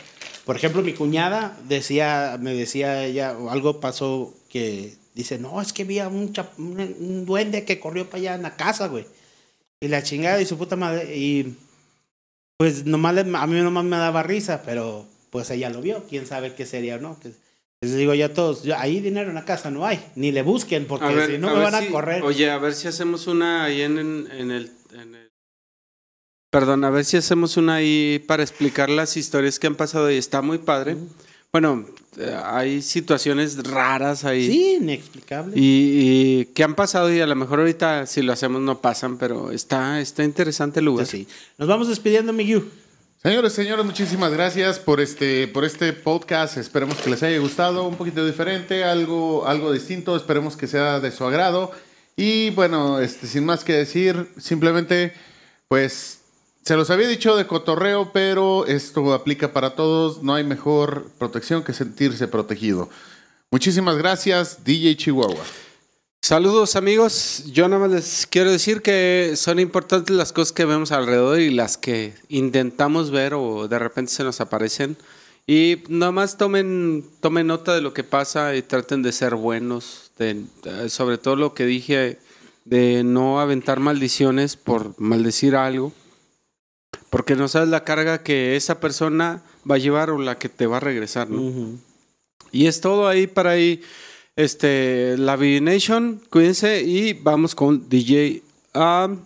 Por 0.47 0.57
ejemplo, 0.57 0.83
mi 0.83 0.95
cuñada 0.95 1.59
decía, 1.69 2.39
me 2.41 2.55
decía 2.55 3.05
ella, 3.05 3.37
algo 3.51 3.81
pasó 3.81 4.33
que 4.49 4.95
dice, 5.15 5.39
no, 5.39 5.61
es 5.61 5.75
que 5.75 5.85
vi 5.85 5.99
a 5.99 6.09
un, 6.09 6.33
chap- 6.33 6.57
un, 6.59 6.81
un 6.99 7.27
duende 7.27 7.65
que 7.67 7.79
corrió 7.81 8.07
para 8.09 8.19
allá 8.21 8.35
en 8.35 8.43
la 8.43 8.57
casa, 8.57 8.87
güey. 8.89 9.05
Y 9.79 9.89
la 9.89 10.03
chingada 10.03 10.41
y 10.41 10.47
su 10.47 10.57
puta 10.57 10.75
madre. 10.77 11.15
Y 11.19 11.55
pues 12.57 12.87
nomás 12.87 13.15
le- 13.15 13.21
a 13.37 13.47
mí 13.47 13.61
nomás 13.61 13.85
me 13.85 13.97
daba 13.99 14.23
risa, 14.23 14.63
pero 14.65 15.05
pues 15.29 15.51
ella 15.51 15.69
lo 15.69 15.83
vio. 15.83 16.05
Quién 16.09 16.27
sabe 16.27 16.55
qué 16.55 16.65
sería 16.65 16.97
o 16.97 16.99
no. 16.99 17.21
Que- 17.21 17.33
Les 17.83 17.95
digo 17.95 18.15
ya 18.15 18.27
a 18.27 18.33
todos, 18.33 18.63
ya, 18.63 18.81
ahí 18.81 19.01
dinero 19.01 19.29
en 19.29 19.35
la 19.35 19.45
casa 19.45 19.71
no 19.71 19.85
hay. 19.87 20.03
Ni 20.15 20.33
le 20.33 20.43
busquen 20.43 20.87
porque 20.87 21.15
ver, 21.15 21.31
si 21.33 21.39
no 21.39 21.55
me 21.55 21.63
van 21.63 21.83
si- 21.83 21.89
a 21.89 21.91
correr. 21.91 22.23
Oye, 22.23 22.51
a 22.51 22.59
ver 22.59 22.73
si 22.75 22.89
hacemos 22.89 23.27
una 23.27 23.65
ahí 23.65 23.83
en, 23.83 23.99
en- 23.99 24.29
en 24.33 24.51
el, 24.51 24.71
en 24.93 25.15
el- 25.15 25.31
Perdón, 26.51 26.85
a 26.85 26.91
ver 26.91 27.05
si 27.05 27.19
hacemos 27.19 27.57
una 27.59 27.75
ahí 27.77 28.23
para 28.27 28.43
explicar 28.43 28.89
las 28.89 29.17
historias 29.19 29.59
que 29.59 29.67
han 29.67 29.75
pasado 29.75 30.11
y 30.11 30.17
está 30.17 30.41
muy 30.41 30.57
padre. 30.59 30.97
Bueno, 31.53 31.87
eh, 32.17 32.35
hay 32.45 32.81
situaciones 32.81 33.63
raras 33.63 34.25
ahí. 34.25 34.47
Sí, 34.47 34.75
inexplicable. 34.81 35.53
Y, 35.55 35.61
y 36.41 36.45
que 36.47 36.65
han 36.65 36.75
pasado 36.75 37.13
y 37.13 37.21
a 37.21 37.27
lo 37.27 37.35
mejor 37.37 37.59
ahorita 37.61 38.07
si 38.07 38.23
lo 38.23 38.33
hacemos 38.33 38.63
no 38.63 38.81
pasan, 38.81 39.19
pero 39.19 39.51
está, 39.53 40.01
está 40.01 40.25
interesante 40.25 40.79
el 40.81 40.87
lugar. 40.87 41.07
Sí. 41.07 41.29
Nos 41.59 41.69
vamos 41.69 41.89
despidiendo, 41.89 42.33
Miguel. 42.33 42.65
Señores, 43.23 43.55
señores, 43.55 43.85
muchísimas 43.85 44.31
gracias 44.31 44.79
por 44.79 45.01
este, 45.01 45.49
por 45.49 45.65
este 45.65 45.93
podcast. 45.95 46.59
Esperemos 46.59 46.99
que 46.99 47.11
les 47.11 47.23
haya 47.23 47.39
gustado, 47.39 47.89
un 47.89 47.97
poquito 47.97 48.25
diferente, 48.25 48.85
algo, 48.85 49.47
algo 49.47 49.73
distinto. 49.73 50.15
Esperemos 50.15 50.57
que 50.57 50.67
sea 50.67 51.01
de 51.01 51.11
su 51.11 51.25
agrado. 51.25 51.73
Y 52.15 52.51
bueno, 52.51 53.01
este, 53.01 53.27
sin 53.27 53.45
más 53.47 53.65
que 53.65 53.73
decir, 53.73 54.29
simplemente, 54.39 55.15
pues, 55.67 56.21
se 56.63 56.77
los 56.77 56.91
había 56.91 57.09
dicho 57.09 57.37
de 57.37 57.47
cotorreo, 57.47 58.13
pero 58.13 58.67
esto 58.67 59.13
aplica 59.15 59.53
para 59.53 59.75
todos. 59.75 60.23
No 60.23 60.35
hay 60.35 60.45
mejor 60.45 61.11
protección 61.19 61.65
que 61.65 61.73
sentirse 61.73 62.29
protegido. 62.29 62.91
Muchísimas 63.51 63.97
gracias, 63.97 64.63
DJ 64.63 64.97
Chihuahua. 64.97 65.45
Saludos 66.27 66.75
amigos, 66.75 67.45
yo 67.53 67.69
nada 67.69 67.87
más 67.87 67.91
les 67.95 68.27
quiero 68.27 68.51
decir 68.51 68.83
que 68.83 69.35
son 69.37 69.61
importantes 69.61 70.17
las 70.17 70.33
cosas 70.33 70.53
que 70.53 70.65
vemos 70.65 70.91
alrededor 70.91 71.39
y 71.39 71.51
las 71.51 71.77
que 71.79 72.15
intentamos 72.29 73.13
ver 73.13 73.35
o 73.35 73.69
de 73.69 73.79
repente 73.79 74.11
se 74.11 74.25
nos 74.25 74.41
aparecen. 74.41 74.97
Y 75.47 75.85
nada 75.89 76.11
más 76.11 76.37
tomen, 76.37 77.05
tomen 77.21 77.47
nota 77.47 77.77
de 77.77 77.81
lo 77.81 77.95
que 77.95 78.03
pasa 78.03 78.57
y 78.57 78.63
traten 78.63 79.03
de 79.05 79.13
ser 79.13 79.37
buenos, 79.37 80.11
de- 80.19 80.43
eh, 80.65 80.89
sobre 80.89 81.19
todo 81.19 81.37
lo 81.37 81.55
que 81.55 81.65
dije 81.65 82.19
de 82.65 83.05
no 83.05 83.39
aventar 83.41 83.79
maldiciones 83.79 84.57
por 84.57 84.99
maldecir 85.01 85.55
algo, 85.55 85.93
porque 87.09 87.37
no 87.37 87.47
sabes 87.47 87.69
la 87.69 87.85
carga 87.85 88.25
que 88.25 88.57
esa 88.57 88.81
persona 88.81 89.45
va 89.71 89.77
a 89.77 89.79
llevar 89.79 90.11
o 90.11 90.19
la 90.19 90.37
que 90.41 90.49
te 90.49 90.67
va 90.67 90.79
a 90.79 90.81
regresar, 90.81 91.31
¿no? 91.31 91.39
Y 92.51 92.67
es 92.67 92.81
todo 92.81 93.07
ahí 93.07 93.29
para 93.29 93.51
ahí. 93.51 93.81
Este, 94.37 95.17
la 95.17 95.35
V 95.35 95.63
Nation, 95.63 96.21
cuídense 96.29 96.83
y 96.83 97.15
vamos 97.15 97.55
con 97.55 97.89
DJ 97.89 98.43
um, 98.75 99.19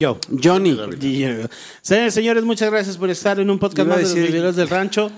Yo. 0.00 0.18
Johnny. 0.42 0.76
Señores, 1.82 2.14
señores, 2.14 2.42
muchas 2.42 2.68
gracias 2.68 2.96
por 2.96 3.10
estar 3.10 3.38
en 3.38 3.48
un 3.48 3.60
podcast 3.60 3.88
más 3.88 3.98
de 3.98 4.02
los 4.02 4.14
viveros 4.14 4.56
del 4.56 4.68
rancho. 4.68 5.08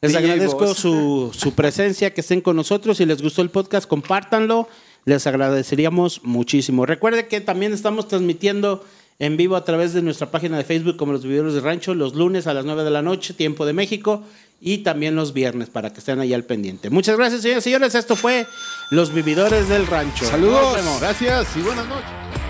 Les 0.00 0.12
DJ 0.12 0.18
agradezco 0.18 0.72
su, 0.72 1.32
su 1.36 1.52
presencia, 1.54 2.14
que 2.14 2.20
estén 2.20 2.40
con 2.40 2.54
nosotros. 2.54 2.98
Si 2.98 3.04
les 3.04 3.20
gustó 3.20 3.42
el 3.42 3.50
podcast, 3.50 3.88
compártanlo. 3.88 4.68
Les 5.04 5.26
agradeceríamos 5.26 6.22
muchísimo. 6.22 6.86
Recuerde 6.86 7.26
que 7.26 7.40
también 7.40 7.72
estamos 7.72 8.06
transmitiendo 8.06 8.84
en 9.18 9.36
vivo 9.36 9.56
a 9.56 9.64
través 9.64 9.92
de 9.92 10.02
nuestra 10.02 10.30
página 10.30 10.56
de 10.56 10.64
Facebook 10.64 10.96
como 10.96 11.12
Los 11.12 11.24
Viveros 11.24 11.54
del 11.54 11.62
Rancho 11.62 11.94
los 11.94 12.14
lunes 12.14 12.46
a 12.46 12.54
las 12.54 12.64
9 12.64 12.84
de 12.84 12.90
la 12.90 13.02
noche, 13.02 13.34
tiempo 13.34 13.66
de 13.66 13.72
México, 13.72 14.22
y 14.60 14.78
también 14.78 15.14
los 15.14 15.32
viernes 15.32 15.70
para 15.70 15.92
que 15.92 15.98
estén 16.00 16.20
ahí 16.20 16.32
al 16.32 16.44
pendiente. 16.44 16.90
Muchas 16.90 17.16
gracias, 17.16 17.42
señores 17.42 17.62
y 17.62 17.70
señores. 17.70 17.94
Esto 17.94 18.16
fue 18.16 18.46
Los 18.90 19.12
Vividores 19.12 19.68
del 19.68 19.86
Rancho. 19.86 20.24
Saludos. 20.24 20.78
Gracias 21.00 21.56
y 21.56 21.60
buenas 21.60 21.86
noches. 21.86 22.43